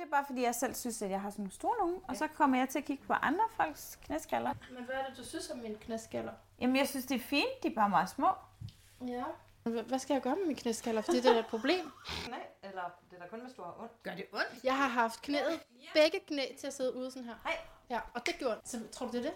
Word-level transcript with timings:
det 0.00 0.06
er 0.06 0.10
bare 0.10 0.24
fordi, 0.26 0.42
jeg 0.42 0.54
selv 0.54 0.74
synes, 0.74 1.02
at 1.02 1.10
jeg 1.10 1.20
har 1.20 1.30
sådan 1.30 1.42
nogle 1.42 1.52
store 1.52 1.76
nogen, 1.78 2.00
og 2.08 2.16
så 2.16 2.26
kommer 2.26 2.58
jeg 2.58 2.68
til 2.68 2.78
at 2.78 2.84
kigge 2.84 3.04
på 3.06 3.12
andre 3.12 3.44
folks 3.56 3.98
knæskaller. 4.04 4.54
Men 4.70 4.84
hvad 4.84 4.94
er 4.94 5.06
det, 5.08 5.16
du 5.16 5.24
synes 5.24 5.50
om 5.50 5.58
mine 5.58 5.74
knæskaller? 5.74 6.32
Jamen, 6.60 6.76
jeg 6.76 6.88
synes, 6.88 7.06
det 7.06 7.14
er 7.14 7.18
fint, 7.20 7.62
de 7.62 7.68
er 7.68 7.74
bare 7.74 7.88
meget 7.88 8.10
små. 8.10 8.28
Ja. 9.08 9.24
Hvad 9.62 9.98
skal 9.98 10.14
jeg 10.14 10.22
gøre 10.22 10.36
med 10.36 10.46
mine 10.46 10.58
knæskaller? 10.58 11.02
Fordi 11.02 11.20
det 11.20 11.26
er 11.36 11.38
et 11.38 11.46
problem. 11.46 11.84
Nej, 12.28 12.46
eller 12.62 12.82
det 13.10 13.16
er 13.18 13.22
da 13.22 13.28
kun, 13.28 13.40
hvis 13.40 13.52
du 13.52 13.62
har 13.62 13.76
ondt. 13.80 14.02
Gør 14.02 14.14
det 14.14 14.26
ondt? 14.32 14.64
Jeg 14.64 14.76
har 14.76 14.88
haft 14.88 15.22
knæet, 15.22 15.60
begge 15.94 16.20
knæ 16.26 16.44
til 16.60 16.66
at 16.66 16.74
sidde 16.74 16.94
ude 16.94 17.10
sådan 17.10 17.24
her. 17.24 17.34
Nej. 17.44 17.56
Ja, 17.90 18.00
og 18.14 18.26
det 18.26 18.34
gjorde 18.38 18.60
Så 18.64 18.80
tror 18.92 19.06
du, 19.06 19.12
det 19.12 19.18
er 19.18 19.22
det? 19.22 19.34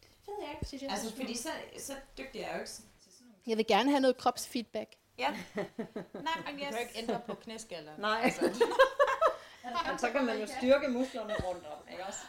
Det 0.00 0.28
ved 0.28 0.34
jeg 0.40 0.50
ikke, 0.50 0.64
fordi 0.64 0.78
det 0.78 0.84
er 0.86 0.88
så 0.88 0.92
Altså, 0.94 1.08
små. 1.08 1.16
fordi 1.16 1.36
så, 1.36 1.48
så 1.78 1.92
dygtig 2.18 2.40
er 2.40 2.46
jeg 2.46 2.54
jo 2.54 2.60
ikke 2.60 2.70
til 2.70 2.82
sådan 3.12 3.26
nogle. 3.26 3.34
Jeg 3.46 3.56
vil 3.56 3.66
gerne 3.66 3.90
have 3.90 4.00
noget 4.00 4.16
kropsfeedback. 4.16 4.94
Ja. 5.18 5.30
Nej, 6.28 6.52
men 6.52 6.60
jeg... 6.60 6.68
Du 6.68 6.72
kan 6.72 6.80
ikke 6.80 6.98
ændre 6.98 7.20
på 7.26 7.34
knæskaller. 7.34 7.92
Nej. 7.98 8.32
Men 9.64 9.98
så 9.98 10.10
kan 10.10 10.24
man 10.24 10.40
jo 10.40 10.46
styrke 10.46 10.88
musklerne 10.88 11.34
rundt 11.34 11.66
om, 11.66 11.88
ikke 11.90 12.06
også? 12.06 12.26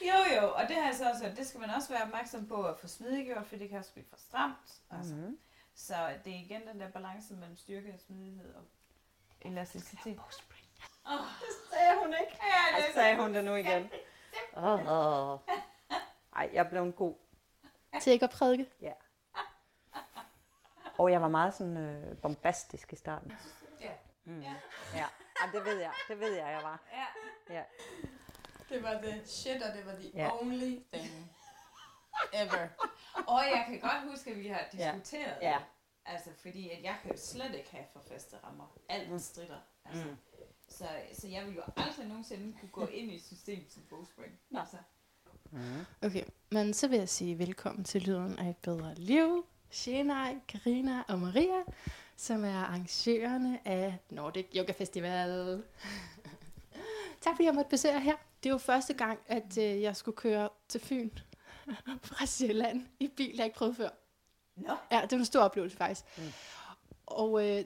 Jo, 0.00 0.40
jo, 0.40 0.54
og 0.54 0.62
det 0.68 0.76
har 0.76 0.84
jeg 0.84 0.94
så 0.94 1.10
også, 1.10 1.32
det 1.36 1.46
skal 1.46 1.60
man 1.60 1.70
også 1.70 1.88
være 1.88 2.02
opmærksom 2.02 2.46
på 2.46 2.62
at 2.66 2.78
få 2.78 2.88
smidiggjort, 2.88 3.46
for 3.46 3.56
det 3.56 3.68
kan 3.68 3.78
også 3.78 3.92
blive 3.92 4.06
for 4.10 4.16
stramt. 4.16 4.80
Altså. 4.90 5.14
Mm-hmm. 5.14 5.38
Så 5.74 5.94
det 6.24 6.32
er 6.32 6.38
igen 6.38 6.66
den 6.66 6.80
der 6.80 6.90
balance 6.90 7.34
mellem 7.34 7.56
styrke 7.56 7.92
og 7.94 8.00
smidighed 8.00 8.54
og 8.54 8.62
elasticitet. 9.40 10.20
Sagde 11.72 11.98
hun 12.02 12.14
ikke? 12.20 12.38
Ja, 12.42 12.78
Ej, 12.78 12.92
sagde 12.94 13.16
hun 13.16 13.34
det 13.34 13.44
nu 13.44 13.54
igen. 13.54 13.90
Oh. 14.52 15.38
Ej, 16.36 16.50
jeg 16.52 16.68
blev 16.68 16.82
en 16.82 16.92
god. 16.92 17.14
Til 18.02 18.12
ikke 18.12 18.24
at 18.24 18.30
prædike. 18.30 18.66
Og 20.98 21.12
jeg 21.12 21.22
var 21.22 21.28
meget 21.28 21.54
sådan 21.54 21.76
øh, 21.76 22.16
bombastisk 22.16 22.92
i 22.92 22.96
starten. 22.96 23.32
Ja. 23.80 23.90
Mm. 24.24 24.40
Ja. 24.94 25.04
Ja. 25.40 25.46
Ej, 25.46 25.52
det 25.52 25.64
ved 25.64 25.78
jeg. 25.80 25.92
Det 26.08 26.20
ved 26.20 26.32
jeg, 26.34 26.46
jeg 26.52 26.60
var. 26.62 26.80
Ja. 26.92 27.06
Ja. 27.54 27.62
Det 28.68 28.82
var 28.82 29.00
the 29.02 29.26
shit, 29.26 29.62
og 29.62 29.74
det 29.76 29.86
var 29.86 29.92
the 29.94 30.10
Ja. 30.14 30.40
only 30.42 30.78
thing 30.92 31.30
ever. 32.32 32.68
Og 33.26 33.40
jeg 33.44 33.64
kan 33.68 33.80
godt 33.80 34.10
huske, 34.10 34.30
at 34.30 34.38
vi 34.38 34.46
har 34.48 34.60
Ja. 34.78 34.92
diskuteret 34.94 35.36
Ja. 35.42 35.56
det. 35.58 35.64
Altså, 36.06 36.30
fordi 36.42 36.70
at 36.70 36.82
jeg 36.82 36.96
kan 37.02 37.10
jo 37.12 37.18
slet 37.18 37.54
ikke 37.54 37.70
have 37.70 37.84
for 37.92 38.00
faste 38.12 38.36
rammer. 38.44 38.78
Alt 38.88 39.22
strider. 39.22 39.58
Altså. 39.84 40.04
Mm. 40.04 40.16
Så, 40.68 40.84
så 41.12 41.28
jeg 41.28 41.46
vil 41.46 41.54
jo 41.54 41.62
aldrig 41.76 42.06
nogensinde 42.06 42.56
kunne 42.60 42.70
gå 42.70 42.86
ind 42.86 43.10
i 43.12 43.16
et 43.16 43.22
system 43.24 43.70
som 43.70 43.82
bogspring. 43.90 44.40
Nå. 44.50 44.60
Altså. 44.60 44.76
Mm. 45.50 45.84
Okay, 46.02 46.24
men 46.50 46.74
så 46.74 46.88
vil 46.88 46.98
jeg 46.98 47.08
sige 47.08 47.38
velkommen 47.38 47.84
til 47.84 48.02
Lyden 48.02 48.38
af 48.38 48.48
et 48.50 48.56
bedre 48.56 48.94
liv. 48.94 49.46
Shenai, 49.70 50.38
Karina 50.48 51.02
og 51.08 51.18
Maria, 51.18 51.62
som 52.18 52.44
er 52.44 52.54
arrangørerne 52.54 53.58
af 53.64 53.98
Nordic 54.10 54.46
Yoga 54.56 54.72
Festival. 54.72 55.62
tak 57.20 57.34
fordi 57.34 57.44
jeg 57.44 57.54
måtte 57.54 57.70
besøge 57.70 58.00
her. 58.00 58.16
Det 58.42 58.48
er 58.48 58.52
jo 58.52 58.58
første 58.58 58.94
gang, 58.94 59.18
at 59.26 59.58
øh, 59.58 59.82
jeg 59.82 59.96
skulle 59.96 60.16
køre 60.16 60.48
til 60.68 60.80
Fyn 60.80 61.10
fra 62.08 62.26
Sjælland 62.26 62.86
i 63.00 63.08
bil, 63.08 63.36
jeg 63.36 63.44
ikke 63.44 63.56
prøvet 63.56 63.76
før. 63.76 63.88
Nå. 64.56 64.76
Ja, 64.92 65.00
det 65.02 65.12
var 65.12 65.18
en 65.18 65.24
stor 65.24 65.40
oplevelse 65.40 65.76
faktisk. 65.76 66.04
Mm. 66.18 66.32
Og, 67.06 67.48
øh, 67.48 67.64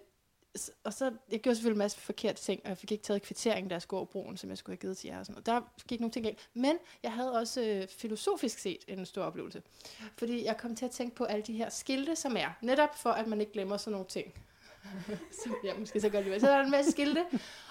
og 0.85 0.93
så, 0.93 1.13
jeg 1.31 1.41
gjorde 1.41 1.57
selvfølgelig 1.57 1.75
en 1.75 1.79
masse 1.79 1.99
forkerte 1.99 2.43
ting, 2.43 2.61
og 2.65 2.69
jeg 2.69 2.79
fik 2.79 2.93
ikke 2.93 3.05
taget 3.05 3.23
kvitteringen, 3.23 3.71
der 3.71 3.79
skulle 3.79 3.99
over 3.99 4.07
broen, 4.07 4.37
som 4.37 4.51
jeg 4.51 4.59
skulle 4.59 4.75
have 4.75 4.81
givet 4.81 4.97
til 4.97 5.09
jer. 5.09 5.19
Og 5.19 5.27
sådan 5.27 5.43
noget. 5.47 5.47
Der 5.47 5.85
gik 5.89 6.01
nogle 6.01 6.13
ting 6.13 6.25
galt. 6.25 6.49
Men 6.55 6.79
jeg 7.03 7.13
havde 7.13 7.33
også 7.33 7.63
øh, 7.63 7.89
filosofisk 7.89 8.59
set 8.59 8.79
en 8.89 9.07
stor 9.07 9.23
oplevelse. 9.23 9.63
Fordi 10.19 10.45
jeg 10.45 10.57
kom 10.57 10.77
til 10.77 10.85
at 10.85 10.91
tænke 10.91 11.17
på 11.17 11.25
alle 11.25 11.43
de 11.43 11.53
her 11.53 11.71
skilte, 11.71 12.17
som 12.17 12.37
er. 12.37 12.49
Netop 12.63 12.99
for, 12.99 13.11
at 13.11 13.27
man 13.27 13.41
ikke 13.41 13.53
glemmer 13.53 13.77
sådan 13.77 13.93
nogle 13.93 14.07
ting. 14.07 14.35
som 15.43 15.55
jeg 15.65 15.75
måske 15.79 16.01
så 16.01 16.09
godt 16.09 16.25
lide. 16.25 16.41
Så 16.41 16.47
der 16.47 16.57
er 16.57 16.65
en 16.65 16.71
masse 16.71 16.91
skilte, 16.91 17.25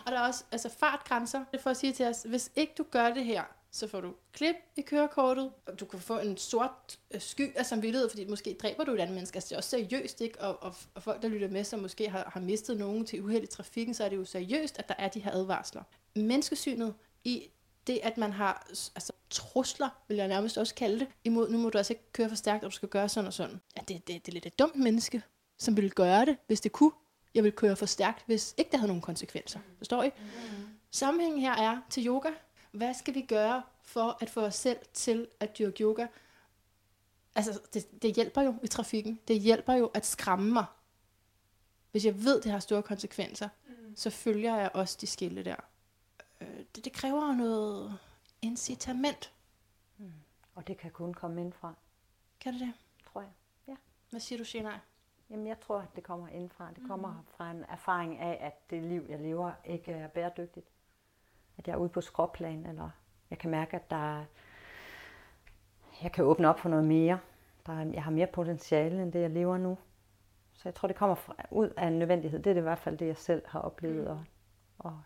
og 0.05 0.11
der 0.11 0.19
er 0.19 0.27
også 0.27 0.43
altså 0.51 0.69
fartgrænser. 0.69 1.39
Det 1.39 1.57
er 1.57 1.61
for 1.61 1.69
at 1.69 1.77
sige 1.77 1.93
til 1.93 2.05
os, 2.05 2.23
hvis 2.23 2.51
ikke 2.55 2.73
du 2.77 2.85
gør 2.91 3.13
det 3.13 3.25
her, 3.25 3.43
så 3.71 3.87
får 3.87 4.01
du 4.01 4.13
klip 4.33 4.55
i 4.75 4.81
kørekortet, 4.81 5.51
og 5.65 5.79
du 5.79 5.85
kan 5.85 5.99
få 5.99 6.19
en 6.19 6.37
sort 6.37 6.99
øh, 7.11 7.21
sky 7.21 7.55
af 7.55 7.65
samvittighed, 7.65 8.09
fordi 8.09 8.25
måske 8.25 8.57
dræber 8.61 8.83
du 8.83 8.93
et 8.93 8.99
andet 8.99 9.15
menneske. 9.15 9.35
Altså, 9.37 9.49
det 9.49 9.53
er 9.53 9.57
også 9.57 9.69
seriøst, 9.69 10.21
ikke? 10.21 10.41
Og, 10.41 10.63
og, 10.63 10.75
og 10.93 11.03
folk, 11.03 11.21
der 11.21 11.27
lytter 11.27 11.47
med, 11.49 11.63
som 11.63 11.79
måske 11.79 12.09
har, 12.09 12.29
har 12.33 12.39
mistet 12.39 12.77
nogen 12.77 13.05
til 13.05 13.23
uheld 13.23 13.43
i 13.43 13.47
trafikken, 13.47 13.93
så 13.93 14.03
er 14.03 14.09
det 14.09 14.15
jo 14.15 14.25
seriøst, 14.25 14.79
at 14.79 14.87
der 14.87 14.95
er 14.97 15.07
de 15.07 15.19
her 15.19 15.31
advarsler. 15.31 15.83
Menneskesynet 16.15 16.93
i 17.23 17.49
det, 17.87 17.99
at 18.03 18.17
man 18.17 18.33
har 18.33 18.67
altså, 18.95 19.13
trusler, 19.29 19.89
vil 20.07 20.17
jeg 20.17 20.27
nærmest 20.27 20.57
også 20.57 20.75
kalde 20.75 20.99
det, 20.99 21.07
imod, 21.23 21.49
nu 21.49 21.57
må 21.57 21.69
du 21.69 21.77
altså 21.77 21.93
ikke 21.93 22.11
køre 22.13 22.29
for 22.29 22.35
stærkt, 22.35 22.63
og 22.63 22.71
du 22.71 22.75
skal 22.75 22.89
gøre 22.89 23.09
sådan 23.09 23.27
og 23.27 23.33
sådan. 23.33 23.61
Ja, 23.77 23.81
det, 23.87 24.07
det, 24.07 24.25
det 24.25 24.27
er 24.27 24.33
lidt 24.33 24.45
et 24.45 24.59
dumt 24.59 24.75
menneske, 24.75 25.21
som 25.57 25.77
ville 25.77 25.89
gøre 25.89 26.25
det, 26.25 26.37
hvis 26.47 26.61
det 26.61 26.71
kunne. 26.71 26.91
Jeg 27.33 27.43
ville 27.43 27.55
køre 27.55 27.75
for 27.75 27.85
stærkt, 27.85 28.23
hvis 28.25 28.53
ikke 28.57 28.71
det 28.71 28.79
havde 28.79 28.87
nogen 28.87 29.01
konsekvenser. 29.01 29.59
Forstår 29.77 30.03
I? 30.03 30.07
Mm. 30.07 30.67
Sammenhængen 30.91 31.41
her 31.41 31.53
er 31.53 31.77
til 31.89 32.07
yoga. 32.07 32.29
Hvad 32.71 32.93
skal 32.93 33.13
vi 33.13 33.21
gøre 33.21 33.63
for 33.83 34.17
at 34.21 34.29
få 34.29 34.41
os 34.41 34.55
selv 34.55 34.79
til 34.93 35.27
at 35.39 35.57
dyrke 35.57 35.83
yoga? 35.83 36.07
Altså, 37.35 37.59
det, 37.73 38.01
det 38.01 38.15
hjælper 38.15 38.41
jo 38.41 38.55
i 38.63 38.67
trafikken. 38.67 39.19
Det 39.27 39.39
hjælper 39.39 39.73
jo 39.73 39.91
at 39.93 40.05
skræmme 40.05 40.53
mig. 40.53 40.65
Hvis 41.91 42.05
jeg 42.05 42.23
ved, 42.23 42.41
det 42.41 42.51
har 42.51 42.59
store 42.59 42.83
konsekvenser, 42.83 43.49
mm. 43.67 43.95
så 43.95 44.09
følger 44.09 44.55
jeg 44.55 44.71
også 44.73 44.97
de 45.01 45.07
skilte 45.07 45.43
der. 45.43 45.55
Øh, 46.41 46.65
det, 46.75 46.85
det 46.85 46.93
kræver 46.93 47.27
jo 47.27 47.33
noget 47.33 47.97
incitament. 48.41 49.33
Og 50.55 50.67
det 50.67 50.77
kan 50.77 50.91
kun 50.91 51.13
komme 51.13 51.41
indfra, 51.41 51.73
Kan 52.39 52.53
det 52.53 52.61
det? 52.61 52.73
tror 53.13 53.21
jeg. 53.21 53.31
Hvad 54.09 54.19
siger 54.19 54.37
du, 54.37 54.43
Shenai? 54.43 54.77
Jamen, 55.29 55.47
jeg 55.47 55.59
tror, 55.59 55.79
at 55.79 55.95
det 55.95 56.03
kommer 56.03 56.27
indfra. 56.27 56.69
Det 56.75 56.87
kommer 56.87 57.23
fra 57.37 57.51
en 57.51 57.63
erfaring 57.69 58.17
af, 58.17 58.37
at 58.45 58.69
det 58.69 58.83
liv, 58.83 59.05
jeg 59.09 59.19
lever, 59.19 59.51
ikke 59.65 59.91
er 59.91 60.07
bæredygtigt. 60.07 60.67
At 61.57 61.67
jeg 61.67 61.73
er 61.73 61.77
ude 61.77 61.89
på 61.89 62.01
skråplan, 62.01 62.65
eller 62.65 62.89
jeg 63.29 63.39
kan 63.39 63.49
mærke, 63.51 63.75
at 63.75 63.89
der 63.89 64.17
er, 64.19 64.25
jeg 66.03 66.11
kan 66.11 66.23
åbne 66.25 66.49
op 66.49 66.59
for 66.59 66.69
noget 66.69 66.85
mere. 66.85 67.19
Der 67.65 67.73
er, 67.73 67.85
jeg 67.93 68.03
har 68.03 68.11
mere 68.11 68.27
potentiale, 68.27 69.03
end 69.03 69.13
det, 69.13 69.21
jeg 69.21 69.29
lever 69.29 69.57
nu. 69.57 69.77
Så 70.53 70.61
jeg 70.65 70.75
tror, 70.75 70.87
det 70.87 70.97
kommer 70.97 71.15
fra, 71.15 71.35
ud 71.51 71.69
af 71.77 71.87
en 71.87 71.99
nødvendighed. 71.99 72.39
Det 72.39 72.49
er 72.49 72.53
det 72.53 72.61
i 72.61 72.63
hvert 72.63 72.79
fald 72.79 72.97
det, 72.97 73.07
jeg 73.07 73.17
selv 73.17 73.41
har 73.47 73.59
oplevet. 73.59 74.07
Og, 74.07 74.23
og 74.79 75.01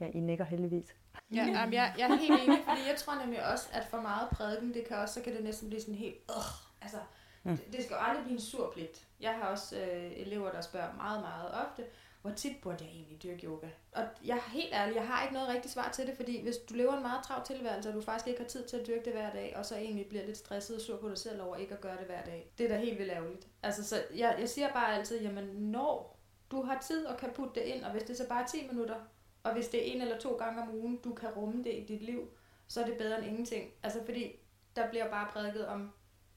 ja, 0.00 0.06
I 0.14 0.20
nikker 0.20 0.44
heldigvis. 0.44 0.94
Ja, 1.34 1.44
jamen, 1.44 1.74
jeg, 1.74 1.94
jeg 1.98 2.10
er 2.10 2.16
helt 2.16 2.42
enig, 2.42 2.58
fordi 2.68 2.80
jeg 2.88 2.96
tror 2.98 3.20
nemlig 3.22 3.52
også, 3.52 3.68
at 3.72 3.84
for 3.84 4.00
meget 4.00 4.28
prædiken, 4.30 4.74
det 4.74 4.84
kan 4.88 4.96
også, 4.96 5.14
så 5.14 5.22
kan 5.22 5.34
det 5.34 5.44
næsten 5.44 5.68
blive 5.68 5.80
sådan 5.80 5.94
helt, 5.94 6.16
øh, 6.30 6.82
altså, 6.82 6.98
Mm. 7.46 7.56
det, 7.56 7.72
det 7.72 7.84
skal 7.84 7.94
jo 7.94 8.00
aldrig 8.00 8.24
blive 8.24 8.34
en 8.34 8.40
sur 8.40 8.70
pligt. 8.74 9.06
Jeg 9.20 9.34
har 9.34 9.48
også 9.48 9.76
øh, 9.80 10.12
elever, 10.16 10.50
der 10.50 10.60
spørger 10.60 10.94
meget, 10.96 11.20
meget 11.20 11.50
ofte, 11.66 11.84
hvor 12.26 12.34
tit 12.34 12.56
burde 12.62 12.84
jeg 12.84 12.92
egentlig 12.92 13.22
dyrke 13.22 13.46
yoga? 13.46 13.68
Og 13.92 14.04
jeg 14.24 14.36
er 14.36 14.50
helt 14.50 14.74
ærlig, 14.74 14.94
jeg 14.94 15.06
har 15.06 15.22
ikke 15.22 15.34
noget 15.34 15.48
rigtigt 15.48 15.74
svar 15.74 15.90
til 15.90 16.06
det, 16.06 16.16
fordi 16.16 16.42
hvis 16.42 16.56
du 16.56 16.74
lever 16.74 16.96
en 16.96 17.02
meget 17.02 17.24
travl 17.24 17.46
tilværelse, 17.46 17.88
og 17.88 17.94
du 17.94 18.00
faktisk 18.00 18.26
ikke 18.26 18.40
har 18.40 18.48
tid 18.48 18.64
til 18.68 18.76
at 18.76 18.86
dyrke 18.86 19.04
det 19.04 19.12
hver 19.12 19.32
dag, 19.32 19.56
og 19.56 19.66
så 19.66 19.76
egentlig 19.76 20.06
bliver 20.08 20.26
lidt 20.26 20.38
stresset 20.38 20.76
og 20.76 20.82
sur 20.82 20.96
på 20.96 21.08
dig 21.08 21.18
selv 21.18 21.42
over 21.42 21.56
ikke 21.56 21.74
at 21.74 21.80
gøre 21.80 21.96
det 21.96 22.06
hver 22.06 22.24
dag, 22.24 22.52
det 22.58 22.64
er 22.64 22.68
da 22.68 22.76
helt 22.78 22.98
vildt 22.98 23.12
ærgerligt. 23.12 23.48
Altså, 23.62 23.84
så 23.84 24.02
jeg, 24.16 24.36
jeg 24.40 24.48
siger 24.48 24.72
bare 24.72 24.94
altid, 24.94 25.20
jamen 25.20 25.44
når 25.44 26.18
du 26.50 26.62
har 26.62 26.78
tid 26.80 27.06
og 27.06 27.16
kan 27.16 27.30
putte 27.34 27.60
det 27.60 27.66
ind, 27.66 27.84
og 27.84 27.90
hvis 27.90 28.02
det 28.02 28.16
så 28.16 28.28
bare 28.28 28.42
er 28.42 28.46
10 28.46 28.68
minutter, 28.70 28.96
og 29.42 29.52
hvis 29.52 29.68
det 29.68 29.88
er 29.88 29.92
en 29.94 30.00
eller 30.00 30.18
to 30.18 30.36
gange 30.36 30.62
om 30.62 30.74
ugen, 30.74 30.96
du 30.96 31.14
kan 31.14 31.28
rumme 31.28 31.64
det 31.64 31.74
i 31.74 31.84
dit 31.88 32.02
liv, 32.02 32.28
så 32.66 32.80
er 32.80 32.86
det 32.86 32.98
bedre 32.98 33.18
end 33.18 33.26
ingenting. 33.26 33.70
Altså 33.82 34.04
fordi, 34.04 34.32
der 34.76 34.90
bliver 34.90 35.10
bare 35.10 35.28
prædiket 35.32 35.66
om, 35.66 35.92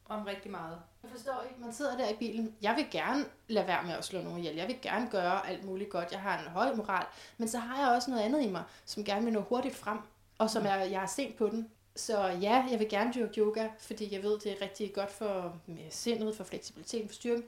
om 0.09 0.24
rigtig 0.24 0.52
meget. 0.52 0.78
Jeg 1.03 1.12
forstår 1.12 1.44
ikke, 1.50 1.62
man 1.62 1.74
sidder 1.74 1.97
der 1.97 2.09
i 2.09 2.16
bilen. 2.16 2.56
Jeg 2.62 2.75
vil 2.75 2.88
gerne 2.92 3.25
lade 3.47 3.68
være 3.68 3.84
med 3.84 3.94
at 3.94 4.06
slå 4.06 4.22
nogen 4.22 4.40
ihjel. 4.40 4.56
Jeg 4.56 4.68
vil 4.68 4.81
gerne 4.81 5.09
gøre 5.09 5.47
alt 5.47 5.64
muligt 5.64 5.90
godt. 5.90 6.12
Jeg 6.12 6.22
har 6.22 6.40
en 6.40 6.47
høj 6.47 6.75
moral. 6.75 7.06
Men 7.38 7.47
så 7.47 7.59
har 7.59 7.80
jeg 7.80 7.96
også 7.96 8.12
noget 8.12 8.24
andet 8.24 8.44
i 8.44 8.50
mig, 8.50 8.64
som 8.86 9.03
gerne 9.03 9.24
vil 9.24 9.34
nå 9.34 9.42
hurtigt 9.42 9.75
frem. 9.75 10.00
Og 10.38 10.50
som 10.50 10.66
er, 10.66 10.75
jeg 10.75 11.03
er 11.03 11.08
sent 11.08 11.38
på 11.38 11.47
den. 11.47 11.72
Så 11.96 12.28
ja, 12.28 12.66
jeg 12.72 12.80
vil 12.80 12.90
gerne 12.90 13.14
dyrke 13.14 13.42
yoga, 13.42 13.70
fordi 13.80 14.14
jeg 14.14 14.24
ved, 14.24 14.40
det 14.40 14.52
er 14.52 14.62
rigtig 14.62 14.94
godt 14.94 15.12
for 15.12 15.58
sindet, 15.90 16.38
for 16.38 16.44
fleksibiliteten, 16.44 17.09
for 17.09 17.16
styrken. 17.16 17.44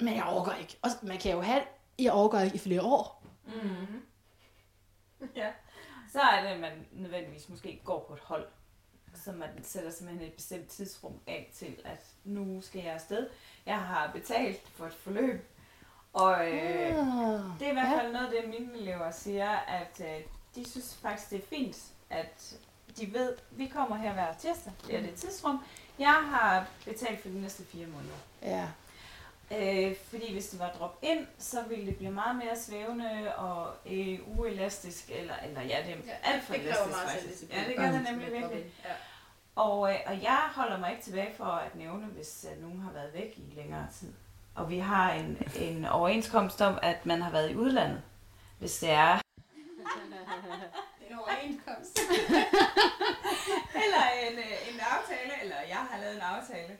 Men 0.00 0.14
jeg 0.14 0.24
overgår 0.24 0.52
ikke. 0.52 0.78
Og 0.82 0.90
man 1.02 1.18
kan 1.18 1.32
jo 1.32 1.40
have, 1.40 1.62
jeg 1.98 2.12
overgår 2.12 2.38
ikke 2.38 2.56
i 2.56 2.58
flere 2.58 2.82
år. 2.82 3.24
Mm. 3.46 4.02
ja. 5.36 5.52
Så 6.12 6.20
er 6.20 6.42
det, 6.42 6.48
at 6.48 6.60
man 6.60 6.86
nødvendigvis 6.92 7.48
måske 7.48 7.80
går 7.84 8.04
på 8.08 8.14
et 8.14 8.20
hold. 8.20 8.46
Så 9.24 9.32
man 9.32 9.48
sætter 9.62 9.90
simpelthen 9.90 10.26
et 10.28 10.32
bestemt 10.34 10.68
tidsrum 10.68 11.12
af 11.26 11.50
til, 11.54 11.76
at 11.84 12.04
nu 12.24 12.60
skal 12.60 12.82
jeg 12.82 12.92
afsted. 12.92 13.26
Jeg 13.66 13.78
har 13.80 14.10
betalt 14.12 14.68
for 14.68 14.86
et 14.86 14.94
forløb. 14.94 15.46
Og 16.12 16.32
øh, 16.52 16.96
Ah, 16.96 17.40
det 17.58 17.66
er 17.66 17.70
i 17.70 17.72
hvert 17.72 17.90
ja. 17.90 17.98
fald 18.00 18.12
noget 18.12 18.26
af 18.26 18.32
det, 18.42 18.50
mine 18.60 18.78
elever 18.78 19.10
siger, 19.10 19.50
at 19.50 20.00
øh, 20.00 20.24
de 20.54 20.70
synes 20.70 20.98
faktisk, 21.02 21.30
det 21.30 21.38
er 21.38 21.46
fint, 21.46 21.76
at 22.10 22.56
de 22.96 23.12
ved, 23.12 23.32
at 23.32 23.42
vi 23.50 23.66
kommer 23.66 23.96
her 23.96 24.12
hver 24.12 24.34
tirsdag. 24.34 24.72
Det 24.86 24.96
er 24.96 25.00
det 25.00 25.14
tidsrum. 25.14 25.58
Jeg 25.98 26.12
har 26.12 26.66
betalt 26.84 27.20
for 27.22 27.28
de 27.28 27.40
næste 27.40 27.64
fire 27.64 27.86
måneder. 27.86 28.16
Ja. 28.42 28.68
Øh, 29.58 29.96
fordi 30.08 30.32
hvis 30.32 30.48
det 30.48 30.60
var 30.60 30.70
drop 30.78 30.98
ind, 31.02 31.26
så 31.38 31.62
ville 31.62 31.86
det 31.86 31.96
blive 31.96 32.10
meget 32.10 32.36
mere 32.36 32.56
svævende 32.56 33.34
og 33.36 33.74
øh, 33.86 34.18
uelastisk, 34.38 35.10
eller, 35.10 35.34
eller 35.46 35.62
ja, 35.62 35.78
det 35.86 35.92
er 35.92 35.96
ja, 36.06 36.32
alt 36.32 36.44
for 36.44 36.54
elastisk 36.54 36.96
faktisk. 36.96 37.52
Ja, 37.52 37.68
det 37.68 37.76
gør 37.76 37.90
det 37.90 38.06
nemlig 38.10 38.32
virkelig. 38.32 38.64
Ja. 38.84 38.90
Og, 39.56 39.92
øh, 39.92 39.98
og 40.06 40.22
jeg 40.22 40.40
holder 40.54 40.78
mig 40.78 40.90
ikke 40.90 41.02
tilbage 41.02 41.34
for 41.36 41.44
at 41.44 41.74
nævne, 41.74 42.06
hvis 42.06 42.46
øh, 42.52 42.62
nogen 42.62 42.80
har 42.80 42.92
været 42.92 43.14
væk 43.14 43.34
i 43.36 43.54
længere 43.56 43.86
tid. 43.98 44.12
Og 44.54 44.70
vi 44.70 44.78
har 44.78 45.12
en, 45.12 45.38
en 45.60 45.84
overenskomst 45.84 46.60
om, 46.60 46.78
at 46.82 47.06
man 47.06 47.22
har 47.22 47.30
været 47.30 47.50
i 47.50 47.56
udlandet, 47.56 48.02
hvis 48.58 48.78
det 48.78 48.90
er. 48.90 49.20
overenskomst. 51.26 51.98
eller 53.84 54.04
en, 54.28 54.38
øh, 54.38 54.74
en 54.74 54.80
aftale, 54.80 55.42
eller 55.42 55.56
jeg 55.68 55.86
har 55.90 56.00
lavet 56.00 56.16
en 56.16 56.22
aftale. 56.22 56.78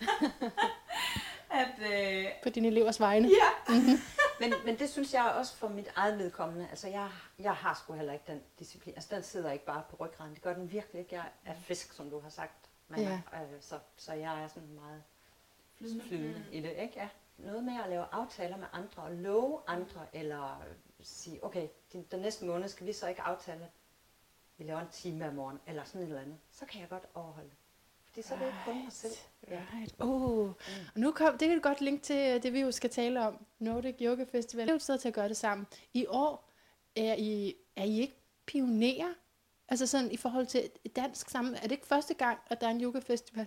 at, 1.60 1.92
øh, 2.24 2.32
På 2.42 2.48
dine 2.48 2.68
elevers 2.68 3.00
vegne. 3.00 3.28
ja. 3.28 3.74
Men, 4.40 4.52
men 4.64 4.78
det 4.78 4.90
synes 4.90 5.14
jeg 5.14 5.24
også 5.38 5.56
for 5.56 5.68
mit 5.68 5.88
eget 5.96 6.18
vedkommende. 6.18 6.66
Altså, 6.70 6.88
jeg, 6.88 7.08
jeg 7.38 7.52
har 7.54 7.74
sgu 7.74 7.92
heller 7.92 8.12
ikke 8.12 8.24
den 8.26 8.42
disciplin. 8.58 8.94
Altså, 8.94 9.14
den 9.14 9.22
sidder 9.22 9.52
ikke 9.52 9.64
bare 9.64 9.82
på 9.90 9.96
ryggraden. 10.00 10.34
Det 10.34 10.42
gør 10.42 10.54
den 10.54 10.70
virkelig 10.72 11.00
ikke. 11.00 11.14
Jeg 11.14 11.24
er 11.44 11.54
fisk, 11.54 11.92
som 11.92 12.10
du 12.10 12.20
har 12.20 12.28
sagt. 12.30 12.70
Men, 12.88 13.00
Ja. 13.00 13.20
øh, 13.34 13.60
så, 13.60 13.78
så 13.96 14.12
jeg 14.12 14.42
er 14.42 14.48
sådan 14.48 14.68
meget 14.72 15.02
flydende 15.78 16.44
i 16.52 16.60
det, 16.60 16.70
ikke? 16.70 16.92
Ja. 16.96 17.08
Noget 17.38 17.64
med 17.64 17.74
at 17.84 17.90
lave 17.90 18.04
aftaler 18.12 18.56
med 18.56 18.66
andre, 18.72 19.02
og 19.02 19.12
love 19.12 19.60
andre, 19.66 20.06
eller 20.12 20.62
sige, 21.02 21.44
okay, 21.44 21.68
den, 21.92 22.02
den 22.10 22.20
næste 22.20 22.44
måned 22.44 22.68
skal 22.68 22.86
vi 22.86 22.92
så 22.92 23.06
ikke 23.08 23.22
aftale, 23.22 23.64
at 23.64 23.70
vi 24.58 24.64
laver 24.64 24.80
en 24.80 24.88
time 24.92 25.28
om 25.28 25.34
morgen, 25.34 25.60
eller 25.66 25.84
sådan 25.84 26.00
et 26.00 26.06
eller 26.08 26.20
andet. 26.20 26.38
Så 26.50 26.66
kan 26.66 26.80
jeg 26.80 26.88
godt 26.88 27.04
overholde 27.14 27.48
det. 27.48 27.56
Fordi 28.16 28.28
så 28.28 28.34
er 28.34 28.38
det 28.38 28.46
ikke 28.46 28.58
kun 28.64 28.82
mig 28.84 28.92
selv. 28.92 29.12
Ja. 29.48 29.62
Right. 29.74 29.94
Oh. 29.98 30.48
Og 30.48 30.54
nu 30.94 31.12
kom, 31.12 31.38
det 31.38 31.48
kan 31.48 31.56
et 31.56 31.62
godt 31.62 31.80
link 31.80 32.02
til 32.02 32.16
øh, 32.34 32.42
det, 32.42 32.52
vi 32.52 32.60
jo 32.60 32.72
skal 32.72 32.90
tale 32.90 33.26
om. 33.26 33.46
Nordic 33.58 33.94
Yoga 34.00 34.24
Festival. 34.32 34.62
Det 34.62 34.70
er 34.70 34.72
jo 34.72 34.76
et 34.76 34.82
sted 34.82 34.98
til 34.98 35.08
at 35.08 35.14
gøre 35.14 35.28
det 35.28 35.36
sammen. 35.36 35.66
I 35.94 36.06
år 36.08 36.50
er 36.96 37.14
I, 37.18 37.54
er 37.76 37.84
I 37.84 38.00
ikke 38.00 38.20
pionerer? 38.46 39.14
Altså 39.68 39.86
sådan 39.86 40.10
i 40.10 40.16
forhold 40.16 40.46
til 40.46 40.70
et 40.84 40.96
dansk 40.96 41.30
sammen. 41.30 41.54
Er 41.54 41.60
det 41.60 41.72
ikke 41.72 41.86
første 41.86 42.14
gang, 42.14 42.38
at 42.46 42.60
der 42.60 42.66
er 42.66 42.70
en 42.70 42.82
yoga 42.82 42.98
festival 42.98 43.46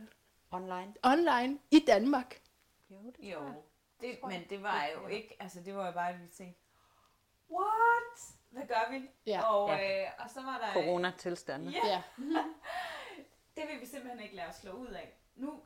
Online. 0.52 0.94
online 1.04 1.60
i 1.72 1.80
Danmark? 1.88 2.42
Jo, 2.90 2.96
det 3.06 3.32
Jo, 3.32 3.40
det, 4.02 4.20
men 4.28 4.44
det 4.50 4.64
var 4.64 4.86
jo 4.96 5.08
ikke, 5.08 5.38
altså 5.40 5.60
det 5.66 5.76
var 5.76 5.86
jo 5.86 5.92
bare, 5.92 6.10
at 6.10 6.22
vi 6.22 6.28
tænkte, 6.28 6.60
what? 7.52 8.20
Hvad 8.50 8.64
gør 8.68 8.92
vi? 8.92 9.10
Ja. 9.26 9.42
Og, 9.54 9.70
Ja. 9.70 10.04
øh, 10.04 10.10
og 10.20 10.30
så 10.30 10.42
var 10.42 10.58
der... 10.58 10.74
Corona-tilstande. 10.74 11.72
Ja, 11.72 11.88
Ja. 11.88 12.02
det 13.60 13.68
vil 13.70 13.82
vi 13.82 13.86
simpelthen 13.86 14.20
ikke 14.20 14.36
lade 14.36 14.48
os 14.48 14.56
slå 14.56 14.72
ud 14.72 14.88
af. 14.88 15.20
Nu, 15.36 15.64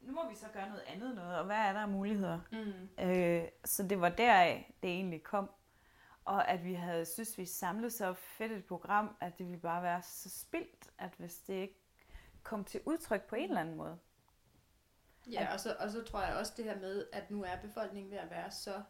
nu 0.00 0.12
må 0.12 0.28
vi 0.28 0.34
så 0.34 0.46
gøre 0.52 0.68
noget 0.68 0.82
andet 0.86 1.14
noget, 1.14 1.38
og 1.38 1.44
hvad 1.44 1.56
er 1.56 1.72
der 1.72 1.80
af 1.80 1.88
muligheder? 1.88 2.40
Mm. 2.52 3.04
Øh, 3.04 3.48
så 3.64 3.82
det 3.82 4.00
var 4.00 4.08
deraf, 4.08 4.74
det 4.82 4.90
egentlig 4.90 5.22
kom. 5.22 5.50
Og 6.24 6.48
at 6.48 6.64
vi 6.64 6.74
havde 6.74 7.06
synes, 7.06 7.38
vi 7.38 7.46
samlede 7.46 7.90
så 7.90 8.12
fedt 8.12 8.52
et 8.52 8.64
program, 8.64 9.16
at 9.20 9.38
det 9.38 9.46
ville 9.46 9.60
bare 9.60 9.82
være 9.82 10.02
så 10.02 10.30
spildt, 10.30 10.90
at 10.98 11.10
hvis 11.18 11.36
det 11.36 11.54
ikke 11.54 11.80
kom 12.42 12.64
til 12.64 12.80
udtryk 12.84 13.22
på 13.22 13.36
en 13.36 13.48
eller 13.48 13.60
anden 13.60 13.76
måde. 13.76 13.98
Ja, 15.30 15.52
og 15.52 15.60
så, 15.60 15.76
og 15.80 15.90
så 15.90 16.02
tror 16.04 16.22
jeg 16.22 16.36
også 16.36 16.52
det 16.56 16.64
her 16.64 16.80
med, 16.80 17.06
at 17.12 17.30
nu 17.30 17.42
er 17.42 17.56
befolkningen 17.62 18.10
ved 18.10 18.18
at 18.18 18.30
være 18.30 18.50
så 18.50 18.82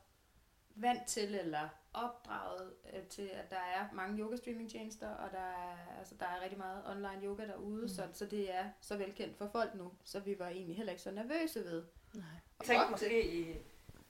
vant 0.74 1.06
til 1.06 1.34
eller 1.34 1.68
opdraget 1.94 2.72
øh, 2.92 3.02
til, 3.06 3.30
at 3.34 3.50
der 3.50 3.56
er 3.76 3.86
mange 3.92 4.18
yoga 4.18 4.36
streaming 4.36 4.70
tjenester, 4.70 5.08
og 5.08 5.30
der 5.32 5.38
er, 5.38 5.76
altså, 5.98 6.14
der 6.20 6.26
er 6.26 6.40
rigtig 6.42 6.58
meget 6.58 6.82
online 6.90 7.26
yoga 7.26 7.46
derude, 7.46 7.82
mm. 7.82 7.88
så, 7.88 8.08
så 8.12 8.26
det 8.26 8.54
er 8.54 8.64
så 8.80 8.96
velkendt 8.96 9.38
for 9.38 9.48
folk 9.48 9.74
nu, 9.74 9.92
så 10.04 10.20
vi 10.20 10.38
var 10.38 10.48
egentlig 10.48 10.76
heller 10.76 10.92
ikke 10.92 11.02
så 11.02 11.10
nervøse 11.10 11.64
ved. 11.64 11.84
Nej. 12.14 12.24
Tænk 12.64 12.80
Fuck 12.80 12.90
måske 12.90 13.34
i 13.34 13.56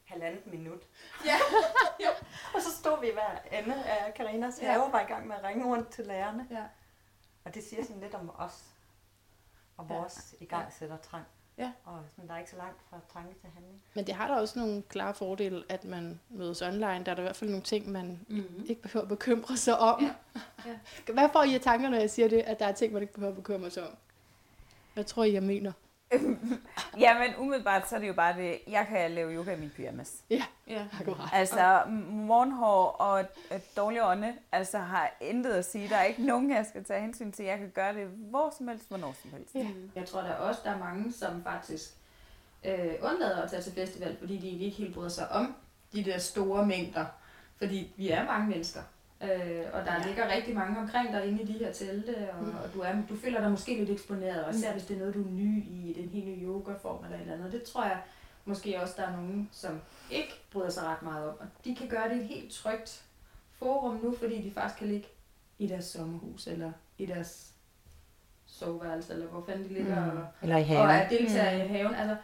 halvandet 0.04 0.46
minut. 0.46 0.88
Ja. 1.26 1.36
Og 2.54 2.62
så 2.62 2.70
stod 2.76 3.00
vi 3.00 3.10
hver 3.12 3.58
ende 3.58 3.84
af 3.84 4.14
Karinas 4.14 4.62
Ja. 4.62 4.70
have 4.72 4.84
og 4.84 4.92
var 4.92 5.00
i 5.00 5.04
gang 5.04 5.26
med 5.26 5.36
at 5.36 5.44
ringe 5.44 5.66
rundt 5.66 5.88
til 5.90 6.06
lærerne. 6.06 6.46
Ja. 6.50 6.64
Og 7.44 7.54
det 7.54 7.64
siger 7.64 7.84
sådan 7.84 8.00
lidt 8.00 8.14
om 8.14 8.30
os 8.38 8.64
og 9.76 9.86
Ja. 9.90 9.94
vores 9.94 10.34
i 10.40 10.44
gang 10.44 10.72
sætter 10.72 10.96
trang. 10.96 11.24
Ja. 11.58 11.72
Og 11.84 11.98
sådan, 12.14 12.28
der 12.28 12.34
er 12.34 12.38
ikke 12.38 12.50
så 12.50 12.56
langt 12.56 12.76
fra 12.90 12.96
tanke 13.12 13.40
til 13.40 13.50
handling. 13.54 13.82
Men 13.94 14.06
det 14.06 14.14
har 14.14 14.28
da 14.28 14.34
også 14.34 14.58
nogle 14.58 14.82
klare 14.82 15.14
fordele, 15.14 15.64
at 15.68 15.84
man 15.84 16.20
mødes 16.30 16.62
online. 16.62 16.82
Der 17.04 17.10
er 17.10 17.14
der 17.14 17.18
i 17.18 17.22
hvert 17.22 17.36
fald 17.36 17.50
nogle 17.50 17.62
ting, 17.64 17.88
man 17.92 18.20
Mm-hmm. 18.28 18.64
ikke 18.68 18.82
behøver 18.82 19.02
at 19.02 19.08
bekymre 19.08 19.56
sig 19.56 19.78
om. 19.78 20.02
Ja. 20.02 20.14
Ja. 21.06 21.12
Hvad 21.12 21.28
får 21.32 21.42
I 21.42 21.54
af 21.54 21.60
tanker, 21.60 21.88
når 21.88 21.98
jeg 21.98 22.10
siger 22.10 22.28
det, 22.28 22.38
at 22.38 22.58
der 22.58 22.66
er 22.66 22.72
ting, 22.72 22.92
man 22.92 23.02
ikke 23.02 23.14
behøver 23.14 23.30
at 23.32 23.36
bekymre 23.36 23.70
sig 23.70 23.82
om? 23.82 23.96
Hvad 24.94 25.04
tror 25.04 25.24
I, 25.24 25.32
jeg 25.32 25.42
mener? 25.42 25.72
Ja, 26.98 27.18
men 27.18 27.36
umiddelbart 27.38 27.88
så 27.88 27.96
er 27.96 28.00
det 28.00 28.08
jo 28.08 28.12
bare 28.12 28.36
det, 28.36 28.58
jeg 28.68 28.86
kan 28.88 29.10
lave 29.10 29.34
yoga 29.34 29.54
i 29.54 29.60
min 29.60 29.70
pyjamas. 29.76 30.24
Ja. 30.30 30.42
Akkurat. 31.00 31.28
Altså, 31.32 31.82
morgenhår 32.10 32.86
og 32.86 33.24
dårlig 33.76 34.02
ånde, 34.04 34.34
altså 34.52 34.78
har 34.78 35.10
intet 35.20 35.50
at 35.52 35.64
sige. 35.64 35.88
Der 35.88 35.96
er 35.96 36.04
ikke 36.04 36.26
nogen, 36.26 36.50
jeg 36.50 36.66
skal 36.66 36.84
tage 36.84 37.00
hensyn 37.00 37.32
til. 37.32 37.44
Jeg 37.44 37.58
kan 37.58 37.70
gøre 37.74 37.94
det 37.94 38.06
hvor 38.06 38.54
som 38.58 38.68
helst, 38.68 38.88
hvornår 38.88 39.14
som 39.22 39.30
helst. 39.30 39.54
Ja. 39.54 39.66
Jeg 39.94 40.08
tror 40.08 40.20
der 40.20 40.34
også, 40.34 40.60
der 40.64 40.70
er 40.70 40.78
mange, 40.78 41.12
som 41.12 41.42
faktisk 41.42 41.90
øh, 42.64 42.94
undlader 43.02 43.42
at 43.42 43.50
tage 43.50 43.62
til 43.62 43.72
festival, 43.72 44.16
fordi 44.18 44.38
de 44.38 44.46
egentlig 44.48 44.66
ikke 44.66 44.78
helt 44.78 44.94
bryder 44.94 45.08
sig 45.08 45.28
om 45.32 45.54
de 45.92 46.04
der 46.04 46.18
store 46.18 46.66
mængder. 46.66 47.04
Fordi 47.58 47.92
vi 47.96 48.10
er 48.10 48.24
mange 48.26 48.48
mennesker. 48.48 48.80
Øh, 49.22 49.64
og 49.72 49.84
der 49.84 49.92
Ja. 49.94 50.06
ligger 50.06 50.34
rigtig 50.34 50.54
mange 50.54 50.78
omkring 50.80 51.12
dig 51.12 51.26
inde 51.26 51.42
i 51.42 51.46
de 51.46 51.52
her 51.64 51.72
telte, 51.72 52.30
og, 52.30 52.42
Mm. 52.42 52.48
mm. 52.48 52.56
og 52.56 52.74
du, 52.74 52.80
er, 52.80 52.92
du 53.08 53.16
føler 53.16 53.40
dig 53.40 53.50
måske 53.50 53.74
lidt 53.78 53.90
eksponeret, 53.90 54.44
og 54.44 54.54
især 54.54 54.72
hvis 54.72 54.84
det 54.84 54.94
er 54.94 54.98
noget, 54.98 55.14
du 55.14 55.22
er 55.24 55.30
ny 55.30 55.64
i, 55.64 55.92
den 55.96 56.08
helt 56.08 56.26
nye 56.26 56.44
yogaform 56.46 57.04
eller 57.04 57.16
et 57.16 57.20
eller 57.22 57.34
andet. 57.34 57.52
Det 57.52 57.62
tror 57.62 57.84
jeg 57.84 58.02
måske 58.44 58.80
også, 58.82 58.94
der 58.96 59.02
er 59.06 59.12
nogen, 59.12 59.48
som 59.52 59.80
ikke 60.10 60.32
bryder 60.52 60.70
sig 60.70 60.82
ret 60.82 61.02
meget 61.02 61.28
om. 61.28 61.34
Og 61.40 61.46
de 61.64 61.76
kan 61.76 61.88
gøre 61.88 62.08
det 62.08 62.16
i 62.16 62.20
et 62.20 62.28
helt 62.28 62.52
trygt 62.52 63.04
forum 63.58 64.00
nu, 64.02 64.14
fordi 64.18 64.42
de 64.42 64.52
faktisk 64.54 64.78
kan 64.78 64.88
ligge 64.88 65.08
i 65.58 65.66
deres 65.66 65.84
sommerhus, 65.84 66.46
eller 66.46 66.72
i 66.98 67.06
deres 67.06 67.50
soveværelse, 68.46 69.12
eller 69.12 69.26
hvor 69.26 69.44
fanden 69.46 69.68
de 69.68 69.74
ligger, 69.74 70.12
Mm. 70.12 70.18
og, 70.18 70.26
Eller 70.42 70.56
i 70.56 70.60
og 70.60 70.66
haven. 70.66 70.90
er 70.90 71.08
deltager 71.08 71.64
i 71.64 71.68
haven. 71.68 71.94
Altså, 71.94 72.16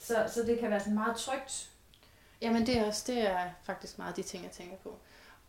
så, 0.00 0.24
så 0.34 0.46
det 0.46 0.58
kan 0.58 0.70
være 0.70 0.80
sådan 0.80 0.94
meget 0.94 1.16
trygt. 1.16 1.70
Jamen 2.40 2.66
det 2.66 2.78
er 2.78 2.84
også 2.86 3.04
det 3.12 3.30
er 3.30 3.50
faktisk 3.62 3.98
meget 3.98 4.16
de 4.16 4.22
ting, 4.22 4.42
jeg 4.44 4.50
tænker 4.52 4.76
på. 4.76 4.98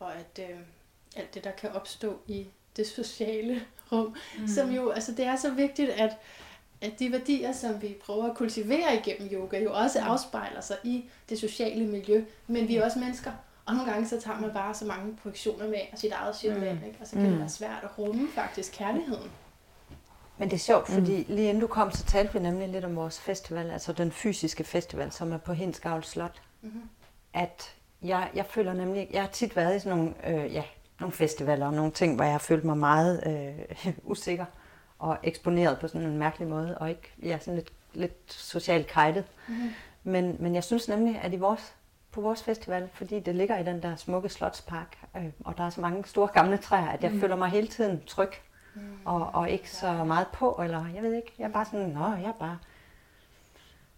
Og 0.04 0.14
at 0.16 0.50
øh, 0.50 0.58
alt 1.16 1.34
det, 1.34 1.44
der 1.44 1.52
kan 1.52 1.72
opstå 1.72 2.20
i 2.28 2.48
det 2.78 2.88
sociale 2.88 3.62
rum, 3.92 4.16
mm. 4.40 4.48
som 4.48 4.72
jo, 4.72 4.90
altså 4.90 5.12
det 5.12 5.26
er 5.26 5.36
så 5.36 5.52
vigtigt, 5.52 5.90
at, 5.90 6.18
at 6.82 7.00
de 7.00 7.12
værdier, 7.12 7.52
som 7.52 7.82
vi 7.82 7.96
prøver 8.06 8.30
at 8.30 8.36
kultivere 8.38 8.96
igennem 8.96 9.30
yoga, 9.34 9.64
jo 9.64 9.74
også 9.74 10.00
Mm. 10.00 10.06
afspejler 10.08 10.62
sig 10.62 10.78
i 10.84 11.06
det 11.30 11.40
sociale 11.40 11.86
miljø. 11.88 12.24
Men 12.48 12.68
vi 12.68 12.76
er 12.76 12.86
også 12.86 13.00
mennesker, 13.00 13.32
og 13.66 13.76
nogle 13.76 13.92
gange 13.92 14.08
så 14.08 14.20
tager 14.22 14.40
man 14.40 14.54
bare 14.54 14.74
så 14.76 14.86
mange 14.86 15.16
projektioner 15.16 15.66
med 15.68 15.80
af 15.92 15.98
sit 16.00 16.12
eget 16.12 16.36
shit 16.36 16.60
med, 16.60 16.72
ikke? 16.72 16.98
og 17.02 17.08
så 17.08 17.14
kan 17.14 17.24
det 17.26 17.32
Mm. 17.34 17.40
være 17.40 17.50
svært 17.50 17.84
at 17.84 17.98
rumme 18.00 18.28
faktisk 18.36 18.72
kærligheden. 18.74 19.32
Men 20.38 20.50
det 20.50 20.56
er 20.56 20.60
sjovt, 20.60 20.88
fordi 20.88 21.24
lige 21.24 21.50
inden 21.50 21.62
du 21.62 21.68
kom, 21.68 21.92
så 21.92 22.04
talte 22.06 22.34
vi 22.34 22.40
nemlig 22.40 22.70
lidt 22.70 22.86
om 22.86 22.96
vores 22.96 23.20
festival, 23.20 23.72
altså 23.72 23.94
den 23.94 24.12
fysiske 24.12 24.64
festival, 24.64 25.12
som 25.12 25.32
er 25.32 25.38
på 25.38 25.54
Hindsgavl 25.54 26.04
Slot. 26.04 26.42
Mm-hmm. 26.62 26.82
At 27.34 27.72
jeg, 28.04 28.30
jeg 28.36 28.46
føler 28.46 28.74
nemlig, 28.74 29.08
jeg 29.14 29.22
har 29.22 29.30
tit 29.30 29.56
været 29.56 29.76
i 29.76 29.80
sådan 29.80 29.98
nogle, 29.98 30.14
øh, 30.28 30.54
ja, 30.54 30.64
nogle 31.00 31.14
festivaler 31.14 31.66
og 31.66 31.74
nogle 31.74 31.92
ting, 31.92 32.16
hvor 32.16 32.24
jeg 32.24 32.34
har 32.34 32.40
følt 32.40 32.64
mig 32.64 32.78
meget 32.78 33.24
øh, 33.86 33.94
usikker 34.12 34.45
og 35.00 35.18
eksponeret 35.24 35.80
på 35.80 35.88
sådan 35.88 36.07
en 36.07 36.18
mærkelig 36.18 36.48
måde, 36.48 36.78
og 36.78 36.90
ikke, 36.90 37.14
ja, 37.24 37.40
sådan 37.40 37.56
lidt, 37.56 37.72
lidt 37.94 38.33
socialt 38.33 38.88
kajtet. 38.88 39.26
Mm-hmm. 39.48 39.69
Men, 40.04 40.36
men 40.40 40.56
jeg 40.56 40.64
synes 40.64 40.88
nemlig, 40.88 41.19
at 41.24 41.33
i 41.33 41.38
vores, 41.38 41.74
på 42.12 42.22
vores 42.22 42.44
festival, 42.44 42.90
fordi 42.94 43.19
det 43.19 43.36
ligger 43.36 43.57
i 43.60 43.64
den 43.64 43.81
der 43.81 43.95
smukke 43.95 44.30
slotspark, 44.30 44.98
øh, 45.18 45.26
og 45.45 45.57
der 45.57 45.64
er 45.64 45.69
så 45.69 45.81
mange 45.81 46.06
store 46.06 46.28
gamle 46.28 46.57
træer, 46.57 46.90
at 46.90 47.04
jeg 47.04 47.12
mm. 47.12 47.19
Føler 47.19 47.36
mig 47.36 47.50
hele 47.50 47.68
tiden 47.68 48.02
tryg, 48.07 48.30
Mm. 48.76 48.81
og, 49.06 49.30
og 49.33 49.50
ikke 49.50 49.72
så 49.72 50.04
meget 50.04 50.28
på, 50.33 50.60
eller 50.64 50.86
jeg 50.95 51.04
ved 51.04 51.14
ikke, 51.14 51.33
jeg 51.40 51.45
er 51.45 51.50
bare 51.50 51.66
sådan, 51.66 51.90
nå, 51.90 52.06
jeg 52.06 52.24
er 52.24 52.33
bare 52.40 52.57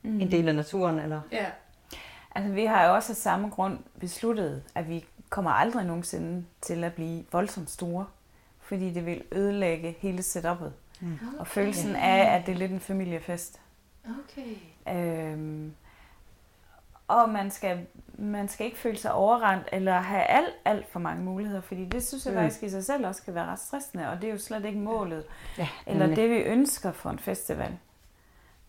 mm. 0.01 0.19
en 0.21 0.31
del 0.31 0.47
af 0.47 0.55
naturen, 0.55 0.99
eller... 0.99 1.21
Ja. 1.31 1.45
Altså, 2.35 2.51
vi 2.53 2.65
har 2.65 2.85
jo 2.87 2.93
også 2.95 3.11
af 3.11 3.15
samme 3.17 3.49
grund 3.49 3.79
besluttet, 3.99 4.63
at 4.75 4.89
vi 4.89 5.05
kommer 5.29 5.51
aldrig 5.51 5.85
nogensinde 5.85 6.45
til 6.61 6.83
at 6.83 6.93
blive 6.93 7.23
voldsomt 7.31 7.69
store, 7.69 8.05
fordi 8.61 8.93
det 8.93 9.05
vil 9.05 9.23
ødelægge 9.31 9.95
hele 9.99 10.19
setup'et. 10.19 10.69
Mm. 10.99 11.19
Og 11.39 11.47
følelsen 11.47 11.95
af, 11.95 12.35
at 12.35 12.45
det 12.45 12.51
er 12.51 12.57
lidt 12.57 12.71
en 12.71 12.79
familiefest. 12.79 13.59
Okay. 14.05 14.55
Øhm, 14.97 15.73
og 17.07 17.29
man 17.29 17.51
skal, 17.51 17.85
man 18.17 18.47
skal 18.49 18.65
ikke 18.65 18.77
føle 18.77 18.97
sig 18.97 19.11
overrendt 19.13 19.67
eller 19.71 19.99
have 20.01 20.21
alt, 20.23 20.53
alt 20.65 20.91
for 20.91 20.99
mange 20.99 21.23
muligheder, 21.23 21.61
fordi 21.61 21.85
det 21.85 22.07
synes 22.07 22.25
jeg 22.25 22.33
Mm. 22.33 22.39
faktisk 22.39 22.63
i 22.63 22.69
sig 22.69 22.85
selv 22.85 23.07
også 23.07 23.23
kan 23.23 23.35
være 23.35 23.45
ret 23.45 23.59
stressende, 23.59 24.09
og 24.09 24.21
det 24.21 24.27
er 24.27 24.31
jo 24.31 24.37
slet 24.39 24.65
ikke 24.65 24.79
målet. 24.79 25.23
Ja, 25.57 25.67
Eller 25.85 26.15
det 26.15 26.29
vi 26.29 26.35
ønsker 26.35 26.91
for 26.91 27.09
en 27.09 27.19
festival. 27.19 27.77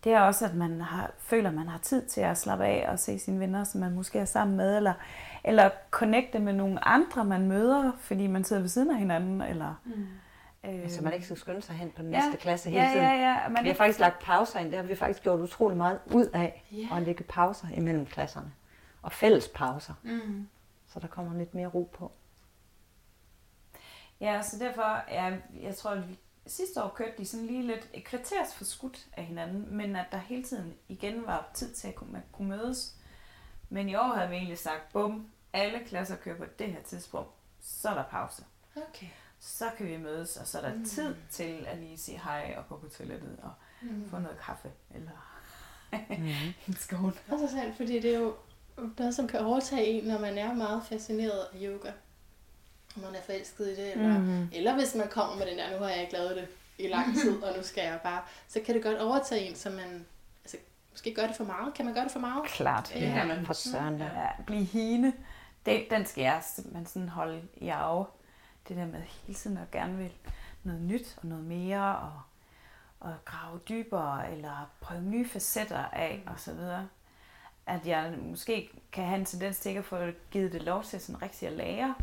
Det 0.03 0.11
er 0.13 0.19
også, 0.21 0.45
at 0.45 0.55
man 0.55 0.81
har, 0.81 1.11
føler, 1.17 1.49
at 1.49 1.55
man 1.55 1.67
har 1.67 1.77
tid 1.77 2.05
til 2.05 2.21
at 2.21 2.37
slappe 2.37 2.65
af 2.65 2.89
og 2.91 2.99
se 2.99 3.19
sine 3.19 3.39
venner, 3.39 3.63
som 3.63 3.81
man 3.81 3.91
måske 3.95 4.19
er 4.19 4.25
sammen 4.25 4.57
med, 4.57 4.77
eller, 4.77 4.93
eller 5.43 5.69
connecte 5.91 6.39
med 6.39 6.53
nogle 6.53 6.87
andre, 6.87 7.25
man 7.25 7.47
møder, 7.47 7.91
fordi 7.99 8.27
man 8.27 8.43
sidder 8.43 8.61
ved 8.61 8.69
siden 8.69 8.91
af 8.91 8.97
hinanden. 8.97 9.41
Eller, 9.41 9.81
Mm. 9.85 10.07
øh, 10.69 10.89
Så 10.89 11.03
man 11.03 11.13
ikke 11.13 11.25
skal 11.25 11.37
skynde 11.37 11.61
sig 11.61 11.75
hen 11.75 11.91
på 11.95 12.01
den 12.01 12.11
Ja, 12.13 12.19
næste 12.25 12.37
klasse 12.41 12.69
hele 12.69 12.83
ja, 12.83 12.89
tiden. 12.91 13.03
ja, 13.05 13.13
ja. 13.13 13.35
Man 13.49 13.51
Vi 13.51 13.55
har 13.57 13.65
ikke, 13.65 13.77
faktisk 13.77 13.99
lagt 13.99 14.19
pauser 14.23 14.59
ind. 14.59 14.67
Det 14.67 14.75
har 14.77 14.83
vi 14.83 14.95
faktisk 14.95 15.23
gjort 15.23 15.39
utrolig 15.39 15.77
meget 15.77 15.99
ud 16.13 16.25
af. 16.25 16.63
Ja. 16.71 16.97
At 16.97 17.01
lægge 17.03 17.23
pauser 17.23 17.67
imellem 17.73 18.05
klasserne. 18.05 18.51
Og 19.01 19.11
fælles 19.11 19.47
pauser. 19.55 19.93
Mm. 20.03 20.47
Så 20.87 20.99
der 20.99 21.07
kommer 21.07 21.37
lidt 21.37 21.53
mere 21.53 21.67
ro 21.67 21.89
på. 21.97 22.11
ja, 24.21 24.41
så 24.41 24.59
derfor, 24.59 25.11
ja, 25.11 25.33
jeg 25.61 25.75
tror, 25.75 25.91
at 25.91 26.09
vi, 26.09 26.19
sidste 26.47 26.83
år 26.83 26.89
kørte 26.89 27.13
de 27.17 27.25
sådan 27.25 27.45
lige 27.45 27.67
lidt 27.67 27.89
et 27.93 28.03
kvarters 28.03 28.53
for 28.55 28.63
skudt 28.63 29.05
af 29.17 29.23
hinanden, 29.25 29.75
men 29.77 29.95
at 29.95 30.05
der 30.11 30.17
hele 30.17 30.43
tiden 30.43 30.73
igen 30.87 31.25
var 31.25 31.49
tid 31.53 31.73
til, 31.73 31.87
at 31.87 31.95
kunne- 31.95 32.11
man 32.13 32.23
kunne 32.31 32.49
mødes. 32.49 32.93
Men 33.69 33.89
i 33.89 33.95
år 33.95 34.13
havde 34.15 34.29
vi 34.29 34.35
egentlig 34.35 34.57
sagt, 34.57 34.93
bum, 34.93 35.27
alle 35.53 35.79
klasser 35.87 36.15
kører 36.15 36.37
på 36.37 36.45
det 36.59 36.67
her 36.71 36.81
tidspunkt, 36.83 37.29
så 37.61 37.89
er 37.89 37.93
der 37.93 38.03
pause. 38.03 38.43
Okay. 38.75 39.07
Så 39.39 39.65
kan 39.77 39.87
vi 39.87 39.97
mødes, 39.97 40.37
og 40.37 40.47
så 40.47 40.57
er 40.59 40.61
der 40.69 40.75
Mm. 40.75 40.85
tid 40.85 41.15
til 41.29 41.65
at 41.67 41.77
lige 41.77 41.97
sige 41.97 42.21
hej 42.23 42.53
og 42.57 42.63
gå 42.69 42.77
på 42.77 42.87
toilettet 42.89 43.37
og 43.43 43.51
Mm. 43.81 44.09
få 44.09 44.19
noget 44.19 44.39
kaffe 44.39 44.71
eller 44.95 45.11
Mm. 46.09 46.27
en 46.67 46.75
skål. 46.75 47.17
Interessant, 47.31 47.77
fordi 47.77 47.99
det 47.99 48.15
er 48.15 48.19
jo 48.19 48.35
noget, 48.97 49.15
som 49.15 49.27
kan 49.27 49.39
overtage 49.39 49.85
en, 49.85 50.03
når 50.03 50.19
man 50.19 50.37
er 50.37 50.53
meget 50.53 50.83
fascineret 50.85 51.39
af 51.53 51.57
yoga. 51.61 51.91
Man 53.03 53.15
er 53.15 53.21
forelsket 53.25 53.67
i 53.67 53.75
det, 53.75 53.91
eller, 53.91 54.19
Mm. 54.19 54.49
eller 54.53 54.75
hvis 54.75 54.95
man 54.95 55.07
kommer 55.07 55.35
med 55.35 55.45
den 55.45 55.57
der, 55.57 55.71
nu 55.77 55.83
har 55.83 55.89
jeg 55.89 56.01
ikke 56.01 56.13
lavet 56.13 56.35
det 56.35 56.47
i 56.77 56.87
lang 56.87 57.17
tid, 57.17 57.43
og 57.43 57.57
nu 57.57 57.63
skal 57.63 57.83
jeg 57.83 57.99
bare, 58.03 58.21
så 58.47 58.59
kan 58.65 58.75
det 58.75 58.83
godt 58.83 58.97
overtage 58.97 59.41
en, 59.49 59.55
så 59.55 59.69
man 59.69 60.05
altså, 60.43 60.57
måske 60.91 61.13
gør 61.13 61.27
det 61.27 61.35
for 61.35 61.43
meget. 61.43 61.73
Kan 61.73 61.85
man 61.85 61.93
gøre 61.93 62.03
det 62.03 62.11
for 62.11 62.19
meget? 62.19 62.43
Klart. 62.45 62.95
Ja. 62.95 62.99
Ja. 62.99 63.25
Ja, 63.27 63.41
for 63.43 63.53
søren 63.53 63.97
da. 63.99 64.03
Ja, 64.05 64.27
blive 64.47 64.63
hine, 64.63 65.13
den, 65.65 65.81
den 65.89 66.05
skal 66.05 66.21
jeg 66.21 66.41
simpelthen 66.55 66.85
sådan 66.85 67.09
holde 67.09 67.41
i 67.57 67.67
arve. 67.69 68.05
Det 68.67 68.77
der 68.77 68.85
med 68.85 69.01
hele 69.01 69.33
tiden 69.39 69.57
at 69.57 69.71
gerne 69.71 69.97
vil 69.97 70.11
noget 70.63 70.81
nyt 70.81 71.17
og 71.21 71.27
noget 71.27 71.43
mere, 71.45 71.95
og, 71.97 72.11
og 72.99 73.13
grave 73.25 73.59
dybere, 73.69 74.31
eller 74.31 74.69
prøve 74.81 75.01
nye 75.01 75.27
facetter 75.29 75.85
af, 75.85 76.23
og 76.27 76.33
så 76.39 76.53
videre. 76.53 76.87
At 77.65 77.87
jeg 77.87 78.13
måske 78.21 78.69
kan 78.91 79.03
have 79.05 79.19
en 79.19 79.25
tendens 79.25 79.59
til 79.59 79.69
ikke 79.69 79.79
at 79.79 79.85
få 79.85 79.97
givet 80.31 80.51
det 80.53 80.61
lov 80.63 80.83
til 80.83 80.99
sådan 81.01 81.21
rigtig 81.21 81.47
at 81.47 81.53
lære. 81.53 81.95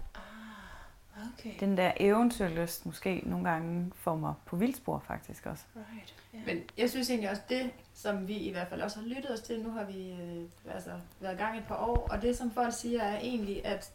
Okay. 1.38 1.50
Den 1.60 1.76
der 1.76 1.92
eventyrlyst 1.96 2.86
måske 2.86 3.22
nogle 3.26 3.50
gange 3.50 3.92
får 3.94 4.16
mig 4.16 4.34
på 4.46 4.56
vildspor 4.56 4.98
faktisk 5.06 5.46
også. 5.46 5.64
Right. 5.76 6.14
Ja. 6.34 6.38
Men 6.46 6.62
jeg 6.78 6.90
synes 6.90 7.10
egentlig 7.10 7.30
også, 7.30 7.42
det 7.48 7.70
som 7.94 8.28
vi 8.28 8.34
i 8.36 8.50
hvert 8.50 8.68
fald 8.68 8.82
også 8.82 9.00
har 9.00 9.06
lyttet 9.06 9.30
os 9.30 9.40
til, 9.40 9.62
nu 9.62 9.70
har 9.70 9.84
vi 9.84 10.10
øh, 10.12 10.44
altså, 10.74 10.90
været 11.20 11.34
i 11.34 11.36
gang 11.36 11.58
et 11.58 11.64
par 11.68 11.76
år, 11.76 12.08
og 12.10 12.22
det 12.22 12.36
som 12.36 12.50
folk 12.50 12.72
siger 12.74 13.02
er 13.02 13.18
egentlig, 13.18 13.66
at 13.66 13.92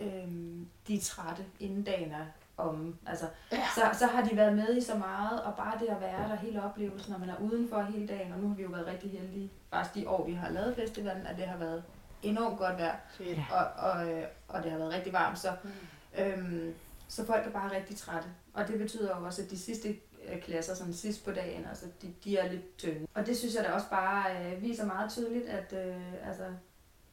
øh, 0.00 0.08
de 0.88 0.94
er 0.94 1.00
trætte 1.02 1.44
inden 1.60 1.82
dagen 1.82 2.12
er 2.12 2.24
om. 2.56 2.96
Altså, 3.06 3.26
Ja. 3.52 3.62
så, 3.74 3.98
så 3.98 4.06
har 4.06 4.22
de 4.24 4.36
været 4.36 4.56
med 4.56 4.76
i 4.76 4.80
så 4.80 4.94
meget, 4.98 5.42
og 5.42 5.54
bare 5.54 5.78
det 5.80 5.86
at 5.88 6.00
være 6.00 6.28
der, 6.28 6.36
hele 6.36 6.62
oplevelsen, 6.62 7.12
når 7.12 7.18
man 7.18 7.28
er 7.30 7.36
udenfor 7.38 7.82
hele 7.82 8.06
dagen, 8.08 8.32
og 8.32 8.38
nu 8.38 8.48
har 8.48 8.54
vi 8.54 8.62
jo 8.62 8.68
været 8.68 8.86
rigtig 8.86 9.10
heldige, 9.10 9.50
faktisk 9.70 9.94
de 9.94 10.08
år, 10.08 10.26
vi 10.26 10.32
har 10.32 10.50
lavet 10.50 10.76
festivalen, 10.76 11.26
at 11.26 11.36
det 11.36 11.44
har 11.44 11.56
været 11.56 11.82
enormt 12.22 12.58
godt 12.58 12.78
vejr, 12.78 12.96
Fedt. 13.10 13.38
og, 13.52 13.90
og, 13.90 14.10
øh, 14.10 14.24
og 14.48 14.62
det 14.62 14.70
har 14.70 14.78
været 14.78 14.92
rigtig 14.92 15.12
varmt, 15.12 15.38
så 15.38 15.48
Mm. 15.64 15.70
Øhm, 16.18 16.74
så 17.08 17.26
folk 17.26 17.46
er 17.46 17.50
bare 17.50 17.76
rigtig 17.76 17.96
trætte. 17.96 18.28
Og 18.54 18.68
det 18.68 18.78
betyder 18.78 19.16
jo 19.18 19.24
også, 19.26 19.42
at 19.42 19.50
de 19.50 19.58
sidste 19.58 19.88
øh, 20.28 20.40
klasser, 20.42 20.74
sådan 20.74 20.92
sidst 20.94 21.24
på 21.24 21.30
dagen, 21.32 21.66
altså, 21.66 21.86
de, 22.02 22.14
de 22.24 22.36
er 22.38 22.48
lidt 22.52 22.76
tynde. 22.76 23.06
Og 23.14 23.26
det 23.26 23.36
synes 23.36 23.54
jeg 23.54 23.64
da 23.64 23.70
også 23.72 23.86
bare 23.90 24.24
øh, 24.54 24.62
viser 24.62 24.86
meget 24.86 25.10
tydeligt, 25.10 25.46
at 25.46 25.72
øh, 25.86 26.28
altså, 26.28 26.44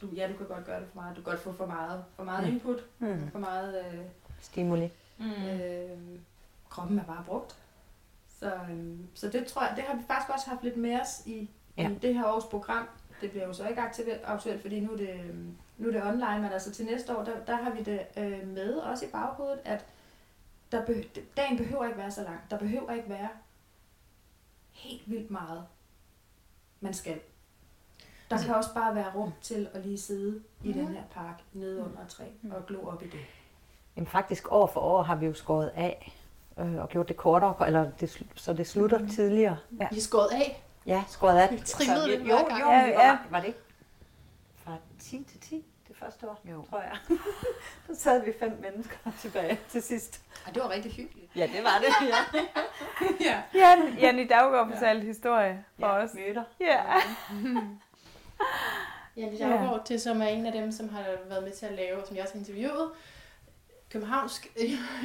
du, 0.01 0.07
ja, 0.15 0.27
du 0.31 0.37
kan 0.37 0.47
godt 0.47 0.65
gøre 0.65 0.79
det 0.79 0.87
for 0.93 0.99
meget. 1.01 1.15
Du 1.17 1.21
kan 1.21 1.31
godt 1.31 1.39
få 1.43 1.53
for 1.53 1.65
meget, 1.65 2.03
for 2.15 2.23
meget 2.23 2.47
Mm. 2.47 2.53
input, 2.53 2.83
Mm. 2.99 3.31
for 3.31 3.39
meget... 3.39 3.85
Øh, 3.93 3.99
Stimuli. 4.41 4.91
Mm. 5.17 5.25
øh, 5.31 5.89
kroppen 6.69 6.99
er 6.99 7.03
bare 7.03 7.23
brugt. 7.27 7.55
Så, 8.39 8.53
øh, 8.55 8.95
så 9.13 9.29
det 9.29 9.47
tror 9.47 9.61
jeg, 9.61 9.73
det 9.75 9.83
har 9.83 9.95
vi 9.95 10.01
faktisk 10.07 10.29
også 10.33 10.49
haft 10.49 10.63
lidt 10.63 10.77
med 10.77 10.99
os 11.01 11.21
i, 11.25 11.49
ja. 11.77 11.89
I 11.89 11.93
det 12.01 12.13
her 12.15 12.25
års 12.25 12.45
program. 12.45 12.87
Det 13.21 13.31
bliver 13.31 13.45
jo 13.47 13.53
så 13.53 13.67
ikke 13.67 13.81
aktuelt, 13.81 14.21
aktuelt 14.25 14.61
fordi 14.61 14.79
nu 14.79 14.91
er, 14.93 14.97
det, 14.97 15.09
øh, 15.09 15.35
nu 15.77 15.87
er 15.87 15.91
det 15.91 16.03
online, 16.03 16.41
men 16.41 16.51
altså 16.51 16.71
til 16.71 16.85
næste 16.85 17.17
år, 17.17 17.23
der, 17.23 17.45
der 17.47 17.55
har 17.55 17.71
vi 17.71 17.83
det 17.83 18.01
øh, 18.17 18.47
med 18.47 18.73
også 18.73 19.05
i 19.05 19.07
baghovedet, 19.07 19.59
at 19.65 19.85
der 20.71 20.85
be, 20.85 21.05
dagen 21.37 21.57
behøver 21.57 21.85
ikke 21.85 21.97
være 21.97 22.11
så 22.11 22.23
lang. 22.23 22.39
Der 22.49 22.57
behøver 22.57 22.91
ikke 22.91 23.09
være 23.09 23.29
helt 24.71 25.11
vildt 25.11 25.31
meget, 25.31 25.63
man 26.79 26.93
skal. 26.93 27.19
Der 28.29 28.37
kan 28.37 28.55
også 28.55 28.73
bare 28.73 28.95
være 28.95 29.11
rum 29.15 29.33
til 29.41 29.67
at 29.73 29.85
lige 29.85 29.97
sidde 29.97 30.43
i 30.63 30.73
den 30.73 30.87
her 30.87 31.03
park 31.11 31.41
nede 31.53 31.83
under 31.83 32.01
et 32.01 32.07
træ 32.07 32.23
og 32.51 32.65
glo 32.65 32.87
op 32.87 33.03
i 33.03 33.05
det. 33.05 33.19
Jamen 33.95 34.07
faktisk 34.07 34.51
år 34.51 34.67
for 34.67 34.79
år 34.79 35.03
har 35.03 35.15
vi 35.15 35.25
jo 35.25 35.33
skåret 35.33 35.71
af 35.75 36.13
øh, 36.59 36.75
og 36.75 36.89
gjort 36.89 37.07
det 37.07 37.17
kortere, 37.17 37.67
eller 37.67 37.91
det, 37.99 38.23
så 38.35 38.53
det 38.53 38.67
slutter 38.67 38.99
mm. 38.99 39.09
tidligere. 39.09 39.57
Ja. 39.79 39.87
I 39.91 39.97
er 39.97 40.01
skåret 40.01 40.29
af. 40.31 40.63
Ja, 40.85 41.03
skåret 41.07 41.37
af. 41.37 41.51
Vi 41.51 41.59
trimmede 41.59 42.07
det 42.07 42.19
jo, 42.19 42.37
jo, 42.59 42.71
Ja, 42.71 42.85
ja. 42.85 43.07
var, 43.07 43.27
var 43.29 43.39
det 43.39 43.47
ikke 43.47 43.59
10 45.09 45.23
til 45.23 45.39
10 45.39 45.65
det 45.87 45.95
første 45.97 46.29
år, 46.29 46.41
Jo. 46.51 46.65
tror 46.69 46.81
jeg. 46.81 46.97
så 47.87 48.01
sad 48.01 48.25
vi 48.25 48.33
fem 48.39 48.57
mennesker 48.61 48.95
tilbage 49.21 49.59
til 49.69 49.81
sidst. 49.83 50.21
Og 50.47 50.55
det 50.55 50.63
var 50.63 50.69
rigtig 50.69 50.91
hyggeligt. 50.91 51.35
Ja, 51.35 51.47
det 51.55 51.63
var 51.63 51.77
det. 51.79 52.07
Ja, 52.09 52.41
ja. 53.29 53.41
Jan, 53.53 53.97
Janne 53.99 54.27
Daggaard 54.27 54.71
fortalte 54.71 55.05
historie 55.05 55.65
for 55.79 55.87
ja 55.87 56.03
os. 56.03 56.13
møder. 56.13 56.43
Ja. 56.59 56.83
Janne 59.17 59.39
Daggaard, 59.39 59.85
til 59.85 59.99
som 60.01 60.21
er 60.21 60.27
en 60.27 60.45
af 60.45 60.51
dem, 60.51 60.71
som 60.71 60.89
har 60.89 61.03
været 61.29 61.43
med 61.43 61.51
til 61.51 61.65
at 61.65 61.73
lave, 61.73 62.01
som 62.07 62.15
jeg 62.15 62.23
også 62.23 62.33
har 62.33 62.39
interviewet, 62.39 62.91
Københavnsk 63.91 64.47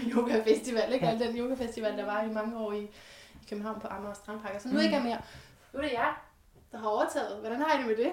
Yoga 0.07 0.43
Festival, 0.45 0.93
ikke? 0.93 1.07
Ja. 1.07 1.13
Ja. 1.13 1.19
Al 1.19 1.27
den 1.29 1.37
yoga 1.39 1.55
festival, 1.55 1.97
der 1.99 2.05
var 2.05 2.23
i 2.23 2.29
mange 2.29 2.59
år 2.59 2.73
i, 2.73 2.83
i 3.35 3.47
København 3.49 3.81
på 3.81 3.87
Amager 3.89 4.15
Strandpark, 4.15 4.55
og 4.55 4.61
så 4.61 4.69
nu 4.69 4.81
ikke 4.81 4.97
er 4.97 5.03
mere. 5.03 5.21
Nu 5.73 5.79
er 5.79 5.83
det 5.83 5.93
jer, 5.93 6.23
der 6.73 6.79
har 6.79 6.89
overtaget. 6.89 7.41
Hvordan 7.41 7.63
har 7.63 7.75
I 7.75 7.79
det 7.79 7.87
med 7.87 7.97
det? 7.97 8.13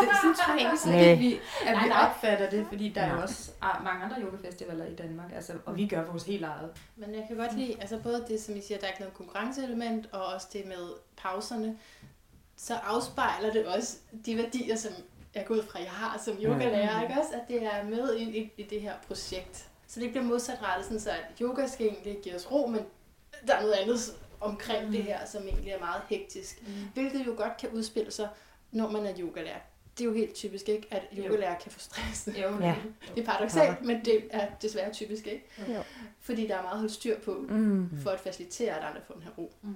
Det 0.00 0.08
sådan 0.22 0.34
tror 0.34 0.52
jeg 0.52 0.60
egentlig 0.60 0.80
slet 0.80 0.94
ikke, 1.10 1.22
vi, 1.22 1.34
at 1.66 1.70
vi 1.70 1.74
Nej, 1.74 1.88
nej. 1.88 2.06
opfatter 2.06 2.50
det, 2.50 2.66
fordi 2.68 2.88
der 2.88 3.00
er 3.00 3.14
jo 3.14 3.22
også 3.22 3.52
mange 3.84 4.04
andre 4.04 4.16
yogafestivaler 4.22 4.84
i 4.84 4.94
Danmark, 4.94 5.32
altså, 5.34 5.52
og 5.66 5.76
vi 5.76 5.86
gør 5.86 6.04
vores 6.04 6.24
helt 6.24 6.44
eget. 6.44 6.70
Men 6.96 7.14
jeg 7.14 7.24
kan 7.28 7.36
godt 7.36 7.56
lide, 7.58 7.76
altså 7.80 7.98
både 8.02 8.24
det, 8.28 8.42
som 8.42 8.56
I 8.56 8.60
siger, 8.60 8.78
der 8.78 8.86
er 8.86 8.90
ikke 8.90 9.00
noget 9.00 9.14
konkurrenceelement, 9.14 10.08
og 10.12 10.26
også 10.26 10.46
det 10.52 10.66
med 10.66 10.88
pauserne, 11.16 11.78
så 12.56 12.74
afspejler 12.74 13.52
det 13.52 13.66
også 13.66 13.96
de 14.26 14.36
værdier, 14.36 14.76
som 14.76 14.92
jeg 15.34 15.44
går 15.46 15.54
ud 15.54 15.62
fra, 15.62 15.78
jeg 15.78 15.90
har 15.90 16.20
som 16.24 16.36
yogalærer, 16.42 17.02
ikke 17.02 17.14
også? 17.20 17.34
At 17.34 17.48
det 17.48 17.62
er 17.64 17.84
med 17.84 18.14
ind 18.14 18.34
i, 18.34 18.52
i 18.56 18.62
det 18.62 18.80
her 18.80 18.92
projekt. 19.06 19.68
Så 19.86 20.00
det 20.00 20.10
bliver 20.10 20.24
modsatrettet, 20.24 20.84
sådan 20.84 21.00
så 21.00 21.10
at 21.10 21.38
yoga 21.40 21.66
skal 21.66 21.86
egentlig 21.86 22.18
give 22.22 22.34
os 22.34 22.50
ro, 22.52 22.66
men 22.66 22.80
der 23.46 23.54
er 23.54 23.60
noget 23.60 23.74
andet 23.74 23.98
omkring 24.44 24.86
mm. 24.86 24.92
det 24.92 25.02
her, 25.02 25.26
som 25.26 25.42
egentlig 25.42 25.70
er 25.72 25.78
meget 25.78 26.02
hektisk. 26.08 26.62
Mm. 26.62 26.72
Hvilket 26.94 27.26
jo 27.26 27.34
godt 27.36 27.56
kan 27.56 27.70
udspille 27.70 28.10
sig, 28.10 28.28
når 28.72 28.90
man 28.90 29.06
er 29.06 29.12
yogalærer. 29.18 29.58
Det 29.98 30.04
er 30.04 30.08
jo 30.08 30.12
helt 30.14 30.34
typisk, 30.34 30.68
ikke? 30.68 30.86
At 30.90 31.02
Jo. 31.12 31.22
yogalærer 31.24 31.58
kan 31.58 31.72
få 31.72 31.78
stress. 31.78 32.28
Jo, 32.42 32.58
Ja. 32.60 32.74
Det 33.14 33.20
er 33.22 33.26
paradoxalt, 33.26 33.82
men 33.84 34.04
det 34.04 34.24
er 34.30 34.48
desværre 34.62 34.92
typisk, 34.92 35.26
ikke? 35.26 35.46
Jo. 35.68 35.82
Fordi 36.20 36.46
der 36.46 36.56
er 36.56 36.62
meget 36.62 36.84
at 36.84 36.90
styr 36.90 37.18
på, 37.20 37.30
Mm. 37.48 37.90
for 38.02 38.10
at 38.10 38.20
facilitere, 38.20 38.76
at 38.78 38.84
andre 38.84 39.00
får 39.06 39.14
den 39.14 39.22
her 39.22 39.30
ro. 39.38 39.52
Mm. 39.62 39.74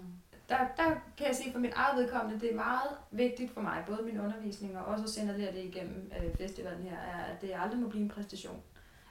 Der, 0.49 0.59
der 0.77 0.85
kan 1.17 1.27
jeg 1.27 1.37
sige 1.37 1.53
for 1.53 1.59
mit 1.59 1.73
eget 1.75 1.97
vedkommende, 2.05 2.41
det 2.41 2.51
er 2.51 2.55
meget 2.55 2.91
vigtigt 3.11 3.55
for 3.55 3.61
mig, 3.61 3.85
både 3.87 4.03
min 4.03 4.21
undervisning 4.21 4.79
og 4.79 4.85
også 4.85 5.05
at 5.05 5.11
signalere 5.11 5.53
det 5.53 5.65
igennem 5.65 6.13
øh, 6.19 6.37
festivalen 6.37 6.83
her, 6.83 6.97
er, 6.97 7.25
at 7.35 7.41
det 7.43 7.51
aldrig 7.63 7.81
må 7.81 7.89
blive 7.89 8.03
en 8.03 8.09
præstation. 8.11 8.63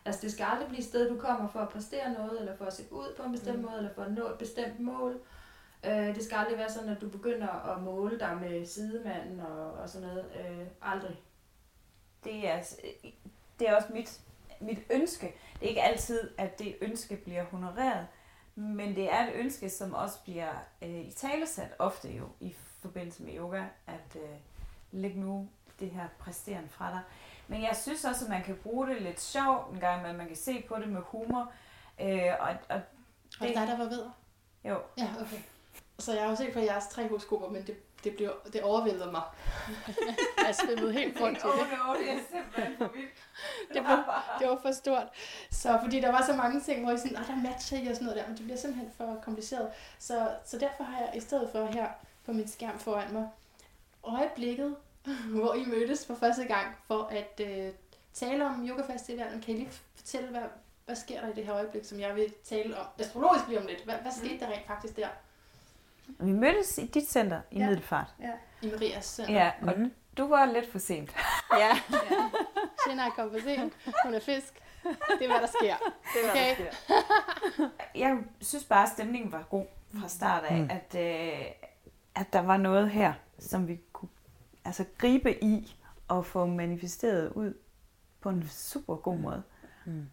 Altså 0.05 0.21
det 0.21 0.31
skal 0.31 0.45
aldrig 0.49 0.67
blive 0.67 0.79
et 0.79 0.85
sted, 0.85 1.09
du 1.09 1.17
kommer 1.17 1.47
for 1.49 1.59
at 1.59 1.69
præstere 1.69 2.13
noget, 2.13 2.39
eller 2.39 2.55
for 2.55 2.65
at 2.65 2.73
se 2.73 2.83
ud 2.91 3.13
på 3.17 3.23
en 3.23 3.31
bestemt 3.31 3.57
Mm. 3.59 3.63
måde, 3.65 3.77
eller 3.77 3.93
for 3.95 4.01
at 4.01 4.11
nå 4.11 4.25
et 4.27 4.35
bestemt 4.39 4.79
mål. 4.79 5.19
Øh, 5.85 6.15
det 6.15 6.23
skal 6.23 6.37
aldrig 6.37 6.57
være 6.57 6.69
sådan, 6.69 6.89
at 6.89 7.01
du 7.01 7.09
begynder 7.09 7.47
at 7.75 7.81
måle 7.81 8.19
dig 8.19 8.37
med 8.41 8.65
sidemanden 8.65 9.39
og, 9.39 9.71
og 9.73 9.89
sådan 9.89 10.07
noget. 10.07 10.25
Øh, 10.39 10.67
aldrig. 10.81 11.21
Det 12.23 12.49
er, 12.49 12.63
det 13.59 13.69
er 13.69 13.75
også 13.75 13.93
mit, 13.93 14.21
mit 14.59 14.79
ønske. 14.89 15.35
Det 15.53 15.65
er 15.65 15.69
ikke 15.69 15.83
altid, 15.83 16.29
at 16.37 16.59
det 16.59 16.75
ønske 16.81 17.15
bliver 17.15 17.43
honoreret, 17.43 18.07
men 18.55 18.95
det 18.95 19.13
er 19.13 19.27
et 19.27 19.33
ønske, 19.33 19.69
som 19.69 19.93
også 19.93 20.23
bliver 20.23 20.53
øh, 20.81 20.89
i 20.89 21.11
talesat 21.11 21.73
ofte 21.79 22.09
jo 22.11 22.29
i 22.39 22.55
forbindelse 22.81 23.23
med 23.23 23.33
yoga, 23.37 23.63
at 23.87 24.15
øh, 24.15 24.29
læg 24.91 25.17
nu 25.17 25.49
det 25.79 25.91
her 25.91 26.07
præsterende 26.19 26.69
fra 26.69 26.91
dig. 26.91 27.01
Men 27.47 27.61
jeg 27.61 27.75
synes 27.75 28.05
også, 28.05 28.25
at 28.25 28.29
man 28.29 28.43
kan 28.43 28.55
bruge 28.63 28.87
det 28.87 29.01
lidt 29.01 29.21
sjovt 29.21 29.73
en 29.73 29.79
gang, 29.79 30.07
men 30.07 30.17
man 30.17 30.27
kan 30.27 30.35
se 30.35 30.65
på 30.67 30.75
det 30.75 30.87
med 30.87 31.01
humor. 31.01 31.51
Øh, 32.01 32.21
og, 32.39 32.49
og 32.69 32.81
Og 33.41 33.47
det 33.47 33.49
er 33.57 33.59
dig, 33.59 33.67
der 33.67 33.77
var 33.77 33.85
ved? 33.85 34.05
jo, 34.65 34.81
Ja, 34.97 35.07
okay. 35.21 35.37
Så 35.99 36.13
jeg 36.13 36.23
har 36.23 36.29
jo 36.29 36.35
set 36.35 36.53
på 36.53 36.59
jeres 36.59 36.87
tre 36.87 37.07
horoskoper, 37.07 37.49
men 37.49 37.67
det, 37.67 37.75
det, 38.03 38.15
blev, 38.15 38.31
det 38.53 38.63
overvældede 38.63 39.11
mig. 39.11 39.21
jeg 40.47 40.55
svømmede 40.55 40.93
helt 40.93 41.21
rundt 41.21 41.37
i 41.37 41.41
det. 41.41 41.45
no, 41.45 41.93
det 41.93 42.11
er 42.11 42.19
simpelthen 42.31 42.77
for 42.77 42.87
vildt. 42.95 43.11
Det 43.73 43.83
var, 43.83 44.37
det 44.39 44.49
var 44.49 44.59
for 44.61 44.71
stort. 44.71 45.07
Så 45.51 45.79
fordi 45.83 45.99
der 45.99 46.11
var 46.11 46.23
så 46.25 46.33
mange 46.33 46.61
ting, 46.61 46.83
hvor 46.83 46.91
I 46.91 46.97
sådan, 46.97 47.15
der 47.15 47.49
matcher 47.49 47.77
I 47.79 47.87
og 47.87 47.95
sådan 47.95 48.05
noget 48.05 48.21
der, 48.21 48.27
men 48.27 48.37
det 48.37 48.45
bliver 48.45 48.57
simpelthen 48.57 48.91
for 48.97 49.19
kompliceret. 49.23 49.69
Så, 49.99 50.29
så 50.45 50.57
derfor 50.57 50.83
har 50.83 50.99
jeg 50.99 51.11
i 51.15 51.19
stedet 51.19 51.49
for 51.51 51.65
her 51.65 51.87
på 52.25 52.31
min 52.31 52.47
skærm 52.47 52.79
foran 52.79 53.13
mig, 53.13 53.29
øjeblikket, 54.03 54.75
hvor 55.35 55.53
I 55.53 55.65
mødtes 55.65 56.05
for 56.05 56.15
første 56.15 56.43
gang, 56.43 56.75
for 56.87 57.03
at 57.03 57.41
øh, 57.47 57.73
tale 58.13 58.45
om 58.45 58.67
yogafestivalen. 58.67 59.41
Kan 59.41 59.55
I 59.55 59.57
lige 59.57 59.71
fortælle, 59.95 60.29
hvad, 60.29 60.41
hvad 60.85 60.95
sker 60.95 61.21
der 61.21 61.29
i 61.29 61.33
det 61.33 61.45
her 61.45 61.55
øjeblik, 61.55 61.85
som 61.85 61.99
jeg 61.99 62.15
vil 62.15 62.33
tale 62.43 62.79
om 62.79 62.85
astrologisk 62.99 63.47
lige 63.47 63.59
om 63.59 63.65
lidt? 63.65 63.83
Hvad, 63.83 63.95
hvad 63.95 64.11
skete 64.11 64.39
der 64.39 64.51
rent 64.51 64.67
faktisk 64.67 64.95
der 64.95 65.07
Vi 66.19 66.31
mødtes 66.31 66.77
i 66.77 66.85
dit 66.85 67.09
center 67.09 67.41
i 67.51 67.57
Ja. 67.57 67.63
ja. 67.63 67.69
Middelfart. 67.69 68.15
i 68.61 68.69
Marias 68.69 69.05
center? 69.05 69.33
Ja, 69.33 69.51
og 69.61 69.79
Mm. 69.79 69.91
du 70.17 70.27
var 70.27 70.45
lidt 70.45 70.71
for 70.71 70.79
sent. 70.79 71.15
Ja, 71.59 71.69
er 72.99 73.09
kommet 73.15 73.41
for 73.41 73.49
sent, 73.49 73.73
hun 74.05 74.13
er 74.13 74.19
fisk. 74.19 74.53
Det 74.83 75.21
er, 75.21 75.27
hvad 75.27 75.39
der 75.41 75.47
sker. 75.47 75.75
det 76.13 76.23
var 76.23 76.29
Okay. 76.31 76.55
det 76.57 76.73
sker. 76.73 77.69
Jeg 77.95 78.17
synes 78.41 78.63
bare, 78.65 78.83
at 78.83 78.89
stemningen 78.89 79.31
var 79.31 79.43
god 79.49 79.65
fra 80.01 80.07
start 80.07 80.43
af, 80.43 80.57
mm. 80.57 80.69
at, 80.71 80.95
øh, 80.95 81.45
at 82.15 82.33
der 82.33 82.39
var 82.41 82.57
noget 82.57 82.89
her, 82.89 83.13
som 83.39 83.67
vi 83.67 83.79
kunne 83.93 84.09
altså, 84.65 84.85
gribe 84.97 85.43
i 85.43 85.75
og 86.07 86.25
få 86.25 86.45
manifesteret 86.45 87.31
ud 87.33 87.53
på 88.21 88.29
en 88.29 88.47
super 88.49 88.95
god 88.95 89.17
måde. 89.17 89.43
Mm. 89.85 90.09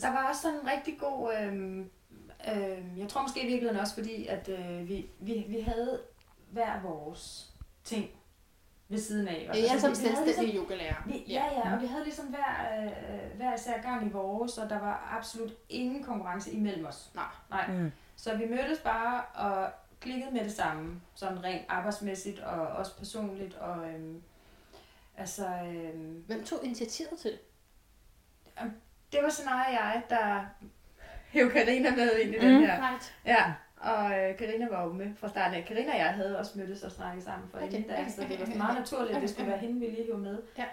Der 0.00 0.08
var 0.12 0.28
også 0.28 0.42
sådan 0.42 0.60
en 0.60 0.66
rigtig 0.66 0.98
god... 1.00 1.34
Øh, 1.34 1.86
øh, 2.48 2.98
jeg 2.98 3.08
tror 3.08 3.22
måske 3.22 3.42
i 3.42 3.46
virkeligheden 3.46 3.80
også, 3.80 3.94
fordi 3.94 4.26
at 4.26 4.48
øh, 4.48 4.88
vi, 4.88 5.10
vi, 5.18 5.44
vi 5.48 5.60
havde 5.60 6.00
hver 6.50 6.82
vores 6.82 7.52
ting 7.84 8.10
ved 8.88 8.98
siden 8.98 9.28
af. 9.28 9.50
Ja, 9.54 9.60
jeg 9.60 9.74
er 9.74 9.78
som 9.78 9.94
selvstændig 9.94 10.56
yogalærer. 10.56 11.02
vi, 11.06 11.24
ja, 11.28 11.44
ja, 11.44 11.74
og 11.74 11.82
vi 11.82 11.86
havde 11.86 12.04
ligesom 12.04 12.26
hver, 12.26 12.82
øh, 12.84 13.36
hver 13.36 13.54
især 13.54 13.82
gang 13.82 14.06
i 14.06 14.10
vores, 14.10 14.58
og 14.58 14.70
der 14.70 14.78
var 14.78 15.16
absolut 15.18 15.52
ingen 15.68 16.04
konkurrence 16.04 16.50
imellem 16.50 16.86
os. 16.86 17.10
Nej. 17.14 17.24
Nej. 17.50 17.66
Mm. 17.66 17.92
Så 18.16 18.36
vi 18.36 18.46
mødtes 18.46 18.78
bare 18.78 19.22
og 19.24 19.70
klikkede 20.00 20.30
med 20.30 20.44
det 20.44 20.52
samme, 20.52 21.00
sådan 21.14 21.44
rent 21.44 21.62
arbejdsmæssigt 21.68 22.38
og 22.38 22.66
også 22.66 22.98
personligt. 22.98 23.54
Og, 23.54 23.88
øhm, 23.88 24.22
altså, 25.16 25.46
øhm, 25.46 26.24
Hvem 26.26 26.44
tog 26.44 26.64
initiativet 26.64 27.18
til 27.18 27.30
det? 27.30 27.40
det 29.12 29.20
var 29.22 29.28
og 29.28 29.72
jeg, 29.72 30.02
der 30.10 30.46
hævde 31.32 31.50
Karina 31.50 31.90
med 31.96 32.18
ind 32.18 32.34
i 32.34 32.36
Mm. 32.38 32.44
den 32.44 32.60
her. 32.60 32.90
Right. 32.90 33.14
Ja, 33.26 33.52
og 33.76 34.18
øh, 34.18 34.36
Karina 34.36 34.68
var 34.70 34.84
jo 34.84 34.92
med 34.92 35.06
fra 35.16 35.28
starten 35.28 35.54
af. 35.58 35.64
Karina 35.64 35.92
og 35.92 35.98
jeg 35.98 36.06
havde 36.14 36.38
også 36.38 36.58
mødtes 36.58 36.82
og 36.82 36.90
snakket 36.92 37.24
sammen 37.24 37.48
for 37.50 37.58
Okay, 37.58 37.66
inden 37.66 37.88
da, 37.88 37.94
okay, 38.00 38.10
så 38.10 38.20
det 38.20 38.24
okay, 38.30 38.38
var 38.38 38.46
okay, 38.46 38.56
meget 38.56 38.78
naturligt, 38.78 39.16
at 39.16 39.22
det 39.22 39.30
skulle 39.30 39.50
være 39.50 39.58
hende, 39.58 39.80
vi 39.80 39.86
lige 39.86 40.04
hævde 40.06 40.18
med. 40.20 40.38
Ja. 40.58 40.64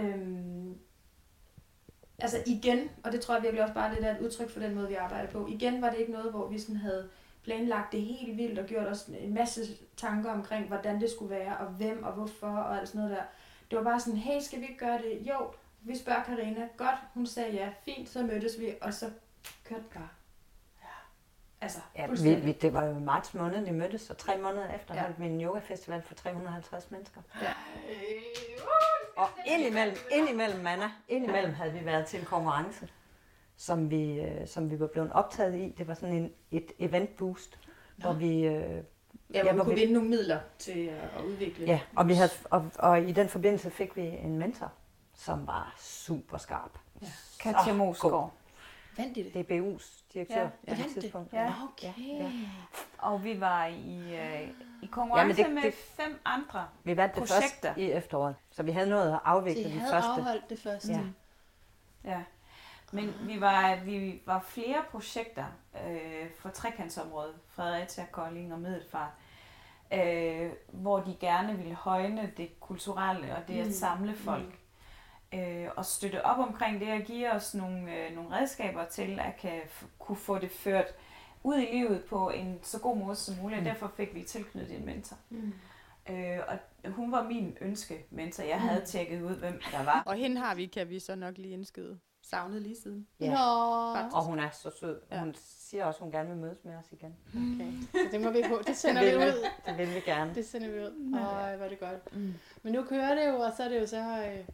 Øhm, 0.00 0.74
altså 2.18 2.36
igen, 2.46 2.90
og 3.04 3.12
det 3.12 3.20
tror 3.20 3.34
jeg 3.34 3.42
virkelig 3.42 3.62
også 3.62 3.74
bare 3.74 3.94
lidt 3.94 4.04
er 4.04 4.14
et 4.14 4.20
udtryk 4.20 4.50
for 4.50 4.60
den 4.60 4.74
måde, 4.74 4.88
vi 4.88 4.94
arbejder 4.94 5.28
på. 5.30 5.46
Igen 5.50 5.82
var 5.82 5.90
det 5.90 5.98
ikke 5.98 6.12
noget, 6.12 6.30
hvor 6.30 6.48
vi 6.48 6.58
sådan 6.58 6.76
havde 6.76 7.08
planlagt 7.44 7.92
det 7.92 8.00
helt 8.02 8.36
vildt 8.36 8.58
og 8.58 8.66
gjort 8.66 8.86
os 8.86 9.04
en 9.20 9.34
masse 9.34 9.60
tanker 9.96 10.30
omkring, 10.30 10.66
hvordan 10.66 11.00
det 11.00 11.10
skulle 11.10 11.30
være, 11.36 11.56
og 11.56 11.66
hvem 11.66 12.02
og 12.04 12.12
hvorfor 12.12 12.46
og 12.46 12.78
alt 12.78 12.88
sådan 12.88 13.00
noget 13.00 13.16
der. 13.16 13.22
Det 13.70 13.78
var 13.78 13.84
bare 13.84 14.00
sådan, 14.00 14.18
hey, 14.18 14.40
skal 14.40 14.58
vi 14.60 14.64
ikke 14.64 14.78
gøre 14.78 14.98
det? 14.98 15.18
Jo, 15.28 15.34
vi 15.82 15.96
spørger 15.96 16.22
Karina. 16.22 16.68
Godt, 16.76 16.96
hun 17.14 17.26
sagde 17.26 17.52
ja. 17.52 17.68
Fint, 17.84 18.08
så 18.08 18.22
mødtes 18.22 18.60
vi, 18.60 18.72
og 18.80 18.94
så 18.94 19.06
kørte 19.64 19.84
bare. 19.94 20.08
Altså, 21.62 21.78
Ja, 21.96 22.06
vi, 22.06 22.34
vi, 22.34 22.52
det 22.52 22.72
var 22.72 22.84
jo 22.84 22.96
i 22.96 23.00
marts 23.00 23.34
måned, 23.34 23.64
vi 23.64 23.70
mødtes, 23.70 24.10
og 24.10 24.18
tre 24.18 24.38
måneder 24.38 24.74
efter 24.74 24.94
Ja. 24.94 25.00
ja. 25.00 25.06
holdt 25.06 25.20
vi 25.20 25.26
en 25.26 25.40
yogafestival 25.42 26.02
for 26.02 26.14
350 26.14 26.90
mennesker. 26.90 27.20
Ja. 27.42 27.52
Og 29.16 29.28
indimellem, 29.46 29.96
indimellem, 30.12 30.60
Manna, 30.60 30.90
indimellem 31.08 31.52
havde 31.54 31.72
vi 31.72 31.84
været 31.84 32.06
til 32.06 32.18
en 32.20 32.24
konkurrence, 32.26 32.88
som 33.56 33.90
vi, 33.90 34.20
øh, 34.20 34.48
som 34.48 34.70
vi 34.70 34.80
var 34.80 34.86
blevet 34.86 35.12
optaget 35.12 35.54
i. 35.54 35.74
Det 35.78 35.88
var 35.88 35.94
sådan 35.94 36.14
en, 36.14 36.32
et 36.50 36.72
event 36.78 37.16
boost, 37.16 37.58
hvor 37.96 38.12
vi... 38.12 38.46
Øh, 38.46 38.82
Ja, 39.34 39.42
hvor 39.42 39.48
Ja, 39.48 39.52
vi 39.52 39.56
hvor 39.56 39.64
kunne 39.64 39.74
vi- 39.74 39.80
vinde 39.80 39.92
nogle 39.94 40.08
midler 40.08 40.40
til 40.58 40.86
at 40.86 41.22
udvikle. 41.24 41.66
ja, 41.66 41.80
og, 41.96 42.08
vi 42.08 42.14
havde, 42.14 42.30
og, 42.50 42.70
og 42.78 43.00
i 43.02 43.12
den 43.12 43.28
forbindelse 43.28 43.70
fik 43.70 43.96
vi 43.96 44.00
en 44.02 44.38
mentor, 44.38 44.72
som 45.14 45.46
var 45.46 45.74
super 45.78 46.38
skarp. 46.38 46.70
Katja 47.40 47.72
Åh, 47.72 48.28
Vandt 49.00 49.16
I 49.16 49.22
det? 49.22 49.36
DBU's 49.50 50.02
direktør 50.14 50.36
Ja, 50.36 50.42
ja, 50.42 50.50
ja. 50.68 50.74
på 50.74 50.82
det 50.82 50.92
tidspunkt. 51.02 51.32
Ja. 51.32 51.52
Okay. 51.72 51.92
ja. 51.98 52.30
Og 52.98 53.24
vi 53.24 53.40
var 53.40 53.66
i, 53.66 54.16
øh, 54.16 54.48
i 54.82 54.86
konkurrence 54.86 55.40
Jamen, 55.42 55.54
det- 55.54 55.54
med 55.54 55.62
det- 55.72 55.74
fem 55.74 56.20
andre. 56.24 56.66
Vi 56.84 56.96
vandt 56.96 57.14
det 57.14 57.20
Projekter. 57.20 57.68
først 57.68 57.78
i 57.78 57.90
efteråret, 57.92 58.36
så 58.50 58.62
vi 58.62 58.70
havde 58.72 58.90
noget 58.90 59.12
at 59.12 59.20
afvikle 59.24 59.62
Så 59.62 59.68
I 59.68 59.72
de 59.72 59.78
havde 59.78 59.92
første. 59.92 60.08
afholdt 60.10 60.50
det 60.50 60.58
første? 60.58 60.92
Ja. 60.92 61.00
Ja. 62.04 62.22
Men 62.92 63.14
vi 63.22 63.40
var, 63.40 63.76
vi 63.84 64.22
var 64.26 64.40
flere 64.48 64.82
projekter 64.90 65.44
øh, 65.86 66.26
fra 66.38 66.50
trekantsområdet, 66.50 67.34
Fredericia, 67.48 68.06
Kolding 68.10 68.52
og 68.52 68.58
Middelfart, 68.60 69.10
øh, 69.92 70.50
hvor 70.68 71.00
de 71.00 71.16
gerne 71.20 71.56
ville 71.56 71.74
højne 71.74 72.32
det 72.36 72.60
kulturelle 72.60 73.36
og 73.36 73.42
det 73.48 73.60
at 73.60 73.66
Mm. 73.66 73.72
samle 73.72 74.14
folk. 74.16 74.58
Øh, 75.34 75.66
og 75.76 75.84
støtte 75.84 76.24
op 76.24 76.38
omkring 76.38 76.80
det 76.80 76.92
og 76.92 77.00
give 77.00 77.30
os 77.32 77.54
nogle, 77.54 77.94
øh, 77.96 78.14
nogle 78.16 78.36
redskaber 78.36 78.84
til 78.84 79.20
at 79.20 79.36
kan 79.40 79.60
f- 79.60 79.86
kunne 79.98 80.16
få 80.16 80.38
det 80.38 80.50
ført 80.50 80.86
ud 81.42 81.56
i 81.56 81.66
livet 81.72 82.04
på 82.04 82.30
en 82.30 82.58
så 82.62 82.78
god 82.80 82.96
måde 82.96 83.16
som 83.16 83.34
muligt. 83.42 83.58
Og 83.58 83.62
Mm. 83.62 83.68
derfor 83.70 83.92
fik 83.96 84.14
vi 84.14 84.22
tilknyttet 84.22 84.76
en 84.78 84.86
mentor. 84.86 85.16
Mm. 85.30 85.52
Øh, 86.10 86.38
og 86.48 86.90
hun 86.92 87.12
var 87.12 87.22
min 87.28 87.56
ønske 87.60 88.04
mentor. 88.10 88.42
Jeg 88.44 88.60
havde 88.60 88.84
tjekket 88.84 89.22
ud, 89.22 89.34
hvem 89.36 89.60
der 89.72 89.84
var. 89.84 90.02
Og 90.06 90.14
hende 90.14 90.40
har 90.40 90.54
vi, 90.54 90.66
kan 90.66 90.88
vi 90.88 90.98
så 90.98 91.14
nok 91.14 91.38
lige 91.38 91.54
indskyde. 91.54 91.98
Savnet 92.22 92.62
lige 92.62 92.76
siden. 92.82 93.06
Ja. 93.20 93.26
Nå, 93.30 93.94
Faktisk. 93.94 94.16
Og 94.16 94.24
hun 94.24 94.38
er 94.38 94.50
så 94.50 94.70
sød. 94.80 95.00
Ja. 95.10 95.18
Hun 95.20 95.34
siger 95.38 95.84
også, 95.84 95.98
at 95.98 96.02
hun 96.02 96.12
gerne 96.12 96.28
vil 96.28 96.38
mødes 96.38 96.58
med 96.64 96.76
os 96.76 96.92
igen. 96.92 97.16
okay. 97.28 97.72
Så 97.92 97.98
det 98.12 98.20
må 98.20 98.30
vi 98.30 98.42
på. 98.48 98.60
Det 98.66 98.76
sender 98.82 99.02
det 99.02 99.12
vi 99.12 99.16
ud. 99.16 99.46
Det 99.66 99.78
vil 99.78 99.94
vi 99.94 100.00
gerne. 100.00 100.34
Det 100.34 100.46
sender 100.46 100.68
vi 100.70 100.78
ud. 100.78 101.14
Øj, 101.14 101.56
hvor 101.56 101.64
er 101.64 101.68
det 101.68 101.80
godt. 101.80 102.16
Mm. 102.16 102.34
Men 102.62 102.72
nu 102.72 102.82
kører 102.82 103.14
det 103.14 103.28
jo, 103.28 103.40
og 103.40 103.52
så 103.56 103.62
er 103.62 103.68
det 103.68 103.80
jo 103.80 103.86
så 103.86 104.26
øh, 104.26 104.44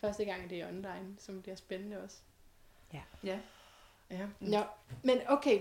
første 0.00 0.24
gang, 0.24 0.50
det 0.50 0.60
er 0.60 0.68
online, 0.68 1.16
som 1.18 1.42
bliver 1.42 1.56
spændende 1.56 2.02
også. 2.02 2.16
Ja. 2.92 3.02
Ja. 4.10 4.26
Nå, 4.40 4.62
men 5.02 5.18
okay. 5.28 5.60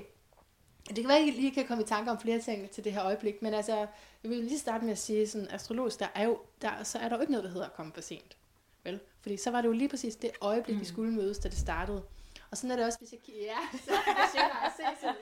Det 0.88 0.96
kan 0.96 1.08
være, 1.08 1.20
at 1.20 1.28
I 1.28 1.32
lige 1.32 1.52
kan 1.52 1.68
komme 1.68 1.84
i 1.84 1.88
tanke 1.88 2.12
om 2.12 2.20
flere 2.20 2.40
ting 2.40 2.70
til 2.70 2.84
det 2.84 2.94
her 2.94 3.04
øjeblik, 3.04 3.42
men 3.42 3.54
altså, 3.54 3.76
jeg 4.24 4.32
vil 4.32 4.38
lige 4.38 4.60
starte 4.60 4.86
med 4.86 4.92
at 4.92 4.98
sige, 4.98 5.28
sådan 5.28 5.48
astrologisk, 5.52 6.00
der 6.00 6.08
er 6.16 6.24
jo, 6.24 6.40
der, 6.62 6.84
så 6.84 7.00
er 7.00 7.10
der 7.10 7.16
jo 7.16 7.22
ikke 7.22 7.32
noget, 7.32 7.44
der 7.44 7.50
hedder 7.50 7.66
at 7.66 7.74
komme 7.74 7.94
for 7.94 8.02
sent. 8.02 8.38
Vel? 8.84 9.00
Fordi 9.22 9.38
så 9.38 9.52
var 9.52 9.62
det 9.62 9.68
jo 9.68 9.74
lige 9.74 9.90
præcis 9.90 10.16
det 10.16 10.32
øjeblik, 10.42 10.76
mm. 10.76 10.82
vi 10.82 10.86
skulle 10.86 11.14
mødes, 11.14 11.40
da 11.40 11.50
det 11.50 11.58
startede. 11.58 12.04
Og 12.52 12.58
sådan 12.58 12.72
er 12.72 12.76
det 12.76 12.86
også, 12.86 13.00
hvis 13.00 13.12
jeg... 13.12 13.20
Ja, 13.28 13.58
så 13.86 13.92
hvis 13.92 14.36
jeg 14.36 14.50
har 14.52 14.74
sådan, 14.78 15.16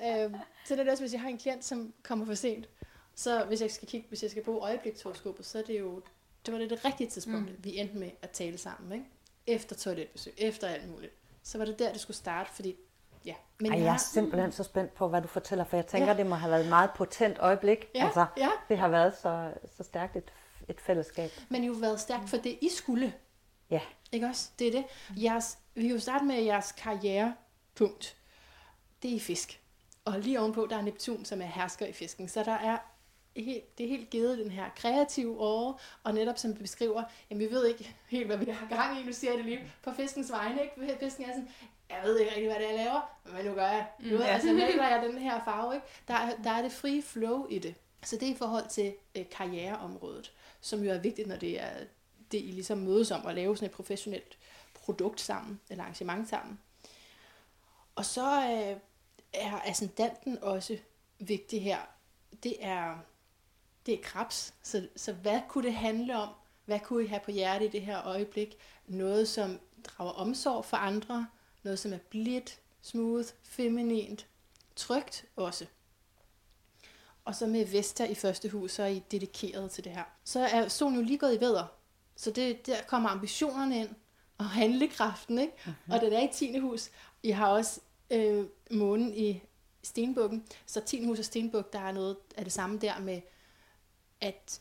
ja. 0.00 0.24
øhm, 0.24 0.34
sådan 0.64 0.78
er 0.78 0.84
det 0.84 0.90
også, 0.90 1.02
hvis 1.02 1.12
jeg 1.12 1.20
har 1.20 1.28
en 1.28 1.38
klient, 1.38 1.64
som 1.64 1.94
kommer 2.02 2.26
for 2.26 2.34
sent. 2.34 2.68
Så 3.14 3.44
hvis 3.44 3.60
jeg 3.60 3.70
skal 3.70 3.88
kigge, 3.88 4.08
hvis 4.08 4.22
jeg 4.22 4.30
skal 4.30 4.44
bruge 4.44 4.60
øjeblikshoroskopet, 4.60 5.46
så 5.46 5.58
er 5.58 5.62
det 5.62 5.78
jo, 5.78 6.02
det 6.46 6.52
var 6.54 6.58
det, 6.60 6.70
det 6.70 6.84
rigtige 6.84 7.10
tidspunkt, 7.10 7.50
mm. 7.50 7.56
vi 7.64 7.78
endte 7.78 7.96
med 7.98 8.10
at 8.22 8.30
tale 8.30 8.58
sammen, 8.58 8.92
ikke? 8.92 9.04
Efter 9.46 9.76
toiletbesøg, 9.76 10.34
efter 10.38 10.68
alt 10.68 10.90
muligt. 10.90 11.12
Så 11.42 11.58
var 11.58 11.64
det 11.64 11.78
der, 11.78 11.92
det 11.92 12.00
skulle 12.00 12.16
starte, 12.16 12.50
fordi, 12.50 12.76
ja. 13.24 13.34
Men 13.60 13.72
Ej, 13.72 13.80
jeg 13.82 13.94
er 13.94 13.96
simpelthen 13.96 14.52
så 14.52 14.62
spændt 14.62 14.94
på, 14.94 15.08
hvad 15.08 15.22
du 15.22 15.28
fortæller, 15.28 15.64
for 15.64 15.76
jeg 15.76 15.86
tænker, 15.86 16.08
Ja. 16.08 16.16
det 16.16 16.26
må 16.26 16.34
have 16.34 16.50
været 16.50 16.62
et 16.62 16.68
meget 16.68 16.90
potent 16.96 17.38
øjeblik. 17.38 17.86
Ja, 17.94 18.04
Altså, 18.04 18.26
ja. 18.36 18.50
det 18.68 18.78
har 18.78 18.88
været 18.88 19.16
så, 19.22 19.52
så 19.76 19.82
stærkt 19.82 20.16
et, 20.16 20.32
et 20.68 20.80
fællesskab. 20.80 21.30
Men 21.48 21.64
jo 21.64 21.72
været 21.72 22.00
stærkt 22.00 22.30
for 22.30 22.36
det, 22.36 22.58
I 22.60 22.68
skulle. 22.68 23.14
Ja. 23.70 23.80
Ikke 24.12 24.26
også? 24.26 24.50
Det 24.58 24.66
er 24.66 24.70
det. 24.72 24.84
Jeres, 25.22 25.58
vi 25.74 25.82
kan 25.82 25.90
jo 25.90 26.00
starte 26.00 26.24
med 26.24 26.42
jeres 26.42 26.72
karrierepunkt. 26.72 28.16
Det 29.02 29.10
er 29.10 29.14
i 29.14 29.20
fisk. 29.20 29.60
Og 30.04 30.18
lige 30.18 30.40
ovenpå, 30.40 30.66
der 30.70 30.76
er 30.76 30.82
Neptun, 30.82 31.24
som 31.24 31.42
er 31.42 31.46
hersker 31.46 31.86
i 31.86 31.92
fisken. 31.92 32.28
Så 32.28 32.42
der 32.44 32.52
er 32.52 32.78
helt, 33.36 33.78
det 33.78 33.84
er 33.84 33.88
helt 33.88 34.10
givet 34.10 34.38
den 34.38 34.50
her 34.50 34.64
kreative 34.76 35.38
åre, 35.40 35.74
og 36.04 36.14
netop 36.14 36.38
som 36.38 36.54
beskriver, 36.54 37.02
jamen 37.30 37.48
vi 37.48 37.54
ved 37.54 37.66
ikke 37.66 37.96
helt, 38.08 38.26
hvad 38.26 38.36
vi 38.36 38.50
har 38.50 38.76
gang 38.76 39.00
i, 39.00 39.04
nu 39.04 39.12
siger 39.12 39.30
jeg 39.30 39.38
det 39.38 39.46
lige, 39.46 39.72
på 39.82 39.90
fiskens 39.92 40.30
vegne, 40.30 40.62
ikke? 40.62 40.96
Fisken 41.00 41.24
er 41.24 41.28
sådan, 41.28 41.48
jeg 41.90 42.00
ved 42.04 42.18
ikke 42.18 42.30
rigtig, 42.30 42.46
hvad 42.48 42.56
det 42.58 42.64
er, 42.66 42.70
jeg 42.70 42.78
laver, 42.84 43.18
men 43.36 43.44
nu 43.46 43.54
gør 43.54 43.66
jeg. 43.66 43.86
Nu 43.98 44.16
Mm, 44.16 44.22
ja. 44.22 44.26
altså, 44.26 44.52
maler 44.52 44.88
jeg 44.88 45.02
den 45.02 45.18
her 45.18 45.44
farve, 45.44 45.74
ikke? 45.74 45.86
Der, 46.08 46.14
er- 46.14 46.42
der 46.44 46.50
er 46.50 46.62
det 46.62 46.72
free 46.72 47.02
flow 47.02 47.46
i 47.50 47.58
det. 47.58 47.74
Så 48.04 48.16
det 48.16 48.28
er 48.28 48.32
i 48.32 48.36
forhold 48.36 48.68
til 48.68 48.94
øh, 49.14 49.24
karriereområdet, 49.30 50.32
som 50.60 50.82
jo 50.82 50.90
er 50.90 50.98
vigtigt, 50.98 51.28
når 51.28 51.36
det 51.36 51.60
er 51.60 51.70
det, 52.32 52.38
I 52.38 52.50
ligesom 52.50 52.78
mødes 52.78 53.10
om 53.10 53.26
at 53.26 53.34
lave 53.34 53.56
sådan 53.56 53.66
et 53.66 53.72
professionelt 53.74 54.38
produkt 54.74 55.20
sammen, 55.20 55.60
eller 55.70 55.84
arrangement 55.84 56.28
sammen. 56.28 56.58
Og 57.94 58.04
så 58.04 58.24
øh, 58.42 58.76
er 59.32 59.60
ascendanten 59.64 60.38
også 60.42 60.78
vigtig 61.18 61.62
her. 61.62 61.78
Det 62.42 62.56
er, 62.60 62.94
det 63.86 63.94
er 63.94 64.02
krebs. 64.02 64.54
Så, 64.62 64.88
så 64.96 65.12
hvad 65.12 65.40
kunne 65.48 65.64
det 65.64 65.74
handle 65.74 66.16
om? 66.16 66.28
Hvad 66.64 66.80
kunne 66.80 67.04
I 67.04 67.06
have 67.06 67.20
på 67.24 67.30
hjerte 67.30 67.64
i 67.64 67.68
det 67.68 67.82
her 67.82 68.06
øjeblik? 68.06 68.56
Noget, 68.86 69.28
som 69.28 69.60
drager 69.84 70.12
omsorg 70.12 70.64
for 70.64 70.76
andre. 70.76 71.26
Noget, 71.62 71.78
som 71.78 71.92
er 71.92 71.98
blidt, 71.98 72.60
smooth, 72.82 73.28
feminint, 73.42 74.26
trygt 74.76 75.24
også. 75.36 75.66
Og 77.24 77.34
så 77.34 77.46
med 77.46 77.66
Vesta 77.66 78.04
i 78.04 78.14
første 78.14 78.48
hus, 78.48 78.72
så 78.72 78.82
er 78.82 78.86
I 78.86 79.02
dedikeret 79.10 79.70
til 79.70 79.84
det 79.84 79.92
her. 79.92 80.04
Så 80.24 80.40
er 80.40 80.68
solen 80.68 80.96
jo 80.96 81.02
lige 81.02 81.18
gået 81.18 81.36
i 81.36 81.40
vædder. 81.40 81.66
Så 82.16 82.30
det, 82.30 82.66
der 82.66 82.82
kommer 82.82 83.08
ambitionerne 83.08 83.80
ind, 83.80 83.88
og 84.38 84.44
handlekraften, 84.60 85.38
ikke? 85.38 85.52
Mm-hmm. 85.66 85.92
Og 85.92 86.00
den 86.00 86.12
er 86.12 86.20
i 86.20 86.28
10. 86.32 86.58
hus. 86.58 86.90
I 87.22 87.30
har 87.30 87.48
også 87.48 87.80
øh, 88.10 88.46
månen 88.70 89.14
i 89.14 89.42
Stenbukken. 89.82 90.44
Så 90.66 90.80
10. 90.80 91.04
hus 91.04 91.18
og 91.18 91.24
Stenbuk, 91.24 91.72
der 91.72 91.78
er 91.78 91.92
noget 91.92 92.16
af 92.36 92.44
det 92.44 92.52
samme 92.52 92.78
der 92.78 92.98
med, 92.98 93.20
at 94.22 94.60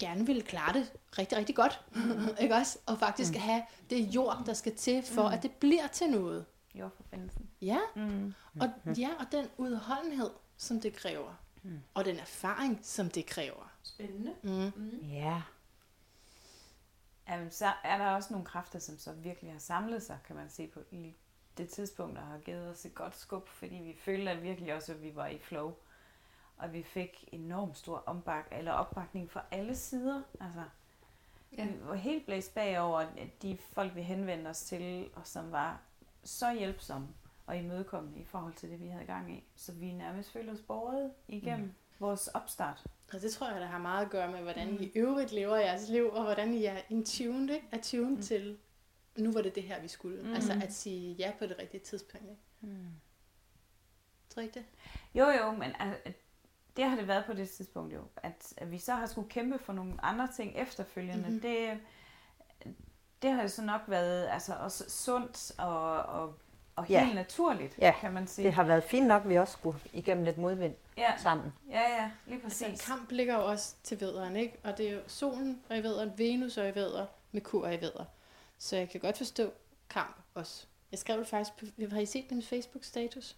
gerne 0.00 0.26
vil 0.26 0.44
klare 0.44 0.72
det 0.72 0.92
rigtig, 1.18 1.38
rigtig 1.38 1.56
godt. 1.56 1.84
ikke 2.42 2.54
også? 2.54 2.78
Og 2.86 2.98
faktisk 2.98 3.32
mm. 3.34 3.40
have 3.40 3.62
det 3.90 4.14
jord, 4.14 4.42
der 4.46 4.52
skal 4.52 4.76
til, 4.76 5.02
for 5.02 5.28
mm. 5.28 5.34
at 5.34 5.42
det 5.42 5.52
bliver 5.52 5.86
til 5.86 6.10
noget. 6.10 6.46
Jordforbindelsen. 6.74 7.50
Ja, 7.62 7.78
Mm. 7.96 8.34
og, 8.60 8.70
ja, 8.98 9.08
og 9.18 9.32
den 9.32 9.46
udholdenhed, 9.56 10.30
som 10.56 10.80
det 10.80 10.92
kræver. 10.94 11.34
Mm. 11.62 11.80
Og 11.94 12.04
den 12.04 12.18
erfaring, 12.18 12.80
som 12.82 13.10
det 13.10 13.26
kræver. 13.26 13.72
Spændende. 13.82 14.34
Mm. 14.42 14.72
Mm. 14.76 15.06
Ja. 15.08 15.42
Jamen, 17.28 17.50
så 17.50 17.72
er 17.84 17.98
der 17.98 18.06
også 18.06 18.32
nogle 18.32 18.46
kræfter, 18.46 18.78
som 18.78 18.98
så 18.98 19.12
virkelig 19.12 19.52
har 19.52 19.58
samlet 19.58 20.02
sig, 20.02 20.18
kan 20.26 20.36
man 20.36 20.50
se 20.50 20.66
på 20.66 20.80
i 20.90 21.14
det 21.58 21.68
tidspunkt, 21.68 22.18
og 22.18 22.24
har 22.26 22.38
givet 22.38 22.68
os 22.68 22.84
et 22.84 22.94
godt 22.94 23.16
skub, 23.16 23.48
fordi 23.48 23.74
vi 23.74 23.96
følte 23.98 24.30
at 24.30 24.42
virkelig 24.42 24.74
også, 24.74 24.92
at 24.92 25.02
vi 25.02 25.14
var 25.14 25.26
i 25.26 25.38
flow. 25.38 25.74
Og 26.58 26.72
vi 26.72 26.82
fik 26.82 27.28
enormt 27.32 27.76
stor 27.76 28.02
ombak, 28.06 28.46
eller 28.52 28.72
opbakning 28.72 29.30
fra 29.30 29.44
alle 29.50 29.76
sider. 29.76 30.22
Altså, 30.40 30.62
Ja. 31.56 31.66
Vi 31.66 31.72
var 31.84 31.94
helt 31.94 32.26
blæst 32.26 32.54
bagover 32.54 32.98
at 33.00 33.42
de 33.42 33.58
folk, 33.72 33.94
vi 33.94 34.02
henvendte 34.02 34.48
os 34.48 34.62
til, 34.62 35.10
og 35.14 35.26
som 35.26 35.52
var 35.52 35.80
så 36.24 36.54
hjælpsomme 36.54 37.08
og 37.46 37.56
imødekommende 37.56 38.20
i 38.20 38.24
forhold 38.24 38.54
til 38.54 38.70
det, 38.70 38.80
vi 38.80 38.86
havde 38.88 39.04
gang 39.04 39.32
i. 39.32 39.44
Så 39.56 39.72
vi 39.72 39.92
nærmest 39.92 40.32
følte 40.32 40.50
os 40.50 40.60
borget 40.60 41.12
igennem 41.28 41.66
mm. 41.66 41.74
vores 41.98 42.28
opstart. 42.28 42.84
Og 43.12 43.20
det 43.20 43.32
tror 43.32 43.50
jeg, 43.50 43.60
der 43.60 43.66
har 43.66 43.78
meget 43.78 44.04
at 44.04 44.10
gøre 44.10 44.30
med, 44.30 44.40
hvordan 44.40 44.70
mm. 44.70 44.82
I 44.82 44.90
øvrigt 44.94 45.32
lever 45.32 45.56
jeres 45.56 45.88
liv, 45.88 46.10
og 46.12 46.22
hvordan 46.24 46.54
I 46.54 46.64
er 46.64 46.80
in 46.88 47.04
tune, 47.04 47.54
ikke? 47.54 47.68
Er 47.72 47.78
tune 47.82 48.10
mm. 48.10 48.22
til, 48.22 48.58
nu 49.18 49.32
var 49.32 49.42
det 49.42 49.54
det 49.54 49.62
her, 49.62 49.80
vi 49.80 49.88
skulle. 49.88 50.22
Mm. 50.22 50.34
Altså 50.34 50.60
at 50.62 50.72
sige 50.72 51.14
ja 51.14 51.32
på 51.38 51.46
det 51.46 51.58
rigtige 51.58 51.80
tidspunkt. 51.80 52.26
Ikke? 52.30 52.42
Mm. 52.60 52.86
Tror 54.28 54.42
I 54.42 54.44
ikke 54.44 54.54
det? 54.54 54.66
Jo, 55.14 55.28
jo, 55.28 55.50
men 55.52 55.72
altså, 55.78 56.12
det 56.78 56.86
har 56.86 56.96
det 56.96 57.08
været 57.08 57.24
på 57.24 57.32
det 57.32 57.50
tidspunkt 57.50 57.94
jo. 57.94 58.00
At, 58.16 58.52
at 58.56 58.70
vi 58.70 58.78
så 58.78 58.94
har 58.94 59.06
skulle 59.06 59.28
kæmpe 59.28 59.58
for 59.58 59.72
nogle 59.72 59.94
andre 60.02 60.28
ting 60.36 60.52
efterfølgende, 60.56 61.28
mm-hmm. 61.28 61.40
det, 61.40 61.80
det 63.22 63.30
har 63.30 63.42
jo 63.42 63.48
så 63.48 63.62
nok 63.62 63.80
været 63.86 64.28
altså, 64.32 64.54
også 64.54 64.90
sundt 64.90 65.52
og, 65.58 66.02
og, 66.02 66.34
og 66.76 66.84
helt 66.84 67.00
ja. 67.00 67.14
naturligt, 67.14 67.78
ja. 67.78 67.94
kan 68.00 68.12
man 68.12 68.26
sige. 68.26 68.46
det 68.46 68.54
har 68.54 68.64
været 68.64 68.84
fint 68.84 69.06
nok, 69.06 69.22
at 69.22 69.28
vi 69.28 69.38
også 69.38 69.52
skulle 69.52 69.78
igennem 69.92 70.24
lidt 70.24 70.38
modvind 70.38 70.74
ja. 70.96 71.16
sammen. 71.16 71.52
Ja, 71.70 71.80
ja, 71.80 72.10
lige 72.26 72.40
præcis. 72.40 72.62
Altså, 72.62 72.86
kamp 72.86 73.10
ligger 73.10 73.34
jo 73.34 73.46
også 73.46 73.74
til 73.82 74.00
vederen, 74.00 74.36
ikke? 74.36 74.58
Og 74.64 74.78
det 74.78 74.88
er 74.88 74.92
jo 74.92 75.00
solen 75.06 75.62
og 75.70 75.78
i 75.78 75.82
vederen, 75.82 76.12
Venus 76.16 76.56
og 76.56 76.68
i 76.68 76.74
vederen, 76.74 77.06
Merkur 77.32 77.66
og 77.66 77.74
i 77.74 77.80
vederen. 77.80 78.06
Så 78.58 78.76
jeg 78.76 78.90
kan 78.90 79.00
godt 79.00 79.18
forstå 79.18 79.50
kamp 79.90 80.16
også. 80.34 80.66
Jeg 80.90 80.98
skrev 80.98 81.18
det 81.18 81.26
faktisk 81.26 81.56
på, 81.56 81.66
har 81.90 82.00
I 82.00 82.06
set 82.06 82.30
min 82.30 82.42
Facebook-status? 82.42 83.36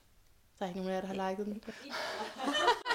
Der 0.59 0.65
er 0.65 0.69
ikke 0.69 0.81
nogen 0.81 0.95
af 0.95 0.95
jer, 0.95 1.01
der 1.01 1.23
har 1.23 1.31
liket 1.31 1.47
den. 1.47 1.63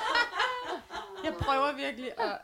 jeg 1.26 1.34
prøver 1.40 1.76
virkelig 1.76 2.12
at 2.20 2.42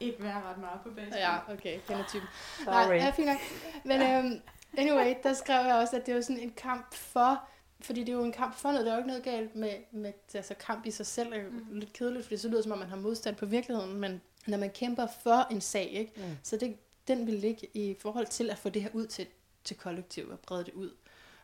ikke 0.00 0.22
være 0.22 0.42
ret 0.42 0.58
meget 0.58 0.80
på 0.82 0.88
Facebook. 0.94 1.20
Ja, 1.20 1.52
okay, 1.52 1.80
kender 1.86 2.04
typen. 2.08 2.28
Nej, 2.66 2.94
ja, 2.94 3.10
fint 3.10 3.26
nok. 3.26 3.38
Men 3.84 4.00
um, 4.00 4.40
anyway, 4.78 5.14
der 5.22 5.32
skrev 5.32 5.66
jeg 5.66 5.74
også, 5.74 5.96
at 5.96 6.06
det 6.06 6.14
var 6.14 6.20
sådan 6.20 6.42
en 6.42 6.52
kamp 6.52 6.94
for, 6.94 7.48
fordi 7.80 8.00
det 8.00 8.08
er 8.08 8.12
jo 8.12 8.24
en 8.24 8.32
kamp 8.32 8.54
for 8.54 8.70
noget, 8.70 8.86
der 8.86 8.92
er 8.92 8.96
jo 8.96 9.00
ikke 9.00 9.08
noget 9.08 9.22
galt 9.22 9.56
med, 9.56 9.72
med 9.92 10.12
altså 10.34 10.54
kamp 10.54 10.86
i 10.86 10.90
sig 10.90 11.06
selv, 11.06 11.32
er 11.32 11.50
mm. 11.50 11.66
lidt 11.72 11.92
kedeligt, 11.92 12.24
fordi 12.24 12.36
så 12.36 12.48
lyder 12.48 12.58
det 12.58 12.64
som 12.64 12.72
om, 12.72 12.78
man 12.78 12.88
har 12.88 12.96
modstand 12.96 13.36
på 13.36 13.46
virkeligheden, 13.46 14.00
men 14.00 14.20
når 14.46 14.58
man 14.58 14.70
kæmper 14.70 15.06
for 15.22 15.46
en 15.50 15.60
sag, 15.60 15.90
ikke? 15.90 16.12
Mm. 16.16 16.36
så 16.42 16.56
det, 16.56 16.76
den 17.08 17.26
vil 17.26 17.34
ligge 17.34 17.66
i 17.74 17.96
forhold 18.00 18.26
til 18.26 18.50
at 18.50 18.58
få 18.58 18.68
det 18.68 18.82
her 18.82 18.90
ud 18.92 19.06
til, 19.06 19.26
til 19.64 19.76
kollektiv 19.76 20.28
og 20.28 20.38
brede 20.38 20.64
det 20.64 20.74
ud. 20.74 20.90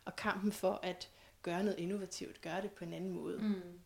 Og 0.05 0.15
kampen 0.15 0.51
for 0.51 0.79
at 0.83 1.09
gøre 1.41 1.63
noget 1.63 1.79
innovativt, 1.79 2.41
gøre 2.41 2.61
det 2.61 2.71
på 2.71 2.83
en 2.83 2.93
anden 2.93 3.11
måde. 3.11 3.37
Mm. 3.37 3.79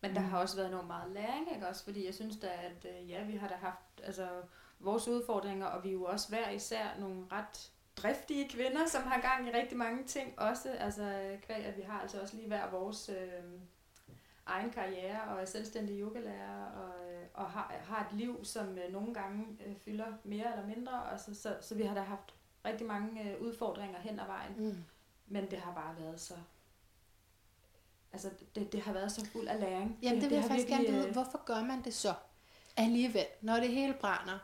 Men 0.00 0.14
der 0.14 0.20
mm. 0.20 0.28
har 0.28 0.38
også 0.38 0.56
været 0.56 0.68
enormt 0.68 0.86
meget 0.86 1.12
læring, 1.12 1.54
ikke 1.54 1.68
også? 1.68 1.84
Fordi 1.84 2.06
jeg 2.06 2.14
synes 2.14 2.36
da, 2.36 2.46
at 2.46 2.86
øh, 2.90 3.10
ja, 3.10 3.24
vi 3.24 3.36
har 3.36 3.48
da 3.48 3.54
haft 3.54 4.00
altså, 4.02 4.28
vores 4.78 5.08
udfordringer, 5.08 5.66
og 5.66 5.84
vi 5.84 5.88
er 5.88 5.92
jo 5.92 6.04
også 6.04 6.28
hver 6.28 6.50
især 6.50 6.86
nogle 6.98 7.24
ret 7.32 7.72
driftige 7.96 8.48
kvinder, 8.48 8.86
som 8.86 9.02
har 9.02 9.20
gang 9.20 9.48
i 9.48 9.52
rigtig 9.52 9.78
mange 9.78 10.04
ting 10.04 10.40
også. 10.40 10.70
Altså 10.70 11.36
kvæg, 11.42 11.64
at 11.64 11.76
vi 11.76 11.82
har 11.82 12.00
altså 12.00 12.20
også 12.20 12.36
lige 12.36 12.48
hver 12.48 12.70
vores 12.70 13.08
øh, 13.08 13.60
egen 14.46 14.70
karriere 14.70 15.22
og 15.22 15.40
er 15.40 15.44
selvstændig 15.44 16.00
yogalærer 16.00 16.64
og, 16.64 17.12
øh, 17.12 17.26
og 17.34 17.50
har, 17.50 17.74
har 17.84 18.06
et 18.06 18.18
liv, 18.18 18.44
som 18.44 18.78
øh, 18.78 18.92
nogle 18.92 19.14
gange 19.14 19.46
øh, 19.66 19.76
fylder 19.76 20.12
mere 20.24 20.52
eller 20.52 20.66
mindre. 20.66 21.02
Og 21.02 21.20
så, 21.20 21.34
så, 21.34 21.56
så 21.60 21.74
vi 21.74 21.82
har 21.82 21.94
da 21.94 22.00
haft 22.00 22.34
rigtig 22.64 22.86
mange 22.86 23.30
øh, 23.30 23.42
udfordringer 23.42 23.98
hen 23.98 24.18
ad 24.18 24.26
vejen. 24.26 24.54
Mm. 24.56 24.84
Men 25.26 25.50
det 25.50 25.58
har 25.58 25.74
bare 25.74 25.96
været 25.98 26.20
så... 26.20 26.34
Altså, 28.12 28.30
det, 28.54 28.72
det 28.72 28.82
har 28.82 28.92
været 28.92 29.12
så 29.12 29.26
fuld 29.32 29.48
af 29.48 29.60
læring. 29.60 29.98
Jamen, 30.02 30.14
det, 30.14 30.22
det 30.22 30.30
vil 30.30 30.36
jeg 30.36 30.44
faktisk 30.44 30.68
virkelig, 30.68 30.86
gerne 30.86 30.98
vide. 30.98 31.08
Øh, 31.08 31.12
hvorfor 31.12 31.44
gør 31.44 31.62
man 31.62 31.82
det 31.84 31.94
så? 31.94 32.14
Alligevel, 32.76 33.26
når 33.40 33.54
det 33.54 33.68
hele 33.68 33.94
brænder. 34.00 34.38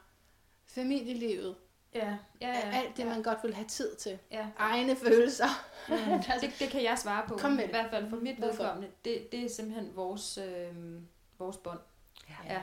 Familielivet. 0.66 1.56
Ja, 1.94 2.18
ja, 2.40 2.48
ja. 2.48 2.70
Alt 2.70 2.96
det, 2.96 3.02
ja. 3.02 3.08
man 3.08 3.22
godt 3.22 3.38
vil 3.42 3.54
have 3.54 3.68
tid 3.68 3.96
til. 3.96 4.18
Ja. 4.30 4.46
Egne 4.56 4.96
følelser. 4.96 5.46
Mm. 5.88 5.94
altså, 5.94 6.32
det, 6.42 6.52
det 6.58 6.68
kan 6.68 6.82
jeg 6.82 6.98
svare 6.98 7.28
på. 7.28 7.36
Kom 7.36 7.52
med 7.52 7.64
I 7.64 7.70
hvert 7.70 7.90
fald 7.90 8.10
for 8.10 8.16
mit 8.16 8.40
vedkommende. 8.40 8.90
Det, 9.04 9.32
det 9.32 9.44
er 9.44 9.48
simpelthen 9.48 9.96
vores, 9.96 10.38
øh, 10.38 11.00
vores 11.38 11.56
bånd. 11.56 11.80
Ja. 12.28 12.54
ja. 12.54 12.62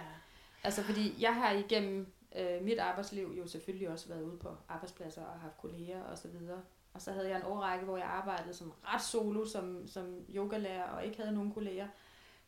Altså, 0.64 0.84
fordi 0.84 1.16
jeg 1.20 1.36
har 1.36 1.52
igennem 1.52 2.14
øh, 2.36 2.64
mit 2.64 2.80
arbejdsliv 2.80 3.34
jo 3.38 3.48
selvfølgelig 3.48 3.90
også 3.90 4.08
været 4.08 4.22
ude 4.22 4.38
på 4.38 4.50
arbejdspladser 4.70 5.22
og 5.22 5.40
haft 5.40 5.58
kolleger 5.58 6.04
og 6.04 6.18
så 6.18 6.28
videre. 6.28 6.62
Og 6.94 7.02
så 7.02 7.12
havde 7.12 7.30
jeg 7.30 7.38
en 7.38 7.46
årrække, 7.46 7.86
hvor 7.86 7.98
jeg 7.98 8.06
arbejdede 8.06 8.54
som 8.54 8.74
ret 8.84 9.02
solo, 9.02 9.46
som, 9.46 9.88
som 9.88 10.26
yogalærer, 10.30 10.84
og 10.84 11.06
ikke 11.06 11.18
havde 11.18 11.34
nogen 11.34 11.52
kolleger. 11.54 11.88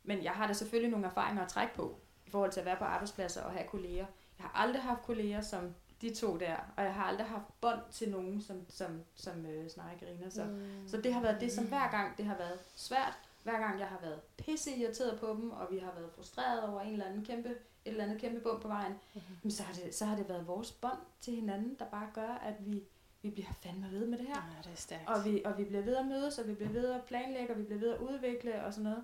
Men 0.04 0.24
jeg 0.24 0.32
har 0.32 0.48
da 0.48 0.54
selvfølgelig 0.54 0.92
nogle 0.92 1.06
erfaringer 1.06 1.44
at 1.44 1.50
trække 1.50 1.76
på, 1.76 2.00
i 2.26 2.30
forhold 2.30 2.52
til 2.52 2.60
at 2.60 2.66
være 2.66 2.78
på 2.78 2.84
arbejdspladser 2.84 3.42
og 3.44 3.52
have 3.52 3.68
kolleger. 3.68 4.06
Jeg 4.38 4.46
har 4.46 4.62
aldrig 4.64 4.82
haft 4.82 5.02
kolleger 5.02 5.42
som 5.42 5.74
de 6.02 6.16
to 6.16 6.38
der, 6.38 6.56
og 6.78 6.84
jeg 6.84 6.94
har 6.94 7.04
aldrig 7.04 7.28
haft 7.28 7.62
bånd 7.62 7.80
til 7.92 8.12
nogen, 8.12 8.42
som, 8.42 8.66
som, 8.70 9.02
som 9.16 9.46
øh, 9.46 9.70
griner. 10.00 10.30
Så, 10.30 10.44
mm. 10.44 10.88
så 10.88 10.98
det 10.98 11.14
har 11.14 11.22
været 11.22 11.42
det, 11.42 11.52
som 11.52 11.66
hver 11.66 11.92
gang 11.92 12.18
det 12.18 12.26
har 12.26 12.38
været 12.38 12.60
svært, 12.76 13.20
hver 13.44 13.60
gang 13.60 13.80
jeg 13.80 13.88
har 13.88 14.00
været 14.02 14.22
pisse 14.38 14.76
irriteret 14.76 15.20
på 15.20 15.28
dem, 15.28 15.52
og 15.52 15.68
vi 15.72 15.78
har 15.78 15.92
været 15.96 16.12
frustreret 16.16 16.64
over 16.64 16.82
en 16.82 16.94
eller 16.94 17.06
anden 17.06 17.26
kæmpe, 17.26 17.50
et 17.50 17.58
eller 17.86 18.04
andet 18.04 18.22
kæmpe 18.22 18.40
bump 18.40 18.62
på 18.62 18.68
vejen, 18.68 18.94
mm-hmm. 19.14 19.52
så, 19.52 19.64
har 19.64 19.74
det, 19.74 19.96
så 19.96 20.06
har 20.06 20.16
det 20.16 20.30
været 20.30 20.48
vores 20.48 20.72
bånd 20.72 21.00
til 21.22 21.36
hinanden, 21.36 21.76
der 21.80 21.86
bare 21.86 22.10
gør, 22.14 22.30
at 22.30 22.56
vi 22.60 22.84
vi 23.24 23.30
bliver 23.30 23.54
fandme 23.62 23.92
ved 23.92 24.08
med 24.08 24.18
det 24.18 24.28
her. 24.28 24.36
Ja, 24.36 24.62
det 24.64 24.72
er 24.72 24.76
stærkt. 24.76 25.10
Og 25.10 25.26
vi, 25.26 25.42
og 25.46 25.58
vi 25.58 25.64
bliver 25.64 25.84
ved 25.84 25.96
at 25.96 26.06
mødes, 26.06 26.40
og 26.40 26.48
vi 26.48 26.54
bliver 26.54 26.72
ved 26.72 26.92
at 26.92 27.06
planlægge, 27.06 27.54
og 27.54 27.60
vi 27.60 27.64
bliver 27.64 27.80
ved 27.80 27.94
at 27.94 28.00
udvikle 28.00 28.66
og 28.66 28.74
sådan 28.74 28.84
noget. 28.84 29.04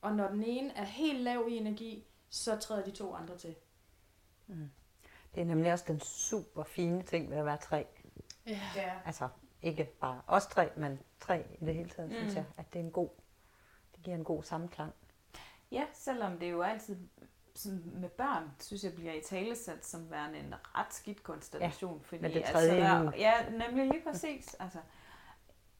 Og 0.00 0.16
når 0.16 0.28
den 0.28 0.42
ene 0.44 0.76
er 0.76 0.84
helt 0.84 1.20
lav 1.20 1.46
i 1.48 1.56
energi, 1.56 2.06
så 2.28 2.56
træder 2.56 2.84
de 2.84 2.90
to 2.90 3.14
andre 3.14 3.38
til. 3.38 3.54
Mm. 4.46 4.70
Det 5.34 5.40
er 5.40 5.44
nemlig 5.44 5.72
også 5.72 5.84
den 5.88 6.00
super 6.00 6.64
fine 6.64 7.02
ting 7.02 7.30
ved 7.30 7.36
at 7.36 7.44
være 7.44 7.56
tre. 7.56 7.86
Ja. 8.46 9.00
Altså, 9.04 9.28
ikke 9.62 9.84
bare 9.84 10.22
os 10.26 10.46
tre, 10.46 10.70
men 10.76 10.98
tre 11.20 11.44
i 11.60 11.64
det 11.64 11.74
hele 11.74 11.88
taget, 11.88 12.10
mm. 12.10 12.16
synes 12.16 12.34
jeg, 12.34 12.44
at 12.56 12.72
det 12.72 12.78
er 12.78 12.84
en 12.84 12.90
god, 12.90 13.10
det 13.94 14.02
giver 14.02 14.16
en 14.16 14.24
god 14.24 14.42
sammenklang. 14.42 14.92
Ja, 15.72 15.84
selvom 15.92 16.38
det 16.38 16.50
jo 16.50 16.62
altid 16.62 16.96
sådan 17.60 17.92
med 17.94 18.08
børn, 18.08 18.50
synes 18.60 18.84
jeg, 18.84 18.94
bliver 18.94 19.12
i 19.12 19.20
talesat 19.20 19.86
som 19.86 20.10
værende 20.10 20.38
en 20.38 20.54
ret 20.74 20.94
skidt 20.94 21.22
konstellation. 21.22 22.02
Ja, 22.12 22.16
fordi, 22.16 22.34
det 22.34 22.44
tredje 22.44 22.70
altså, 22.70 23.04
der, 23.04 23.12
Ja, 23.16 23.32
nemlig 23.50 23.86
lige 23.86 24.02
præcis. 24.02 24.54
Altså, 24.60 24.78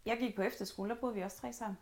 jeg 0.06 0.18
gik 0.18 0.36
på 0.36 0.42
efterskole, 0.42 0.90
der 0.90 0.96
boede 0.96 1.14
vi 1.14 1.20
også 1.22 1.36
tre 1.36 1.52
sammen. 1.52 1.78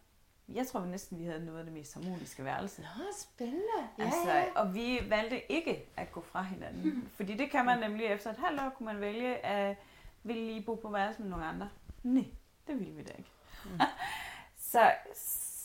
Jeg 0.49 0.67
tror 0.67 0.81
vi 0.81 0.89
næsten, 0.89 1.19
vi 1.19 1.25
havde 1.25 1.45
noget 1.45 1.59
af 1.59 1.65
det 1.65 1.75
mest 1.75 1.95
harmoniske 1.95 2.45
værelse. 2.45 2.83
Nå, 2.83 3.05
spændende. 3.17 3.89
Ja, 3.99 4.05
altså, 4.05 4.31
ja. 4.31 4.45
Og 4.55 4.75
vi 4.75 5.01
valgte 5.09 5.53
ikke 5.53 5.89
at 5.97 6.13
gå 6.13 6.21
fra 6.21 6.43
hinanden. 6.43 7.09
Fordi 7.17 7.37
det 7.37 7.51
kan 7.51 7.65
man 7.65 7.79
nemlig 7.79 8.07
efter 8.07 8.31
et 8.31 8.37
halvt 8.37 8.61
år, 8.61 8.69
kunne 8.69 8.87
man 8.87 9.01
vælge 9.01 9.47
at 9.47 9.77
ville 10.23 10.47
lige 10.47 10.63
bo 10.63 10.75
på 10.75 10.91
værelse 10.91 11.23
med 11.23 11.31
nogle 11.31 11.45
andre. 11.45 11.69
Nej, 12.03 12.25
det 12.67 12.79
ville 12.79 12.95
vi 12.95 13.03
da 13.03 13.13
ikke. 13.19 13.31
Mm. 13.65 13.81
så, 14.73 14.93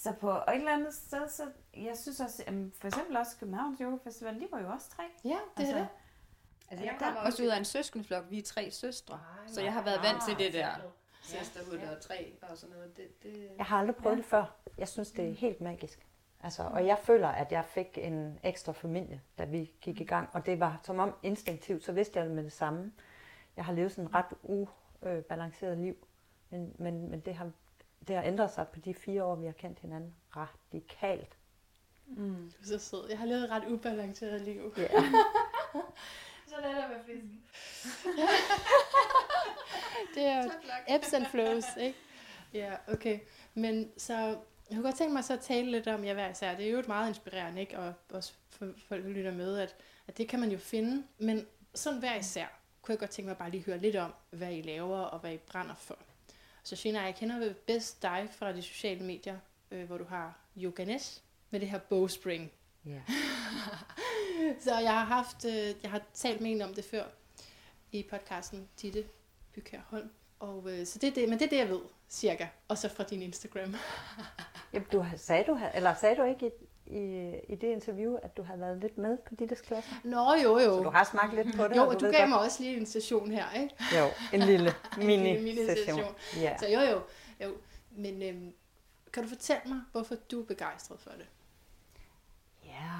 så 0.03 0.13
på 0.13 0.31
et 0.31 0.43
eller 0.55 0.73
andet 0.73 0.93
sted, 0.93 1.29
så 1.29 1.43
jeg 1.77 1.97
synes 1.97 2.19
også, 2.19 2.43
at 2.47 2.53
for 2.79 2.87
eksempel 2.87 3.17
også 3.17 3.37
Københavns 3.39 3.79
Yoga 3.79 3.97
Festival, 4.03 4.39
de 4.39 4.47
var 4.51 4.59
jo 4.59 4.69
også 4.69 4.89
tre. 4.89 5.03
Ja, 5.23 5.29
det 5.29 5.39
altså, 5.57 5.75
er 5.75 5.79
det. 5.79 5.87
Altså, 6.69 6.85
jeg 6.85 6.95
kommer 6.99 7.21
også 7.21 7.43
ud 7.43 7.47
af 7.47 7.57
en 7.57 7.65
søskendeflok. 7.65 8.23
Vi 8.29 8.39
er 8.39 8.43
tre 8.43 8.71
søstre. 8.71 9.13
Ej, 9.13 9.47
så 9.47 9.61
jeg 9.61 9.73
har 9.73 9.83
været 9.83 9.99
vant 10.03 10.23
til 10.27 10.45
det 10.45 10.53
der 10.53 10.69
søsterhud 11.23 11.77
ja. 11.77 11.91
og 11.91 12.01
tre 12.01 12.33
og 12.41 12.57
sådan 12.57 12.75
noget. 12.75 12.97
Det, 12.97 13.23
det... 13.23 13.49
Jeg 13.57 13.65
har 13.65 13.79
aldrig 13.79 13.95
prøvet 13.95 14.15
ja. 14.15 14.17
det 14.17 14.25
før. 14.25 14.55
Jeg 14.77 14.87
synes, 14.87 15.11
det 15.11 15.25
er 15.25 15.29
mm. 15.29 15.35
helt 15.35 15.61
magisk. 15.61 16.07
Altså, 16.39 16.63
og 16.63 16.87
jeg 16.87 16.97
føler, 17.03 17.27
at 17.27 17.51
jeg 17.51 17.65
fik 17.65 17.97
en 17.97 18.39
ekstra 18.43 18.71
familie, 18.71 19.21
da 19.37 19.45
vi 19.45 19.71
gik 19.81 20.01
i 20.01 20.03
gang. 20.03 20.29
Og 20.33 20.45
det 20.45 20.59
var 20.59 20.79
som 20.83 20.99
om 20.99 21.15
instinktivt, 21.23 21.83
så 21.83 21.91
vidste 21.91 22.19
jeg 22.19 22.29
med 22.29 22.43
det 22.43 22.51
samme. 22.51 22.91
Jeg 23.55 23.65
har 23.65 23.73
levet 23.73 23.91
sådan 23.91 24.05
et 24.05 24.13
ret 24.13 24.33
ubalanceret 24.43 25.77
liv. 25.77 26.07
Men, 26.49 26.75
men, 26.79 27.09
men 27.09 27.19
det, 27.19 27.35
har, 27.35 27.51
det 28.07 28.15
har 28.15 28.23
ændret 28.23 28.51
sig 28.51 28.67
på 28.67 28.79
de 28.79 28.93
fire 28.93 29.23
år, 29.23 29.35
vi 29.35 29.45
har 29.45 29.53
kendt 29.53 29.79
hinanden 29.79 30.15
radikalt. 30.35 31.37
Mm. 32.07 32.51
Du 32.51 32.61
er 32.61 32.79
så 32.79 32.79
sød. 32.79 33.09
Jeg 33.09 33.17
har 33.17 33.25
levet 33.25 33.43
et 33.43 33.49
ret 33.49 33.63
ubalanceret 33.67 34.41
liv. 34.41 34.73
Ja. 34.77 34.87
så 36.49 36.55
lad 36.61 36.69
det 36.69 36.89
være 36.89 37.03
fisk. 37.05 37.25
det 40.15 40.25
er 40.25 40.43
jo 40.43 40.49
ebbs 40.95 41.13
and 41.13 41.25
flows, 41.25 41.65
ikke? 41.79 41.97
Ja, 42.53 42.73
okay. 42.87 43.19
Men 43.53 43.91
så, 43.97 44.13
jeg 44.13 44.37
kunne 44.71 44.83
godt 44.83 44.95
tænke 44.95 45.13
mig 45.13 45.23
så 45.23 45.33
at 45.33 45.39
tale 45.39 45.71
lidt 45.71 45.87
om 45.87 46.05
jer 46.05 46.13
hver 46.13 46.29
især. 46.29 46.55
Det 46.55 46.67
er 46.67 46.71
jo 46.71 46.79
et 46.79 46.87
meget 46.87 47.09
inspirerende, 47.09 47.61
ikke? 47.61 47.79
Og 47.79 47.93
også 48.09 48.33
for 48.49 48.67
folk, 48.87 49.03
der 49.03 49.09
lytter 49.09 49.31
med, 49.31 49.57
at, 49.57 49.75
at 50.07 50.17
det 50.17 50.29
kan 50.29 50.39
man 50.39 50.51
jo 50.51 50.57
finde. 50.57 51.03
Men 51.17 51.47
sådan 51.73 51.99
hver 51.99 52.15
især, 52.15 52.45
kunne 52.81 52.93
jeg 52.93 52.99
godt 52.99 53.09
tænke 53.09 53.27
mig 53.27 53.37
bare 53.37 53.49
lige 53.49 53.63
høre 53.63 53.77
lidt 53.77 53.95
om, 53.95 54.13
hvad 54.29 54.53
I 54.53 54.61
laver 54.61 54.99
og 54.99 55.19
hvad 55.19 55.33
I 55.33 55.37
brænder 55.37 55.75
for. 55.75 55.97
Så 56.63 56.75
Shina, 56.75 57.01
jeg 57.01 57.15
kender 57.15 57.53
bedst 57.67 58.01
dig 58.01 58.27
fra 58.31 58.53
de 58.53 58.61
sociale 58.61 59.03
medier, 59.03 59.37
øh, 59.71 59.85
hvor 59.87 59.97
du 59.97 60.03
har 60.03 60.39
Yoganes 60.57 61.23
med 61.49 61.59
det 61.59 61.69
her 61.69 61.79
bowspring. 61.79 62.51
Yeah. 62.87 63.01
så 64.63 64.79
jeg 64.79 64.91
har 64.91 65.05
haft, 65.05 65.45
øh, 65.45 65.75
jeg 65.83 65.91
har 65.91 66.01
talt 66.13 66.41
med 66.41 66.51
en 66.51 66.61
om 66.61 66.73
det 66.73 66.85
før 66.85 67.05
i 67.91 68.03
podcasten 68.09 68.69
Ditte 68.81 69.05
Bykær 69.55 69.79
Holm. 69.87 70.09
Og, 70.39 70.71
øh, 70.71 70.85
så 70.85 70.99
det 70.99 71.07
er 71.07 71.13
det, 71.13 71.29
men 71.29 71.39
det 71.39 71.45
er 71.45 71.49
det, 71.49 71.57
jeg 71.57 71.69
ved, 71.69 71.81
cirka. 72.09 72.47
Og 72.67 72.77
så 72.77 72.89
fra 72.89 73.03
din 73.03 73.21
Instagram. 73.21 73.75
Jamen, 74.73 74.87
du, 74.91 75.05
sagde, 75.17 75.43
du, 75.43 75.59
eller 75.73 75.93
sagde 75.93 76.15
du 76.15 76.23
ikke 76.23 76.51
i, 76.85 77.33
i, 77.49 77.55
det 77.55 77.67
interview, 77.67 78.15
at 78.15 78.37
du 78.37 78.43
har 78.43 78.55
været 78.55 78.77
lidt 78.77 78.97
med 78.97 79.17
på 79.17 79.35
Dittes 79.35 79.61
klasse? 79.61 79.89
Nå, 80.03 80.33
jo, 80.43 80.59
jo. 80.59 80.77
Så 80.77 80.83
du 80.83 80.89
har 80.89 81.03
smagt 81.03 81.35
lidt 81.35 81.55
på 81.55 81.67
det? 81.67 81.75
Jo, 81.75 81.87
og 81.87 81.99
du, 81.99 82.05
du 82.05 82.11
gav 82.11 82.19
godt. 82.19 82.29
mig 82.29 82.39
også 82.39 82.63
lige 82.63 82.77
en 82.77 82.85
session 82.85 83.31
her, 83.31 83.51
ikke? 83.51 83.75
Jo, 83.97 84.07
en 84.33 84.39
lille 84.39 84.73
mini-session. 84.97 85.95
Mini 85.95 86.43
ja. 86.45 86.57
Så 86.57 86.67
jo, 86.67 86.79
jo. 86.79 87.01
jo. 87.41 87.53
Men 87.91 88.21
øhm, 88.21 88.53
kan 89.13 89.23
du 89.23 89.29
fortælle 89.29 89.61
mig, 89.65 89.81
hvorfor 89.91 90.15
du 90.31 90.41
er 90.41 90.45
begejstret 90.45 90.99
for 90.99 91.09
det? 91.09 91.27
Ja, 92.65 92.99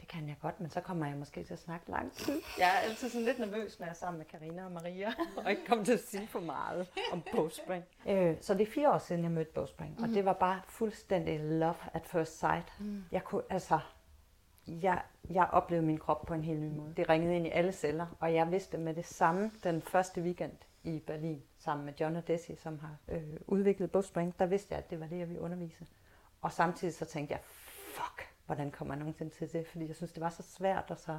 det 0.00 0.08
kan 0.08 0.28
jeg 0.28 0.36
godt, 0.42 0.60
men 0.60 0.70
så 0.70 0.80
kommer 0.80 1.06
jeg 1.06 1.16
måske 1.16 1.44
til 1.44 1.52
at 1.52 1.58
snakke 1.58 1.90
lang 1.90 2.12
tid. 2.12 2.40
Jeg 2.58 2.68
er 2.68 2.78
altid 2.78 3.08
sådan 3.08 3.24
lidt 3.24 3.38
nervøs, 3.38 3.78
når 3.78 3.86
jeg 3.86 3.90
er 3.90 3.94
sammen 3.94 4.18
med 4.18 4.26
Karina 4.26 4.64
og 4.64 4.72
Maria, 4.72 5.12
og 5.44 5.50
ikke 5.50 5.66
kommer 5.66 5.84
til 5.84 5.92
at 5.92 6.00
sige 6.00 6.26
for 6.26 6.40
meget 6.40 6.86
om 7.12 7.22
bogspring. 7.32 7.84
Øh, 8.08 8.36
så 8.40 8.54
det 8.54 8.68
er 8.68 8.72
fire 8.72 8.92
år 8.92 8.98
siden, 8.98 9.22
jeg 9.22 9.30
mødte 9.30 9.52
bogspring, 9.54 9.94
mm. 9.98 10.02
og 10.02 10.08
det 10.08 10.24
var 10.24 10.32
bare 10.32 10.60
fuldstændig 10.68 11.40
love 11.40 11.74
at 11.92 12.06
first 12.06 12.38
sight. 12.38 12.72
Mm. 12.80 13.04
Jeg 13.12 13.24
kunne, 13.24 13.42
altså, 13.50 13.78
jeg, 14.66 15.02
jeg 15.30 15.48
oplevede 15.52 15.86
min 15.86 15.98
krop 15.98 16.26
på 16.26 16.34
en 16.34 16.44
helt 16.44 16.60
ny 16.60 16.68
måde. 16.68 16.94
Det 16.96 17.08
ringede 17.08 17.36
ind 17.36 17.46
i 17.46 17.50
alle 17.50 17.72
celler, 17.72 18.06
og 18.20 18.34
jeg 18.34 18.50
vidste 18.50 18.78
med 18.78 18.94
det 18.94 19.06
samme 19.06 19.50
den 19.64 19.82
første 19.82 20.20
weekend 20.20 20.52
i 20.84 21.02
Berlin, 21.06 21.42
sammen 21.58 21.86
med 21.86 21.94
John 22.00 22.16
og 22.16 22.28
Desi, 22.28 22.56
som 22.56 22.78
har 22.78 22.96
øh, 23.08 23.22
udviklet 23.46 23.90
bogspring, 23.90 24.34
der 24.38 24.46
vidste 24.46 24.74
jeg, 24.74 24.78
at 24.78 24.90
det 24.90 25.00
var 25.00 25.06
det, 25.06 25.18
jeg 25.18 25.28
ville 25.28 25.42
undervise. 25.42 25.86
Og 26.42 26.52
samtidig 26.52 26.94
så 26.94 27.04
tænkte 27.04 27.32
jeg, 27.32 27.40
fuck, 27.94 28.28
hvordan 28.54 28.70
kommer 28.70 28.94
jeg 28.94 28.98
nogensinde 28.98 29.32
til 29.32 29.52
det? 29.52 29.66
Fordi 29.66 29.86
jeg 29.86 29.96
synes, 29.96 30.12
det 30.12 30.20
var 30.20 30.30
så 30.30 30.42
svært 30.42 30.90
og 30.90 30.98
så 30.98 31.18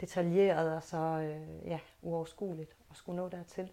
detaljeret 0.00 0.76
og 0.76 0.82
så 0.82 0.96
øh, 0.96 1.66
ja, 1.66 1.80
uoverskueligt 2.02 2.76
at 2.90 2.96
skulle 2.96 3.16
nå 3.16 3.28
dertil. 3.28 3.70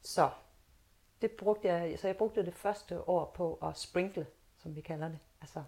Så 0.00 0.30
det 1.22 1.30
brugte 1.30 1.68
jeg, 1.68 1.98
så 1.98 2.06
jeg 2.06 2.16
brugte 2.16 2.46
det 2.46 2.54
første 2.54 3.08
år 3.08 3.32
på 3.34 3.54
at 3.54 3.78
sprinkle, 3.78 4.26
som 4.58 4.76
vi 4.76 4.80
kalder 4.80 5.08
det. 5.08 5.18
Altså 5.40 5.62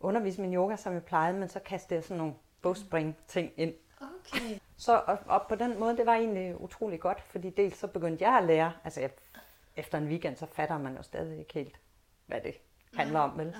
undervise 0.00 0.40
min 0.40 0.54
yoga, 0.54 0.76
som 0.76 0.92
jeg 0.92 1.04
plejede, 1.04 1.38
men 1.38 1.48
så 1.48 1.60
kastede 1.60 1.94
jeg 1.94 2.04
sådan 2.04 2.18
nogle 2.18 2.34
bogspring-ting 2.62 3.52
ind. 3.56 3.74
Okay. 4.00 4.58
Så 4.76 5.02
og, 5.06 5.18
og 5.26 5.42
på 5.48 5.54
den 5.54 5.78
måde, 5.78 5.96
det 5.96 6.06
var 6.06 6.14
egentlig 6.14 6.60
utrolig 6.60 7.00
godt, 7.00 7.20
fordi 7.20 7.50
dels 7.50 7.76
så 7.76 7.86
begyndte 7.86 8.24
jeg 8.24 8.38
at 8.38 8.44
lære, 8.44 8.72
altså 8.84 9.00
jeg, 9.00 9.10
efter 9.76 9.98
en 9.98 10.08
weekend, 10.08 10.36
så 10.36 10.46
fatter 10.46 10.78
man 10.78 10.96
jo 10.96 11.02
stadig 11.02 11.38
ikke 11.38 11.54
helt, 11.54 11.80
hvad 12.26 12.40
det 12.40 12.54
handler 12.96 13.20
om. 13.20 13.38
Vel? 13.38 13.54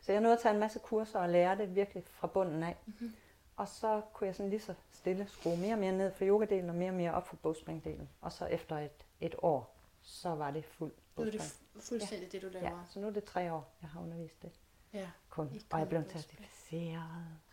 Så 0.00 0.12
jeg 0.12 0.20
nåede 0.20 0.36
at 0.36 0.42
tage 0.42 0.54
en 0.54 0.60
masse 0.60 0.78
kurser 0.78 1.18
og 1.18 1.28
lære 1.28 1.56
det 1.58 1.74
virkelig 1.74 2.04
fra 2.06 2.26
bunden 2.26 2.62
af. 2.62 2.76
Mm-hmm. 2.86 3.12
Og 3.56 3.68
så 3.68 4.00
kunne 4.12 4.26
jeg 4.26 4.34
sådan 4.34 4.50
lige 4.50 4.60
så 4.60 4.74
stille 4.90 5.26
skrue 5.28 5.56
mere 5.56 5.72
og 5.74 5.78
mere 5.78 5.92
ned 5.92 6.12
for 6.12 6.24
yogadelen 6.24 6.68
og 6.70 6.74
mere 6.74 6.90
og 6.90 6.94
mere 6.96 7.14
op 7.14 7.28
for 7.28 7.36
bogspringdelen. 7.36 8.08
Og 8.20 8.32
så 8.32 8.46
efter 8.46 8.78
et, 8.78 9.06
et 9.20 9.34
år, 9.42 9.76
så 10.02 10.28
var 10.34 10.50
det 10.50 10.64
fuld 10.64 10.92
Nu 11.16 11.22
er 11.22 11.30
det 11.30 11.32
bogspring. 11.40 11.68
fu- 11.76 11.88
fuldstændig 11.88 12.28
ja. 12.32 12.38
det, 12.38 12.42
du 12.42 12.52
laver. 12.52 12.66
Ja, 12.70 12.76
så 12.88 13.00
nu 13.00 13.06
er 13.06 13.10
det 13.10 13.24
tre 13.24 13.52
år, 13.52 13.72
jeg 13.82 13.90
har 13.90 14.00
undervist 14.00 14.42
det 14.42 14.50
ja. 14.92 15.08
kun. 15.28 15.60
Og 15.72 15.78
jeg 15.78 15.88
blev 15.88 16.02
bogspring. 16.02 16.22
certificeret. 16.24 17.02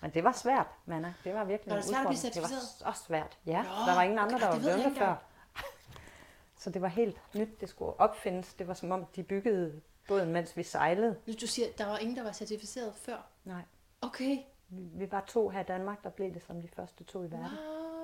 Men 0.02 0.12
det 0.14 0.24
var 0.24 0.32
svært, 0.32 0.68
Manna. 0.86 1.14
Det 1.24 1.34
var 1.34 1.44
virkelig 1.44 1.70
Var 1.72 1.76
en 1.78 1.82
det 1.82 1.90
svært 1.90 2.02
at 2.06 2.08
blive. 2.08 2.32
Det 2.34 2.42
var 2.42 2.48
certificeret? 2.48 2.96
så 2.96 3.04
svært. 3.06 3.38
Ja, 3.46 3.62
Nå, 3.64 3.70
der 3.70 3.96
var 3.96 4.02
ingen 4.02 4.20
andre, 4.20 4.40
der 4.40 4.48
var 4.48 4.60
blevet 4.60 4.86
det 4.86 4.98
før. 4.98 5.16
Så 6.60 6.70
det 6.70 6.82
var 6.82 6.88
helt 6.88 7.22
nyt, 7.36 7.62
det 7.62 7.70
skulle 7.70 8.00
opfindes. 8.00 8.54
Det 8.54 8.68
var 8.68 8.74
som 8.74 8.92
om, 8.92 9.06
de 9.06 9.24
byggede 9.24 9.82
båden, 10.08 10.32
mens 10.32 10.58
vi 10.58 10.64
sejlede. 10.64 11.16
Du 11.42 11.48
siger, 11.48 11.68
der 11.78 11.86
var 11.86 11.98
ingen, 11.98 12.18
der 12.18 12.24
var 12.24 12.32
certificeret 12.32 12.94
før. 12.96 13.28
Nej, 13.46 13.62
Okay. 14.02 14.38
vi 14.70 15.12
var 15.12 15.24
to 15.28 15.50
her 15.50 15.60
i 15.60 15.64
Danmark, 15.64 16.04
der 16.04 16.10
blev 16.10 16.34
det 16.34 16.44
som 16.44 16.62
de 16.62 16.68
første 16.68 17.04
to 17.04 17.24
i 17.24 17.32
verden. 17.32 17.58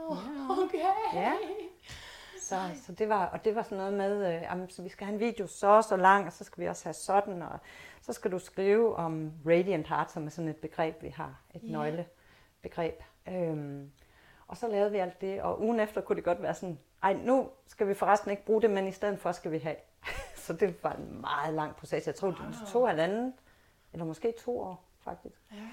Wow. 0.09 0.17
Ja. 0.17 0.63
Okay. 0.63 0.79
Ja. 1.13 1.33
Så, 2.41 2.55
så 2.85 2.91
det 2.91 3.09
var, 3.09 3.25
og 3.25 3.45
det 3.45 3.55
var 3.55 3.63
sådan 3.63 3.77
noget 3.77 3.93
med, 3.93 4.35
øh, 4.35 4.41
jamen, 4.41 4.69
så 4.69 4.81
vi 4.81 4.89
skal 4.89 5.05
have 5.07 5.13
en 5.13 5.19
video 5.19 5.47
så 5.47 5.67
og 5.67 5.83
så 5.83 5.97
lang, 5.97 6.25
og 6.27 6.33
så 6.33 6.43
skal 6.43 6.61
vi 6.63 6.67
også 6.69 6.83
have 6.83 6.93
sådan, 6.93 7.41
og 7.41 7.59
så 8.01 8.13
skal 8.13 8.31
du 8.31 8.39
skrive 8.39 8.95
om 8.95 9.31
Radiant 9.45 9.87
Heart, 9.87 10.11
som 10.11 10.25
er 10.25 10.29
sådan 10.29 10.49
et 10.49 10.55
begreb, 10.57 11.03
vi 11.03 11.09
har, 11.09 11.41
et 11.55 11.61
yeah. 11.63 11.73
nøglebegreb. 11.73 13.03
Øhm, 13.27 13.91
og 14.47 14.57
så 14.57 14.67
lavede 14.67 14.91
vi 14.91 14.97
alt 14.97 15.21
det, 15.21 15.41
og 15.41 15.61
ugen 15.61 15.79
efter 15.79 16.01
kunne 16.01 16.15
det 16.15 16.23
godt 16.23 16.41
være 16.41 16.53
sådan, 16.53 16.79
ej, 17.03 17.13
nu 17.13 17.49
skal 17.67 17.87
vi 17.87 17.93
forresten 17.93 18.31
ikke 18.31 18.45
bruge 18.45 18.61
det, 18.61 18.69
men 18.69 18.87
i 18.87 18.91
stedet 18.91 19.19
for 19.19 19.31
skal 19.31 19.51
vi 19.51 19.57
have. 19.57 19.75
Så 20.43 20.53
det 20.53 20.84
var 20.84 20.91
en 20.93 21.21
meget 21.21 21.53
lang 21.53 21.75
proces. 21.75 22.08
Jeg 22.08 22.15
tror, 22.15 22.27
det 22.32 22.39
Wow. 22.39 22.67
tog 22.67 22.88
halvanden, 22.88 23.34
eller 23.93 24.06
måske 24.06 24.34
to 24.45 24.60
år, 24.60 24.84
faktisk, 25.03 25.36
Ja. 25.51 25.58
Jeg 25.58 25.71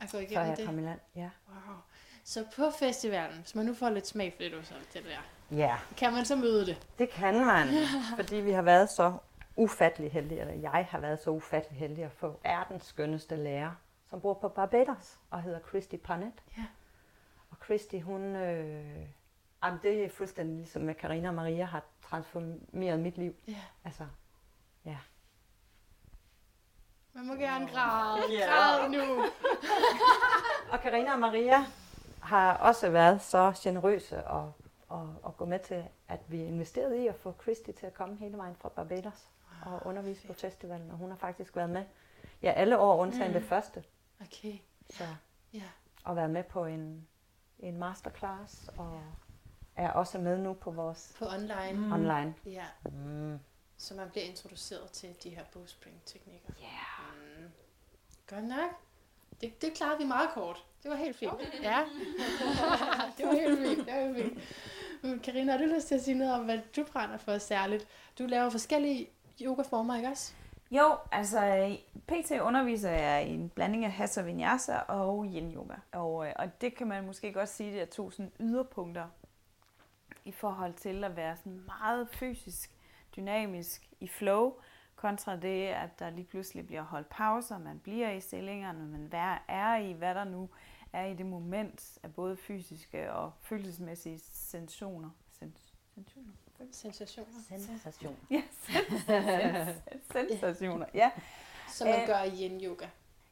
går 0.00 0.06
før 0.08 0.18
igennem 0.18 0.46
jeg 0.48 0.56
det. 0.56 0.66
kom 0.66 0.78
i 0.78 0.82
land. 0.82 1.00
Ja. 1.16 1.30
Wow. 1.48 1.76
Så 2.24 2.44
på 2.56 2.70
festivalen, 2.78 3.38
hvis 3.38 3.54
man 3.54 3.66
nu 3.66 3.74
får 3.74 3.90
lidt 3.90 4.06
smag 4.06 4.32
for 4.32 4.42
det, 4.42 4.52
du 4.52 4.62
så 4.62 4.74
det 4.94 5.04
der, 5.04 5.56
ja. 5.56 5.76
kan 5.96 6.12
man 6.12 6.24
så 6.24 6.36
møde 6.36 6.66
det? 6.66 6.86
Det 6.98 7.10
kan 7.10 7.34
man, 7.46 7.68
fordi 8.16 8.36
vi 8.36 8.50
har 8.50 8.62
været 8.62 8.90
så 8.90 9.14
ufattelig 9.56 10.12
heldige, 10.12 10.40
eller 10.40 10.54
jeg 10.54 10.86
har 10.90 10.98
været 10.98 11.22
så 11.22 11.30
ufattelig 11.30 11.78
heldig 11.78 12.04
at 12.04 12.12
få 12.12 12.40
verdens 12.42 12.84
skønneste 12.84 13.36
lærer, 13.36 13.70
som 14.06 14.20
bor 14.20 14.34
på 14.34 14.48
Barbados 14.48 15.18
og 15.30 15.42
hedder 15.42 15.60
Christy 15.68 15.96
Parnett. 15.96 16.34
Ja. 16.58 16.64
Og 17.50 17.56
Christy, 17.64 17.96
hun, 18.00 18.20
øh, 18.36 19.06
jamen 19.64 19.78
det 19.82 20.04
er 20.04 20.08
fuldstændig 20.08 20.56
ligesom 20.56 20.82
med 20.82 20.94
Karina 20.94 21.28
og 21.28 21.34
Maria 21.34 21.64
har 21.64 21.82
transformeret 22.10 23.00
mit 23.00 23.18
liv. 23.18 23.34
Ja. 23.48 23.56
Altså, 23.84 24.06
ja. 24.84 24.98
Man 27.12 27.26
må 27.26 27.34
gerne 27.34 27.68
græde. 27.68 28.22
Ja. 28.32 28.46
Græd 28.46 28.88
nu. 28.88 29.22
Og 30.72 30.80
Karina 30.80 31.12
og 31.12 31.18
Maria 31.18 31.64
har 32.22 32.56
også 32.56 32.90
været 32.90 33.22
så 33.22 33.52
generøse 33.62 34.26
og, 34.26 34.52
og, 34.88 35.14
og 35.22 35.36
gå 35.36 35.44
med 35.44 35.58
til, 35.58 35.84
at 36.08 36.20
vi 36.28 36.44
investerede 36.44 37.02
i 37.04 37.06
at 37.06 37.14
få 37.14 37.34
Christy 37.42 37.70
til 37.70 37.86
at 37.86 37.94
komme 37.94 38.16
hele 38.16 38.36
vejen 38.36 38.56
fra 38.56 38.68
Barbados 38.68 39.28
og 39.66 39.86
undervise 39.86 40.26
på 40.26 40.32
festivalen. 40.32 40.90
Og 40.90 40.96
hun 40.96 41.10
har 41.10 41.16
faktisk 41.16 41.56
været 41.56 41.70
med 41.70 41.84
ja, 42.42 42.50
alle 42.52 42.78
år, 42.78 42.96
undtagen 42.96 43.26
Mm. 43.32 43.32
det 43.40 43.44
første. 43.48 43.84
Okay. 44.20 44.58
Så, 44.90 45.04
Ja. 45.52 45.62
og 46.04 46.16
været 46.16 46.30
med 46.30 46.44
på 46.44 46.64
en, 46.64 47.08
en 47.58 47.78
masterclass 47.78 48.70
og 48.76 49.02
er 49.80 49.90
også 49.90 50.18
med 50.18 50.38
nu 50.38 50.52
på 50.52 50.70
vores 50.70 51.14
På 51.18 51.24
online. 51.26 51.72
mm. 51.72 51.92
online. 51.92 52.34
Ja. 52.46 52.64
Mm. 52.84 53.38
Så 53.78 53.94
man 53.94 54.10
bliver 54.10 54.24
introduceret 54.24 54.90
til 54.90 55.08
de 55.22 55.30
her 55.30 55.44
bogspring-teknikker. 55.52 56.48
Yeah. 56.62 57.40
Mm. 57.42 57.50
Godt 58.30 58.44
nok. 58.44 58.70
Det, 59.40 59.62
det 59.62 59.72
klarede 59.74 59.98
vi 59.98 60.04
meget 60.04 60.30
kort. 60.34 60.64
Det 60.82 60.90
var 60.90 60.96
helt 60.96 61.16
fint. 61.16 61.32
Ja. 61.62 61.78
det 63.16 63.26
var 63.26 63.32
helt 63.32 63.58
fint. 63.58 63.86
Det 63.86 63.94
var 63.94 64.14
helt 64.14 64.16
fint. 64.16 64.38
Men 65.02 65.18
Karina, 65.20 65.52
har 65.52 65.58
du 65.58 65.64
lyst 65.64 65.86
til 65.88 65.94
at 65.94 66.02
sige 66.02 66.18
noget 66.18 66.34
om, 66.34 66.44
hvad 66.44 66.58
du 66.76 66.84
brænder 66.92 67.16
for 67.16 67.38
særligt? 67.38 67.88
Du 68.18 68.26
laver 68.26 68.50
forskellige 68.50 69.08
yogaformer, 69.42 69.96
ikke 69.96 70.08
også? 70.08 70.32
Jo, 70.70 70.96
altså 71.12 71.76
PT 72.08 72.30
underviser 72.30 72.90
jeg 72.90 73.26
i 73.28 73.34
en 73.34 73.48
blanding 73.48 73.84
af 73.84 73.92
Hatha 73.92 74.22
Vinyasa 74.22 74.76
og 74.78 75.24
Yin 75.24 75.52
Yoga. 75.54 75.74
Og, 75.92 76.26
øh, 76.26 76.32
og 76.36 76.60
det 76.60 76.74
kan 76.76 76.86
man 76.86 77.06
måske 77.06 77.32
godt 77.32 77.48
sige, 77.48 77.72
det 77.72 77.80
er 77.82 77.86
to 77.86 78.10
sådan 78.10 78.32
yderpunkter 78.40 79.04
i 80.30 80.32
forhold 80.32 80.74
til 80.74 81.04
at 81.04 81.16
være 81.16 81.36
sådan 81.36 81.62
meget 81.66 82.08
fysisk, 82.12 82.70
dynamisk 83.16 83.88
i 84.00 84.08
flow, 84.08 84.54
kontra 84.96 85.36
det, 85.36 85.66
at 85.66 85.98
der 85.98 86.10
lige 86.10 86.24
pludselig 86.26 86.66
bliver 86.66 86.82
holdt 86.82 87.08
pauser, 87.08 87.58
man 87.58 87.78
bliver 87.78 88.10
i 88.10 88.20
stillingerne, 88.20 88.86
man 88.86 89.12
vær- 89.12 89.44
er 89.48 89.76
i, 89.76 89.92
hvad 89.92 90.14
der 90.14 90.24
nu 90.24 90.48
er 90.92 91.04
i 91.06 91.14
det 91.14 91.26
moment 91.26 91.98
af 92.02 92.14
både 92.14 92.36
fysiske 92.36 93.12
og 93.12 93.32
følelsesmæssige 93.42 94.18
sensationer. 94.18 95.10
Sens- 95.32 95.72
sensationer? 95.92 96.32
Sensationer. 96.72 97.28
Sensation. 97.48 98.16
Ja, 98.30 98.42
sens- 98.62 99.04
sens- 100.12 100.28
sensationer. 100.40 100.86
Ja, 100.94 101.10
Som 101.68 101.88
man 101.88 102.00
Øh, 102.00 102.06
gør 102.06 102.22
i 102.22 102.30
yin 102.44 102.60
yoga. 102.64 102.86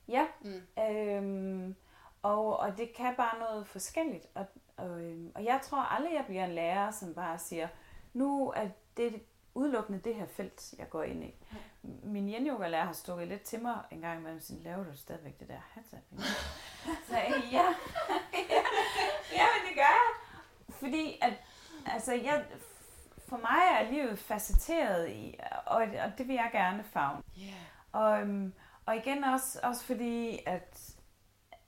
ja. 0.09 0.27
Mm. 0.45 0.83
Øhm, 0.83 1.75
og, 2.23 2.57
og 2.61 2.79
det 2.79 2.93
kan 2.97 3.15
bare 3.17 3.39
noget 3.39 3.67
forskelligt. 3.67 4.27
Og, 4.35 4.47
og, 4.79 5.01
øhm, 5.01 5.33
og 5.35 5.45
jeg 5.45 5.61
tror 5.62 5.79
aldrig, 5.79 6.14
jeg 6.14 6.25
bliver 6.27 6.45
en 6.45 6.55
lærer, 6.55 6.91
som 6.91 7.14
bare 7.14 7.38
siger, 7.38 7.69
nu 8.12 8.53
er 8.57 8.69
det 8.97 9.23
udelukkende 9.55 9.99
det 9.99 10.14
her 10.14 10.27
felt, 10.27 10.75
jeg 10.79 10.91
går 10.91 11.03
ind 11.03 11.25
i. 11.25 11.35
Min 12.03 12.29
yin 12.29 12.47
yoga 12.47 12.69
lærer 12.69 12.85
har 12.85 12.93
stukket 12.93 13.29
lidt 13.29 13.43
til 13.43 13.62
mig 13.62 13.79
en 13.91 14.01
gang 14.01 14.21
imellem, 14.21 14.41
sådan, 14.41 14.62
laver 14.62 14.85
du 14.85 14.97
stadigvæk 14.97 15.41
det 15.41 15.49
der 15.49 15.61
hatha? 15.73 15.97
Så 17.09 17.17
jeg, 17.17 17.43
ja, 17.53 17.62
ja, 18.55 18.62
ja, 19.33 19.47
men 19.55 19.69
det 19.69 19.75
gør 19.75 19.81
jeg. 19.81 20.14
Fordi 20.69 21.19
at, 21.23 21.33
altså, 21.87 22.12
jeg, 22.12 22.45
for 23.29 23.37
mig 23.37 23.81
er 23.81 23.91
livet 23.93 24.19
facetteret 24.19 25.11
i, 25.11 25.38
og, 25.67 25.77
og 25.77 26.19
det 26.19 26.29
vil 26.29 26.35
jeg 26.35 26.51
gerne 26.53 26.85
favne. 26.85 27.23
Yeah. 27.38 27.53
Og, 27.93 28.21
øhm, 28.21 28.53
og 28.87 28.97
igen 28.97 29.25
også, 29.25 29.61
også 29.62 29.85
fordi, 29.85 30.38
at, 30.47 30.98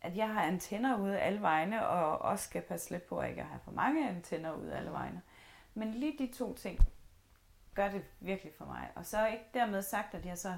at 0.02 0.16
jeg 0.16 0.28
har 0.28 0.42
antenner 0.42 0.98
ude 0.98 1.18
alle 1.18 1.42
vegne, 1.42 1.86
og 1.86 2.18
også 2.18 2.44
skal 2.44 2.62
passe 2.62 2.90
lidt 2.90 3.06
på, 3.06 3.18
at 3.18 3.22
jeg 3.22 3.30
ikke 3.30 3.42
har 3.42 3.58
for 3.64 3.72
mange 3.72 4.08
antenner 4.08 4.52
ude 4.52 4.76
alle 4.76 4.90
vegne. 4.90 5.22
Men 5.74 5.94
lige 5.94 6.18
de 6.18 6.32
to 6.32 6.54
ting 6.54 6.78
gør 7.74 7.88
det 7.88 8.04
virkelig 8.20 8.52
for 8.58 8.64
mig. 8.64 8.90
Og 8.94 9.06
så 9.06 9.18
er 9.18 9.26
ikke 9.26 9.50
dermed 9.54 9.82
sagt, 9.82 10.14
at 10.14 10.26
jeg 10.26 10.38
så 10.38 10.56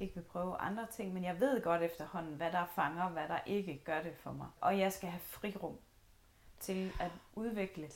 ikke 0.00 0.14
vil 0.14 0.22
prøve 0.22 0.56
andre 0.56 0.86
ting, 0.86 1.14
men 1.14 1.24
jeg 1.24 1.40
ved 1.40 1.62
godt 1.62 1.82
efterhånden, 1.82 2.34
hvad 2.34 2.52
der 2.52 2.66
fanger, 2.66 3.08
hvad 3.08 3.28
der 3.28 3.38
ikke 3.46 3.82
gør 3.84 4.02
det 4.02 4.16
for 4.16 4.32
mig. 4.32 4.46
Og 4.60 4.78
jeg 4.78 4.92
skal 4.92 5.08
have 5.08 5.20
frirum 5.20 5.78
til 6.60 6.92
at 7.00 7.10
udvikle, 7.34 7.90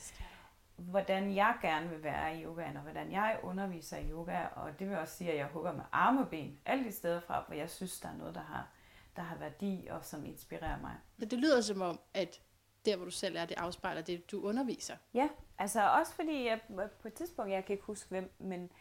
hvordan 0.75 1.35
jeg 1.35 1.55
gerne 1.61 1.89
vil 1.89 2.03
være 2.03 2.37
i 2.37 2.43
yogaen, 2.43 2.77
og 2.77 2.81
hvordan 2.81 3.11
jeg 3.11 3.39
underviser 3.43 3.97
i 3.97 4.11
yoga. 4.11 4.45
Og 4.45 4.79
det 4.79 4.89
vil 4.89 4.97
også 4.97 5.15
sige, 5.15 5.31
at 5.31 5.37
jeg 5.37 5.45
hugger 5.45 5.71
med 5.73 5.83
arme 5.91 6.21
og 6.21 6.29
ben, 6.29 6.59
alle 6.65 6.83
de 6.83 6.91
steder 6.91 7.19
fra, 7.19 7.43
hvor 7.47 7.55
jeg 7.55 7.69
synes, 7.69 7.99
der 7.99 8.09
er 8.09 8.17
noget, 8.17 8.35
der 8.35 8.41
har, 8.41 8.67
der 9.15 9.21
har 9.21 9.37
værdi 9.37 9.87
og 9.91 10.05
som 10.05 10.25
inspirerer 10.25 10.81
mig. 10.81 10.95
Men 11.17 11.29
det 11.29 11.39
lyder 11.39 11.61
som 11.61 11.81
om, 11.81 11.99
at 12.13 12.41
der, 12.85 12.95
hvor 12.95 13.05
du 13.05 13.11
selv 13.11 13.35
er, 13.37 13.45
det 13.45 13.57
afspejler 13.57 14.01
det, 14.01 14.31
du 14.31 14.41
underviser. 14.41 14.95
Ja, 15.13 15.29
altså 15.57 15.89
også 15.89 16.13
fordi 16.13 16.45
jeg 16.45 16.59
på 17.01 17.07
et 17.07 17.13
tidspunkt, 17.13 17.51
jeg 17.51 17.65
kan 17.65 17.73
ikke 17.73 17.85
huske 17.85 18.09
hvem, 18.09 18.31
men, 18.39 18.71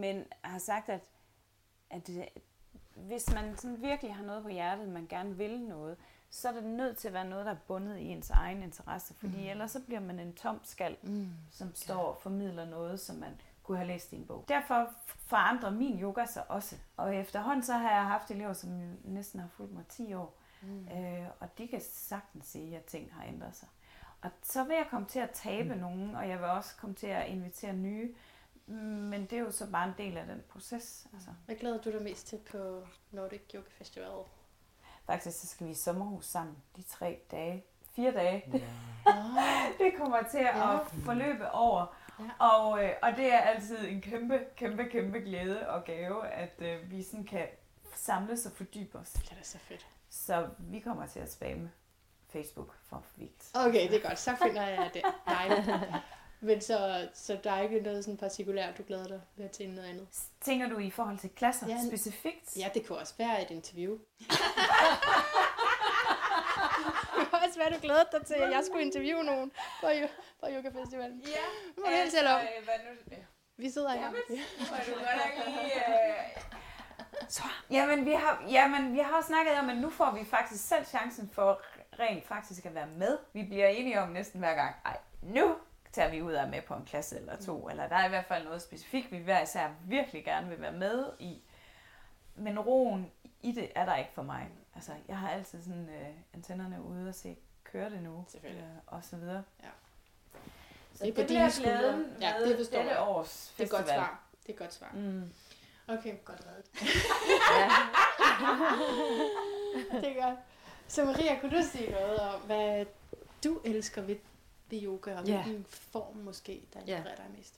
men 0.00 0.24
har 0.42 0.58
sagt, 0.58 0.88
at, 0.88 1.10
at 1.90 2.08
øh, 2.08 2.24
hvis 2.94 3.34
man 3.34 3.56
sådan 3.56 3.82
virkelig 3.82 4.14
har 4.14 4.24
noget 4.24 4.42
på 4.42 4.48
hjertet, 4.48 4.88
man 4.88 5.06
gerne 5.06 5.36
vil 5.36 5.60
noget, 5.60 5.96
så 6.30 6.48
er 6.48 6.52
det 6.52 6.64
nødt 6.64 6.98
til 6.98 7.08
at 7.08 7.14
være 7.14 7.28
noget, 7.28 7.46
der 7.46 7.52
er 7.52 7.56
bundet 7.66 7.98
i 7.98 8.04
ens 8.04 8.30
egen 8.30 8.62
interesse, 8.62 9.14
fordi 9.14 9.36
mm. 9.36 9.48
ellers 9.48 9.70
så 9.70 9.80
bliver 9.80 10.00
man 10.00 10.18
en 10.20 10.34
tom 10.34 10.60
skal, 10.64 10.96
Mm. 11.02 11.28
som 11.50 11.74
står 11.74 12.02
og 12.02 12.22
formidler 12.22 12.64
noget, 12.64 13.00
som 13.00 13.16
man 13.16 13.40
kunne 13.72 13.78
have 13.78 13.88
læst 13.88 14.12
i 14.12 14.16
en 14.16 14.26
bog. 14.26 14.44
Derfor 14.48 14.90
forandrer 15.26 15.70
min 15.70 16.00
yoga 16.02 16.26
sig 16.26 16.50
også. 16.50 16.76
Og 16.96 17.16
efterhånden 17.16 17.62
så 17.62 17.72
har 17.72 17.90
jeg 17.90 18.06
haft 18.06 18.30
elever, 18.30 18.52
som 18.52 18.70
næsten 19.04 19.40
har 19.40 19.48
fulgt 19.48 19.72
mig 19.72 19.86
10 19.88 20.14
år, 20.14 20.38
Mm. 20.64 20.88
øh, 20.88 21.26
og 21.40 21.58
de 21.58 21.68
kan 21.68 21.80
sagtens 21.92 22.46
se, 22.46 22.72
at 22.76 22.84
ting 22.84 23.14
har 23.14 23.24
ændret 23.24 23.56
sig. 23.56 23.68
Og 24.22 24.30
så 24.42 24.64
vil 24.64 24.76
jeg 24.76 24.86
komme 24.90 25.06
til 25.06 25.18
at 25.18 25.30
tabe 25.30 25.74
mm. 25.74 25.80
nogen, 25.80 26.14
og 26.16 26.28
jeg 26.28 26.38
vil 26.38 26.46
også 26.46 26.76
komme 26.76 26.94
til 26.94 27.06
at 27.06 27.26
invitere 27.28 27.72
nye, 27.72 28.14
men 28.66 29.22
det 29.22 29.32
er 29.32 29.38
jo 29.38 29.50
så 29.50 29.70
bare 29.70 29.88
en 29.88 29.94
del 29.98 30.16
af 30.16 30.26
den 30.26 30.42
proces. 30.48 31.06
Altså. 31.14 31.30
Hvad 31.46 31.56
glæder 31.56 31.80
du 31.80 31.90
dig 31.92 32.02
mest 32.02 32.26
til 32.26 32.38
på 32.50 32.82
Nordic 33.10 33.40
Yoga 33.54 33.68
Festival? 33.78 34.08
Faktisk 35.06 35.40
så 35.40 35.46
skal 35.46 35.66
vi 35.66 35.72
i 35.72 35.74
sommerhus 35.74 36.26
sammen 36.26 36.56
de 36.76 36.82
tre 36.82 37.20
dage, 37.30 37.64
fire 37.96 38.12
dage. 38.12 38.44
Oh, 39.06 39.14
det 39.78 39.92
kommer 39.98 40.22
til 40.30 40.38
at 40.38 40.56
Ja. 40.56 40.76
forløbe 40.82 41.50
over. 41.50 41.86
Ja. 42.24 42.46
Og, 42.46 42.84
øh, 42.84 42.90
og 43.02 43.16
det 43.16 43.32
er 43.32 43.38
altid 43.38 43.88
en 43.88 44.00
kæmpe, 44.00 44.40
kæmpe, 44.56 44.84
kæmpe 44.84 45.18
glæde 45.18 45.68
og 45.68 45.84
gave, 45.84 46.28
at 46.28 46.54
øh, 46.58 46.90
vi 46.90 47.02
sådan 47.02 47.24
kan 47.24 47.46
samles 47.94 48.46
og 48.46 48.52
fordybe 48.52 48.98
os. 48.98 49.10
det 49.12 49.30
er 49.30 49.34
da 49.34 49.42
så 49.42 49.58
fedt. 49.58 49.86
Så 50.10 50.48
vi 50.58 50.80
kommer 50.80 51.06
til 51.06 51.20
at 51.20 51.32
spamme 51.32 51.70
Facebook 52.32 52.74
for 52.88 53.04
vildt. 53.16 53.50
Okay, 53.54 53.88
det 53.90 54.04
er 54.04 54.08
godt. 54.08 54.18
Så 54.18 54.36
finder 54.42 54.66
jeg 54.66 54.90
det. 54.94 55.02
Dejligt. 55.26 55.70
Men 56.40 56.60
så, 56.60 57.08
så 57.14 57.38
der 57.44 57.52
er 57.52 57.60
ikke 57.62 57.80
noget 57.80 58.04
sådan 58.04 58.18
partikulært, 58.18 58.78
du 58.78 58.82
glæder 58.86 59.06
dig 59.08 59.20
ved 59.36 59.48
til 59.48 59.70
noget 59.70 59.88
andet? 59.88 60.06
Tænker 60.40 60.68
du 60.68 60.78
i 60.78 60.90
forhold 60.90 61.18
til 61.18 61.30
klasser 61.30 61.66
ja, 61.68 61.78
specifikt? 61.88 62.56
Ja, 62.56 62.70
det 62.74 62.86
kunne 62.86 62.98
også 62.98 63.14
være 63.18 63.42
et 63.42 63.50
interview. 63.50 63.98
være, 67.62 67.74
du 67.76 67.80
glæder 67.82 68.04
dig 68.12 68.26
til, 68.26 68.34
at 68.34 68.50
jeg 68.50 68.62
skulle 68.66 68.82
interviewe 68.82 69.24
nogen 69.24 69.52
på, 69.80 69.86
på 70.40 70.46
Yoga 70.54 70.70
Festivalen. 70.80 71.20
Ja, 71.20 71.46
må 71.76 71.82
du 71.86 71.90
helt 71.90 72.12
selv 72.12 72.28
om. 72.28 72.40
øh, 72.40 72.64
hvad 72.64 72.78
nu? 72.86 73.16
Vi 73.56 73.70
sidder 73.70 73.90
her. 73.90 74.00
Jamen, 74.00 74.14
du 74.86 74.92
godt 74.92 75.16
nok 75.22 75.46
lige... 75.46 75.74
Øh... 75.74 76.42
Så, 77.28 77.42
jamen, 77.70 78.04
vi 78.04 78.12
har, 78.12 78.44
jamen, 78.50 78.92
vi 78.92 78.98
har 78.98 79.22
snakket 79.26 79.54
om, 79.58 79.70
at 79.70 79.76
nu 79.76 79.90
får 79.90 80.10
vi 80.10 80.24
faktisk 80.24 80.68
selv 80.68 80.84
chancen 80.84 81.30
for 81.32 81.62
rent 81.98 82.26
faktisk 82.26 82.66
at 82.66 82.74
være 82.74 82.86
med. 82.86 83.18
Vi 83.32 83.42
bliver 83.42 83.66
enige 83.66 84.00
om 84.00 84.08
næsten 84.08 84.40
hver 84.40 84.54
gang, 84.54 84.76
ej, 84.84 84.98
nu 85.22 85.54
tager 85.92 86.10
vi 86.10 86.22
ud 86.22 86.32
og 86.32 86.42
er 86.42 86.48
med 86.48 86.62
på 86.62 86.74
en 86.74 86.84
klasse 86.84 87.16
eller 87.16 87.36
to, 87.36 87.68
eller 87.68 87.88
der 87.88 87.96
er 87.96 88.06
i 88.06 88.08
hvert 88.08 88.24
fald 88.26 88.44
noget 88.44 88.62
specifikt, 88.62 89.12
vi 89.12 89.18
hver 89.18 89.42
især 89.42 89.68
virkelig 89.84 90.24
gerne 90.24 90.48
vil 90.48 90.60
være 90.60 90.72
med 90.72 91.12
i. 91.18 91.42
Men 92.34 92.60
roen 92.60 93.12
i 93.42 93.52
det 93.52 93.72
er 93.74 93.84
der 93.84 93.96
ikke 93.96 94.12
for 94.14 94.22
mig. 94.22 94.48
Altså, 94.74 94.92
jeg 95.08 95.18
har 95.18 95.30
altid 95.30 95.62
sådan 95.62 95.88
øh, 95.88 96.08
antennerne 96.34 96.82
ude 96.82 97.08
og 97.08 97.14
se, 97.14 97.36
kører 97.72 97.88
det 97.88 98.02
nu? 98.02 98.24
Selvfølgelig. 98.28 98.62
Øh, 98.64 98.76
og 98.86 99.00
så 99.04 99.16
videre. 99.16 99.42
Ja. 99.62 99.68
Så 100.94 100.98
Det 100.98 101.00
er 101.00 101.04
det, 101.04 101.14
på 101.14 101.20
det 101.20 101.28
dine 101.28 101.38
bliver 101.38 101.48
skuldre. 101.48 101.78
glæden 101.78 102.16
Ja, 102.20 102.34
det 102.44 102.56
forstår 102.56 102.78
dette 102.78 102.92
jeg. 102.94 103.08
års 103.08 103.54
Det 103.58 103.64
er 103.64 103.68
godt 103.68 103.80
festival. 103.82 103.98
svar. 103.98 104.22
Det 104.42 104.48
er 104.48 104.52
et 104.52 104.58
godt 104.58 104.74
svar. 104.74 104.90
Mm. 104.94 105.32
Okay, 105.88 106.14
godt 106.24 106.40
reddet. 106.46 106.66
Ja. 107.58 107.68
det 110.00 110.16
er 110.18 110.26
godt. 110.28 110.38
Så 110.88 111.04
Maria, 111.04 111.40
kunne 111.40 111.56
du 111.58 111.62
sige 111.72 111.90
noget 111.90 112.18
om, 112.18 112.40
hvad 112.40 112.86
du 113.44 113.60
elsker 113.64 114.02
ved, 114.02 114.16
ved 114.70 114.82
yoga, 114.84 115.18
og 115.18 115.24
Ja. 115.26 115.42
hvilken 115.42 115.64
form 115.68 116.16
måske, 116.16 116.62
der 116.74 116.80
Ja. 116.86 116.96
inspirerer 116.96 117.16
dig 117.16 117.26
mest? 117.38 117.54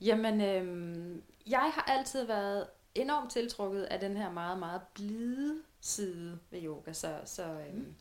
Jamen, 0.00 0.40
øhm, 0.40 1.22
jeg 1.46 1.70
har 1.74 1.84
altid 1.88 2.24
været 2.24 2.66
enormt 2.94 3.32
tiltrukket 3.32 3.82
af 3.82 4.00
den 4.00 4.16
her 4.16 4.30
meget, 4.30 4.58
meget 4.58 4.80
blide 4.94 5.58
side 5.80 6.38
ved 6.50 6.62
yoga. 6.64 6.92
Så, 6.92 7.18
så, 7.24 7.42
øhm, 7.44 7.94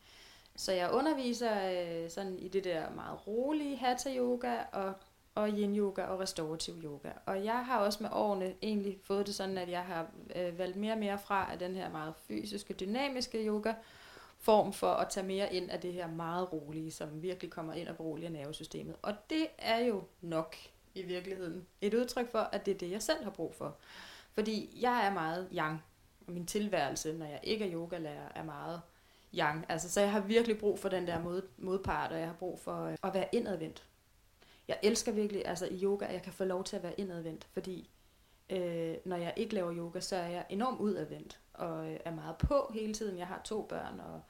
så 0.56 0.72
jeg 0.72 0.92
underviser 0.92 1.72
øh, 1.72 2.10
sådan 2.10 2.40
i 2.40 2.48
det 2.48 2.64
der 2.64 2.90
meget 2.90 3.28
rolige 3.28 3.78
hatha 3.78 4.16
yoga 4.18 4.58
og, 4.72 4.94
og 5.36 5.50
yin 5.50 5.78
yoga 5.78 6.04
og 6.04 6.20
restorativ 6.20 6.74
yoga. 6.84 7.10
Og 7.26 7.46
jeg 7.46 7.66
har 7.66 7.80
også 7.80 8.04
med 8.04 8.10
årene 8.14 8.54
egentlig 8.62 9.00
fået 9.04 9.28
det 9.28 9.36
sådan, 9.36 9.58
at 9.58 9.70
jeg 9.70 9.82
har 9.82 10.08
øh, 10.36 10.58
valgt 10.58 10.78
mere 10.78 10.94
og 10.94 11.00
mere 11.00 11.20
fra 11.20 11.52
af 11.52 11.60
den 11.60 11.76
her 11.76 11.92
meget 11.92 12.14
fysiske, 12.16 12.74
dynamiske 12.74 13.48
yoga 13.48 13.74
form 14.42 14.74
for 14.74 14.92
at 14.92 15.10
tage 15.10 15.26
mere 15.26 15.54
ind 15.54 15.72
af 15.72 15.80
det 15.80 15.94
her 15.94 16.08
meget 16.08 16.54
rolige, 16.54 16.92
som 16.92 17.22
virkelig 17.22 17.52
kommer 17.52 17.74
ind 17.74 17.88
og 17.88 17.96
beroliger 17.96 18.30
nervesystemet. 18.30 18.96
Og 19.02 19.14
det 19.30 19.48
er 19.58 19.80
jo 19.80 20.04
nok 20.22 20.56
i 20.96 21.02
virkeligheden 21.02 21.68
et 21.82 21.94
udtryk 21.94 22.32
for, 22.32 22.40
at 22.40 22.66
det 22.66 22.74
er 22.74 22.78
det, 22.78 22.92
jeg 22.92 23.02
selv 23.02 23.24
har 23.24 23.32
brug 23.32 23.56
for. 23.56 23.78
Fordi 24.34 24.78
jeg 24.82 25.06
er 25.06 25.14
meget 25.14 25.50
yang, 25.54 25.84
og 26.28 26.34
min 26.34 26.46
tilværelse, 26.46 27.14
når 27.14 27.26
jeg 27.26 27.40
ikke 27.44 27.66
er 27.66 27.74
yogalærer, 27.74 28.28
er 28.36 28.44
meget 28.44 28.82
yang. 29.34 29.66
Altså, 29.70 29.90
så 29.90 30.02
jeg 30.02 30.12
har 30.12 30.20
virkelig 30.20 30.58
brug 30.58 30.80
for 30.80 30.90
den 30.90 31.08
der 31.08 31.20
mod, 31.20 31.42
modpart, 31.58 32.12
og 32.12 32.20
jeg 32.20 32.28
har 32.28 32.36
brug 32.36 32.60
for 32.60 32.86
øh, 32.86 32.98
at 33.04 33.14
være 33.14 33.28
indadvendt. 33.32 33.84
Jeg 34.68 34.80
elsker 34.84 35.12
virkelig, 35.12 35.46
altså 35.46 35.66
i 35.66 35.84
yoga, 35.84 36.06
at 36.06 36.14
jeg 36.14 36.22
kan 36.22 36.34
få 36.34 36.44
lov 36.44 36.64
til 36.64 36.76
at 36.76 36.84
være 36.84 37.00
indadvendt, 37.00 37.48
fordi 37.54 37.90
øh, 38.50 38.96
når 39.06 39.16
jeg 39.16 39.34
ikke 39.36 39.56
laver 39.56 39.76
yoga, 39.76 40.00
så 40.00 40.16
er 40.16 40.28
jeg 40.28 40.46
enormt 40.50 40.80
udadvendt, 40.80 41.40
og 41.54 41.92
øh, 41.92 42.00
er 42.06 42.12
meget 42.12 42.38
på 42.38 42.72
hele 42.74 42.94
tiden. 42.94 43.18
Jeg 43.18 43.28
har 43.28 43.42
to 43.44 43.62
børn, 43.62 44.00
og, 44.00 44.22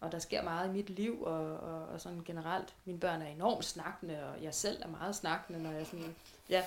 og 0.00 0.12
der 0.12 0.18
sker 0.18 0.42
meget 0.42 0.68
i 0.68 0.72
mit 0.72 0.90
liv, 0.90 1.22
og, 1.22 1.56
og, 1.56 1.86
og 1.86 2.00
sådan 2.00 2.24
generelt. 2.24 2.74
Mine 2.84 3.00
børn 3.00 3.22
er 3.22 3.26
enormt 3.26 3.64
snakkende, 3.64 4.24
og 4.24 4.42
jeg 4.42 4.54
selv 4.54 4.82
er 4.82 4.88
meget 4.88 5.14
snakkende, 5.14 5.62
når 5.62 5.70
jeg 5.70 5.86
sådan, 5.86 6.14
ja. 6.50 6.62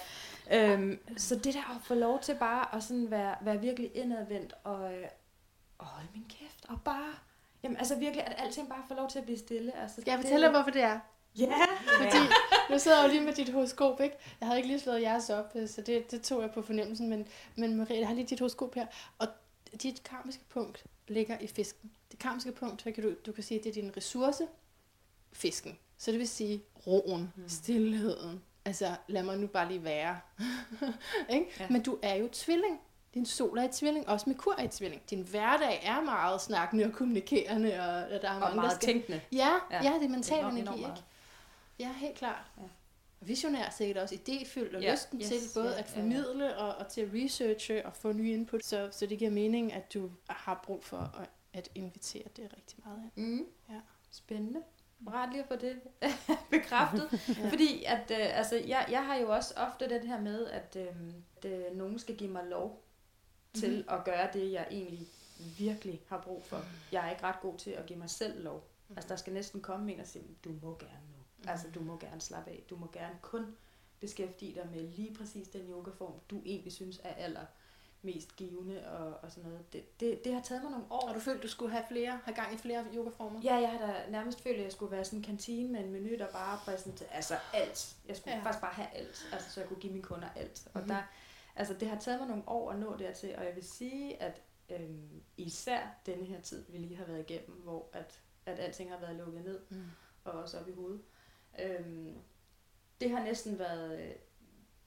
Øhm, 0.52 1.00
så 1.18 1.36
det 1.36 1.54
der 1.54 1.76
at 1.76 1.82
få 1.84 1.94
lov 1.94 2.20
til 2.20 2.36
bare 2.40 2.76
at 2.76 2.84
sådan 2.84 3.12
være, 3.12 3.36
være 3.42 3.62
virkelig 3.62 3.96
indadvendt, 3.96 4.54
og, 4.64 4.94
øh, 4.94 5.08
og 5.78 5.86
holde 5.86 6.10
min 6.14 6.26
kæft, 6.30 6.66
og 6.70 6.82
bare, 6.86 7.14
jamen 7.64 7.78
altså 7.78 7.96
virkelig, 7.96 8.28
at 8.28 8.34
alting 8.38 8.70
bare 8.70 8.84
får 8.88 8.96
lov 8.96 9.10
til 9.10 9.20
at 9.20 9.26
blive 9.26 9.38
stille. 9.40 9.78
Altså, 9.82 10.02
Skal 10.02 10.12
jeg 10.12 10.20
fortælle 10.20 10.42
dig, 10.46 10.52
hvorfor 10.52 10.70
det 10.72 10.82
er? 10.82 11.00
Ja! 11.38 11.54
Fordi 12.02 12.18
nu 12.70 12.80
sidder 12.80 12.98
jeg 13.02 13.08
jo 13.08 13.12
lige 13.14 13.26
med 13.26 13.34
dit 13.34 13.50
horoskop, 13.50 14.02
ikke? 14.02 14.16
Jeg 14.40 14.48
havde 14.48 14.60
ikke 14.60 14.68
lige 14.68 14.80
slået 14.80 15.02
jeres 15.02 15.30
op, 15.30 15.52
øh, 15.56 15.68
så 15.70 15.82
det, 15.82 16.12
det 16.12 16.22
tog 16.22 16.42
jeg 16.42 16.52
på 16.52 16.62
fornemmelsen. 16.62 17.10
Men, 17.10 17.28
men 17.56 17.76
Maria, 17.76 18.00
jeg 18.00 18.08
har 18.08 18.16
lige 18.16 18.28
dit 18.28 18.40
horoskop 18.40 18.76
her. 18.76 18.86
Og 19.20 19.28
dit 19.84 20.04
karmiske 20.04 20.44
punkt 20.50 20.84
ligger 21.08 21.38
i 21.40 21.48
fisken. 21.48 21.92
Det 22.12 22.20
karmiske 22.20 22.52
punkt, 22.52 22.82
så 22.82 22.92
kan 22.92 23.04
du, 23.04 23.14
du 23.26 23.32
kan 23.32 23.44
sige, 23.44 23.58
at 23.58 23.64
det 23.64 23.70
er 23.70 23.74
din 23.82 23.92
ressource, 23.98 24.48
fisken. 25.34 25.78
Så 25.98 26.12
det 26.12 26.20
vil 26.20 26.28
sige 26.28 26.64
roen, 26.88 27.34
Mm. 27.36 27.50
stillheden. 27.50 28.44
Altså, 28.66 28.96
lad 29.08 29.24
mig 29.24 29.38
nu 29.38 29.48
bare 29.48 29.68
lige 29.68 29.84
være. 29.84 30.20
ikke? 31.36 31.46
Ja. 31.60 31.68
Men 31.70 31.84
du 31.84 31.98
er 32.02 32.16
jo 32.16 32.30
tvilling. 32.32 32.80
Din 33.14 33.26
sol 33.26 33.58
er 33.58 33.64
i 33.64 33.72
tvilling, 33.72 34.10
også 34.10 34.30
med 34.30 34.36
kur 34.36 34.56
er 34.58 34.64
i 34.64 34.68
tvilling. 34.68 35.02
Din 35.10 35.22
hverdag 35.22 35.80
er 35.84 36.02
meget 36.02 36.42
snakkende 36.42 36.86
og 36.86 36.94
kommunikerende, 36.94 37.80
og, 37.80 38.16
og 38.16 38.22
der 38.22 38.30
er 38.30 38.34
Og 38.34 38.40
mange, 38.40 38.56
der 38.56 38.62
meget 38.62 38.72
skal... 38.76 38.94
tænkende. 38.94 39.22
Ja, 39.32 39.52
Ja, 39.72 39.84
ja, 39.84 39.94
det 39.94 40.04
er 40.06 40.10
mental 40.10 40.40
Enormt, 40.40 40.58
energi, 40.60 40.80
enormt 40.80 40.98
ikke? 40.98 41.08
Ja, 41.80 41.92
helt 41.94 42.16
klart. 42.18 42.46
Ja. 42.58 42.64
Og 43.22 43.28
Visionær 43.28 43.70
sikkert 43.70 43.98
også 43.98 44.16
idéfyldt 44.16 44.76
og 44.76 44.82
Ja, 44.82 44.92
lysten 44.92 45.20
yes, 45.20 45.28
til 45.28 45.38
både 45.56 45.70
ja, 45.70 45.80
at 45.80 45.92
ja, 45.96 45.96
ja. 45.96 46.02
formidle 46.02 46.58
og, 46.58 46.76
og 46.76 46.88
til 46.88 47.02
at 47.02 47.08
researche 47.14 47.86
og 47.86 47.94
få 47.96 48.12
nye 48.14 48.34
input. 48.34 48.66
Så, 48.66 48.90
så 48.92 49.06
det 49.06 49.20
giver 49.20 49.32
mening, 49.32 49.74
at 49.74 49.94
du 49.94 50.10
har 50.30 50.62
brug 50.64 50.84
for 50.84 50.98
at, 50.98 51.30
at 51.54 51.70
invitere 51.76 52.24
det 52.36 52.54
rigtig 52.58 52.80
meget 52.86 52.98
af. 52.98 53.22
Mm. 53.22 53.46
Ja. 53.70 53.76
Spændende. 54.12 54.60
Rart 55.14 55.30
lige 55.32 55.42
at 55.42 55.48
få 55.48 55.56
det 55.56 55.80
bekræftet. 56.52 57.10
Ja. 57.44 57.50
Fordi 57.50 57.84
at, 57.84 58.12
øh, 58.12 58.38
altså, 58.38 58.56
jeg, 58.68 58.86
jeg 58.92 59.06
har 59.06 59.16
jo 59.16 59.32
også 59.32 59.54
ofte 59.58 59.90
den 59.90 60.08
her 60.08 60.22
med, 60.22 60.48
at, 60.48 60.78
øh, 60.80 60.88
at 61.38 61.46
øh, 61.52 61.78
nogen 61.78 62.00
skal 62.00 62.16
give 62.18 62.30
mig 62.32 62.44
lov 62.46 62.84
til 63.54 63.78
Mhm. 63.78 63.86
at 63.90 64.04
gøre 64.04 64.30
det, 64.34 64.52
jeg 64.52 64.68
egentlig 64.72 65.08
virkelig 65.58 66.02
har 66.08 66.22
brug 66.22 66.44
for. 66.46 66.62
Jeg 66.92 67.06
er 67.08 67.12
ikke 67.12 67.24
ret 67.24 67.40
god 67.42 67.58
til 67.58 67.72
at 67.72 67.86
give 67.86 68.00
mig 68.00 68.10
selv 68.10 68.44
lov. 68.44 68.68
Altså, 68.96 69.10
der 69.10 69.16
skal 69.16 69.34
næsten 69.34 69.62
komme 69.62 69.94
en 69.94 70.00
og 70.00 70.08
sige, 70.08 70.26
du 70.44 70.50
må 70.62 70.78
gerne 70.80 71.08
nu. 71.18 71.50
Altså, 71.52 71.68
du 71.76 71.80
må 71.80 71.98
gerne 71.98 72.22
slappe 72.22 72.52
af. 72.52 72.64
Du 72.70 72.76
må 72.76 72.88
gerne 72.94 73.16
kun 73.22 73.56
beskæftige 74.00 74.56
dig 74.56 74.68
med 74.74 74.82
lige 74.82 75.16
præcis 75.16 75.48
den 75.48 75.62
yogaform, 75.70 76.14
du 76.30 76.42
egentlig 76.46 76.74
synes 76.74 77.02
er 77.04 77.14
aller 77.14 77.46
mest 78.02 78.36
givende 78.36 78.88
og, 78.92 79.14
og 79.24 79.32
sådan 79.32 79.44
noget. 79.50 79.74
Det, 79.74 80.00
det, 80.00 80.24
det 80.24 80.34
har 80.34 80.42
taget 80.42 80.64
mig 80.64 80.72
nogle 80.72 80.86
år. 80.90 81.10
Og 81.10 81.16
du 81.16 81.20
følte, 81.20 81.42
du 81.44 81.48
skulle 81.48 81.72
have 81.72 81.84
flere, 81.90 82.20
have 82.24 82.36
gang 82.36 82.54
i 82.54 82.58
flere 82.58 82.86
yogaformer? 82.96 83.42
Ja, 83.44 83.56
jeg 83.56 83.70
har 83.70 83.78
da 83.88 84.10
nærmest 84.10 84.42
følt, 84.42 84.58
at 84.58 84.64
jeg 84.64 84.72
skulle 84.72 84.92
være 84.92 85.06
sådan 85.06 85.20
en 85.20 85.24
kantine 85.24 85.70
med 85.72 85.80
en 85.80 85.92
menu, 85.92 86.18
der 86.18 86.28
bare 86.32 86.60
præsenterede 86.66 87.14
altså 87.14 87.36
alt. 87.54 87.96
Jeg 88.08 88.18
skulle 88.18 88.36
Ja. 88.36 88.44
faktisk 88.44 88.62
bare 88.62 88.74
have 88.74 88.88
alt, 88.96 89.28
altså, 89.34 89.52
så 89.52 89.60
jeg 89.60 89.68
kunne 89.70 89.80
give 89.80 89.94
mine 89.94 90.04
kunder 90.04 90.28
alt. 90.36 90.68
Og 90.74 90.80
Mhm. 90.80 90.88
der, 90.90 91.02
altså, 91.56 91.74
det 91.74 91.88
har 91.88 92.00
taget 92.00 92.20
mig 92.20 92.28
nogle 92.30 92.44
år 92.48 92.72
at 92.72 92.80
nå 92.80 92.98
dertil, 92.98 93.36
og 93.38 93.46
jeg 93.46 93.56
vil 93.56 93.64
sige, 93.64 94.22
at 94.22 94.42
øhm, 94.70 95.22
især 95.38 96.00
denne 96.06 96.26
her 96.26 96.42
tid, 96.42 96.66
vi 96.70 96.78
lige 96.78 96.96
har 96.96 97.06
været 97.06 97.20
igennem, 97.30 97.56
hvor 97.62 97.90
at, 97.94 98.20
at 98.46 98.60
alting 98.60 98.92
har 98.92 99.00
været 99.00 99.16
lukket 99.16 99.44
ned, 99.46 99.60
Mm. 99.70 99.84
og 100.24 100.32
også 100.32 100.60
op 100.60 100.68
i 100.68 100.72
hovedet. 100.72 101.02
Øhm, 101.64 102.16
det 103.02 103.12
har 103.12 103.24
næsten 103.24 103.60
været... 103.60 104.00
øh, 104.02 104.12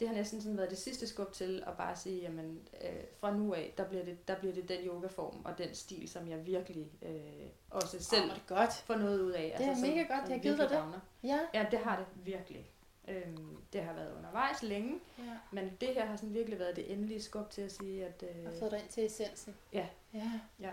Det 0.00 0.08
har 0.08 0.14
næsten 0.14 0.40
sådan 0.42 0.56
været 0.56 0.70
det 0.70 0.78
sidste 0.78 1.06
skub 1.06 1.32
til 1.32 1.62
at 1.66 1.76
bare 1.76 1.96
sige, 1.96 2.20
jamen 2.22 2.68
øh, 2.84 3.04
fra 3.18 3.36
nu 3.36 3.54
af, 3.54 3.74
der 3.78 3.88
bliver, 3.88 4.04
det, 4.04 4.28
der 4.28 4.38
bliver 4.38 4.54
det 4.54 4.68
den 4.68 4.84
yogaform 4.86 5.42
og 5.44 5.58
den 5.58 5.74
stil, 5.74 6.08
som 6.08 6.28
jeg 6.28 6.46
virkelig 6.46 6.92
øh, 7.02 7.46
også 7.70 8.02
selv 8.02 8.30
er 8.30 8.34
det 8.34 8.42
godt. 8.46 8.72
får 8.74 8.96
noget 8.96 9.20
ud 9.20 9.30
af. 9.30 9.42
Altså, 9.44 9.62
Det 9.62 9.70
er 9.70 9.74
som- 9.74 9.88
mega 9.88 10.02
godt, 10.02 10.20
som 10.22 10.30
jeg 10.30 10.38
har 10.38 10.42
givet 10.42 10.58
dig 10.58 10.68
det. 10.68 10.76
gavner. 10.76 11.00
Ja. 11.22 11.40
Ja, 11.54 11.66
det 11.70 11.78
har 11.78 11.96
det 11.98 12.06
virkelig. 12.26 12.70
Øhm, 13.08 13.56
det 13.72 13.82
har 13.82 13.92
været 13.92 14.16
undervejs 14.16 14.62
længe, 14.62 15.00
Ja. 15.18 15.22
men 15.52 15.76
det 15.80 15.88
her 15.88 16.06
har 16.06 16.16
sådan 16.16 16.34
virkelig 16.34 16.58
været 16.58 16.76
det 16.76 16.92
endelige 16.92 17.22
skub 17.22 17.50
til 17.50 17.62
at 17.62 17.72
sige, 17.72 18.06
at... 18.06 18.22
Øh, 18.22 18.46
Og 18.46 18.52
fået 18.58 18.70
dig 18.70 18.80
ind 18.80 18.88
til 18.88 19.06
essensen. 19.06 19.54
Ja. 19.72 19.86
Ja. 20.14 20.40
Ja. 20.60 20.72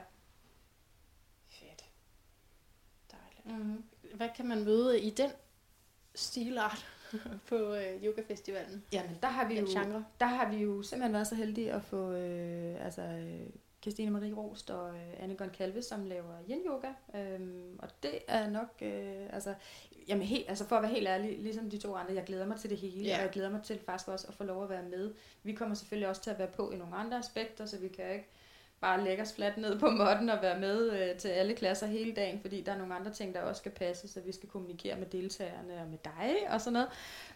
Fedt. 1.47 1.86
Dejligt. 3.11 3.65
mm, 3.65 3.84
Hvad 4.13 4.29
kan 4.36 4.47
man 4.47 4.63
møde 4.63 5.01
i 5.01 5.09
den 5.09 5.32
stilart 6.15 6.86
på 7.49 7.55
øh, 7.73 8.03
yogafestivalen? 8.03 8.84
jamen, 8.93 9.17
der 9.21 9.27
har 9.27 9.47
vi 9.47 9.55
Den 9.55 9.65
jo... 9.67 9.71
genre? 9.82 10.05
Der 10.19 10.25
har 10.25 10.49
vi 10.51 10.57
jo 10.57 10.84
simpelthen 10.84 11.13
været 11.13 11.27
så 11.27 11.36
heldige 11.36 11.73
at 11.73 11.84
få 11.84 12.11
øh, 12.11 12.86
altså, 12.86 13.01
øh, 13.01 13.49
Christine 13.82 14.11
Marie 14.11 14.34
Rost 14.34 14.69
og 14.69 14.89
øh, 14.89 15.23
Anne 15.23 15.38
Kalve, 15.57 15.82
som 15.82 16.05
laver 16.05 16.34
yin 16.49 16.61
yoga. 16.67 16.88
Øhm, 17.15 17.79
og 17.79 17.89
det 18.03 18.19
er 18.27 18.49
nok, 18.49 18.69
øh, 18.82 19.34
altså, 19.34 19.53
jamen 20.07 20.27
helt, 20.27 20.49
altså 20.49 20.65
for 20.65 20.75
at 20.75 20.82
være 20.84 20.91
helt 20.91 21.07
ærlig, 21.07 21.39
ligesom 21.39 21.69
de 21.69 21.77
to 21.77 21.95
andre, 21.95 22.13
jeg 22.13 22.23
glæder 22.23 22.45
mig 22.45 22.59
til 22.59 22.69
det 22.69 22.77
hele, 22.77 23.03
Ja. 23.09 23.15
og 23.17 23.21
jeg 23.21 23.29
glæder 23.29 23.49
mig 23.49 23.63
til 23.63 23.79
faktisk 23.86 24.07
også 24.07 24.27
at 24.27 24.34
få 24.34 24.43
lov 24.43 24.63
at 24.63 24.69
være 24.69 24.84
med. 24.84 25.13
Vi 25.43 25.53
kommer 25.53 25.75
selvfølgelig 25.75 26.09
også 26.09 26.21
til 26.21 26.29
at 26.29 26.39
være 26.39 26.47
på 26.47 26.71
i 26.71 26.75
nogle 26.75 26.95
andre 26.95 27.17
aspekter, 27.17 27.65
så 27.65 27.77
vi 27.77 27.88
kan 27.88 28.11
ikke 28.13 28.27
bare 28.82 29.03
lægge 29.03 29.23
os 29.23 29.34
fladt 29.34 29.57
ned 29.57 29.79
på 29.79 29.89
måtten 29.89 30.29
og 30.29 30.41
være 30.41 30.59
med 30.59 30.91
øh, 30.91 31.15
til 31.17 31.27
alle 31.27 31.53
klasser 31.55 31.88
hele 31.88 32.13
dagen, 32.13 32.39
fordi 32.41 32.61
der 32.61 32.71
er 32.71 32.77
nogle 32.77 32.95
andre 32.95 33.11
ting, 33.11 33.34
der 33.34 33.41
også 33.41 33.59
skal 33.59 33.71
passe, 33.71 34.07
så 34.07 34.19
vi 34.21 34.32
skal 34.32 34.49
kommunikere 34.49 34.95
med 34.95 35.05
deltagerne 35.05 35.82
og 35.82 35.88
med 35.88 35.97
dig 36.03 36.36
og 36.49 36.61
sådan 36.61 36.73
noget. 36.73 36.89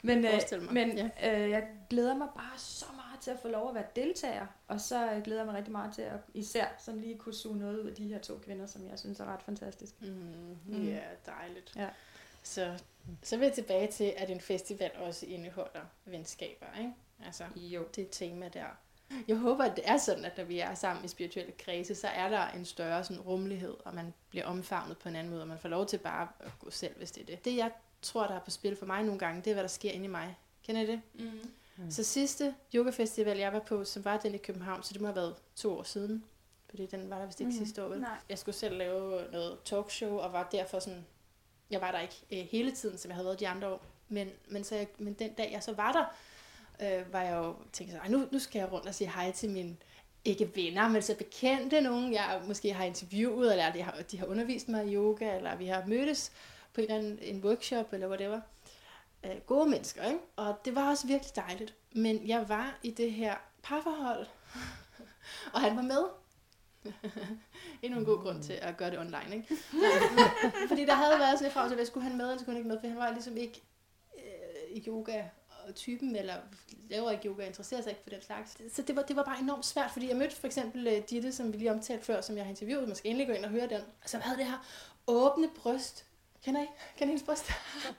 Men, 0.03 0.17
øh, 0.25 0.31
mig, 0.61 0.73
men 0.73 0.97
ja. 1.21 1.43
øh, 1.43 1.49
jeg 1.49 1.67
glæder 1.89 2.15
mig 2.15 2.27
bare 2.35 2.57
så 2.57 2.85
meget 2.95 3.04
til 3.21 3.31
at 3.31 3.39
få 3.39 3.47
lov 3.47 3.69
at 3.69 3.75
være 3.75 3.85
deltager, 3.95 4.45
og 4.67 4.81
så 4.81 5.11
øh, 5.11 5.21
glæder 5.23 5.39
jeg 5.41 5.45
mig 5.45 5.55
rigtig 5.55 5.71
meget 5.71 5.93
til 5.95 6.01
at 6.01 6.19
især 6.33 6.67
sådan 6.79 7.01
lige 7.01 7.17
kunne 7.17 7.33
suge 7.33 7.57
noget 7.57 7.79
ud 7.79 7.89
af 7.89 7.95
de 7.95 8.07
her 8.07 8.19
to 8.19 8.37
kvinder, 8.43 8.65
som 8.67 8.87
jeg 8.89 8.99
synes 8.99 9.19
er 9.19 9.25
ret 9.25 9.41
fantastisk. 9.43 10.01
Mm, 10.01 10.57
Mm. 10.67 10.87
Ja, 10.87 11.01
dejligt. 11.25 11.73
Ja. 11.75 11.89
Så, 12.43 12.79
så 13.23 13.37
vil 13.37 13.45
jeg 13.45 13.53
tilbage 13.53 13.87
til, 13.91 14.13
at 14.17 14.29
en 14.29 14.41
festival 14.41 14.91
også 14.95 15.25
indeholder 15.25 15.81
venskaber, 16.05 16.65
ikke? 16.79 16.93
Altså, 17.25 17.43
Jo. 17.55 17.83
det 17.95 18.07
tema 18.11 18.47
der. 18.47 18.65
Jeg 19.27 19.37
håber, 19.37 19.63
at 19.63 19.75
det 19.75 19.89
er 19.89 19.97
sådan, 19.97 20.25
at 20.25 20.37
når 20.37 20.43
vi 20.43 20.59
er 20.59 20.73
sammen 20.75 21.05
i 21.05 21.07
spirituelle 21.07 21.51
kredse, 21.59 21.95
så 21.95 22.07
er 22.07 22.29
der 22.29 22.47
en 22.47 22.65
større 22.65 23.03
sådan, 23.03 23.21
rummelighed, 23.21 23.75
og 23.85 23.95
man 23.95 24.13
bliver 24.29 24.45
omfavnet 24.45 24.97
på 24.97 25.09
en 25.09 25.15
anden 25.15 25.31
måde, 25.31 25.41
og 25.41 25.47
man 25.47 25.59
får 25.59 25.69
lov 25.69 25.85
til 25.85 25.97
bare 25.97 26.27
at 26.39 26.51
gå 26.59 26.69
selv, 26.69 26.97
hvis 26.97 27.11
det 27.11 27.21
er 27.21 27.25
det. 27.25 27.45
Det, 27.45 27.55
jeg 27.55 27.71
tror, 28.01 28.27
der 28.27 28.35
er 28.35 28.39
på 28.39 28.51
spil 28.51 28.75
for 28.75 28.85
mig 28.85 29.03
nogle 29.03 29.19
gange, 29.19 29.41
det 29.41 29.47
er, 29.49 29.53
hvad 29.53 29.63
der 29.63 29.69
sker 29.69 29.91
inde 29.91 30.05
i 30.05 30.07
mig. 30.07 30.37
Kender 30.63 30.81
I 30.81 30.85
det? 30.85 31.01
Mm. 31.13 31.49
Mm. 31.77 31.91
Så 31.91 32.03
sidste 32.03 32.55
yogafestival, 32.75 33.37
jeg 33.37 33.53
var 33.53 33.59
på, 33.59 33.83
som 33.83 34.05
var 34.05 34.17
den 34.17 34.35
i 34.35 34.37
København, 34.37 34.83
så 34.83 34.93
det 34.93 35.01
må 35.01 35.07
have 35.07 35.15
været 35.15 35.35
to 35.55 35.77
år 35.77 35.83
siden. 35.83 36.23
Fordi 36.69 36.85
den 36.85 37.09
var 37.09 37.19
der 37.19 37.25
vist 37.25 37.39
ikke 37.39 37.51
mm. 37.51 37.57
Sidste 37.57 37.83
år, 37.83 37.87
vel? 37.87 37.99
Nej. 38.01 38.17
Jeg 38.29 38.37
skulle 38.39 38.55
selv 38.55 38.77
lave 38.77 39.21
noget 39.31 39.57
talkshow, 39.65 40.17
og 40.17 40.33
var 40.33 40.49
derfor 40.51 40.79
sådan... 40.79 41.05
Jeg 41.69 41.81
var 41.81 41.91
der 41.91 41.99
ikke 41.99 42.15
øh, 42.31 42.47
hele 42.51 42.71
tiden, 42.71 42.97
som 42.97 43.09
jeg 43.09 43.15
havde 43.15 43.25
været 43.25 43.39
de 43.39 43.47
andre 43.47 43.67
år. 43.67 43.81
Men, 44.09 44.29
men, 44.47 44.63
så 44.63 44.75
jeg, 44.75 44.87
men 44.97 45.13
den 45.13 45.33
dag, 45.33 45.49
jeg 45.51 45.63
så 45.63 45.73
var 45.73 45.91
der, 45.91 46.05
øh, 46.99 47.13
var 47.13 47.21
jeg 47.21 47.35
jo 47.35 47.55
tænkt 47.73 47.91
så, 47.93 47.97
"Ej, 47.97 48.07
nu, 48.07 48.27
nu 48.31 48.39
skal 48.39 48.59
jeg 48.59 48.71
rundt 48.71 48.87
og 48.87 48.95
sige 48.95 49.11
hej 49.11 49.31
til 49.31 49.49
mine 49.49 49.75
ikke 50.25 50.51
venner, 50.55 50.89
men 50.89 51.01
så 51.01 51.15
bekendte 51.17 51.81
nogen, 51.81 52.13
jeg 52.13 52.41
måske 52.47 52.73
har 52.73 52.83
interviewet, 52.85 53.51
eller 53.51 53.71
de 53.71 53.81
har, 53.81 54.01
de 54.11 54.19
har 54.19 54.25
undervist 54.25 54.69
mig 54.69 54.87
i 54.87 54.95
yoga, 54.95 55.35
eller 55.35 55.55
vi 55.55 55.65
har 55.67 55.83
mødtes 55.87 56.31
på 56.73 56.81
en, 56.81 56.83
eller 56.91 56.97
anden, 56.97 57.19
en 57.21 57.43
workshop, 57.45 57.93
eller 57.93 58.07
whatever. 58.07 58.41
Øh, 59.25 59.41
gode 59.45 59.69
mennesker, 59.69 60.03
ikke? 60.03 60.19
Og 60.35 60.55
det 60.65 60.75
var 60.75 60.89
også 60.89 61.07
virkelig 61.07 61.35
dejligt. 61.35 61.75
Men 61.95 62.27
jeg 62.27 62.49
var 62.49 62.79
i 62.83 62.91
det 62.91 63.11
her 63.11 63.35
parforhold, 63.63 64.25
og 65.53 65.61
han 65.61 65.75
var 65.75 65.81
med. 65.81 66.03
Endnu 67.81 67.99
en 67.99 68.05
god 68.05 68.17
grund 68.17 68.43
til 68.43 68.53
at 68.53 68.77
gøre 68.77 68.91
det 68.91 68.99
online, 68.99 69.35
ikke? 69.35 69.47
Fordi 70.69 70.85
der 70.85 70.93
havde 70.93 71.19
været 71.19 71.37
sådan 71.37 71.47
et 71.47 71.53
fra, 71.53 71.69
så 71.69 71.85
skulle 71.85 72.07
han 72.07 72.17
med, 72.17 72.25
eller 72.25 72.37
skulle 72.37 72.51
han 72.51 72.57
ikke 72.57 72.67
med, 72.67 72.79
for 72.79 72.87
han 72.87 72.97
var 72.97 73.11
ligesom 73.11 73.37
ikke 73.37 73.63
øh, 74.17 74.87
yoga 74.87 75.23
typen, 75.75 76.15
eller 76.15 76.35
laver 76.89 77.11
ikke 77.11 77.27
yoga, 77.27 77.45
interesserer 77.47 77.81
sig 77.81 77.89
ikke 77.89 78.03
for 78.03 78.09
den 78.09 78.21
slags. 78.21 78.57
Så 78.75 78.81
det 78.81 78.95
var, 78.95 79.01
det 79.01 79.15
var 79.15 79.23
bare 79.23 79.39
enormt 79.39 79.65
svært, 79.65 79.91
fordi 79.91 80.07
jeg 80.07 80.17
mødte 80.17 80.35
for 80.35 80.47
eksempel 80.47 80.87
øh, 80.87 81.01
Ditte, 81.09 81.31
som 81.31 81.53
vi 81.53 81.57
lige 81.57 81.71
omtalte 81.71 82.05
før, 82.05 82.21
som 82.21 82.37
jeg 82.37 82.45
har 82.45 82.49
interviewet, 82.49 82.87
man 82.87 82.95
skal 82.95 83.11
endelig 83.11 83.27
gå 83.27 83.33
ind 83.33 83.45
og 83.45 83.51
høre 83.51 83.67
den, 83.67 83.81
som 84.05 84.21
havde 84.21 84.37
det 84.37 84.45
her 84.45 84.65
åbne 85.07 85.49
bryst. 85.55 86.05
Kender 86.45 86.61
I? 86.61 86.65
Kender 86.97 87.13
I 87.13 87.17
hendes 87.17 87.23
bryst? 87.23 87.45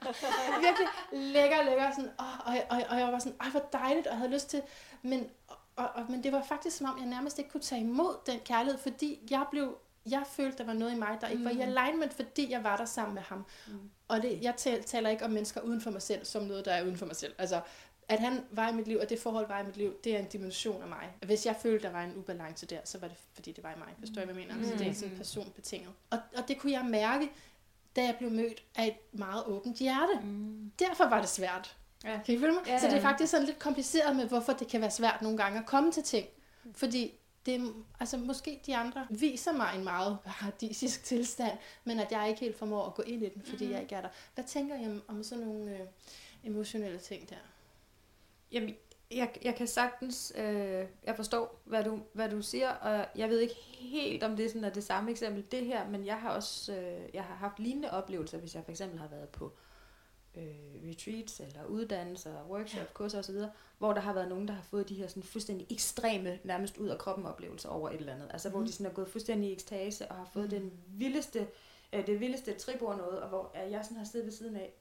Virkelig 0.65 0.87
lækker, 1.11 1.63
lækker. 1.63 1.91
Sådan, 1.91 2.11
og, 2.17 2.25
og, 2.45 2.55
og, 2.69 2.83
og, 2.89 2.99
jeg 2.99 3.07
var 3.07 3.19
sådan, 3.19 3.37
ej, 3.41 3.49
hvor 3.49 3.63
dejligt, 3.73 4.07
og 4.07 4.11
jeg 4.11 4.17
havde 4.17 4.33
lyst 4.33 4.49
til, 4.49 4.61
men, 5.01 5.29
og, 5.75 5.87
og, 5.95 6.11
men 6.11 6.23
det 6.23 6.31
var 6.31 6.43
faktisk 6.43 6.77
som 6.77 6.89
om, 6.89 6.99
jeg 6.99 7.07
nærmest 7.07 7.39
ikke 7.39 7.49
kunne 7.49 7.61
tage 7.61 7.81
imod 7.81 8.15
den 8.25 8.39
kærlighed, 8.39 8.79
fordi 8.79 9.27
jeg 9.29 9.45
blev 9.51 9.77
jeg 10.11 10.23
følte, 10.27 10.57
der 10.57 10.63
var 10.63 10.73
noget 10.73 10.93
i 10.93 10.95
mig, 10.95 11.17
der 11.21 11.27
ikke 11.27 11.43
var 11.43 11.51
i 11.51 11.59
alignment, 11.59 12.13
fordi 12.13 12.51
jeg 12.51 12.63
var 12.63 12.77
der 12.77 12.85
sammen 12.85 13.15
med 13.15 13.21
ham. 13.21 13.45
Mm. 13.67 13.89
Og 14.07 14.21
det, 14.21 14.41
jeg 14.41 14.55
tal, 14.57 14.83
taler 14.83 15.09
ikke 15.09 15.25
om 15.25 15.31
mennesker 15.31 15.61
uden 15.61 15.81
for 15.81 15.91
mig 15.91 16.01
selv, 16.01 16.25
som 16.25 16.43
noget, 16.43 16.65
der 16.65 16.71
er 16.71 16.83
uden 16.83 16.97
for 16.97 17.05
mig 17.05 17.15
selv. 17.15 17.33
Altså, 17.37 17.61
at 18.09 18.19
han 18.19 18.45
var 18.51 18.69
i 18.69 18.73
mit 18.73 18.87
liv, 18.87 18.97
og 19.01 19.09
det 19.09 19.19
forhold 19.19 19.47
var 19.47 19.59
i 19.59 19.65
mit 19.65 19.77
liv, 19.77 19.93
det 20.03 20.15
er 20.15 20.19
en 20.19 20.25
dimension 20.25 20.81
af 20.81 20.87
mig. 20.87 21.09
Hvis 21.25 21.45
jeg 21.45 21.55
følte, 21.61 21.87
der 21.87 21.91
var 21.91 22.03
en 22.03 22.17
ubalance 22.17 22.65
der, 22.65 22.79
så 22.83 22.97
var 22.97 23.07
det, 23.07 23.17
fordi 23.33 23.51
det 23.51 23.63
var 23.63 23.71
i 23.71 23.77
mig. 23.77 23.87
Forstår 23.99 24.21
I, 24.21 24.25
hvad 24.25 24.35
jeg 24.35 24.47
mener? 24.47 24.55
Mm. 24.55 24.63
Så 24.63 24.83
det 24.83 24.87
er 24.87 24.93
sådan 24.93 25.17
personbetinget. 25.17 25.91
Og, 26.09 26.19
og 26.37 26.47
det 26.47 26.59
kunne 26.59 26.71
jeg 26.71 26.85
mærke, 26.85 27.29
da 27.97 28.03
jeg 28.03 28.15
blev 28.17 28.31
mødt 28.31 28.63
af 28.75 28.87
et 28.87 29.19
meget 29.19 29.43
åbent 29.45 29.77
hjerte. 29.77 30.19
Mm. 30.23 30.71
Derfor 30.79 31.05
var 31.05 31.21
det 31.21 31.29
svært. 31.29 31.75
Ja. 32.03 32.19
Kan 32.25 32.35
I 32.35 32.39
følge 32.39 32.53
mig? 32.53 32.63
Ja, 32.67 32.79
så 32.79 32.85
det 32.85 32.93
er 32.93 32.97
ja. 32.97 33.03
faktisk 33.03 33.31
sådan 33.31 33.45
lidt 33.45 33.59
kompliceret 33.59 34.15
med, 34.15 34.27
hvorfor 34.27 34.53
det 34.53 34.67
kan 34.67 34.81
være 34.81 34.91
svært 34.91 35.21
nogle 35.21 35.37
gange 35.37 35.59
at 35.59 35.65
komme 35.65 35.91
til 35.91 36.03
ting. 36.03 36.27
Fordi 36.75 37.13
det, 37.45 37.73
altså 37.99 38.17
måske 38.17 38.61
de 38.65 38.75
andre 38.75 39.07
viser 39.09 39.51
mig 39.51 39.71
en 39.75 39.83
meget 39.83 40.17
paradisisk 40.25 41.03
tilstand, 41.03 41.57
men 41.83 41.99
at 41.99 42.11
jeg 42.11 42.29
ikke 42.29 42.39
helt 42.39 42.57
formår 42.57 42.85
at 42.85 42.93
gå 42.93 43.01
ind 43.01 43.23
i 43.23 43.29
den, 43.29 43.41
fordi 43.45 43.65
mm. 43.65 43.71
jeg 43.71 43.81
ikke 43.81 43.95
er 43.95 44.01
der. 44.01 44.09
Hvad 44.35 44.43
tænker 44.43 44.75
I 44.75 44.85
om, 44.85 45.03
om 45.07 45.23
sådan 45.23 45.45
nogle 45.45 45.71
øh, 45.71 45.87
emotionelle 46.43 46.99
ting 46.99 47.29
der? 47.29 47.35
Jamen, 48.51 48.75
jeg, 49.11 49.29
jeg 49.43 49.55
kan 49.55 49.67
sagtens, 49.67 50.33
øh, 50.37 50.85
jeg 51.03 51.15
forstår, 51.15 51.61
hvad 51.65 51.83
du, 51.83 51.99
hvad 52.13 52.29
du 52.29 52.41
siger, 52.41 52.69
og 52.69 53.05
jeg 53.15 53.29
ved 53.29 53.39
ikke 53.39 53.55
helt, 53.79 54.23
om 54.23 54.35
det 54.35 54.45
er 54.45 54.49
sådan 54.49 54.63
er 54.63 54.69
det 54.69 54.83
samme 54.83 55.11
eksempel, 55.11 55.45
det 55.51 55.65
her, 55.65 55.89
men 55.89 56.05
jeg 56.05 56.19
har 56.21 56.29
også, 56.29 56.73
øh, 56.75 57.09
jeg 57.13 57.23
har 57.23 57.35
haft 57.35 57.59
lignende 57.59 57.91
oplevelser, 57.91 58.37
hvis 58.37 58.55
jeg 58.55 58.63
for 58.63 58.71
eksempel 58.71 58.99
har 58.99 59.07
været 59.07 59.29
på 59.29 59.51
øh, 60.37 60.43
retreats, 60.89 61.39
eller 61.39 61.65
uddannelser, 61.65 62.45
workshop, 62.49 62.93
kurser 62.93 63.19
osv., 63.19 63.35
hvor 63.77 63.93
der 63.93 64.01
har 64.01 64.13
været 64.13 64.29
nogen, 64.29 64.47
der 64.47 64.53
har 64.53 64.61
fået 64.61 64.89
de 64.89 64.95
her 64.95 65.07
sådan 65.07 65.23
fuldstændig 65.23 65.67
ekstreme, 65.71 66.39
nærmest 66.43 66.77
ud 66.77 66.87
af 66.87 66.97
kroppen 66.97 67.25
oplevelser 67.25 67.69
over 67.69 67.89
et 67.89 67.95
eller 67.99 68.13
andet. 68.13 68.27
Altså, 68.31 68.49
hvor 68.49 68.59
Mhm. 68.59 68.67
de 68.67 68.73
sådan 68.73 68.85
er 68.85 68.93
gået 68.95 69.07
fuldstændig 69.09 69.49
i 69.49 69.53
ekstase, 69.53 70.07
og 70.07 70.15
har 70.15 70.25
fået 70.33 70.51
den 70.51 70.71
vildeste, 70.87 71.47
øh, 71.93 72.07
det 72.07 72.19
vildeste 72.19 72.53
trip 72.53 72.81
over 72.81 72.97
noget, 72.97 73.19
og 73.21 73.29
hvor 73.29 73.51
jeg 73.57 73.83
sådan 73.83 73.97
har 73.97 74.05
siddet 74.05 74.25
ved 74.25 74.33
siden 74.33 74.55
af, 74.55 74.73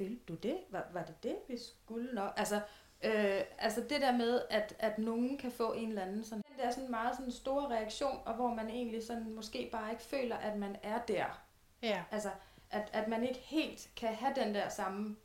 følte 0.00 0.22
du 0.28 0.34
det? 0.34 0.58
Var, 0.70 0.86
var 0.92 1.02
det 1.02 1.22
det, 1.22 1.36
vi 1.48 1.58
skulle 1.58 2.12
nok? 2.12 2.32
Altså, 2.36 2.56
øh, 3.02 3.40
altså 3.58 3.80
det 3.80 4.00
der 4.00 4.12
med, 4.16 4.42
at, 4.50 4.76
at 4.78 4.98
nogen 4.98 5.38
kan 5.38 5.50
få 5.52 5.72
en 5.72 5.88
eller 5.88 6.02
anden 6.02 6.24
sådan, 6.24 6.44
den 6.48 6.58
der 6.64 6.70
sådan 6.70 6.90
meget 6.90 7.16
sådan 7.16 7.32
store 7.32 7.68
reaktion, 7.68 8.18
og 8.24 8.34
hvor 8.34 8.54
man 8.54 8.68
egentlig 8.70 9.06
sådan 9.06 9.30
måske 9.34 9.68
bare 9.72 9.90
ikke 9.90 10.02
føler, 10.02 10.36
at 10.36 10.58
man 10.58 10.76
er 10.82 10.98
der. 11.08 11.42
Ja. 11.82 12.02
Altså, 12.10 12.30
at, 12.70 12.90
at 12.92 13.08
man 13.08 13.24
ikke 13.24 13.40
helt 13.40 13.90
kan 13.96 14.14
have 14.14 14.32
den 14.36 14.54
der 14.54 14.68
samme 14.68 15.16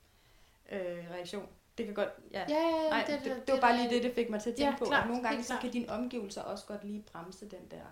øh, 0.71 1.11
reaktion. 1.11 1.47
Det 1.77 1.85
kan 1.85 1.95
godt, 1.95 2.09
ja. 2.31 2.45
Ja, 2.49 2.55
ja, 2.55 2.83
ja, 2.83 2.89
Nej, 2.89 3.03
det, 3.07 3.19
det, 3.23 3.47
det, 3.47 3.53
var 3.53 3.61
bare 3.61 3.77
lige 3.77 3.89
det, 3.89 4.03
det 4.03 4.13
fik 4.15 4.29
mig 4.29 4.41
til 4.41 4.49
at 4.49 4.55
tænke 4.55 4.71
Ja, 4.71 4.77
på. 4.77 4.85
klart, 4.85 5.03
at 5.03 5.07
nogle 5.09 5.23
gange 5.23 5.43
så 5.43 5.53
kan 5.61 5.71
dine 5.71 5.89
omgivelser 5.89 6.41
også 6.41 6.65
godt 6.65 6.83
lige 6.83 7.01
bremse 7.11 7.49
den 7.49 7.71
der 7.71 7.83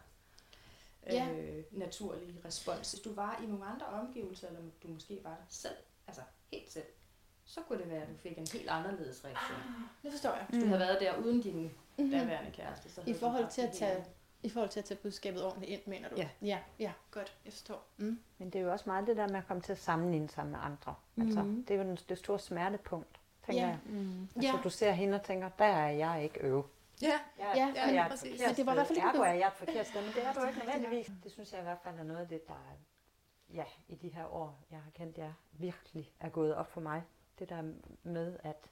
øh, 1.07 1.13
Ja. 1.13 1.27
naturlige 1.71 2.36
respons. 2.45 2.91
Hvis 2.91 3.01
du 3.01 3.13
var 3.13 3.39
i 3.43 3.45
nogle 3.45 3.65
andre 3.65 3.86
omgivelser, 3.86 4.47
eller 4.47 4.59
du 4.84 4.88
måske 4.88 5.19
var 5.23 5.29
der 5.29 5.45
selv, 5.49 5.75
altså 6.07 6.21
helt 6.53 6.71
selv, 6.71 6.85
så 7.45 7.61
kunne 7.67 7.79
det 7.79 7.89
være, 7.89 8.01
at 8.01 8.07
du 8.09 8.13
fik 8.17 8.37
en 8.37 8.47
helt 8.53 8.69
anderledes 8.69 9.25
reaktion. 9.25 9.57
Det 10.03 10.11
forstår 10.11 10.33
jeg. 10.33 10.45
Hvis 10.49 10.63
du 10.63 10.67
havde 10.67 10.79
været 10.79 10.99
der 10.99 11.17
uden 11.17 11.41
din 11.41 11.71
Mhm. 11.97 12.11
daværende 12.11 12.51
kæreste. 12.51 12.89
Så 12.91 13.01
I 13.05 13.13
forhold 13.13 13.47
til 13.51 13.61
at 13.61 13.71
tage, 13.71 14.03
i 14.43 14.49
forhold 14.49 14.69
til 14.69 14.79
at 14.79 14.85
tage 14.85 14.97
budskabet 14.97 15.43
ordentligt 15.45 15.71
ind, 15.71 15.81
mener 15.87 16.09
du? 16.09 16.15
Ja. 16.17 16.29
Ja, 16.41 16.59
ja 16.79 16.91
godt. 17.11 17.37
Jeg 17.45 17.53
forstår. 17.53 17.87
Mm. 17.97 18.19
Men 18.37 18.49
det 18.49 18.59
er 18.61 18.63
jo 18.65 18.71
også 18.71 18.83
meget 18.87 19.07
det 19.07 19.17
der 19.17 19.27
med 19.27 19.35
at 19.37 19.47
komme 19.47 19.61
til 19.61 19.71
at 19.71 19.77
sammenligne 19.77 20.29
sig 20.29 20.45
med 20.45 20.59
andre. 20.61 20.95
Altså, 21.17 21.43
Mhm. 21.43 21.65
det 21.65 21.73
er 21.73 21.77
jo 21.77 21.83
den, 21.83 21.97
det 22.09 22.17
store 22.17 22.39
smertepunkt, 22.39 23.19
tænker 23.45 23.61
Ja. 23.61 23.67
jeg. 23.67 23.77
Mm. 23.85 24.21
Altså, 24.35 24.51
Ja. 24.51 24.59
du 24.63 24.69
ser 24.69 24.91
hende 24.91 25.15
og 25.15 25.23
tænker, 25.23 25.49
der 25.49 25.65
er 25.65 25.89
jeg 25.89 26.23
ikke 26.23 26.39
øv. 26.39 26.65
Ja, 27.01 27.07
Jeg, 27.39 27.51
Ja, 27.55 27.85
men 27.85 27.95
jeg 27.95 28.05
et 28.05 28.11
præcis. 28.11 28.41
Men 28.47 28.55
det 28.55 28.65
var 28.65 28.71
i 28.71 28.75
hvert 28.75 28.87
fald 28.87 28.97
ikke 28.97 29.07
Ergo 29.09 29.21
er 29.21 29.33
jeg 29.33 29.47
et 29.47 29.53
forkert 29.53 29.87
sted, 29.87 30.01
men 30.01 30.11
det 30.13 30.25
er 30.25 30.33
du 30.33 30.47
ikke 30.47 30.59
nødvendigvis. 30.59 31.11
Det 31.23 31.31
synes 31.31 31.51
jeg 31.51 31.59
i 31.59 31.63
hvert 31.63 31.77
fald 31.83 31.99
er 31.99 32.03
noget 32.03 32.21
af 32.21 32.27
det, 32.27 32.47
der 32.47 32.53
er, 32.53 32.75
ja, 33.53 33.63
i 33.87 33.95
de 33.95 34.09
her 34.09 34.25
år, 34.33 34.59
jeg 34.71 34.79
har 34.79 34.91
kendt 34.91 35.17
jer, 35.17 35.33
virkelig 35.51 36.13
er 36.19 36.29
gået 36.29 36.55
op 36.55 36.67
for 36.71 36.81
mig. 36.81 37.03
Det 37.39 37.49
der 37.49 37.73
med, 38.03 38.37
at 38.43 38.69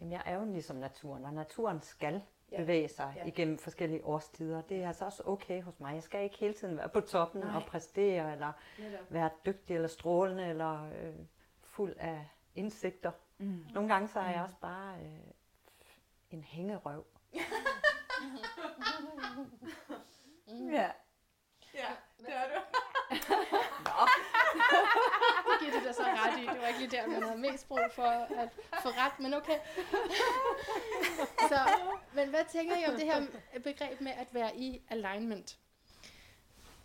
jamen, 0.00 0.12
jeg 0.12 0.22
er 0.26 0.34
jo 0.38 0.44
ligesom 0.52 0.76
naturen, 0.76 1.24
og 1.24 1.32
naturen 1.34 1.80
skal 1.82 2.22
Ja. 2.52 2.56
bevæge 2.56 2.88
sig 2.88 3.12
Ja. 3.16 3.24
igennem 3.26 3.58
forskellige 3.58 4.04
årstider. 4.04 4.62
Det 4.62 4.82
er 4.82 4.88
altså 4.88 5.04
også 5.04 5.22
okay 5.26 5.62
hos 5.62 5.80
mig. 5.80 5.94
Jeg 5.94 6.02
skal 6.02 6.24
ikke 6.24 6.36
hele 6.38 6.54
tiden 6.54 6.76
være 6.76 6.88
på 6.88 7.00
toppen 7.00 7.40
Nej. 7.40 7.56
og 7.56 7.62
præstere, 7.66 8.32
eller 8.32 8.52
netop. 8.78 9.12
være 9.12 9.30
dygtig 9.46 9.74
eller 9.74 9.88
strålende, 9.88 10.46
eller 10.46 10.84
øh, 10.92 11.14
fuld 11.62 11.94
af 11.98 12.26
indsigter. 12.54 13.12
Mm. 13.38 13.64
Nogle 13.74 13.88
gange 13.92 14.08
så 14.08 14.20
er 14.20 14.30
jeg 14.30 14.42
også 14.42 14.56
bare 14.60 14.98
øh, 15.00 15.18
en 16.30 16.44
hængerøv. 16.44 17.06
ja. 20.72 20.90
Ja, 21.74 21.88
det 22.18 22.28
er 22.28 22.44
du. 22.54 22.60
Det 25.46 25.60
giver 25.60 25.72
det 25.72 25.84
da 25.84 25.92
så 25.92 26.02
ret 26.02 26.38
i. 26.38 26.46
Det 26.46 26.60
var 26.60 26.66
ikke 26.66 26.80
lige 26.80 26.90
der, 26.90 27.06
man 27.06 27.22
havde 27.22 27.58
for 27.68 27.76
at 27.78 27.92
få 28.82 28.88
ret, 28.88 29.20
men 29.20 29.34
okay. 29.34 29.58
så, 31.48 31.58
men 32.12 32.28
hvad 32.28 32.44
tænker 32.52 32.76
I 32.76 32.84
om 32.86 32.94
det 32.94 33.04
her 33.04 33.22
begreb 33.64 34.00
med 34.00 34.12
at 34.12 34.26
være 34.32 34.56
i 34.56 34.80
alignment? 34.90 35.56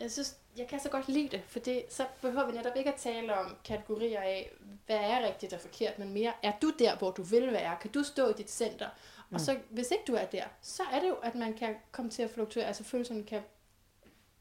Jeg 0.00 0.10
synes, 0.12 0.36
jeg 0.56 0.68
kan 0.68 0.80
så 0.80 0.88
godt 0.88 1.08
lide 1.08 1.28
det, 1.28 1.42
for 1.48 1.58
det, 1.58 1.84
så 1.88 2.06
behøver 2.22 2.46
vi 2.46 2.52
netop 2.52 2.76
ikke 2.76 2.92
at 2.92 3.00
tale 3.00 3.34
om 3.36 3.56
kategorier 3.64 4.20
af, 4.20 4.52
hvad 4.86 4.96
er 4.96 5.26
rigtigt 5.26 5.52
og 5.52 5.60
forkert, 5.60 5.98
men 5.98 6.12
mere, 6.12 6.32
er 6.42 6.52
du 6.62 6.70
der, 6.78 6.96
hvor 6.96 7.10
du 7.10 7.22
vil 7.22 7.52
være? 7.52 7.76
Kan 7.80 7.90
du 7.90 8.02
stå 8.02 8.28
i 8.28 8.32
dit 8.32 8.50
center? 8.50 8.88
Mm. 9.28 9.34
Og 9.34 9.40
så, 9.40 9.58
hvis 9.70 9.90
ikke 9.90 10.04
du 10.06 10.14
er 10.14 10.24
der, 10.24 10.44
så 10.62 10.82
er 10.92 11.00
det 11.00 11.08
jo, 11.08 11.14
at 11.14 11.34
man 11.34 11.54
kan 11.54 11.76
komme 11.92 12.10
til 12.10 12.22
at 12.22 12.30
fluktuere, 12.30 12.66
altså 12.66 12.84
følelserne 12.84 13.24
kan 13.24 13.42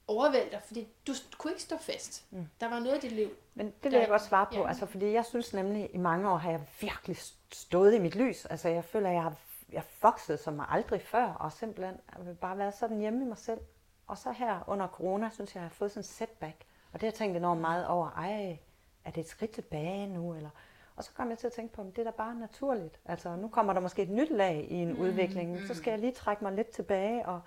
overvælde 0.08 0.52
dig, 0.52 0.62
fordi 0.66 0.88
du 1.08 1.14
kunne 1.38 1.52
ikke 1.52 1.64
stå 1.64 1.78
fast. 1.78 2.26
Mm. 2.32 2.48
Der 2.60 2.70
var 2.70 2.80
noget 2.80 3.04
i 3.04 3.08
dit 3.08 3.12
liv. 3.12 3.30
Men 3.56 3.74
det 3.84 3.92
vil 3.92 4.00
jeg 4.00 4.08
godt 4.08 4.22
svare 4.22 4.46
på, 4.46 4.60
ja. 4.60 4.68
altså, 4.68 4.86
fordi 4.86 5.12
jeg 5.12 5.26
synes 5.26 5.54
nemlig, 5.54 5.90
i 5.94 5.98
mange 5.98 6.30
år 6.30 6.38
har 6.38 6.52
jeg 6.52 6.62
virkelig 6.82 7.18
stået 7.52 7.94
i 7.94 8.00
mit 8.00 8.16
lys. 8.16 8.46
Altså, 8.46 8.70
jeg 8.70 8.84
føler, 8.84 9.10
jeg 9.10 9.24
har 9.24 9.34
jeg 9.72 9.84
vokset 10.02 10.40
som 10.40 10.62
aldrig 10.70 11.02
før, 11.02 11.26
og 11.26 11.52
simpelthen 11.52 11.96
bare 12.42 12.58
været 12.58 12.74
sådan 12.74 13.00
hjemme 13.00 13.26
i 13.26 13.28
mig 13.28 13.38
selv. 13.38 13.60
Og 14.08 14.18
så 14.18 14.32
her 14.32 14.60
under 14.68 14.88
corona, 14.88 15.30
synes 15.34 15.56
jeg, 15.56 15.62
jeg 15.62 15.70
har 15.70 15.74
fået 15.74 15.92
sådan 15.92 16.00
en 16.00 16.04
setback. 16.04 16.66
Og 16.92 16.94
det 16.94 17.02
har 17.02 17.08
jeg 17.08 17.14
tænkt 17.14 17.38
enormt 17.38 17.62
meget 17.62 17.88
over, 17.88 18.10
ej, 18.12 18.58
er 19.06 19.12
det 19.12 19.22
et 19.22 19.30
skridt 19.30 19.52
tilbage 19.52 20.08
nu? 20.08 20.36
Eller... 20.36 20.50
Og 20.96 21.04
så 21.04 21.12
kom 21.14 21.30
jeg 21.30 21.38
til 21.38 21.48
at 21.48 21.54
tænke 21.54 21.74
på, 21.74 21.82
at 21.82 21.88
det 21.96 22.00
er 22.00 22.04
da 22.04 22.12
bare 22.12 22.36
naturligt. 22.36 23.00
Altså, 23.06 23.36
nu 23.36 23.48
kommer 23.48 23.74
der 23.74 23.80
måske 23.80 24.02
et 24.02 24.10
nyt 24.10 24.32
lag 24.32 24.68
i 24.70 24.76
en 24.76 24.94
mm, 24.94 25.00
udvikling. 25.00 25.52
Mm. 25.52 25.68
Så 25.68 25.74
skal 25.74 25.92
jeg 25.92 26.00
lige 26.00 26.12
trække 26.12 26.44
mig 26.44 26.54
lidt 26.54 26.70
tilbage 26.70 27.26
og, 27.26 27.42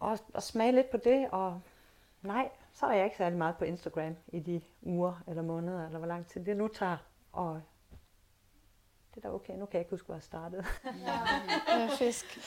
og, 0.00 0.18
og 0.34 0.42
smage 0.42 0.72
lidt 0.72 0.90
på 0.90 0.96
det. 0.96 1.28
Og 1.30 1.60
nej, 2.22 2.50
så 2.72 2.86
er 2.86 2.92
jeg 2.92 3.04
ikke 3.04 3.16
særlig 3.16 3.38
meget 3.38 3.56
på 3.56 3.64
Instagram 3.64 4.16
i 4.32 4.40
de 4.40 4.60
uger 4.82 5.22
eller 5.28 5.42
måneder, 5.42 5.86
eller 5.86 5.98
hvor 5.98 6.08
lang 6.08 6.26
tid 6.26 6.44
det 6.44 6.56
nu 6.56 6.68
tager. 6.68 6.96
Og 7.32 7.62
det 9.14 9.24
er 9.24 9.28
da 9.28 9.34
okay, 9.34 9.52
nu 9.52 9.66
kan 9.66 9.74
jeg 9.74 9.80
ikke 9.80 9.90
huske, 9.90 10.06
hvor 10.06 10.14
jeg 10.14 10.22
startede. 10.22 10.64
Ja, 10.84 11.18
ja 11.68 11.88
fisk. 11.98 12.38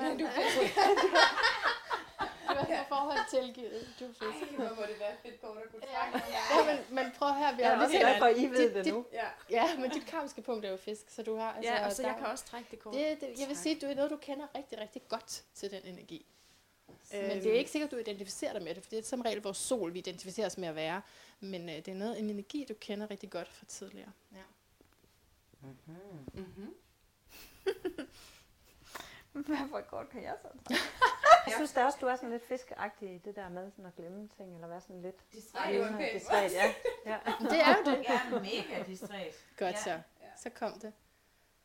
Men 0.00 0.18
du 0.18 0.26
fisk. 0.26 0.76
Du 2.48 2.72
har 2.72 2.84
forhold 2.88 3.18
tilgivet. 3.30 3.94
Du 4.00 4.06
fisk. 4.08 4.52
Ej, 4.52 4.56
hvor 4.56 4.74
må 4.76 4.82
det 4.82 5.00
være 5.00 5.16
fedt 5.22 5.40
på, 5.40 5.46
at 5.46 5.70
kunne 5.70 5.82
snakke 5.90 6.32
ja. 6.36 6.74
men, 6.74 6.94
men 6.96 7.12
prøv 7.18 7.34
her, 7.34 7.56
vi 7.56 7.62
har 7.62 7.70
ja, 7.70 7.86
lige 7.86 7.98
glad 8.00 8.18
for, 8.18 8.26
I 8.26 8.46
ved 8.46 8.74
det 8.74 8.92
nu. 8.92 9.06
Ja. 9.12 9.28
ja, 9.50 9.78
men 9.78 9.90
dit 9.90 10.06
karmiske 10.06 10.42
punkt 10.42 10.64
er 10.64 10.70
jo 10.70 10.76
fisk, 10.76 11.10
så 11.10 11.22
du 11.22 11.36
har... 11.36 11.52
Altså, 11.52 11.72
ja, 11.72 11.86
og 11.86 11.92
så 11.92 12.02
der, 12.02 12.08
jeg 12.08 12.16
kan 12.16 12.26
også 12.26 12.44
trække 12.44 12.68
det 12.70 12.78
kort. 12.78 12.94
Det, 12.94 13.20
det, 13.20 13.40
jeg 13.40 13.48
vil 13.48 13.56
sige, 13.56 13.80
du 13.80 13.86
er 13.86 13.94
noget, 13.94 14.10
du 14.10 14.16
kender 14.16 14.46
rigtig, 14.56 14.80
rigtig 14.80 15.02
godt 15.08 15.44
til 15.54 15.70
den 15.70 15.80
energi. 15.84 16.26
Øhm. 17.14 17.28
Men 17.28 17.42
det 17.42 17.46
er 17.46 17.58
ikke 17.58 17.70
sikkert, 17.70 17.90
du 17.90 17.96
identificerer 17.96 18.52
dig 18.52 18.62
med 18.62 18.74
det, 18.74 18.82
for 18.82 18.90
det 18.90 18.98
er 18.98 19.02
som 19.02 19.20
regel 19.20 19.42
vores 19.42 19.56
sol, 19.56 19.94
vi 19.94 19.98
identificerer 19.98 20.46
os 20.46 20.58
med 20.58 20.68
at 20.68 20.74
være. 20.74 21.02
Men 21.40 21.68
øh, 21.68 21.76
det 21.76 21.88
er 21.88 21.94
noget, 21.94 22.18
en 22.18 22.30
energi, 22.30 22.66
du 22.68 22.74
kender 22.80 23.10
rigtig 23.10 23.30
godt 23.30 23.48
fra 23.48 23.66
tidligere. 23.66 24.12
Ja. 24.32 24.42
Mm-hmm. 25.60 25.96
Mm-hmm. 26.34 26.74
Hvad 29.46 29.82
godt 29.90 30.08
kan 30.08 30.22
jeg 30.22 30.34
så? 30.42 30.48
jeg 31.46 31.54
synes 31.56 31.72
da 31.72 31.84
også, 31.84 31.98
du 32.00 32.06
er 32.06 32.16
sådan 32.16 32.30
lidt 32.30 32.46
fiskeagtig 32.46 33.14
i 33.14 33.18
det 33.18 33.36
der 33.36 33.48
med 33.48 33.70
sådan 33.70 33.86
at 33.86 33.96
glemme 33.96 34.28
ting, 34.36 34.54
eller 34.54 34.68
være 34.68 34.80
sådan 34.80 35.02
lidt 35.02 35.32
distræt. 35.32 35.74
distræt 36.14 36.52
ja. 36.52 36.74
ja. 37.10 37.18
Det 37.40 37.60
er 37.60 37.76
jo 37.76 37.84
det. 37.84 38.04
Jeg 38.08 38.22
er 38.32 38.40
mega 38.40 38.82
distræt. 38.86 39.34
Godt 39.56 39.74
ja. 39.74 39.82
så. 39.82 40.00
Så 40.42 40.50
kom 40.50 40.72
det. 40.72 40.92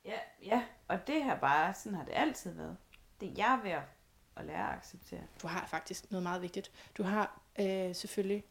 Ja, 0.05 0.19
ja, 0.41 0.65
og 0.87 1.07
det 1.07 1.23
her 1.23 1.39
bare, 1.39 1.73
sådan 1.73 1.95
har 1.97 2.05
det 2.05 2.13
altid 2.15 2.51
været. 2.51 2.77
Det 3.19 3.29
er 3.29 3.33
jeg 3.37 3.59
ved 3.63 3.71
at 3.71 3.81
lære 4.37 4.71
at 4.71 4.77
acceptere. 4.77 5.21
Du 5.41 5.47
har 5.47 5.67
faktisk 5.69 6.11
noget 6.11 6.23
meget 6.23 6.41
vigtigt. 6.41 6.71
Du 6.97 7.03
har 7.03 7.41
øh, 7.59 7.95
selvfølgelig 7.95 8.43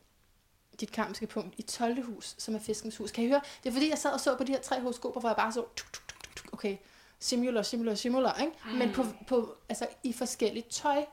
dit 0.81 0.93
karmiske 0.93 1.27
punkt 1.27 1.55
i 1.59 1.63
12. 1.63 2.05
hus, 2.05 2.35
som 2.39 2.55
er 2.55 2.59
fiskens 2.59 2.97
hus. 2.97 3.11
Kan 3.11 3.25
I 3.25 3.29
høre? 3.29 3.41
Det 3.63 3.69
er 3.69 3.73
fordi, 3.73 3.89
jeg 3.91 3.99
sad 3.99 4.13
og 4.13 4.21
så 4.21 4.37
på 4.37 4.45
de 4.45 4.53
her 4.53 4.61
tre 4.61 4.81
horoskoper, 4.81 5.21
hvor 5.21 5.29
jeg 5.29 5.37
bare 5.37 5.53
så, 5.53 5.65
tuk, 5.77 5.93
tuk, 5.93 6.09
tuk, 6.09 6.37
tuk, 6.37 6.53
okay, 6.53 6.77
similar, 7.19 7.63
similar, 7.63 7.95
similar, 7.95 8.41
ikke? 8.41 8.53
Men 8.79 8.93
på, 8.93 9.05
på, 9.27 9.57
altså, 9.69 9.87
i 10.03 10.13
forskelligt 10.13 10.69
tøj. 10.71 11.05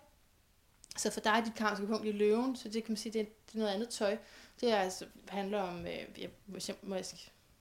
Så 0.97 1.11
for 1.11 1.19
dig 1.19 1.29
er 1.29 1.43
dit 1.43 1.55
karmiske 1.55 1.87
punkt 1.87 2.05
i 2.05 2.11
løven, 2.11 2.55
så 2.55 2.69
det 2.69 2.83
kan 2.83 2.91
man 2.91 2.97
sige, 2.97 3.13
det 3.13 3.21
er, 3.21 3.25
det 3.25 3.53
er 3.53 3.59
noget 3.59 3.73
andet 3.73 3.89
tøj. 3.89 4.17
Det 4.61 4.71
er, 4.71 4.77
altså, 4.77 5.05
handler 5.27 5.61
om, 5.61 5.79
øh, 5.79 6.21
jeg, 6.21 6.29
må 6.47 6.57
jeg, 6.67 6.75
må 6.81 6.95
jeg, 6.95 7.05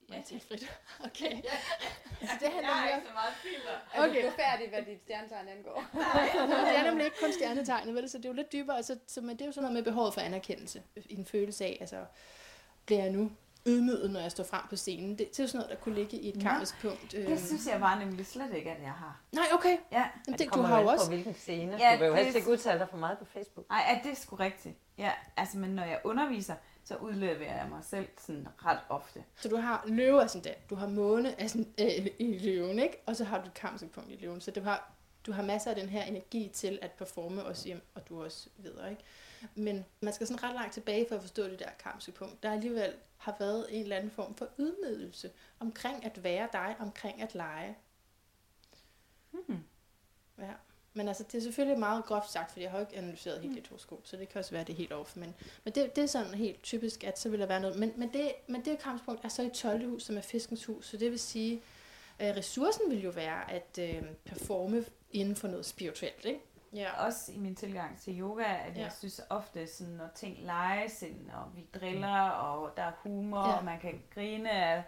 må 0.09 0.15
jeg 0.15 0.25
tale 0.25 0.41
frit? 0.49 0.73
Okay. 1.09 1.31
Ja, 1.31 1.57
ja. 2.21 2.27
Så 2.31 2.35
det 2.41 2.49
handler 2.49 2.73
jeg 2.75 2.91
er 2.93 2.97
ikke 2.97 3.09
så 3.09 3.15
meget 3.15 3.35
filter. 3.35 3.75
Okay. 3.99 4.25
Er 4.25 4.31
du 4.31 4.37
færdig, 4.37 4.69
hvad 4.69 4.83
dit 4.83 5.01
stjernetegn 5.03 5.49
angår? 5.49 5.85
Nej, 5.95 6.65
det 6.71 6.79
er 6.79 6.85
nemlig 6.85 7.05
ikke 7.05 7.17
kun 7.21 7.33
stjernetegnet, 7.33 7.95
vel? 7.95 8.11
så 8.11 8.19
det 8.19 8.25
er 8.25 8.29
jo 8.29 8.35
lidt 8.35 8.53
dybere. 8.53 8.77
Altså, 8.77 8.99
så, 9.07 9.21
men 9.21 9.31
det 9.31 9.41
er 9.41 9.47
jo 9.47 9.53
sådan 9.53 9.63
noget 9.63 9.75
med 9.75 9.83
behovet 9.83 10.15
for 10.15 10.21
anerkendelse. 10.21 10.83
I 10.97 11.15
en 11.15 11.27
følelse 11.27 11.65
af, 11.65 11.77
altså, 11.81 12.05
bliver 12.87 13.03
jeg 13.03 13.13
nu 13.13 13.31
ydmyget, 13.67 14.11
når 14.11 14.21
jeg 14.21 14.31
står 14.31 14.45
frem 14.45 14.63
på 14.71 14.77
scenen. 14.77 15.11
Det, 15.11 15.19
det 15.19 15.39
er 15.39 15.43
jo 15.43 15.49
sådan 15.49 15.59
noget, 15.59 15.71
der 15.71 15.85
kunne 15.85 15.95
ligge 15.95 16.17
i 16.17 16.29
et 16.29 16.43
karmisk 16.43 16.81
punkt. 16.81 17.15
Øh. 17.15 17.27
Det 17.27 17.47
synes 17.47 17.67
jeg 17.67 17.81
bare 17.81 17.99
nemlig 17.99 18.27
slet 18.27 18.55
ikke, 18.55 18.71
at 18.71 18.83
jeg 18.83 18.93
har. 18.93 19.21
Nej, 19.33 19.45
okay. 19.53 19.77
Ja. 19.93 19.99
Jamen, 19.99 20.11
det, 20.27 20.39
det 20.39 20.55
du 20.55 20.61
har 20.61 20.81
jo 20.81 20.87
også. 20.87 21.05
på 21.05 21.09
hvilken 21.09 21.35
scene. 21.35 21.77
Ja, 21.81 21.93
du 21.95 21.99
vil 21.99 22.07
jo 22.07 22.15
helst 22.15 22.37
ikke 22.37 22.51
udtale 22.51 22.79
dig 22.79 22.89
for 22.89 22.97
meget 22.97 23.19
på 23.19 23.25
Facebook. 23.25 23.69
Nej, 23.69 23.85
er 23.89 24.03
det 24.03 24.19
sgu 24.19 24.37
rigtigt. 24.37 24.79
Ja, 24.99 25.13
altså, 25.37 25.59
men 25.59 25.71
når 25.71 25.85
jeg 25.85 26.01
underviser, 26.05 26.55
så 26.87 26.97
udleverer 26.97 27.57
jeg 27.57 27.69
mig 27.69 27.85
selv 27.85 28.09
sådan 28.19 28.49
ret 28.65 28.79
ofte. 28.89 29.25
Så 29.37 29.49
du 29.49 29.57
har 29.57 29.85
løve 29.87 30.23
ascendant, 30.23 30.71
du 30.71 30.75
har 30.75 30.89
måne 30.89 31.41
ascendant, 31.41 31.79
øh, 31.81 32.07
i 32.19 32.39
løven, 32.39 32.79
ikke? 32.79 33.03
Og 33.07 33.17
så 33.17 33.25
har 33.25 33.41
du 33.41 33.47
et 33.47 33.55
karmisk 33.55 33.91
punkt 33.91 34.11
i 34.11 34.17
løven. 34.17 34.41
Så 34.41 34.51
du 34.51 34.61
har, 34.61 34.93
du 35.27 35.33
har 35.33 35.43
masser 35.43 35.71
af 35.71 35.77
den 35.77 35.89
her 35.89 36.03
energi 36.03 36.51
til 36.55 36.79
at 36.83 36.91
performe 36.91 37.45
også 37.45 37.67
hjem, 37.67 37.83
og 37.95 38.09
du 38.09 38.25
også 38.25 38.49
videre, 38.57 38.91
ikke? 38.91 39.03
Men 39.55 39.85
man 40.01 40.13
skal 40.13 40.27
sådan 40.27 40.43
ret 40.43 40.55
langt 40.55 40.75
tilbage 40.75 41.07
for 41.09 41.15
at 41.15 41.21
forstå 41.21 41.45
det 41.45 41.59
der 41.59 41.71
karmiske 41.79 42.13
punkt. 42.13 42.43
Der 42.43 42.53
alligevel 42.53 42.95
har 43.17 43.37
været 43.39 43.67
en 43.71 43.83
eller 43.83 43.97
anden 43.97 44.11
form 44.11 44.35
for 44.35 44.49
ydmygelse 44.59 45.31
omkring 45.61 46.05
at 46.05 46.25
være 46.25 46.49
dig, 46.53 46.77
omkring 46.79 47.23
at 47.23 47.35
lege. 47.35 47.77
Hmm. 49.31 49.65
Ja. 50.39 50.53
Men 50.97 51.09
altså, 51.09 51.23
det 51.23 51.35
er 51.39 51.43
selvfølgelig 51.43 51.79
meget 51.79 52.05
groft 52.05 52.31
sagt, 52.31 52.53
for 52.53 52.61
jeg 52.61 52.71
har 52.71 52.81
ikke 52.81 52.97
analyseret 52.97 53.41
helt 53.41 53.51
mm. 53.51 53.55
dit 53.55 53.69
horoskop, 53.69 54.01
så 54.05 54.17
det 54.17 54.29
kan 54.29 54.39
også 54.39 54.51
være, 54.51 54.65
det 54.65 54.73
er 54.73 54.77
helt 54.77 54.93
off. 54.93 55.17
Men, 55.17 55.35
men 55.65 55.75
det, 55.75 55.97
det 55.97 56.05
er 56.05 56.09
sådan 56.09 56.35
helt 56.35 56.63
typisk, 56.63 57.05
at 57.05 57.19
så 57.19 57.29
vil 57.29 57.41
der 57.41 57.47
være 57.47 57.61
noget. 57.61 57.79
Men, 57.79 57.93
men, 57.97 58.13
det, 58.13 58.33
men 58.49 58.65
det 58.65 58.79
kampspunkt 58.79 59.25
er 59.25 59.29
så 59.29 59.43
i 59.43 59.49
12. 59.49 59.91
hus, 59.91 60.03
som 60.03 60.17
er 60.17 60.21
fiskens 60.21 60.65
hus, 60.65 60.87
så 60.87 60.97
det 60.97 61.11
vil 61.11 61.19
sige, 61.19 61.63
at 62.19 62.37
ressourcen 62.37 62.91
vil 62.91 63.03
jo 63.03 63.11
være 63.11 63.53
at 63.53 63.79
øh, 63.81 64.03
performe 64.25 64.85
inden 65.11 65.37
for 65.37 65.49
noget 65.49 65.67
spirituelt, 65.67 66.25
ikke? 66.25 66.41
Ja, 66.73 67.05
også 67.07 67.33
i 67.33 67.39
min 67.39 67.55
tilgang 67.55 68.01
til 68.01 68.21
yoga, 68.21 68.45
at 68.45 68.77
ja. 68.77 68.83
jeg 68.83 68.93
synes 68.93 69.21
ofte, 69.31 69.67
sådan, 69.67 69.93
når 69.93 70.09
ting 70.15 70.39
leges 70.43 71.05
og 71.35 71.57
vi 71.57 71.67
driller, 71.75 72.29
og 72.29 72.77
der 72.77 72.83
er 72.83 72.93
humor, 73.03 73.49
ja. 73.49 73.57
og 73.57 73.65
man 73.65 73.81
kan 73.81 74.03
grine 74.15 74.51
af, 74.51 74.83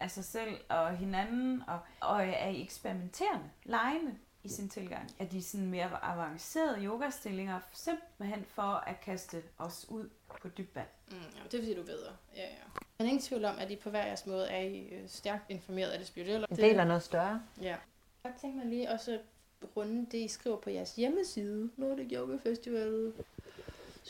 af 0.00 0.10
sig 0.10 0.24
selv 0.24 0.56
og 0.68 0.96
hinanden, 0.96 1.62
og, 1.66 1.78
og 2.00 2.26
er 2.26 2.48
eksperimenterende, 2.48 3.50
legende 3.64 4.14
i 4.44 4.48
sin 4.48 4.68
tilgang. 4.68 5.10
At 5.18 5.32
de 5.32 5.42
sådan 5.42 5.66
mere 5.66 6.04
avancerede 6.04 6.84
yogastillinger, 6.84 7.60
simpelthen 7.72 8.44
for 8.44 8.62
at 8.62 9.00
kaste 9.00 9.42
os 9.58 9.86
ud 9.88 10.08
på 10.40 10.48
dybt 10.48 10.74
vand. 10.74 10.88
Mm, 11.10 11.16
ja, 11.16 11.42
det 11.44 11.54
er 11.54 11.62
fordi, 11.62 11.74
du 11.74 11.82
ved. 11.82 12.02
Ja, 12.36 12.42
ja. 12.42 12.64
Men 12.98 13.06
ingen 13.06 13.22
tvivl 13.22 13.44
om, 13.44 13.58
at 13.58 13.70
I 13.70 13.76
på 13.76 13.90
hver 13.90 14.06
jeres 14.06 14.26
måde 14.26 14.48
er 14.48 14.60
I 14.60 14.88
øh, 14.88 15.08
stærkt 15.08 15.44
informeret 15.48 15.90
af 15.90 15.98
det 15.98 16.08
spirituelle. 16.08 16.46
En 16.50 16.56
del 16.56 16.80
af 16.80 16.86
noget 16.86 17.02
større. 17.02 17.42
Ja. 17.60 17.76
Jeg 18.24 18.32
tænker 18.40 18.58
mig 18.58 18.66
lige 18.66 18.90
også 18.90 19.18
runde 19.76 20.06
det, 20.10 20.18
I 20.18 20.28
skriver 20.28 20.56
på 20.56 20.70
jeres 20.70 20.96
hjemmeside, 20.96 21.70
Nordic 21.76 22.12
Yoga 22.12 22.36
Festival 22.36 23.12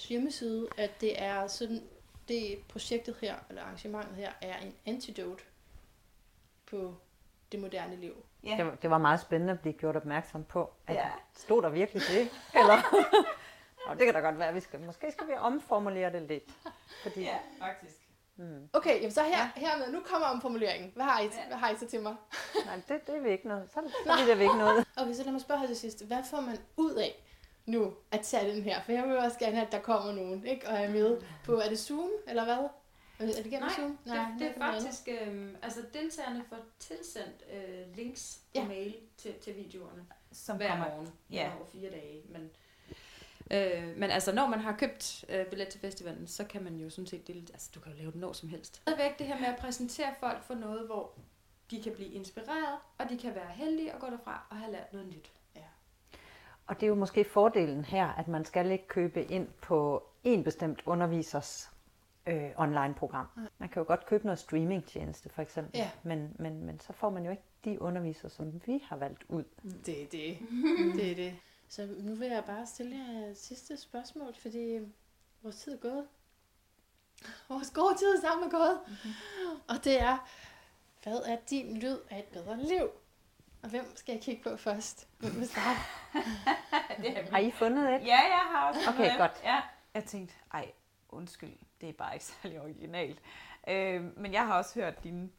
hjemmeside, 0.09 0.68
at 0.78 0.91
det 1.01 1.22
er 1.22 1.47
sådan, 1.47 1.82
det 2.28 2.59
projektet 2.68 3.16
her, 3.20 3.37
eller 3.49 3.62
arrangementet 3.62 4.16
her, 4.16 4.32
er 4.43 4.59
en 4.59 4.74
antidote 4.87 5.43
på 6.66 6.97
det 7.53 7.61
moderne 7.61 7.97
liv. 7.97 8.24
Ja. 8.47 8.57
Det, 8.57 8.66
var, 8.66 8.74
det 8.74 8.90
var 8.90 8.99
meget 8.99 9.20
spændende 9.20 9.53
at 9.53 9.61
blive 9.61 9.72
gjort 9.72 9.97
opmærksom 9.97 10.45
på, 10.45 10.72
at 10.86 10.95
ja. 10.95 11.09
stod 11.36 11.62
der 11.62 11.68
virkelig 11.68 12.03
det? 12.09 12.30
Eller? 12.61 12.82
og 13.86 13.97
det 13.99 14.05
kan 14.05 14.14
da 14.14 14.20
godt 14.20 14.38
være, 14.38 14.49
at 14.49 14.55
vi 14.55 14.61
skal, 14.61 14.80
måske 14.80 15.12
skal 15.12 15.26
vi 15.26 15.32
omformulere 15.38 16.12
det 16.12 16.22
lidt. 16.22 16.45
Fordi, 17.03 17.22
ja, 17.22 17.36
faktisk. 17.61 17.95
Mm. 18.36 18.68
Okay, 18.72 18.97
jamen 18.97 19.11
så 19.11 19.22
her, 19.22 19.38
ja. 19.38 19.51
hermed, 19.57 19.92
nu 19.92 20.01
kommer 20.05 20.26
omformuleringen. 20.26 20.92
Hvad 20.95 21.05
har 21.05 21.20
I, 21.20 21.24
ja. 21.24 21.47
hvad 21.47 21.57
har 21.57 21.70
I 21.70 21.76
så 21.76 21.86
til 21.86 22.01
mig? 22.01 22.14
Nej, 22.66 22.74
det, 22.88 23.07
det 23.07 23.16
er 23.16 23.20
vi 23.20 23.30
ikke 23.30 23.49
noget. 23.49 23.70
Så, 23.70 23.80
så 24.05 24.12
er 24.12 24.34
det 24.34 24.40
ikke 24.40 24.59
noget. 24.59 24.86
Okay, 24.97 25.12
så 25.14 25.22
lad 25.22 25.32
mig 25.32 25.40
spørge 25.40 25.61
her 25.61 25.66
til 25.66 25.76
sidst. 25.76 26.07
Hvad 26.07 26.24
får 26.30 26.40
man 26.40 26.59
ud 26.76 26.95
af 26.95 27.24
nu 27.66 27.92
at 28.11 28.20
tage 28.20 28.55
den 28.55 28.62
her? 28.62 28.82
For 28.82 28.92
jeg 28.92 29.05
vil 29.09 29.18
også 29.18 29.38
gerne 29.38 29.66
at 29.66 29.72
der 29.72 29.78
kommer 29.80 30.12
nogen, 30.12 30.47
ikke? 30.47 30.68
Og 30.68 30.74
er 30.74 30.90
med 30.90 31.20
på, 31.45 31.53
er 31.59 31.68
det 31.68 31.78
Zoom, 31.78 32.11
eller 32.28 32.45
hvad? 32.45 32.68
Er 33.18 33.26
det 33.26 33.44
gennem 33.44 33.60
Nej, 33.60 33.70
Zoom? 33.76 33.98
Nej, 34.04 34.30
det, 34.30 34.40
det 34.40 34.48
er 34.48 34.58
faktisk, 34.58 35.08
øh, 35.08 35.48
altså 35.62 35.80
deltagerne 35.92 36.44
får 36.48 36.58
tilsendt 36.78 37.44
øh, 37.52 37.96
links 37.96 38.40
på 38.54 38.60
ja. 38.60 38.68
mail 38.68 38.96
til, 39.16 39.34
til 39.34 39.56
videoerne. 39.56 40.06
Som 40.32 40.56
hver 40.56 40.68
kommer. 40.68 40.88
morgen. 40.88 41.12
Ja. 41.30 41.52
Over 41.56 41.66
fire 41.66 41.90
dage. 41.90 42.22
Men, 42.28 42.50
øh, 43.50 43.96
men 43.96 44.10
altså, 44.10 44.32
når 44.32 44.46
man 44.46 44.60
har 44.60 44.76
købt 44.76 45.24
øh, 45.28 45.46
billet 45.46 45.68
til 45.68 45.80
festivalen, 45.80 46.26
så 46.26 46.44
kan 46.44 46.64
man 46.64 46.76
jo 46.76 46.90
sådan 46.90 47.06
set 47.06 47.26
dele, 47.26 47.46
altså 47.52 47.70
du 47.74 47.80
kan 47.80 47.92
jo 47.92 47.98
lave 47.98 48.12
det 48.12 48.20
når 48.20 48.32
som 48.32 48.48
helst. 48.48 48.82
Det 48.86 48.92
er 48.92 48.96
væk 48.96 49.18
det 49.18 49.26
her 49.26 49.40
med 49.40 49.48
at 49.48 49.56
præsentere 49.56 50.14
folk 50.20 50.44
for 50.44 50.54
noget, 50.54 50.86
hvor 50.86 51.18
de 51.70 51.82
kan 51.82 51.92
blive 51.92 52.10
inspireret, 52.10 52.78
og 52.98 53.08
de 53.10 53.18
kan 53.18 53.34
være 53.34 53.50
heldige 53.50 53.94
og 53.94 54.00
gå 54.00 54.06
derfra 54.06 54.46
og 54.50 54.56
have 54.56 54.72
lært 54.72 54.92
noget 54.92 55.08
nyt. 55.08 55.32
Ja. 55.56 55.60
Og 56.66 56.74
det 56.74 56.82
er 56.82 56.88
jo 56.88 56.94
måske 56.94 57.24
fordelen 57.24 57.84
her, 57.84 58.08
at 58.08 58.28
man 58.28 58.44
skal 58.44 58.70
ikke 58.70 58.88
købe 58.88 59.24
ind 59.24 59.48
på 59.62 60.08
en 60.24 60.44
bestemt 60.44 60.82
undervisers 60.86 61.73
øh, 62.26 62.50
online-program. 62.56 63.26
Man 63.58 63.68
kan 63.68 63.80
jo 63.82 63.86
godt 63.86 64.06
købe 64.06 64.24
noget 64.24 64.38
streamingtjeneste, 64.38 65.28
for 65.28 65.42
eksempel. 65.42 65.78
Ja. 65.78 65.90
Men, 66.02 66.36
men, 66.38 66.64
men 66.66 66.80
så 66.80 66.92
får 66.92 67.10
man 67.10 67.24
jo 67.24 67.30
ikke 67.30 67.42
de 67.64 67.82
undervisere, 67.82 68.30
som 68.30 68.60
vi 68.66 68.82
har 68.88 68.96
valgt 68.96 69.24
ud. 69.28 69.44
Det 69.86 70.02
er 70.02 70.06
det. 70.06 70.38
det 70.96 71.10
er 71.10 71.14
det. 71.14 71.36
Så 71.68 71.88
nu 71.98 72.14
vil 72.14 72.28
jeg 72.28 72.44
bare 72.44 72.66
stille 72.66 72.96
jer 72.96 73.26
et 73.30 73.38
sidste 73.38 73.76
spørgsmål, 73.76 74.34
fordi 74.34 74.78
vores 75.42 75.56
tid 75.56 75.72
er 75.72 75.78
gået. 75.78 76.06
Vores 77.48 77.70
gode 77.70 77.94
tid 77.98 78.20
sammen 78.20 78.46
er 78.46 78.50
gået. 78.50 78.78
Og 79.68 79.84
det 79.84 80.00
er, 80.00 80.28
hvad 81.02 81.20
er 81.26 81.36
din 81.50 81.76
lyd 81.76 81.98
af 82.10 82.18
et 82.18 82.24
bedre 82.24 82.56
liv? 82.56 82.88
Og 83.62 83.70
hvem 83.70 83.96
skal 83.96 84.12
jeg 84.12 84.22
kigge 84.22 84.42
på 84.42 84.56
først? 84.56 85.08
Hvem 85.18 85.34
vil 85.36 85.48
starte? 85.48 85.78
det 87.02 87.18
er 87.18 87.30
Har 87.30 87.38
I 87.38 87.50
fundet 87.50 87.94
et? 87.94 88.06
Ja, 88.06 88.20
jeg 88.20 88.44
har 88.50 88.68
også 88.68 88.80
Okay, 88.90 88.98
noget. 88.98 89.18
godt. 89.18 89.40
Ja. 89.44 89.60
Jeg 89.94 90.04
tænkte, 90.04 90.34
ej, 90.52 90.72
undskyld, 91.14 91.56
det 91.80 91.88
er 91.88 91.92
bare 91.92 92.14
ikke 92.14 92.24
særlig 92.42 92.60
originalt. 92.60 93.18
Øh, 93.68 94.18
men 94.18 94.32
jeg 94.32 94.46
har 94.46 94.58
også 94.58 94.80
hørt 94.80 95.04
dine, 95.04 95.30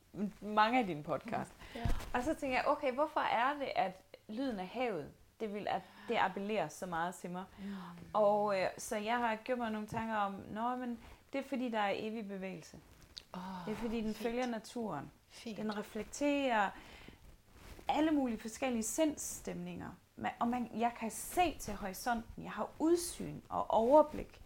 mange 0.42 0.80
af 0.80 0.86
dine 0.86 1.04
podcast. 1.04 1.54
Ja. 1.76 1.88
Og 2.14 2.24
så 2.24 2.34
tænker 2.34 2.58
jeg, 2.58 2.68
okay, 2.68 2.94
hvorfor 2.94 3.20
er 3.20 3.54
det, 3.60 3.70
at 3.76 4.02
lyden 4.30 4.60
af 4.60 4.68
havet, 4.68 5.12
det 5.40 5.54
vil 5.54 5.68
at 5.68 5.82
det 6.08 6.16
appellerer 6.20 6.68
så 6.68 6.86
meget 6.86 7.16
til 7.16 7.30
mig. 7.30 7.44
Mm. 7.60 7.66
Og 8.14 8.62
øh, 8.62 8.68
så 8.78 8.98
jeg 8.98 9.18
har 9.18 9.36
gjort 9.36 9.58
mig 9.58 9.72
nogle 9.72 9.88
tanker 9.88 10.16
om, 10.16 10.36
nå, 10.52 10.76
men 10.76 11.00
det 11.34 11.40
er 11.40 11.50
fordi, 11.50 11.70
der 11.70 11.80
er 11.80 11.94
evig 11.96 12.28
bevægelse. 12.28 12.78
Oh, 13.34 13.42
Det 13.66 13.72
er 13.72 13.76
fordi, 13.76 14.02
den 14.02 14.14
følger 14.14 14.46
naturen. 14.46 15.12
Fint. 15.30 15.58
Den 15.58 15.78
reflekterer 15.78 16.70
alle 17.88 18.12
mulige 18.12 18.40
forskellige 18.40 18.84
sindsstemninger. 18.84 19.90
Og 20.40 20.48
man, 20.48 20.70
jeg 20.78 20.92
kan 21.00 21.12
se 21.12 21.58
til 21.60 21.74
horisonten. 21.74 22.44
Jeg 22.44 22.52
har 22.52 22.70
udsyn 22.80 23.42
og 23.50 23.72
overblik. 23.72 24.42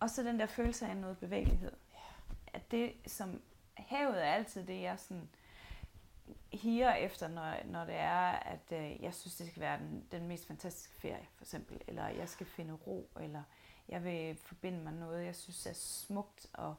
Og 0.00 0.10
så 0.10 0.22
den 0.22 0.40
der 0.40 0.46
følelse 0.46 0.86
af 0.86 0.96
noget 0.96 1.18
bevægelighed. 1.18 1.72
At 2.46 2.70
det 2.70 2.92
som 3.06 3.42
havet 3.74 4.24
er 4.26 4.32
altid 4.32 4.66
det, 4.66 4.82
jeg 4.82 4.98
sådan 4.98 5.28
higer 6.52 6.94
efter, 6.94 7.28
når, 7.28 7.54
når 7.64 7.84
det 7.84 7.94
er, 7.94 8.30
at 8.30 8.72
øh, 8.72 9.02
jeg 9.02 9.14
synes, 9.14 9.36
det 9.36 9.46
skal 9.46 9.60
være 9.60 9.78
den, 9.78 10.06
den 10.12 10.28
mest 10.28 10.46
fantastiske 10.46 10.94
ferie, 10.94 11.26
for 11.34 11.44
eksempel. 11.44 11.80
Eller 11.86 12.08
jeg 12.08 12.28
skal 12.28 12.46
finde 12.46 12.74
ro, 12.74 13.10
eller 13.20 13.42
jeg 13.88 14.04
vil 14.04 14.36
forbinde 14.36 14.78
mig 14.78 14.92
med 14.92 15.00
noget, 15.00 15.24
jeg 15.24 15.34
synes 15.36 15.66
er 15.66 15.72
smukt 15.72 16.46
og, 16.52 16.74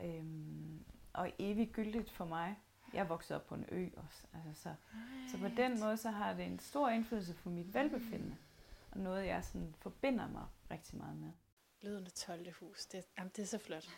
øhm, 0.00 0.84
og 1.12 1.32
evigt 1.38 1.72
gyldigt 1.72 2.10
for 2.10 2.24
mig. 2.24 2.56
Jeg 2.92 3.00
er 3.00 3.04
vokset 3.04 3.36
op 3.36 3.46
på 3.46 3.54
en 3.54 3.64
ø 3.68 3.88
også. 3.96 4.26
Altså, 4.34 4.62
så, 4.62 4.74
så 5.30 5.38
på 5.38 5.48
den 5.48 5.80
måde, 5.80 5.96
så 5.96 6.10
har 6.10 6.34
det 6.34 6.46
en 6.46 6.58
stor 6.58 6.88
indflydelse 6.88 7.34
på 7.34 7.50
mit 7.50 7.74
velbefindende. 7.74 8.36
Og 8.90 8.98
noget, 8.98 9.26
jeg 9.26 9.44
sådan 9.44 9.74
forbinder 9.78 10.28
mig 10.28 10.44
rigtig 10.70 10.98
meget 10.98 11.16
med. 11.16 11.30
Lyden 11.82 12.06
af 12.06 12.12
12. 12.12 12.52
hus. 12.60 12.86
Det, 12.86 13.04
jamen, 13.18 13.32
det 13.36 13.42
er 13.42 13.46
så 13.46 13.58
flot. 13.58 13.88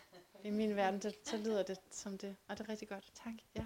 I 0.43 0.49
min 0.49 0.75
verden, 0.75 0.99
det, 0.99 1.15
så 1.23 1.37
lyder 1.37 1.63
det 1.63 1.79
som 1.91 2.17
det. 2.17 2.35
Og 2.47 2.57
det 2.57 2.65
er 2.65 2.69
rigtig 2.69 2.89
godt. 2.89 3.11
Tak. 3.13 3.33
Ja. 3.55 3.65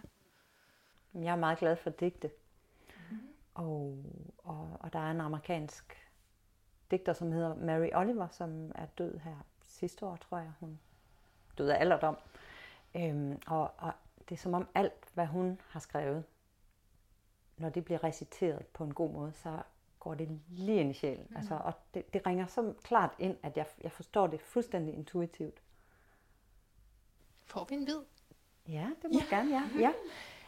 Jeg 1.14 1.32
er 1.32 1.36
meget 1.36 1.58
glad 1.58 1.76
for 1.76 1.90
digte. 1.90 2.32
Og, 3.54 4.04
og, 4.38 4.78
og 4.80 4.94
der 4.94 5.00
er 5.00 5.12
en 5.12 5.22
amerikansk 5.22 6.10
digter, 6.92 7.14
som 7.14 7.32
hedder 7.32 7.56
Mary 7.56 7.90
Oliver, 7.94 8.28
som 8.32 8.72
er 8.76 8.86
død 8.86 9.18
her 9.18 9.38
sidste 9.62 10.06
år, 10.06 10.16
tror 10.16 10.38
jeg. 10.38 10.52
Hun 10.60 10.80
døde 11.58 11.76
af 11.76 11.82
alderdom. 11.82 12.18
Øhm, 12.96 13.42
og, 13.48 13.72
og 13.78 13.94
det 14.30 14.36
er 14.36 14.40
som 14.40 14.54
om 14.54 14.68
alt, 14.76 15.12
hvad 15.14 15.26
hun 15.26 15.62
har 15.70 15.80
skrevet, 15.80 16.24
når 17.58 17.70
det 17.70 17.86
bliver 17.86 18.04
reciteret 18.04 18.66
på 18.68 18.84
en 18.84 18.94
god 18.94 19.12
måde, 19.12 19.34
så 19.34 19.62
går 20.06 20.16
det 20.16 20.40
lige 20.48 20.80
ind 20.80 20.92
i 20.92 20.94
sjælen. 20.94 21.28
Mm. 21.30 21.36
Altså, 21.36 21.56
og 21.56 21.74
det, 21.94 22.14
det 22.14 22.28
ringer 22.28 22.46
så 22.46 22.74
klart 22.84 23.16
ind, 23.20 23.38
at 23.44 23.58
jeg, 23.58 23.66
jeg 23.84 23.92
forstår 23.92 24.28
det 24.28 24.42
fuldstændig 24.42 24.94
intuitivt. 24.94 25.62
Får 27.44 27.66
vi 27.70 27.76
en 27.76 27.88
vid? 27.88 28.02
Ja, 28.68 28.90
det 29.02 29.12
må 29.14 29.20
ja. 29.20 29.36
gerne, 29.36 29.50
ja. 29.56 29.64
ja. 29.88 29.94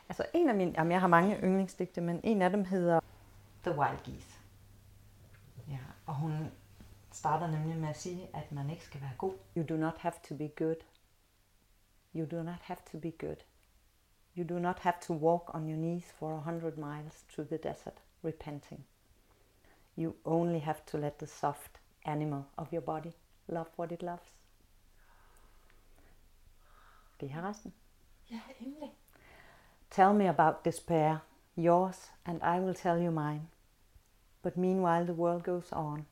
Altså 0.09 0.25
en 0.33 0.49
af 0.49 0.55
mine, 0.55 0.73
jamen 0.77 0.91
jeg 0.91 1.01
har 1.01 1.07
mange 1.07 1.39
yndlingsdigte, 1.43 2.01
men 2.01 2.19
en 2.23 2.41
af 2.41 2.49
dem 2.49 2.65
hedder 2.65 2.99
The 3.63 3.79
Wild 3.79 4.03
Geese. 4.03 4.39
Ja, 5.69 5.79
og 6.05 6.15
hun 6.15 6.51
starter 7.11 7.47
nemlig 7.47 7.77
med 7.77 7.89
at 7.89 7.97
sige, 7.97 8.29
at 8.33 8.51
man 8.51 8.69
ikke 8.69 8.83
skal 8.83 9.01
være 9.01 9.13
god. 9.17 9.33
You 9.57 9.65
do 9.69 9.75
not 9.75 9.97
have 9.97 10.13
to 10.29 10.35
be 10.35 10.49
good. 10.57 10.83
You 12.15 12.25
do 12.31 12.43
not 12.43 12.61
have 12.61 12.79
to 12.91 12.99
be 12.99 13.11
good. 13.11 13.37
You 14.37 14.43
do 14.49 14.59
not 14.59 14.79
have 14.79 14.95
to 15.01 15.13
walk 15.13 15.55
on 15.55 15.69
your 15.69 15.77
knees 15.77 16.11
for 16.11 16.37
a 16.37 16.41
hundred 16.41 16.77
miles 16.77 17.25
through 17.29 17.49
the 17.49 17.69
desert, 17.69 18.01
repenting. 18.23 18.85
You 19.97 20.15
only 20.25 20.59
have 20.59 20.85
to 20.85 20.97
let 20.97 21.17
the 21.17 21.27
soft 21.27 21.79
animal 22.05 22.45
of 22.57 22.71
your 22.71 22.83
body 22.83 23.13
love 23.49 23.67
what 23.75 23.91
it 23.91 24.03
loves. 24.03 24.29
Skal 27.13 27.29
I 27.29 27.31
have 27.31 27.43
resten? 27.43 27.73
Ja, 28.27 28.37
endelig. 28.61 28.91
Tell 29.89 30.13
me 30.13 30.27
about 30.27 30.63
despair, 30.63 31.21
yours, 31.55 32.11
and 32.25 32.43
I 32.43 32.59
will 32.59 32.75
tell 32.75 32.99
you 32.99 33.09
mine. 33.09 33.47
But 34.43 34.55
meanwhile, 34.55 35.05
the 35.05 35.15
world 35.15 35.43
goes 35.43 35.71
on. 35.71 36.05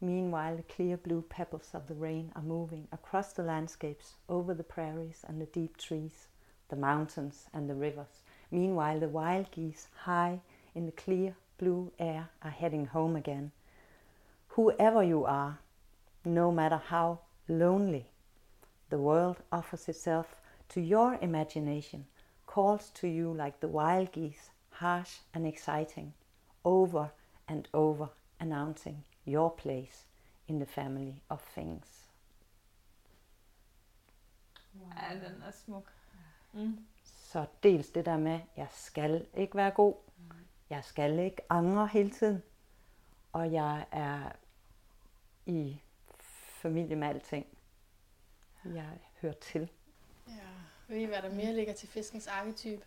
Meanwhile, 0.00 0.56
the 0.56 0.74
clear 0.74 0.98
blue 0.98 1.22
pebbles 1.22 1.70
of 1.72 1.86
the 1.86 1.94
rain 1.94 2.32
are 2.34 2.42
moving 2.42 2.86
across 2.92 3.32
the 3.32 3.42
landscapes, 3.44 4.14
over 4.28 4.52
the 4.52 4.64
prairies 4.64 5.24
and 5.26 5.40
the 5.40 5.46
deep 5.46 5.78
trees, 5.78 6.26
the 6.68 6.76
mountains 6.76 7.46
and 7.54 7.70
the 7.70 7.74
rivers. 7.74 8.20
Meanwhile, 8.50 9.00
the 9.00 9.08
wild 9.08 9.50
geese, 9.52 9.88
high 10.04 10.40
in 10.74 10.84
the 10.84 10.92
clear 10.92 11.34
blue 11.62 11.92
air, 11.98 12.28
are 12.42 12.50
heading 12.50 12.86
home 12.86 13.14
again. 13.14 13.52
Whoever 14.48 15.02
you 15.04 15.24
are, 15.24 15.58
no 16.24 16.50
matter 16.50 16.80
how 16.88 17.20
lonely, 17.48 18.06
the 18.90 18.98
world 18.98 19.36
offers 19.52 19.88
itself 19.88 20.26
to 20.70 20.80
your 20.80 21.18
imagination 21.22 22.06
calls 22.46 22.90
to 22.90 23.06
you 23.06 23.32
like 23.32 23.60
the 23.60 23.68
wild 23.68 24.12
geese, 24.12 24.50
harsh 24.70 25.20
and 25.34 25.46
exciting, 25.46 26.12
over 26.64 27.10
and 27.48 27.68
over 27.72 28.08
announcing 28.40 29.04
your 29.24 29.50
place 29.50 30.04
in 30.48 30.58
the 30.58 30.66
family 30.66 31.22
of 31.30 31.40
things. 31.54 32.08
Ja, 34.74 35.14
den 35.14 35.42
er 35.42 35.50
smuk. 35.50 35.92
Mm. 36.52 36.86
Så 37.04 37.46
dels 37.62 37.90
det 37.90 38.04
der 38.04 38.16
med, 38.16 38.40
jeg 38.56 38.68
skal 38.70 39.26
ikke 39.34 39.56
være 39.56 39.70
god, 39.70 39.94
jeg 40.72 40.84
skal 40.84 41.18
ikke 41.18 41.42
angre 41.50 41.86
hele 41.86 42.10
tiden, 42.10 42.42
og 43.32 43.52
jeg 43.52 43.86
er 43.90 44.32
i 45.46 45.80
familie 46.62 46.96
med 46.96 47.08
alting. 47.08 47.46
Jeg 48.64 48.98
hører 49.20 49.34
til. 49.34 49.70
Ja. 50.28 50.32
Ved 50.88 50.96
I, 50.96 51.04
hvad 51.04 51.22
der 51.22 51.34
mere 51.34 51.54
ligger 51.54 51.74
til 51.74 51.88
fiskens 51.88 52.26
arketype? 52.26 52.84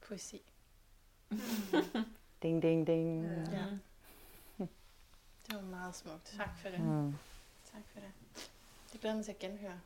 Poesi. 0.00 0.42
Ding, 2.42 2.62
ding, 2.62 2.86
ding. 2.86 3.24
Ja. 3.24 3.64
Det 5.46 5.54
var 5.54 5.60
meget 5.60 5.94
smukt. 5.94 6.34
Tak 6.36 6.58
for 6.58 6.68
det. 6.68 6.80
Mm. 6.80 7.14
Tak 7.72 7.82
for 7.92 8.00
det. 8.00 8.10
Det 8.92 9.00
glæder 9.00 9.16
mig 9.16 9.24
til 9.24 9.32
at 9.32 9.38
genhøre. 9.38 9.80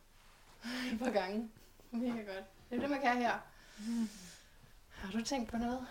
Et 0.92 0.98
par 0.98 1.10
gange. 1.10 1.50
Mega 1.90 2.18
godt. 2.18 2.44
Det 2.70 2.76
er 2.76 2.80
det, 2.80 2.90
man 2.90 3.00
kan 3.00 3.16
her. 3.16 3.38
Har 4.90 5.12
du 5.12 5.24
tænkt 5.24 5.50
på 5.50 5.56
noget? 5.56 5.86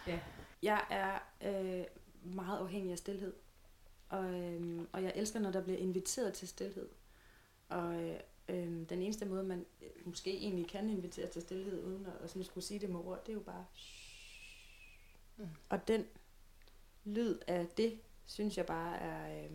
Jeg 0.62 0.86
er 0.90 1.20
øh, 1.42 1.86
meget 2.24 2.60
afhængig 2.60 2.92
af 2.92 2.98
stillhed. 2.98 3.34
Og, 4.10 4.26
øh, 4.26 4.88
og 4.92 5.04
jeg 5.04 5.14
elsker, 5.16 5.40
når 5.40 5.52
der 5.52 5.64
bliver 5.64 5.80
inviteret 5.80 6.34
til 6.34 6.48
stillhed. 6.48 6.90
Og 7.70 8.04
øh, 8.04 8.20
øh, 8.50 8.90
den 8.90 9.02
eneste 9.02 9.26
måde, 9.26 9.44
man 9.44 9.66
øh, 9.82 9.90
måske 10.06 10.38
egentlig 10.38 10.68
kan 10.68 10.90
invitere 10.90 11.28
til 11.28 11.42
stillhed, 11.42 11.84
uden 11.84 12.06
at, 12.06 12.14
at 12.24 12.30
sådan 12.30 12.44
skulle 12.44 12.64
sige 12.64 12.80
det 12.80 12.90
med 12.90 13.00
ord, 13.00 13.26
det 13.26 13.30
er 13.30 13.34
jo 13.34 13.40
bare... 13.40 13.66
Mm. 15.38 15.48
Og 15.70 15.88
den 15.88 16.06
lyd 17.04 17.40
af 17.48 17.68
det, 17.68 18.00
synes 18.26 18.58
jeg 18.58 18.66
bare 18.66 18.98
er... 18.98 19.46
Øh, 19.46 19.52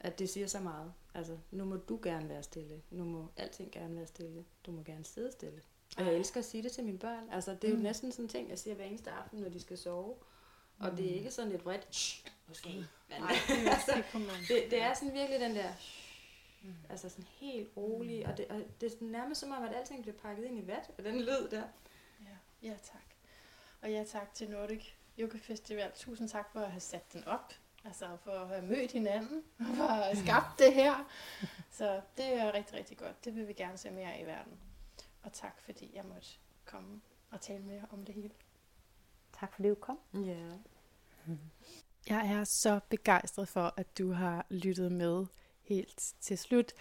at 0.00 0.18
det 0.18 0.28
siger 0.28 0.46
så 0.46 0.60
meget. 0.60 0.92
Altså, 1.14 1.38
nu 1.50 1.64
må 1.64 1.76
du 1.76 2.00
gerne 2.02 2.28
være 2.28 2.42
stille. 2.42 2.82
Nu 2.90 3.04
må 3.04 3.30
alting 3.36 3.72
gerne 3.72 3.96
være 3.96 4.06
stille. 4.06 4.44
Du 4.66 4.72
må 4.72 4.82
gerne 4.82 5.04
sidde 5.04 5.32
stille. 5.32 5.62
Og 5.98 6.04
jeg 6.04 6.14
elsker 6.14 6.40
at 6.40 6.44
sige 6.44 6.62
det 6.62 6.72
til 6.72 6.84
mine 6.84 6.98
børn. 6.98 7.28
Altså, 7.32 7.54
det 7.54 7.64
er 7.64 7.68
jo 7.70 7.76
Mm. 7.76 7.82
næsten 7.82 8.12
sådan 8.12 8.24
en 8.24 8.28
ting, 8.28 8.50
jeg 8.50 8.58
siger 8.58 8.74
hver 8.74 8.84
eneste 8.84 9.10
aften, 9.10 9.40
når 9.40 9.48
de 9.48 9.60
skal 9.60 9.78
sove. 9.78 10.14
Og 10.80 10.96
det 10.96 11.10
er 11.10 11.14
ikke 11.14 11.30
sådan 11.30 11.52
et 11.52 11.64
vredt, 11.64 11.94
"Shh, 11.96 12.26
måske. 12.48 12.68
Men, 12.68 12.86
Nej, 13.20 13.32
det, 13.48 13.66
er, 13.66 13.94
det 14.62 14.70
det, 14.70 14.82
er 14.82 14.94
sådan 14.94 15.14
virkelig 15.14 15.40
den 15.40 15.56
der, 15.56 15.72
altså 16.90 17.08
sådan 17.08 17.24
helt 17.40 17.68
rolig, 17.76 18.26
og 18.26 18.36
det, 18.36 18.46
og 18.48 18.62
det 18.80 18.92
er 18.92 18.96
nærmest 19.00 19.40
som 19.40 19.50
om, 19.52 19.62
at 19.64 19.74
alting 19.76 20.02
bliver 20.02 20.16
pakket 20.16 20.44
ind 20.44 20.58
i 20.58 20.66
vat 20.66 20.90
af 20.98 21.04
den 21.04 21.20
lyd 21.20 21.48
der. 21.50 21.62
Ja. 22.20 22.68
ja, 22.68 22.74
tak. 22.92 23.02
Og 23.82 23.90
ja, 23.90 24.04
tak 24.04 24.34
til 24.34 24.50
Nordic 24.50 24.84
Yoga 25.18 25.38
Festival. 25.38 25.92
Tusind 25.96 26.28
tak 26.28 26.52
for 26.52 26.60
at 26.60 26.70
have 26.70 26.80
sat 26.80 27.12
den 27.12 27.24
op. 27.24 27.52
Altså 27.84 28.16
for 28.24 28.30
at 28.30 28.48
have 28.48 28.62
mødt 28.62 28.92
hinanden. 28.92 29.42
Og 29.60 29.66
for 29.76 29.84
at 29.84 30.04
have 30.04 30.16
skabt 30.16 30.58
det 30.58 30.74
her. 30.74 31.10
Så 31.70 32.00
det 32.16 32.32
er 32.34 32.54
rigtig, 32.54 32.74
rigtig 32.78 32.98
godt. 32.98 33.24
Det 33.24 33.34
vil 33.36 33.48
vi 33.48 33.52
gerne 33.52 33.78
se 33.78 33.90
mere 33.90 34.12
af 34.12 34.22
i 34.22 34.26
verden. 34.26 34.52
Og 35.28 35.34
tak 35.34 35.60
fordi 35.60 35.90
jeg 35.94 36.04
måtte 36.04 36.28
komme 36.64 37.00
og 37.30 37.40
tale 37.40 37.62
mere 37.62 37.82
om 37.90 38.04
det 38.04 38.14
hele. 38.14 38.30
Tak 39.40 39.54
fordi 39.54 39.68
du 39.68 39.74
kom. 39.74 39.98
Ja. 40.14 40.52
Jeg 42.08 42.32
er 42.32 42.44
så 42.44 42.80
begejstret 42.88 43.48
for, 43.48 43.74
at 43.76 43.98
du 43.98 44.12
har 44.12 44.46
lyttet 44.50 44.92
med 44.92 45.26
helt 45.62 46.14
til 46.20 46.38
slut. 46.38 46.72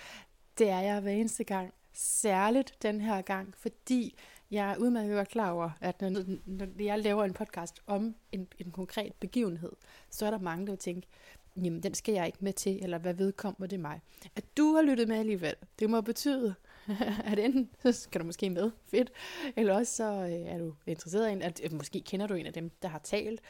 Det 0.58 0.70
er 0.70 0.80
jeg 0.80 1.02
hver 1.02 1.12
eneste 1.12 1.44
gang. 1.44 1.74
Særligt 1.94 2.78
den 2.82 3.02
her 3.02 3.22
gang, 3.22 3.58
fordi 3.58 4.18
jeg 4.52 4.72
er 4.72 4.78
udmærket 4.78 5.16
godt 5.16 5.30
klar 5.30 5.52
over, 5.52 5.72
at 5.82 6.02
når, 6.02 6.24
når 6.46 6.84
jeg 6.84 7.00
laver 7.00 7.24
en 7.24 7.34
podcast 7.34 7.82
om 7.88 8.16
en, 8.32 8.48
en 8.58 8.72
konkret 8.72 9.14
begivenhed, 9.14 9.72
så 10.10 10.26
er 10.26 10.32
der 10.32 10.40
mange, 10.40 10.66
der 10.66 10.72
vil 10.72 10.80
tænke, 10.80 11.08
jamen 11.56 11.84
den 11.84 11.94
skal 11.94 12.14
jeg 12.14 12.26
ikke 12.26 12.38
med 12.42 12.54
til, 12.54 12.84
eller 12.84 12.98
hvad 12.98 13.14
vedkommer 13.14 13.68
det 13.68 13.80
mig. 13.80 14.02
At 14.36 14.58
du 14.58 14.76
har 14.76 14.82
lyttet 14.82 15.08
med 15.08 15.18
alligevel, 15.18 15.56
det 15.80 15.90
må 15.90 16.02
betyde, 16.02 16.56
at 17.32 17.40
enten 17.40 17.70
så 17.84 17.92
skal 17.92 18.22
du 18.22 18.26
måske 18.26 18.50
med, 18.50 18.72
fedt, 18.86 19.12
eller 19.56 19.76
også 19.76 19.96
så 19.96 20.04
øh, 20.04 20.32
er 20.32 20.58
du 20.58 20.76
interesseret 20.86 21.30
i 21.30 21.32
en, 21.32 21.42
at 21.42 21.72
måske 21.72 22.02
kender 22.02 22.28
du 22.28 22.34
en 22.34 22.46
af 22.46 22.54
dem, 22.54 22.70
der 22.82 22.88
har 22.88 23.00
talt. 23.00 23.42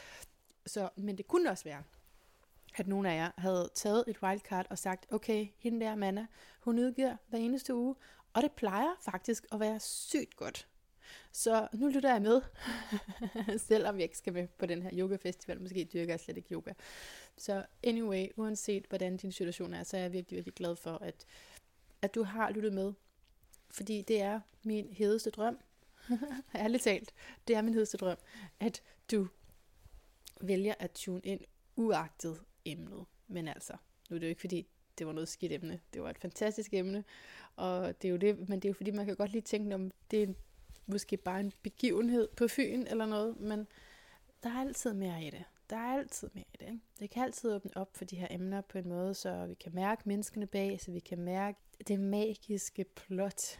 Så, 0.65 0.89
men 0.95 1.17
det 1.17 1.27
kunne 1.27 1.49
også 1.49 1.63
være, 1.63 1.83
at 2.75 2.87
nogle 2.87 3.11
af 3.11 3.15
jer 3.15 3.31
havde 3.37 3.69
taget 3.75 4.03
et 4.07 4.23
wildcard 4.23 4.67
og 4.69 4.77
sagt, 4.77 5.05
okay, 5.11 5.47
hende 5.57 5.85
der 5.85 5.95
Manna, 5.95 6.27
hun 6.59 6.79
udgiver 6.79 7.17
hver 7.27 7.39
eneste 7.39 7.75
uge, 7.75 7.95
og 8.33 8.41
det 8.41 8.51
plejer 8.51 8.95
faktisk 9.01 9.45
at 9.51 9.59
være 9.59 9.79
sygt 9.79 10.35
godt. 10.35 10.67
Så 11.31 11.67
nu 11.73 11.87
lytter 11.87 12.11
jeg 12.11 12.21
med, 12.21 12.41
selvom 13.69 13.95
jeg 13.95 14.03
ikke 14.03 14.17
skal 14.17 14.33
med 14.33 14.47
på 14.47 14.65
den 14.65 14.81
her 14.81 14.89
yoga 14.93 15.15
festival. 15.15 15.61
Måske 15.61 15.89
dyrker 15.93 16.13
jeg 16.13 16.19
slet 16.19 16.37
ikke 16.37 16.53
yoga. 16.53 16.73
Så 17.37 17.65
anyway, 17.83 18.27
uanset 18.35 18.85
hvordan 18.89 19.17
din 19.17 19.31
situation 19.31 19.73
er, 19.73 19.83
så 19.83 19.97
er 19.97 20.01
jeg 20.01 20.13
virkelig, 20.13 20.37
virkelig 20.37 20.53
glad 20.53 20.75
for, 20.75 20.97
at, 21.01 21.25
at 22.01 22.15
du 22.15 22.23
har 22.23 22.51
lyttet 22.51 22.73
med. 22.73 22.93
Fordi 23.69 24.01
det 24.01 24.21
er 24.21 24.39
min 24.63 24.93
hedeste 24.93 25.29
drøm. 25.29 25.59
Ærligt 26.55 26.83
talt, 26.83 27.13
det 27.47 27.55
er 27.55 27.61
min 27.61 27.73
hedeste 27.73 27.97
drøm, 27.97 28.17
at 28.59 28.81
du 29.11 29.27
vælger 30.41 30.73
at 30.79 30.91
tune 30.91 31.21
ind 31.23 31.41
uagtet 31.75 32.39
emnet. 32.65 33.05
Men 33.27 33.47
altså, 33.47 33.73
nu 34.09 34.15
er 34.15 34.19
det 34.19 34.27
jo 34.27 34.29
ikke 34.29 34.41
fordi, 34.41 34.67
det 34.97 35.07
var 35.07 35.13
noget 35.13 35.29
skidt 35.29 35.51
emne. 35.51 35.79
Det 35.93 36.03
var 36.03 36.09
et 36.09 36.17
fantastisk 36.17 36.73
emne. 36.73 37.03
Og 37.55 38.01
det 38.01 38.07
er 38.07 38.11
jo 38.11 38.17
det, 38.17 38.49
men 38.49 38.59
det 38.59 38.65
er 38.65 38.69
jo 38.69 38.73
fordi, 38.73 38.91
man 38.91 39.05
kan 39.05 39.15
godt 39.15 39.31
lige 39.31 39.41
tænke, 39.41 39.75
om 39.75 39.91
det 40.11 40.23
er 40.23 40.33
måske 40.85 41.17
bare 41.17 41.39
en 41.39 41.53
begivenhed 41.63 42.27
på 42.37 42.47
Fyn 42.47 42.85
eller 42.87 43.05
noget, 43.05 43.39
men 43.39 43.67
der 44.43 44.49
er 44.49 44.59
altid 44.59 44.93
mere 44.93 45.23
i 45.23 45.29
det. 45.29 45.43
Der 45.69 45.75
er 45.75 45.99
altid 45.99 46.29
mere 46.33 46.45
i 46.53 46.57
det. 46.57 46.65
Ikke? 46.65 46.79
Det 46.99 47.09
kan 47.09 47.23
altid 47.23 47.51
åbne 47.51 47.71
op 47.75 47.97
for 47.97 48.05
de 48.05 48.15
her 48.15 48.27
emner 48.31 48.61
på 48.61 48.77
en 48.77 48.89
måde, 48.89 49.13
så 49.13 49.45
vi 49.45 49.53
kan 49.53 49.75
mærke 49.75 50.01
menneskene 50.05 50.47
bag, 50.47 50.81
så 50.81 50.91
vi 50.91 50.99
kan 50.99 51.17
mærke 51.17 51.59
det 51.87 51.99
magiske 51.99 52.83
plot 52.83 53.59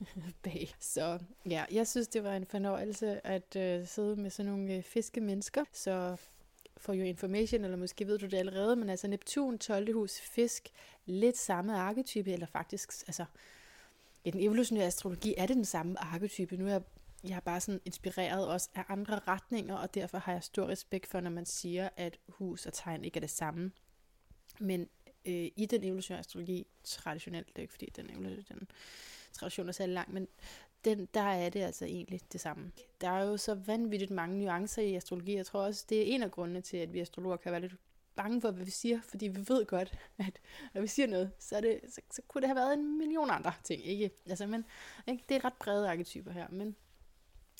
bag. 0.44 0.74
Så 0.80 1.18
ja, 1.50 1.64
jeg 1.72 1.86
synes, 1.86 2.08
det 2.08 2.24
var 2.24 2.36
en 2.36 2.46
fornøjelse 2.46 3.26
at 3.26 3.56
øh, 3.56 3.86
sidde 3.86 4.16
med 4.16 4.30
sådan 4.30 4.52
nogle 4.52 4.74
øh, 4.74 4.82
fiskemennesker. 4.82 5.64
Så 5.72 6.16
for 6.76 6.94
your 6.94 7.04
information, 7.04 7.64
eller 7.64 7.76
måske 7.76 8.06
ved 8.06 8.18
du 8.18 8.26
det 8.26 8.38
allerede, 8.38 8.76
men 8.76 8.90
altså 8.90 9.08
Neptun, 9.08 9.58
12. 9.58 9.94
hus, 9.94 10.20
fisk, 10.20 10.68
lidt 11.06 11.38
samme 11.38 11.76
arketype, 11.76 12.32
eller 12.32 12.46
faktisk, 12.46 12.92
altså 13.06 13.24
i 14.24 14.30
den 14.30 14.40
evolutionære 14.40 14.86
astrologi 14.86 15.34
er 15.38 15.46
det 15.46 15.56
den 15.56 15.64
samme 15.64 16.04
arketype. 16.04 16.56
Nu 16.56 16.66
er 16.66 16.70
jeg, 16.70 16.82
jeg 17.24 17.36
er 17.36 17.40
bare 17.40 17.60
sådan 17.60 17.80
inspireret 17.84 18.48
også 18.48 18.68
af 18.74 18.84
andre 18.88 19.18
retninger, 19.28 19.74
og 19.74 19.94
derfor 19.94 20.18
har 20.18 20.32
jeg 20.32 20.42
stor 20.42 20.68
respekt 20.68 21.06
for, 21.06 21.20
når 21.20 21.30
man 21.30 21.46
siger, 21.46 21.88
at 21.96 22.18
hus 22.28 22.66
og 22.66 22.72
tegn 22.72 23.04
ikke 23.04 23.16
er 23.16 23.20
det 23.20 23.30
samme. 23.30 23.72
Men 24.60 24.88
øh, 25.26 25.50
i 25.56 25.66
den 25.70 25.84
evolutionære 25.84 26.20
astrologi, 26.20 26.66
traditionelt, 26.84 27.48
det 27.48 27.58
er 27.58 27.62
ikke 27.62 27.72
fordi 27.72 27.92
den, 27.96 28.08
den 28.48 28.68
tradition 29.32 29.68
er 29.68 29.72
særlig 29.72 29.94
lang, 29.94 30.12
men 30.12 30.28
den, 30.84 31.08
der 31.14 31.20
er 31.20 31.48
det 31.48 31.62
altså 31.62 31.84
egentlig 31.84 32.20
det 32.32 32.40
samme. 32.40 32.72
Der 33.00 33.10
er 33.10 33.24
jo 33.24 33.36
så 33.36 33.54
vanvittigt 33.54 34.10
mange 34.10 34.38
nuancer 34.38 34.82
i 34.82 34.94
astrologi. 34.94 35.36
Jeg 35.36 35.46
tror 35.46 35.60
også, 35.60 35.84
det 35.88 35.98
er 35.98 36.14
en 36.14 36.22
af 36.22 36.30
grundene 36.30 36.60
til, 36.60 36.76
at 36.76 36.92
vi 36.92 37.00
astrologer 37.00 37.36
kan 37.36 37.52
være 37.52 37.60
lidt 37.60 37.76
bange 38.16 38.40
for, 38.40 38.50
hvad 38.50 38.64
vi 38.64 38.70
siger, 38.70 39.00
fordi 39.02 39.28
vi 39.28 39.44
ved 39.48 39.66
godt, 39.66 39.98
at 40.18 40.40
når 40.74 40.80
vi 40.80 40.86
siger 40.86 41.06
noget, 41.06 41.32
så, 41.38 41.56
er 41.56 41.60
det, 41.60 41.80
så, 41.88 42.00
så 42.10 42.22
kunne 42.28 42.40
det 42.40 42.48
have 42.48 42.56
været 42.56 42.72
en 42.72 42.98
million 42.98 43.30
andre 43.30 43.52
ting. 43.64 43.86
Ikke? 43.86 44.10
Altså, 44.26 44.46
men, 44.46 44.64
ikke? 45.06 45.24
Det 45.28 45.34
er 45.34 45.44
ret 45.44 45.54
brede 45.54 45.90
arketyper 45.90 46.30
her, 46.30 46.48
men, 46.50 46.76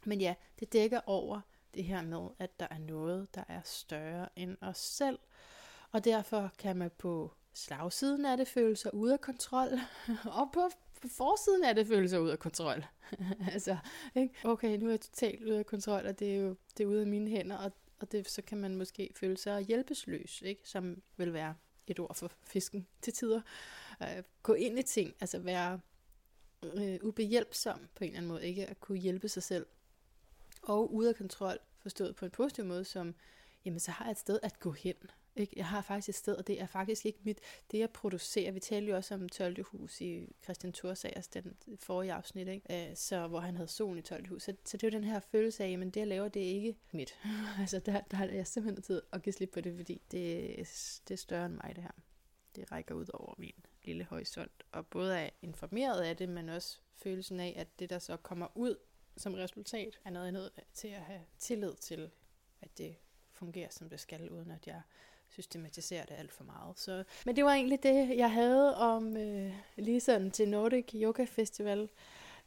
men 0.04 0.20
ja, 0.20 0.34
det 0.60 0.72
dækker 0.72 1.00
over 1.06 1.40
det 1.74 1.84
her 1.84 2.02
med, 2.02 2.28
at 2.38 2.60
der 2.60 2.66
er 2.70 2.78
noget, 2.78 3.34
der 3.34 3.44
er 3.48 3.60
større 3.64 4.28
end 4.36 4.56
os 4.60 4.78
selv, 4.78 5.18
og 5.92 6.04
derfor 6.04 6.50
kan 6.58 6.76
man 6.76 6.90
på 6.98 7.32
slagsiden 7.57 8.24
af 8.24 8.36
det 8.36 8.48
føle 8.48 8.76
sig 8.76 8.94
ude 8.94 9.12
af 9.12 9.20
kontrol, 9.20 9.68
og 10.40 10.48
på 10.52 10.70
forsiden 11.09 11.64
af 11.64 11.74
det 11.74 11.86
føle 11.86 12.09
sig 12.09 12.20
ude 12.20 12.32
af 12.32 12.38
kontrol. 12.38 12.86
altså, 13.52 13.76
ikke? 14.14 14.34
okay, 14.44 14.78
nu 14.78 14.86
er 14.86 14.90
jeg 14.90 15.00
totalt 15.00 15.42
ude 15.42 15.59
af 15.59 15.66
kontrol, 15.66 16.07
og 16.07 16.18
det 16.18 16.34
er 16.34 16.36
jo 16.36 16.57
det 16.76 16.84
er 16.84 16.88
ude 16.88 17.00
af 17.00 17.07
mine 17.07 17.30
hænder, 17.30 17.57
og 17.57 17.72
og 18.00 18.12
det, 18.12 18.30
så 18.30 18.42
kan 18.42 18.59
man 18.59 18.76
måske 18.76 19.11
føle 19.16 19.36
sig 19.36 19.62
hjælpeløs, 19.62 20.42
ikke? 20.42 20.68
som 20.68 21.02
vil 21.16 21.32
være 21.32 21.54
et 21.86 21.98
ord 21.98 22.14
for 22.14 22.32
fisken 22.44 22.86
til 23.02 23.12
tider. 23.12 23.40
Uh, 24.00 24.22
gå 24.42 24.54
ind 24.54 24.78
i 24.78 24.82
ting, 24.82 25.14
altså 25.20 25.38
være 25.38 25.80
uh, 26.62 26.94
ubehjælpsom 27.02 27.88
på 27.94 28.04
en 28.04 28.11
eller 28.11 28.18
anden 28.18 28.28
måde, 28.28 28.46
ikke 28.46 28.66
at 28.66 28.80
kunne 28.80 28.98
hjælpe 28.98 29.28
sig 29.28 29.42
selv. 29.42 29.66
Og 30.62 30.94
ude 30.94 31.09
af 31.09 31.16
kontrol, 31.16 31.59
forstået 31.78 32.16
på 32.16 32.24
en 32.24 32.30
positiv 32.30 32.64
måde, 32.64 32.84
som, 32.84 33.14
jamen 33.64 33.80
så 33.80 33.90
har 33.90 34.04
jeg 34.04 34.12
et 34.12 34.18
sted 34.18 34.38
at 34.42 34.61
gå 34.61 34.72
hen. 34.72 34.96
Ikke? 35.37 35.53
Jeg 35.57 35.66
har 35.66 35.80
faktisk 35.80 36.09
et 36.09 36.14
sted, 36.14 36.34
og 36.34 36.47
det 36.47 36.61
er 36.61 36.66
faktisk 36.66 37.07
ikke 37.07 37.18
mit, 37.22 37.41
det 37.70 37.78
jeg 37.78 37.91
producerer. 37.91 38.53
Vi 38.53 38.61
talte 38.61 38.91
jo 38.91 38.97
også 38.97 39.14
om 39.14 39.28
12. 39.28 39.64
hus 39.64 40.01
i 40.01 40.28
Christian 40.45 40.72
Thorsagers 40.72 41.28
den 41.28 41.57
forrige 41.78 42.12
afsnit, 42.12 42.49
ikke? 42.49 42.91
Øh, 42.91 42.97
så, 42.97 43.28
hvor 43.28 43.41
han 43.41 43.57
havde 43.57 43.68
solen 43.68 43.99
i 43.99 44.03
12. 44.03 44.28
hus. 44.28 44.43
Så, 44.43 44.55
så 44.64 44.76
det 44.76 44.87
er 44.87 44.91
jo 44.91 44.99
den 44.99 45.09
her 45.09 45.20
følelse 45.20 45.64
af, 45.64 45.70
at 45.72 45.80
det 45.80 45.97
jeg 45.97 46.07
laver, 46.07 46.28
det 46.28 46.43
er 46.43 46.55
ikke 46.55 46.76
mit. 46.93 47.18
altså 47.61 47.78
der, 47.78 48.01
der 48.01 48.18
er 48.18 48.32
jeg 48.32 48.47
simpelthen 48.47 48.82
tid 48.82 49.03
at 49.12 49.22
give 49.22 49.32
slip 49.32 49.51
på 49.53 49.61
det, 49.61 49.76
fordi 49.76 50.03
det, 50.11 50.57
det 51.09 51.14
er 51.14 51.16
større 51.16 51.47
end 51.47 51.55
mig 51.55 51.72
det 51.76 51.82
her. 51.82 51.93
Det 52.57 52.72
rækker 52.72 52.95
ud 52.95 53.07
over 53.14 53.34
min 53.39 53.64
lille 53.84 54.05
horisont. 54.05 54.64
Og 54.72 54.87
både 54.87 55.18
er 55.18 55.30
informeret 55.43 56.03
af 56.03 56.16
det, 56.16 56.28
men 56.28 56.49
også 56.49 56.78
følelsen 56.95 57.41
af, 57.41 57.55
at 57.57 57.78
det 57.78 57.91
der 57.91 57.99
så 57.99 58.16
kommer 58.16 58.47
ud 58.55 58.76
som 59.16 59.34
resultat, 59.34 59.99
er 60.05 60.11
noget 60.11 60.28
andet 60.28 60.51
til 60.72 60.89
at 60.89 61.01
have 61.01 61.20
tillid 61.39 61.74
til, 61.74 62.11
at 62.61 62.78
det 62.78 62.97
fungerer, 63.30 63.68
som 63.70 63.89
det 63.89 64.01
skal, 64.01 64.30
uden 64.30 64.51
at 64.51 64.66
jeg 64.66 64.82
systematisere 65.28 66.02
det 66.08 66.14
alt 66.18 66.32
for 66.32 66.44
meget. 66.44 66.78
Så, 66.78 67.04
men 67.26 67.36
det 67.36 67.44
var 67.44 67.52
egentlig 67.52 67.82
det, 67.82 68.16
jeg 68.16 68.32
havde 68.32 68.76
om 68.76 69.16
øh, 69.16 69.52
lige 69.76 70.00
sådan 70.00 70.30
til 70.30 70.48
Nordic 70.48 70.90
Yoga 70.94 71.24
Festival. 71.24 71.88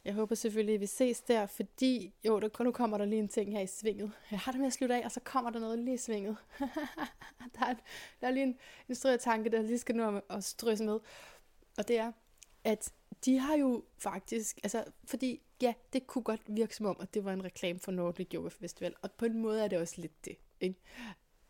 Jeg 0.04 0.14
håber 0.14 0.34
selvfølgelig, 0.34 0.74
at 0.74 0.80
vi 0.80 0.86
ses 0.86 1.20
der, 1.20 1.46
fordi 1.46 2.14
jo, 2.24 2.40
der, 2.40 2.64
nu 2.64 2.72
kommer 2.72 2.98
der 2.98 3.04
lige 3.04 3.18
en 3.18 3.28
ting 3.28 3.52
her 3.52 3.60
i 3.60 3.66
svinget. 3.66 4.12
Jeg 4.30 4.38
har 4.38 4.52
det 4.52 4.58
med 4.58 4.66
at 4.66 4.72
slutte 4.72 4.94
af, 4.94 5.04
og 5.04 5.12
så 5.12 5.20
kommer 5.20 5.50
der 5.50 5.60
noget 5.60 5.78
lige 5.78 5.94
i 5.94 5.98
svinget. 5.98 6.36
der, 7.58 7.66
er, 7.66 7.74
der 8.20 8.26
er 8.26 8.30
lige 8.30 8.42
en, 8.42 8.58
en 8.88 8.94
strø 8.94 9.16
tanke, 9.16 9.50
der 9.50 9.62
lige 9.62 9.78
skal 9.78 9.96
nå 9.96 10.20
at 10.30 10.44
strøse 10.44 10.84
med. 10.84 10.98
Og 11.78 11.88
det 11.88 11.98
er, 11.98 12.12
at 12.64 12.92
de 13.24 13.38
har 13.38 13.56
jo 13.56 13.84
faktisk, 13.98 14.58
altså 14.62 14.84
fordi 15.04 15.40
ja, 15.62 15.74
det 15.92 16.06
kunne 16.06 16.24
godt 16.24 16.40
virke 16.46 16.76
som 16.76 16.86
om, 16.86 16.96
at 17.00 17.14
det 17.14 17.24
var 17.24 17.32
en 17.32 17.44
reklame 17.44 17.78
for 17.78 17.92
Nordic 17.92 18.28
Yoga 18.34 18.48
Festival, 18.48 18.94
og 19.02 19.12
på 19.12 19.24
en 19.24 19.38
måde 19.38 19.64
er 19.64 19.68
det 19.68 19.78
også 19.78 19.94
lidt 20.00 20.24
det. 20.24 20.36
Ikke? 20.60 20.80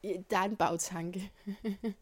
Der 0.02 0.36
er 0.38 0.44
en 0.44 0.56
bagtanke. 0.56 1.32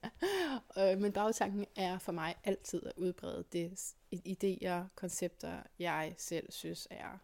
Øh, 0.78 1.00
men 1.00 1.12
bagtanken 1.12 1.66
er 1.76 1.98
for 1.98 2.12
mig 2.12 2.34
altid 2.44 2.86
at 2.86 2.92
udbrede 2.96 3.44
det 3.52 3.94
idéer, 4.14 4.88
koncepter, 4.94 5.62
jeg 5.78 6.14
selv 6.18 6.52
synes 6.52 6.88
er 6.90 7.18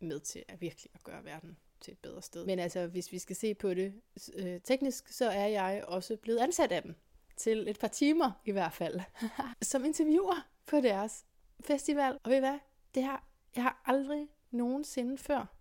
med 0.00 0.20
til 0.20 0.44
at 0.48 0.60
virkelig 0.60 0.90
at 0.94 1.02
gøre 1.04 1.24
verden 1.24 1.56
til 1.80 1.92
et 1.92 1.98
bedre 1.98 2.22
sted. 2.22 2.46
Men 2.46 2.58
altså, 2.58 2.86
hvis 2.86 3.12
vi 3.12 3.18
skal 3.18 3.36
se 3.36 3.54
på 3.54 3.74
det 3.74 3.94
øh, 4.34 4.60
teknisk, 4.60 5.08
så 5.08 5.28
er 5.28 5.46
jeg 5.46 5.84
også 5.86 6.16
blevet 6.16 6.38
ansat 6.38 6.72
af 6.72 6.82
dem. 6.82 6.94
Til 7.36 7.68
et 7.68 7.78
par 7.78 7.88
timer 7.88 8.32
i 8.44 8.50
hvert 8.50 8.72
fald. 8.72 9.00
som 9.62 9.84
interviewer 9.84 10.48
på 10.66 10.80
deres 10.80 11.24
festival. 11.60 12.18
Og 12.24 12.30
ved 12.30 12.36
I 12.36 12.40
hvad? 12.40 12.58
Det 12.94 13.02
her, 13.02 13.28
jeg 13.56 13.62
har 13.62 13.82
aldrig 13.84 14.28
nogensinde 14.50 15.18
før 15.18 15.56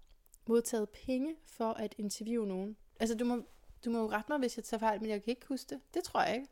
modtaget 0.47 0.89
penge 0.89 1.35
for 1.45 1.71
at 1.73 1.95
interviewe 1.97 2.47
nogen. 2.47 2.77
Altså, 2.99 3.15
du 3.15 3.25
må 3.25 3.43
du 3.85 3.89
må 3.89 3.99
jo 3.99 4.09
rette 4.09 4.31
mig, 4.31 4.39
hvis 4.39 4.57
jeg 4.57 4.63
tager 4.63 4.79
fejl, 4.79 5.01
men 5.01 5.09
jeg 5.09 5.23
kan 5.23 5.31
ikke 5.31 5.45
huske 5.47 5.69
det. 5.69 5.81
Det 5.93 6.03
tror 6.03 6.23
jeg 6.23 6.35
ikke. 6.35 6.47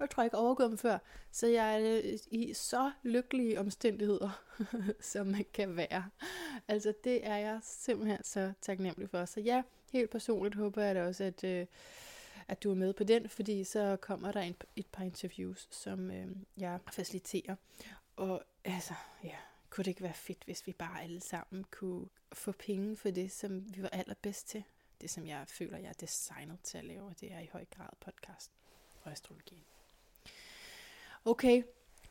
Jeg 0.00 0.10
tror 0.10 0.22
jeg 0.22 0.26
ikke 0.26 0.36
overgået 0.36 0.70
dem 0.70 0.78
før. 0.78 0.98
Så 1.30 1.46
jeg 1.46 1.82
er 1.82 2.00
øh, 2.04 2.18
i 2.30 2.54
så 2.54 2.92
lykkelige 3.02 3.60
omstændigheder, 3.60 4.42
som 5.12 5.26
man 5.26 5.44
kan 5.52 5.76
være. 5.76 6.04
Altså 6.68 6.94
det 7.04 7.26
er 7.26 7.36
jeg 7.36 7.58
simpelthen 7.62 8.24
så 8.24 8.52
taknemmelig 8.60 9.10
for. 9.10 9.24
Så 9.24 9.40
ja, 9.40 9.62
helt 9.92 10.10
personligt 10.10 10.54
håber 10.54 10.82
jeg 10.82 10.94
da 10.94 11.06
også, 11.06 11.24
at, 11.24 11.44
øh, 11.44 11.66
at 12.48 12.62
du 12.62 12.70
er 12.70 12.74
med 12.74 12.92
på 12.92 13.04
den, 13.04 13.28
fordi 13.28 13.64
så 13.64 13.96
kommer 14.00 14.32
der 14.32 14.40
en, 14.40 14.56
et 14.76 14.86
par 14.86 15.04
interviews, 15.04 15.68
som 15.70 16.10
øh, 16.10 16.26
jeg 16.56 16.78
faciliterer. 16.92 17.56
Og 18.16 18.42
altså, 18.64 18.94
ja, 19.24 19.36
kunne 19.70 19.84
det 19.84 19.90
ikke 19.90 20.02
være 20.02 20.14
fedt, 20.14 20.44
hvis 20.44 20.66
vi 20.66 20.72
bare 20.72 21.02
alle 21.02 21.20
sammen 21.20 21.64
kunne 21.70 22.06
få 22.32 22.52
penge 22.52 22.96
for 22.96 23.10
det, 23.10 23.32
som 23.32 23.76
vi 23.76 23.82
var 23.82 23.88
allerbedst 23.88 24.48
til? 24.48 24.64
Det, 25.02 25.10
som 25.10 25.26
jeg 25.26 25.44
føler, 25.48 25.78
jeg 25.78 25.88
er 25.88 25.92
designet 25.92 26.58
til 26.62 26.78
at 26.78 26.84
lave, 26.84 27.14
det 27.20 27.32
er 27.32 27.40
i 27.40 27.48
høj 27.52 27.64
grad 27.64 27.88
podcast 28.00 28.52
og 29.02 29.12
astrologi. 29.12 29.66
Okay, 31.24 31.62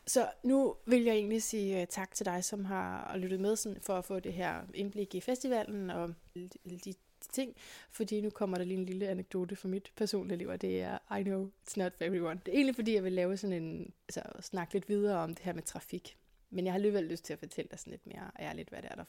så 0.06 0.30
nu 0.42 0.76
vil 0.86 1.02
jeg 1.02 1.14
egentlig 1.14 1.42
sige 1.42 1.80
øh, 1.80 1.86
tak 1.86 2.14
til 2.14 2.26
dig, 2.26 2.44
som 2.44 2.64
har 2.64 3.16
lyttet 3.16 3.40
med 3.40 3.56
sådan, 3.56 3.80
for 3.80 3.98
at 3.98 4.04
få 4.04 4.20
det 4.20 4.32
her 4.32 4.62
indblik 4.74 5.14
i 5.14 5.20
festivalen 5.20 5.90
og 5.90 6.14
de, 6.34 6.48
de 6.84 6.94
ting, 7.30 7.56
fordi 7.90 8.20
nu 8.20 8.30
kommer 8.30 8.58
der 8.58 8.64
lige 8.64 8.78
en 8.78 8.86
lille 8.86 9.08
anekdote 9.08 9.56
fra 9.56 9.68
mit 9.68 9.92
personlige 9.96 10.38
liv, 10.38 10.48
og 10.48 10.60
det 10.60 10.82
er, 10.82 11.16
I 11.18 11.22
know 11.22 11.50
it's 11.68 11.72
not 11.76 11.92
for 11.96 12.04
everyone. 12.04 12.40
Det 12.46 12.52
er 12.52 12.56
egentlig 12.56 12.74
fordi, 12.74 12.94
jeg 12.94 13.04
vil 13.04 13.12
lave 13.12 13.36
sådan 13.36 13.62
en, 13.62 13.92
altså 14.08 14.22
snakke 14.40 14.74
lidt 14.74 14.88
videre 14.88 15.18
om 15.18 15.34
det 15.34 15.44
her 15.44 15.52
med 15.52 15.62
trafik. 15.62 16.16
Men 16.50 16.64
jeg 16.64 16.72
har 16.72 16.76
alligevel 16.76 17.04
lyst 17.04 17.24
til 17.24 17.32
at 17.32 17.38
fortælle 17.38 17.68
dig 17.70 17.78
sådan 17.78 17.90
lidt 17.90 18.06
mere 18.06 18.30
ærligt, 18.40 18.68
hvad 18.68 18.82
det 18.82 18.90
er, 18.90 18.94
der... 18.94 19.04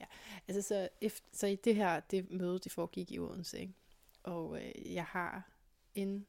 Ja, 0.00 0.06
altså 0.48 0.62
så, 0.62 0.88
efter, 1.00 1.28
så 1.32 1.46
i 1.46 1.56
det 1.56 1.76
her, 1.76 2.00
det 2.00 2.30
møde, 2.30 2.58
det 2.58 2.72
foregik 2.72 3.12
i 3.12 3.18
Odense, 3.18 3.60
ikke? 3.60 3.74
og 4.26 4.62
øh, 4.62 4.94
jeg 4.94 5.04
har 5.04 5.50
en 5.94 6.26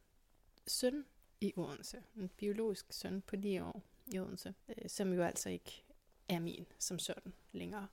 søn 0.68 1.06
i 1.42 1.54
Odense, 1.56 2.04
en 2.16 2.30
biologisk 2.30 2.94
søn 2.94 3.22
på 3.22 3.36
9 3.36 3.60
år 3.60 3.84
i 4.08 4.20
Odense, 4.20 4.54
øh, 4.70 4.90
som 4.90 5.14
jo 5.14 5.24
altså 5.24 5.50
ikke 5.50 5.84
er 6.30 6.40
min 6.40 6.66
som 6.80 7.00
sådan 7.00 7.34
længere. 7.52 7.88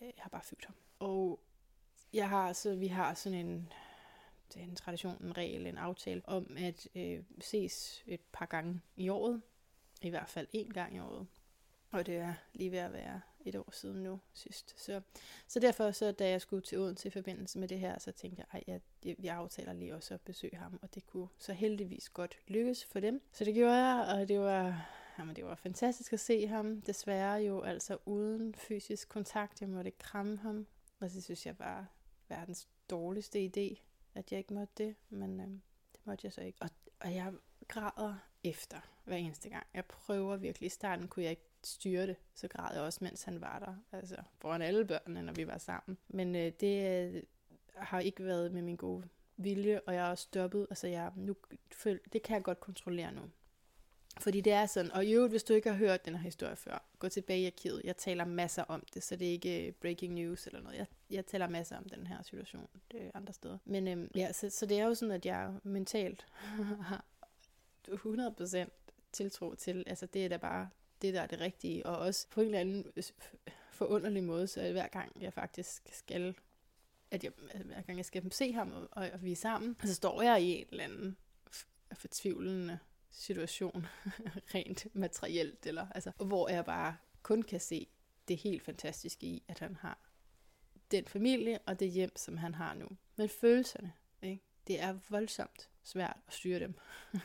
Øh, 0.00 0.06
jeg 0.06 0.22
har 0.22 0.30
bare 0.30 0.42
født 0.42 0.64
ham. 0.64 0.74
Og 0.98 1.40
jeg 2.12 2.28
har, 2.28 2.52
så 2.52 2.74
vi 2.74 2.86
har 2.86 3.14
sådan 3.14 3.38
en, 3.38 3.72
det 4.54 4.60
er 4.60 4.64
en 4.64 4.76
tradition, 4.76 5.22
en 5.22 5.36
regel, 5.36 5.66
en 5.66 5.78
aftale 5.78 6.22
om 6.24 6.56
at 6.58 6.88
øh, 6.94 7.22
ses 7.40 8.02
et 8.06 8.20
par 8.32 8.46
gange 8.46 8.80
i 8.96 9.08
året. 9.08 9.42
I 10.02 10.10
hvert 10.10 10.28
fald 10.28 10.46
en 10.52 10.72
gang 10.72 10.96
i 10.96 10.98
året. 10.98 11.26
Og 11.90 12.06
det 12.06 12.16
er 12.16 12.34
lige 12.52 12.72
ved 12.72 12.78
at 12.78 12.92
være 12.92 13.20
et 13.48 13.56
år 13.56 13.70
siden 13.72 14.02
nu 14.02 14.20
sidst. 14.32 14.74
Så, 14.80 15.00
så 15.48 15.60
derfor, 15.60 15.90
så 15.90 16.12
da 16.12 16.30
jeg 16.30 16.40
skulle 16.40 16.62
til 16.62 16.78
Odense 16.78 17.08
i 17.08 17.10
forbindelse 17.10 17.58
med 17.58 17.68
det 17.68 17.78
her, 17.78 17.98
så 17.98 18.12
tænkte 18.12 18.44
jeg, 18.52 18.62
at 18.68 18.80
jeg, 19.04 19.16
jeg 19.24 19.36
aftaler 19.36 19.72
lige 19.72 19.94
også 19.94 20.14
at 20.14 20.20
besøge 20.20 20.56
ham, 20.56 20.78
og 20.82 20.94
det 20.94 21.06
kunne 21.06 21.28
så 21.38 21.52
heldigvis 21.52 22.08
godt 22.08 22.38
lykkes 22.48 22.84
for 22.84 23.00
dem. 23.00 23.22
Så 23.32 23.44
det 23.44 23.54
gjorde 23.54 23.74
jeg, 23.74 24.14
og 24.14 24.28
det 24.28 24.40
var, 24.40 24.88
jamen, 25.18 25.36
det 25.36 25.44
var 25.44 25.54
fantastisk 25.54 26.12
at 26.12 26.20
se 26.20 26.46
ham. 26.46 26.82
Desværre 26.82 27.34
jo 27.42 27.62
altså 27.62 27.98
uden 28.04 28.54
fysisk 28.54 29.08
kontakt. 29.08 29.60
Jeg 29.60 29.68
måtte 29.68 29.90
kramme 29.90 30.36
ham, 30.36 30.66
og 31.00 31.12
det 31.12 31.24
synes 31.24 31.46
jeg 31.46 31.58
var 31.58 31.86
verdens 32.28 32.68
dårligste 32.90 33.44
idé, 33.44 33.82
at 34.14 34.32
jeg 34.32 34.38
ikke 34.38 34.54
måtte 34.54 34.72
det, 34.78 34.94
men 35.08 35.40
øh, 35.40 35.46
det 35.92 36.00
måtte 36.04 36.26
jeg 36.26 36.32
så 36.32 36.40
ikke. 36.40 36.58
Og, 36.60 36.70
og 37.00 37.14
jeg 37.14 37.32
græder 37.68 38.14
efter 38.44 38.80
hver 39.04 39.16
eneste 39.16 39.48
gang. 39.48 39.66
Jeg 39.74 39.84
prøver 39.84 40.36
virkelig. 40.36 40.66
I 40.66 40.70
starten 40.70 41.08
kunne 41.08 41.22
jeg 41.22 41.30
ikke 41.30 41.47
styre 41.64 42.06
det, 42.06 42.16
så 42.34 42.48
græd 42.48 42.74
jeg 42.74 42.82
også, 42.82 42.98
mens 43.04 43.22
han 43.22 43.40
var 43.40 43.58
der. 43.58 43.96
Altså 43.98 44.16
foran 44.38 44.62
alle 44.62 44.84
børnene, 44.84 45.22
når 45.22 45.32
vi 45.32 45.46
var 45.46 45.58
sammen. 45.58 45.98
Men 46.08 46.36
øh, 46.36 46.52
det 46.60 47.06
øh, 47.14 47.22
har 47.74 48.00
ikke 48.00 48.24
været 48.24 48.52
med 48.52 48.62
min 48.62 48.76
gode 48.76 49.08
vilje, 49.36 49.80
og 49.86 49.94
jeg 49.94 50.02
har 50.02 50.10
også 50.10 50.22
stoppet. 50.22 50.66
Altså 50.70 50.86
jeg, 50.86 51.12
nu, 51.16 51.36
føl, 51.72 52.00
det 52.12 52.22
kan 52.22 52.34
jeg 52.34 52.42
godt 52.42 52.60
kontrollere 52.60 53.12
nu. 53.12 53.22
Fordi 54.20 54.40
det 54.40 54.52
er 54.52 54.66
sådan, 54.66 54.92
og 54.92 55.04
i 55.04 55.12
øvrigt, 55.12 55.32
hvis 55.32 55.42
du 55.42 55.52
ikke 55.52 55.70
har 55.70 55.76
hørt 55.76 56.04
den 56.04 56.14
her 56.14 56.22
historie 56.22 56.56
før, 56.56 56.84
gå 56.98 57.08
tilbage 57.08 57.40
i 57.40 57.46
arkivet. 57.46 57.80
Jeg 57.84 57.96
taler 57.96 58.24
masser 58.24 58.62
om 58.62 58.82
det, 58.94 59.02
så 59.02 59.16
det 59.16 59.28
er 59.28 59.32
ikke 59.32 59.66
øh, 59.66 59.72
breaking 59.72 60.14
news 60.14 60.46
eller 60.46 60.60
noget. 60.60 60.76
Jeg, 60.76 60.86
jeg 61.10 61.26
taler 61.26 61.48
masser 61.48 61.76
om 61.76 61.84
den 61.84 62.06
her 62.06 62.22
situation 62.22 62.68
det 62.92 63.06
er 63.06 63.10
andre 63.14 63.32
steder. 63.32 63.58
Men 63.64 63.88
øhm, 63.88 64.10
ja, 64.14 64.32
så, 64.32 64.50
så 64.50 64.66
det 64.66 64.80
er 64.80 64.84
jo 64.84 64.94
sådan, 64.94 65.14
at 65.14 65.26
jeg 65.26 65.54
mentalt 65.62 66.26
har 66.88 67.04
100% 67.88 68.68
tiltro 69.12 69.54
til, 69.54 69.84
altså 69.86 70.06
det 70.06 70.24
er 70.24 70.28
da 70.28 70.36
bare 70.36 70.68
det, 71.02 71.14
der 71.14 71.20
er 71.20 71.26
det 71.26 71.40
rigtige, 71.40 71.86
og 71.86 71.98
også 71.98 72.26
på 72.30 72.40
en 72.40 72.46
eller 72.46 72.60
anden 72.60 72.92
forunderlig 73.70 74.24
måde, 74.24 74.46
så 74.46 74.72
hver 74.72 74.88
gang 74.88 75.22
jeg 75.22 75.32
faktisk 75.32 75.82
skal, 75.92 76.36
at 77.10 77.24
jeg, 77.24 77.32
hver 77.64 77.82
gang 77.82 77.98
jeg 77.98 78.04
skal 78.04 78.32
se 78.32 78.52
ham, 78.52 78.72
og, 78.72 79.10
og 79.12 79.22
vi 79.22 79.32
er 79.32 79.36
sammen, 79.36 79.76
så 79.84 79.94
står 79.94 80.22
jeg 80.22 80.42
i 80.42 80.60
en 80.60 80.66
eller 80.70 80.84
anden 80.84 81.16
fortvivlende 81.92 82.78
situation, 83.10 83.86
rent 84.54 84.86
materielt, 84.94 85.66
eller, 85.66 85.86
altså, 85.94 86.10
hvor 86.16 86.48
jeg 86.48 86.64
bare 86.64 86.96
kun 87.22 87.42
kan 87.42 87.60
se 87.60 87.86
det 88.28 88.36
helt 88.36 88.62
fantastiske 88.62 89.26
i, 89.26 89.44
at 89.48 89.58
han 89.58 89.76
har 89.76 89.98
den 90.90 91.04
familie 91.04 91.58
og 91.58 91.80
det 91.80 91.90
hjem, 91.90 92.16
som 92.16 92.36
han 92.36 92.54
har 92.54 92.74
nu. 92.74 92.88
Men 93.16 93.28
følelserne, 93.28 93.92
ikke? 94.22 94.47
Det 94.68 94.80
er 94.80 94.98
voldsomt 95.08 95.68
svært 95.82 96.16
at 96.26 96.34
styre 96.34 96.60
dem. 96.60 96.74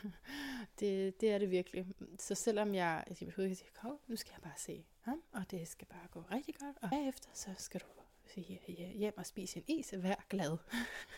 det, 0.79 1.21
det 1.21 1.31
er 1.31 1.37
det 1.37 1.49
virkelig. 1.49 1.85
Så 2.19 2.35
selvom 2.35 2.75
jeg, 2.75 3.03
jeg 3.07 3.17
siger, 3.17 3.55
kom, 3.81 3.99
nu 4.07 4.15
skal 4.15 4.31
jeg 4.35 4.41
bare 4.41 4.57
se 4.57 4.85
ham, 5.01 5.23
og 5.31 5.51
det 5.51 5.67
skal 5.67 5.87
bare 5.87 6.07
gå 6.11 6.23
rigtig 6.31 6.55
godt, 6.55 6.77
og 6.81 6.89
bagefter 6.89 7.29
så 7.33 7.49
skal 7.57 7.81
du 7.81 7.85
sige 8.33 8.61
hjem 8.95 9.17
og 9.17 9.25
spise 9.25 9.57
en 9.57 9.63
is, 9.67 9.93
vær 9.97 10.25
glad. 10.29 10.57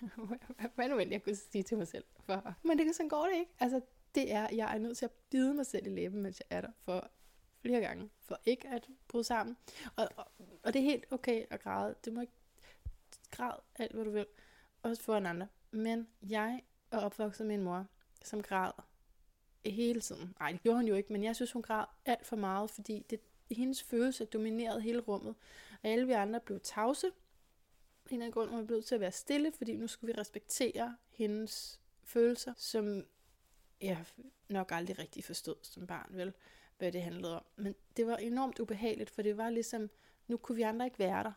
Hvad 0.76 0.90
nu 0.90 0.98
end 0.98 1.12
jeg 1.12 1.24
kunne 1.24 1.36
sige 1.36 1.64
til 1.64 1.78
mig 1.78 1.88
selv. 1.88 2.04
For, 2.26 2.56
men 2.64 2.78
det, 2.78 2.96
sådan 2.96 3.10
går 3.10 3.26
det 3.26 3.40
ikke. 3.40 3.52
Altså, 3.60 3.82
det 4.16 4.32
er, 4.32 4.48
jeg 4.52 4.76
er 4.76 4.80
nødt 4.80 4.98
til 4.98 5.06
at 5.06 5.12
bide 5.12 5.54
mig 5.54 5.66
selv 5.66 5.88
i 5.88 5.90
læben, 5.90 6.22
mens 6.22 6.42
jeg 6.50 6.58
er 6.58 6.62
der, 6.62 6.72
for 6.84 7.10
flere 7.62 7.82
gange, 7.82 8.10
for 8.22 8.40
ikke 8.46 8.68
at 8.68 8.90
bryde 9.08 9.24
sammen. 9.24 9.58
Og, 9.96 10.10
og, 10.16 10.28
og 10.64 10.74
det 10.74 10.80
er 10.80 10.84
helt 10.84 11.06
okay 11.12 11.46
at 11.50 11.60
græde. 11.60 11.96
Du 12.06 12.12
må 12.12 12.22
ikke 12.22 12.34
græde 13.32 13.62
alt, 13.76 13.92
hvad 13.92 14.06
du 14.06 14.12
vil. 14.12 14.26
Også 14.84 15.04
for 15.04 15.18
en 15.18 15.26
anden. 15.26 15.50
Men 15.76 16.08
jeg 16.30 16.64
er 16.92 16.98
opvokset 16.98 17.46
med 17.46 17.56
en 17.56 17.64
mor, 17.64 17.86
som 18.24 18.42
græd 18.42 18.72
hele 19.66 20.02
tiden. 20.02 20.36
Nej, 20.40 20.52
det 20.52 20.62
gjorde 20.62 20.78
hun 20.78 20.88
jo 20.88 20.96
ikke, 20.96 21.14
men 21.14 21.24
jeg 21.24 21.36
synes, 21.36 21.52
hun 21.52 21.62
græd 21.62 21.86
alt 22.06 22.26
for 22.26 22.36
meget, 22.36 22.70
fordi 22.70 23.06
det, 23.10 23.20
hendes 23.52 23.84
følelse 23.84 24.26
dominerede 24.26 24.82
hele 24.82 25.00
rummet. 25.00 25.36
Og 25.84 25.90
alle 25.90 26.08
vi 26.08 26.12
andre 26.12 26.40
blev 26.40 26.60
tavse. 26.60 27.08
En 27.08 27.12
eller 28.12 28.26
anden 28.26 28.32
grund 28.32 28.50
var 28.50 28.60
vi 28.60 28.66
blevet 28.66 28.86
til 28.86 28.96
at 28.96 29.02
være 29.02 29.12
stille, 29.12 29.52
fordi 29.52 29.78
nu 29.78 29.88
skulle 29.88 30.14
vi 30.14 30.20
respektere 30.22 30.98
hendes 31.10 31.80
følelser, 32.04 32.54
som 32.58 33.06
jeg 33.82 34.06
nok 34.50 34.72
aldrig 34.72 35.00
rigtig 35.00 35.24
forstod 35.24 35.56
som 35.62 35.88
barn, 35.88 36.10
vel, 36.10 36.34
hvad 36.78 36.92
det 36.92 37.02
handlede 37.02 37.36
om. 37.36 37.44
Men 37.56 37.76
det 37.98 38.08
var 38.08 38.18
enormt 38.18 38.60
ubehageligt, 38.60 39.10
for 39.10 39.22
det 39.22 39.38
var 39.38 39.50
ligesom, 39.50 39.90
nu 40.28 40.38
kunne 40.38 40.56
vi 40.56 40.62
andre 40.62 40.86
ikke 40.86 41.00
være 41.00 41.24
der. 41.24 41.32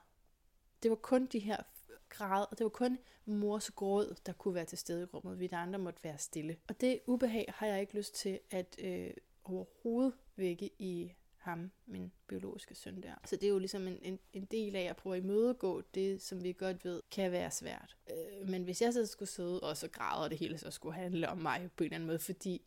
Det 0.82 0.91
var 0.91 0.97
kun 0.97 1.26
de 1.26 1.39
her 1.39 1.62
græd, 2.09 2.46
og 2.50 2.59
det 2.59 2.64
var 2.64 2.70
kun 2.70 2.98
mors 3.26 3.70
gråd, 3.70 4.14
der 4.26 4.32
kunne 4.32 4.54
være 4.54 4.64
til 4.64 4.78
stede 4.78 5.02
i 5.02 5.04
rummet. 5.04 5.40
Vi 5.40 5.46
der 5.46 5.56
andre 5.56 5.78
måtte 5.78 6.04
være 6.04 6.18
stille. 6.18 6.56
Og 6.68 6.80
det 6.80 7.00
ubehag 7.06 7.54
har 7.56 7.66
jeg 7.66 7.80
ikke 7.80 7.94
lyst 7.94 8.14
til 8.14 8.40
at 8.50 8.76
øh, 8.78 9.11
overhovedet 9.44 10.12
vække 10.36 10.70
i 10.78 11.12
ham, 11.38 11.70
min 11.86 12.12
biologiske 12.26 12.74
søn 12.74 13.02
der. 13.02 13.14
Så 13.24 13.36
det 13.36 13.44
er 13.44 13.48
jo 13.50 13.59
ligesom 13.59 13.88
en, 13.88 13.98
en, 14.02 14.18
en 14.32 14.44
del 14.44 14.76
af 14.76 14.82
at 14.82 14.96
prøve 14.96 15.16
at 15.16 15.22
imødegå 15.22 15.82
det, 15.94 16.22
som 16.22 16.44
vi 16.44 16.52
godt 16.52 16.84
ved 16.84 17.02
kan 17.11 17.32
være 17.32 17.50
svært. 17.50 17.96
Øh, 18.11 18.48
men 18.48 18.64
hvis 18.64 18.82
jeg 18.82 18.92
så 18.92 19.06
skulle 19.06 19.28
sidde 19.28 19.61
og 19.61 19.76
så 19.76 19.88
græde, 19.88 20.24
og 20.24 20.30
det 20.30 20.38
hele 20.38 20.59
så 20.59 20.70
skulle 20.70 20.94
handle 20.94 21.28
om 21.28 21.38
mig 21.38 21.70
på 21.76 21.84
en 21.84 21.86
eller 21.86 21.94
anden 21.94 22.06
måde, 22.06 22.18
fordi 22.18 22.62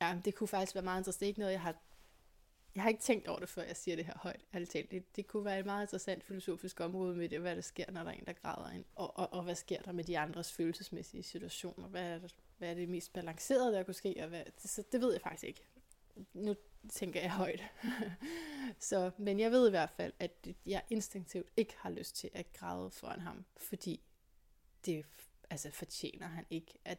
ja, 0.00 0.18
det 0.24 0.34
kunne 0.34 0.48
faktisk 0.48 0.74
være 0.74 0.84
meget 0.84 1.00
interessant. 1.00 1.20
Det 1.20 1.26
er 1.26 1.28
ikke 1.28 1.40
noget, 1.40 1.52
jeg 1.52 1.60
har 1.60 1.76
jeg 2.74 2.82
har 2.82 2.88
ikke 2.88 3.00
tænkt 3.00 3.28
over 3.28 3.38
det, 3.38 3.48
før 3.48 3.62
jeg 3.62 3.76
siger 3.76 3.96
det 3.96 4.04
her 4.04 4.14
højt, 4.16 4.44
ærligt 4.54 4.90
Det, 4.90 5.16
det 5.16 5.26
kunne 5.26 5.44
være 5.44 5.58
et 5.58 5.66
meget 5.66 5.82
interessant 5.82 6.24
filosofisk 6.24 6.80
område 6.80 7.16
med 7.16 7.28
det, 7.28 7.40
hvad 7.40 7.56
der 7.56 7.62
sker, 7.62 7.90
når 7.90 8.02
der 8.02 8.10
er 8.10 8.14
en, 8.14 8.24
der 8.26 8.32
græder 8.32 8.70
ind. 8.70 8.84
Og, 8.94 9.18
og, 9.18 9.32
og 9.32 9.42
hvad 9.42 9.54
sker 9.54 9.82
der 9.82 9.92
med 9.92 10.04
de 10.04 10.18
andres 10.18 10.52
følelsesmæssige 10.52 11.22
situationer? 11.22 11.88
Hvad 11.88 12.02
er, 12.02 12.20
hvad 12.58 12.70
er 12.70 12.74
det 12.74 12.88
mest 12.88 13.12
balancerede, 13.12 13.72
der 13.72 13.82
kunne 13.82 13.94
ske? 13.94 14.16
Og 14.22 14.28
hvad, 14.28 14.44
det, 14.44 14.70
så 14.70 14.82
det 14.92 15.00
ved 15.00 15.12
jeg 15.12 15.20
faktisk 15.20 15.44
ikke. 15.44 15.64
Nu 16.32 16.54
tænker 16.88 17.20
jeg 17.20 17.30
højt. 17.30 17.62
så, 18.78 19.10
men 19.18 19.40
jeg 19.40 19.50
ved 19.50 19.66
i 19.66 19.70
hvert 19.70 19.90
fald, 19.90 20.12
at 20.18 20.48
jeg 20.66 20.82
instinktivt 20.90 21.48
ikke 21.56 21.74
har 21.78 21.90
lyst 21.90 22.16
til 22.16 22.30
at 22.32 22.52
græde 22.52 22.90
foran 22.90 23.20
ham, 23.20 23.44
fordi 23.56 24.00
det 24.86 25.06
altså 25.50 25.70
fortjener 25.70 26.26
han 26.26 26.46
ikke, 26.50 26.78
at 26.84 26.98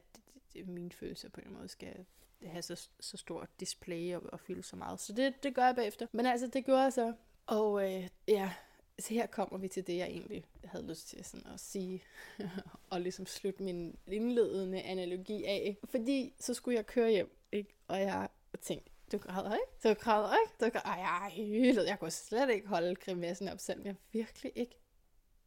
mine 0.66 0.92
følelser 0.92 1.30
på 1.30 1.42
en 1.46 1.54
måde 1.54 1.68
skal 1.68 2.06
have 2.50 2.62
så, 2.62 2.90
så 3.00 3.18
stort 3.18 3.50
display 3.60 4.16
og, 4.16 4.22
og 4.34 4.40
fylde 4.40 4.64
så 4.64 4.76
meget. 4.76 5.00
Så 5.00 5.14
det, 5.14 5.44
det 5.44 5.56
gør 5.56 5.66
jeg 5.66 5.76
bagefter. 5.76 6.08
Men 6.12 6.26
altså, 6.26 6.48
det 6.48 6.66
gjorde 6.66 6.82
jeg 6.82 6.94
så. 6.94 7.14
Og 7.46 7.94
øh, 7.94 8.08
ja, 8.28 8.54
så 9.00 9.14
her 9.14 9.26
kommer 9.26 9.58
vi 9.58 9.68
til 9.68 9.88
det, 9.88 9.98
jeg 9.98 10.08
egentlig 10.08 10.44
havde 10.64 10.88
lyst 10.88 11.08
til 11.08 11.26
sådan 11.26 11.48
at 11.54 11.60
sige, 11.60 12.04
og 12.90 13.02
ligesom 13.02 13.26
slutte 13.26 13.64
min 13.64 13.98
indledende 14.08 14.82
analogi 14.82 15.44
af. 15.44 15.78
Fordi 15.90 16.34
så 16.40 16.54
skulle 16.54 16.76
jeg 16.78 16.86
køre 16.86 17.10
hjem, 17.10 17.38
ikke? 17.52 17.76
og 17.88 18.00
jeg 18.02 18.30
tænkte, 18.62 18.92
du 19.12 19.18
græder 19.18 19.54
ikke? 19.54 19.90
Du 19.90 19.94
græder 19.94 20.36
ikke? 20.44 20.66
Du 20.66 20.80
græder, 20.80 20.96
ej, 20.96 21.32
jeg, 21.38 21.88
jeg 21.88 22.00
kunne 22.00 22.12
slet 22.12 22.50
ikke 22.50 22.68
holde 22.68 22.96
grimassen 22.96 23.48
op, 23.48 23.60
selvom 23.60 23.86
jeg 23.86 23.96
virkelig 24.12 24.52
ikke, 24.56 24.80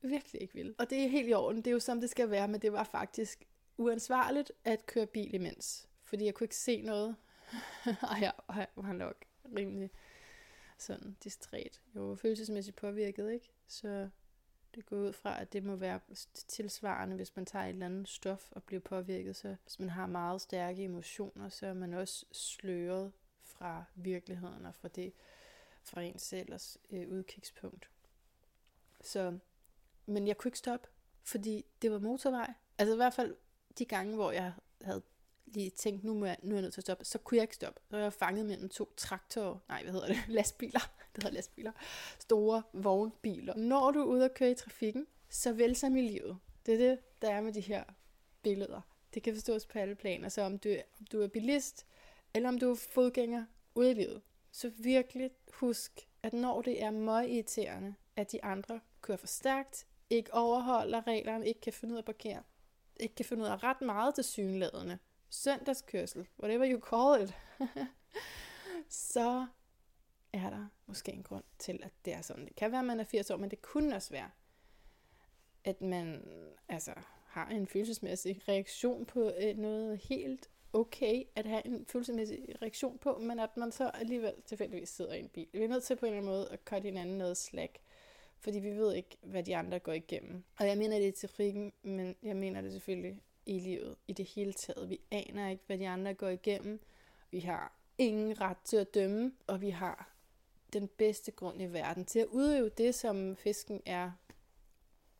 virkelig 0.03 0.43
ikke 0.43 0.55
ville. 0.55 0.75
Og 0.79 0.91
det 0.91 1.05
er 1.05 1.09
helt 1.09 1.29
i 1.29 1.33
orden, 1.33 1.57
det 1.57 1.67
er 1.67 1.73
jo 1.73 1.81
som 1.81 2.01
det 2.01 2.11
skal 2.11 2.31
være, 2.31 2.49
men 2.49 2.63
det 2.63 2.73
var 2.73 2.85
faktisk 2.85 3.45
uansvarligt 3.77 4.53
at 4.65 4.87
køre 4.87 5.07
bil 5.07 5.35
imens 5.35 5.89
fordi 6.05 6.25
jeg 6.25 6.35
kunne 6.35 6.45
ikke 6.45 6.57
se 6.57 6.83
noget. 6.83 7.17
og 8.11 8.21
jeg 8.21 8.33
var 8.77 8.93
nok 8.93 9.25
rimelig 9.57 9.91
sådan 10.79 11.17
distræt. 11.25 11.81
Jeg 11.95 12.03
var 12.03 12.15
følelsesmæssigt 12.15 12.77
påvirket, 12.77 13.33
ikke? 13.33 13.53
Så 13.67 14.09
det 14.75 14.87
går 14.87 14.97
ud 14.97 15.13
fra, 15.13 15.41
at 15.41 15.53
det 15.53 15.65
må 15.65 15.77
være 15.77 16.01
tilsvarende, 16.49 17.17
hvis 17.17 17.37
man 17.37 17.47
tager 17.47 17.65
et 17.65 17.69
eller 17.69 17.87
andet 17.87 18.09
stof 18.09 18.53
og 18.53 18.63
bliver 18.63 18.81
påvirket. 18.81 19.37
Så 19.37 19.57
hvis 19.63 19.79
man 19.79 19.89
har 19.89 20.07
meget 20.07 20.41
stærke 20.41 20.85
emotioner, 20.85 21.49
så 21.49 21.67
er 21.67 21.75
man 21.75 21.95
også 21.95 22.27
sløret 22.33 23.13
fra 23.43 23.85
virkeligheden 23.95 24.67
og 24.67 24.75
fra 24.75 24.89
det 24.89 25.13
fra 25.83 26.03
ens 26.03 26.23
selvers 26.23 26.79
øh, 26.91 27.09
udkigspunkt. 27.09 27.91
Så, 29.01 29.39
men 30.07 30.27
jeg 30.27 30.37
kunne 30.37 30.49
ikke 30.49 30.59
stoppe, 30.59 30.89
fordi 31.23 31.65
det 31.83 31.93
var 31.93 31.99
motorvej. 31.99 32.55
Altså 32.79 32.93
i 32.93 32.97
hvert 32.97 33.15
fald 33.15 33.37
de 33.79 33.85
gange, 33.85 34.15
hvor 34.15 34.33
jeg 34.33 34.53
havde 34.83 35.03
lige 35.47 35.71
tænkt, 35.71 36.05
nu, 36.05 36.15
må 36.15 36.27
jeg, 36.27 36.37
nu 36.43 36.51
er 36.51 36.55
jeg 36.55 36.63
nødt 36.63 36.75
til 36.75 36.81
at 36.81 36.85
stoppe, 36.85 37.05
så 37.05 37.19
kunne 37.19 37.37
jeg 37.37 37.43
ikke 37.43 37.55
stoppe. 37.55 37.81
Så 37.91 37.97
var 37.97 38.03
jeg 38.03 38.13
fanget 38.13 38.47
mellem 38.47 38.69
to 38.69 38.93
traktorer, 38.97 39.59
nej, 39.69 39.83
hvad 39.83 39.93
hedder 39.93 40.07
det, 40.07 40.17
lastbiler, 40.29 40.81
det 41.15 41.23
hedder 41.23 41.35
lastbiler, 41.35 41.73
store 42.19 42.63
vognbiler. 42.73 43.57
Når 43.57 43.91
du 43.91 44.01
er 44.01 44.05
ude 44.05 44.25
og 44.25 44.35
køre 44.35 44.51
i 44.51 44.55
trafikken, 44.55 45.07
så 45.29 45.53
vel 45.53 45.77
som 45.77 45.97
i 45.97 46.03
livet. 46.09 46.39
Det 46.67 46.75
er 46.75 46.79
det, 46.79 46.99
der 47.23 47.31
er 47.31 47.41
med 47.41 47.53
de 47.53 47.61
her 47.61 47.85
billeder. 48.43 48.81
Det 49.15 49.23
kan 49.23 49.35
forstås 49.35 49.67
på 49.67 49.79
alle 49.79 49.95
planer, 49.95 50.29
så 50.29 50.43
om 50.43 50.59
du, 50.59 50.69
om 51.01 51.07
du 51.13 51.23
er 51.23 51.27
bilist, 51.27 51.87
eller 52.35 52.49
om 52.49 52.59
du 52.59 52.71
er 52.71 52.75
fodgænger 52.75 53.45
ude 53.75 53.91
i 53.91 53.95
livet, 53.95 54.23
Så 54.51 54.71
virkelig 54.79 55.31
husk, 55.53 56.09
at 56.23 56.33
når 56.33 56.63
det 56.63 56.83
er 56.83 56.91
meget 56.91 57.31
irriterende, 57.31 57.95
at 58.17 58.33
de 58.33 58.45
andre 58.45 58.81
kører 59.01 59.19
for 59.19 59.27
stærkt, 59.27 59.87
ikke 60.11 60.35
overholder 60.35 61.07
reglerne, 61.07 61.47
ikke 61.47 61.61
kan 61.61 61.73
finde 61.73 61.93
ud 61.93 61.97
af 61.97 62.01
at 62.01 62.05
parkere, 62.05 62.43
ikke 63.01 63.15
kan 63.15 63.25
finde 63.25 63.43
ud 63.43 63.49
af 63.49 63.63
ret 63.63 63.81
meget 63.81 64.15
til 64.15 64.25
synlædende, 64.25 64.99
søndagskørsel, 65.35 66.27
whatever 66.43 66.73
you 66.73 66.81
call 66.81 67.23
it, 67.23 67.35
så 69.13 69.47
er 70.33 70.51
der 70.51 70.67
måske 70.87 71.13
en 71.13 71.23
grund 71.23 71.45
til, 71.59 71.81
at 71.83 71.93
det 72.05 72.13
er 72.13 72.23
sådan. 72.23 72.45
Det 72.45 72.57
kan 72.57 72.71
være, 72.71 72.81
at 72.81 72.87
man 72.87 73.01
er 73.01 73.05
80 73.05 73.31
år, 73.31 73.37
men 73.37 73.51
det 73.51 73.63
kunne 73.63 73.97
også 73.97 74.11
være, 74.11 74.31
at 75.65 75.81
man 75.81 76.29
altså, 76.69 76.93
har 77.27 77.49
en 77.49 77.67
følelsesmæssig 77.67 78.49
reaktion 78.49 79.07
på 79.07 79.33
øh, 79.41 79.57
noget 79.57 79.99
helt 79.99 80.51
okay 80.73 81.23
at 81.35 81.47
have 81.47 81.67
en 81.67 81.87
følelsesmæssig 81.87 82.63
reaktion 82.63 82.99
på, 82.99 83.19
men 83.19 83.39
at 83.39 83.57
man 83.57 83.73
så 83.73 83.89
alligevel 83.89 84.35
tilfældigvis 84.47 84.89
sidder 84.89 85.15
i 85.15 85.21
en 85.21 85.29
bil. 85.29 85.49
Vi 85.53 85.63
er 85.63 85.69
nødt 85.69 85.85
til 85.85 85.97
på 85.97 86.07
en 86.07 86.13
eller 86.13 86.23
anden 86.23 86.33
måde 86.33 86.49
at 86.51 86.61
cutte 86.65 86.85
hinanden 86.85 87.19
noget 87.19 87.37
slag, 87.37 87.83
fordi 88.41 88.59
vi 88.59 88.71
ved 88.71 88.95
ikke, 88.95 89.17
hvad 89.23 89.43
de 89.43 89.57
andre 89.57 89.79
går 89.79 89.93
igennem. 89.93 90.45
Og 90.59 90.67
jeg 90.67 90.79
mener 90.79 90.99
det 90.99 91.07
i 91.07 91.21
trafikken, 91.21 91.73
men 91.83 92.17
jeg 92.23 92.37
mener 92.37 92.61
det 92.61 92.73
selvfølgelig 92.73 93.21
i 93.47 93.59
livet 93.59 93.97
i 94.09 94.13
det 94.13 94.25
hele 94.25 94.53
taget. 94.53 94.91
Vi 94.91 95.01
aner 95.11 95.49
ikke, 95.49 95.63
hvad 95.67 95.79
de 95.79 95.89
andre 95.89 96.15
går 96.15 96.29
igennem. 96.29 96.81
Vi 97.31 97.41
har 97.41 97.73
ingen 97.99 98.41
ret 98.41 98.59
til 98.65 98.77
at 98.77 98.95
dømme, 98.95 99.33
og 99.47 99.61
vi 99.61 99.71
har 99.71 100.15
den 100.73 100.89
bedste 100.89 101.31
grund 101.33 101.63
i 101.63 101.67
verden 101.67 102.05
til 102.05 102.19
at 102.19 102.27
udøve 102.27 102.69
det, 102.69 102.95
som 102.95 103.37
fisken 103.37 103.83
er 103.87 104.11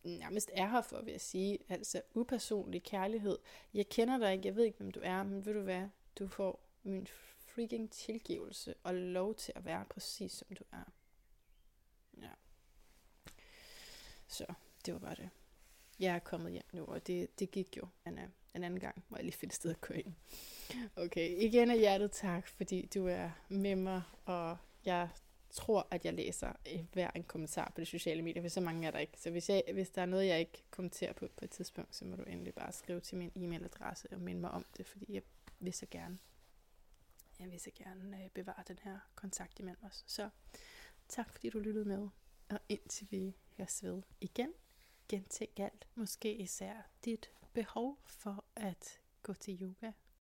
nærmest 0.05 0.51
er 0.53 0.69
her 0.69 0.83
for, 0.83 1.03
vil 1.03 1.13
jeg 1.13 1.21
sige. 1.21 1.59
Altså 1.69 2.03
upersonlig 2.15 2.83
kærlighed. 2.83 3.39
Jeg 3.75 3.89
kender 3.89 4.19
dig 4.19 4.33
ikke, 4.33 4.49
jeg 4.49 4.57
ved 4.57 4.65
ikke, 4.65 4.79
hvem 4.79 4.91
du 4.91 5.01
er, 5.03 5.23
men 5.23 5.47
ved 5.47 5.55
du 5.55 5.61
hvad? 5.61 5.89
Du 6.19 6.29
får 6.29 6.61
min 6.83 7.07
freaking 7.39 7.91
tilgivelse 7.91 8.75
og 8.83 8.95
lov 8.95 9.35
til 9.35 9.53
at 9.57 9.65
være 9.65 9.85
præcis, 9.91 10.33
som 10.33 10.49
du 10.55 10.65
er. 10.73 10.93
Ja. 12.23 12.31
Så, 14.27 14.47
det 14.87 14.95
var 14.95 15.01
bare 15.01 15.15
det. 15.15 15.31
Jeg 16.01 16.15
er 16.15 16.19
kommet 16.19 16.53
hjem 16.53 16.65
nu, 16.73 16.85
og 16.85 17.07
det, 17.07 17.39
det 17.39 17.51
gik 17.51 17.77
jo 17.77 17.89
en, 18.07 18.19
øh, 18.19 18.25
en 18.55 18.65
anden 18.65 18.81
gang, 18.81 19.05
hvor 19.09 19.17
jeg 19.17 19.25
lige 19.25 19.37
finder 19.37 19.55
sted 19.55 19.71
at 19.71 19.81
køre 19.81 20.01
ind. 20.01 20.15
Okay, 20.97 21.31
igen 21.39 21.71
af 21.71 21.79
hjertet 21.79 22.13
tak, 22.13 22.49
fordi 22.49 22.89
du 22.95 23.07
er 23.07 23.31
med 23.49 23.77
mig, 23.77 24.03
og 24.25 24.57
jeg 24.85 25.09
tror, 25.51 25.89
at 25.91 26.05
jeg 26.05 26.15
læser 26.15 26.53
øh, 26.73 26.81
hver 26.93 27.11
en 27.15 27.25
kommentar 27.25 27.73
på 27.75 27.81
de 27.81 27.87
sociale 27.87 28.23
medier, 28.23 28.43
for 28.43 28.49
så 28.49 28.61
mange 28.61 28.87
er 28.87 28.91
der 28.91 28.99
ikke. 28.99 29.21
Så 29.21 29.31
hvis, 29.31 29.49
jeg, 29.51 29.63
hvis 29.73 29.91
der 29.91 30.03
er 30.03 30.07
noget, 30.07 30.27
jeg 30.27 30.41
ikke 30.41 30.65
kommenterer 30.71 31.13
på 31.13 31.29
på 31.37 31.45
et 31.45 31.51
tidspunkt, 31.51 31.97
så 31.97 32.05
må 32.05 32.17
du 32.17 32.23
endelig 32.23 32.55
bare 32.55 32.73
skrive 32.73 33.01
til 33.01 33.19
min 33.19 33.33
e-mailadresse 33.37 34.09
og 34.13 34.21
minde 34.21 34.41
mig 34.41 34.51
om 34.51 34.65
det, 34.77 34.87
fordi 34.87 35.07
jeg 35.09 35.23
vil 35.59 35.73
så 35.73 35.87
gerne, 35.91 36.19
jeg 37.41 37.51
vil 37.51 37.61
så 37.61 37.71
gerne 37.75 38.25
øh, 38.25 38.31
bevare 38.31 38.63
den 38.69 38.79
her 38.83 38.99
kontakt 39.15 39.59
imellem 39.59 39.85
os. 39.85 40.05
Så 40.07 40.29
tak 41.09 41.33
fordi 41.33 41.51
du 41.51 41.59
lyttede 41.59 41.85
med, 41.85 42.09
og 42.51 42.61
indtil 42.69 43.07
vi 43.11 43.37
høres 43.57 43.83
ved 43.83 44.03
igen, 44.21 44.53
gentænk 45.09 45.59
alt, 45.59 45.87
måske 45.95 46.35
især 46.35 46.75
dit 47.05 47.31
behov 47.53 47.99
for 48.07 48.45
at 48.57 49.01
gå 49.23 49.35
til 49.35 49.63
yoga. 49.63 49.93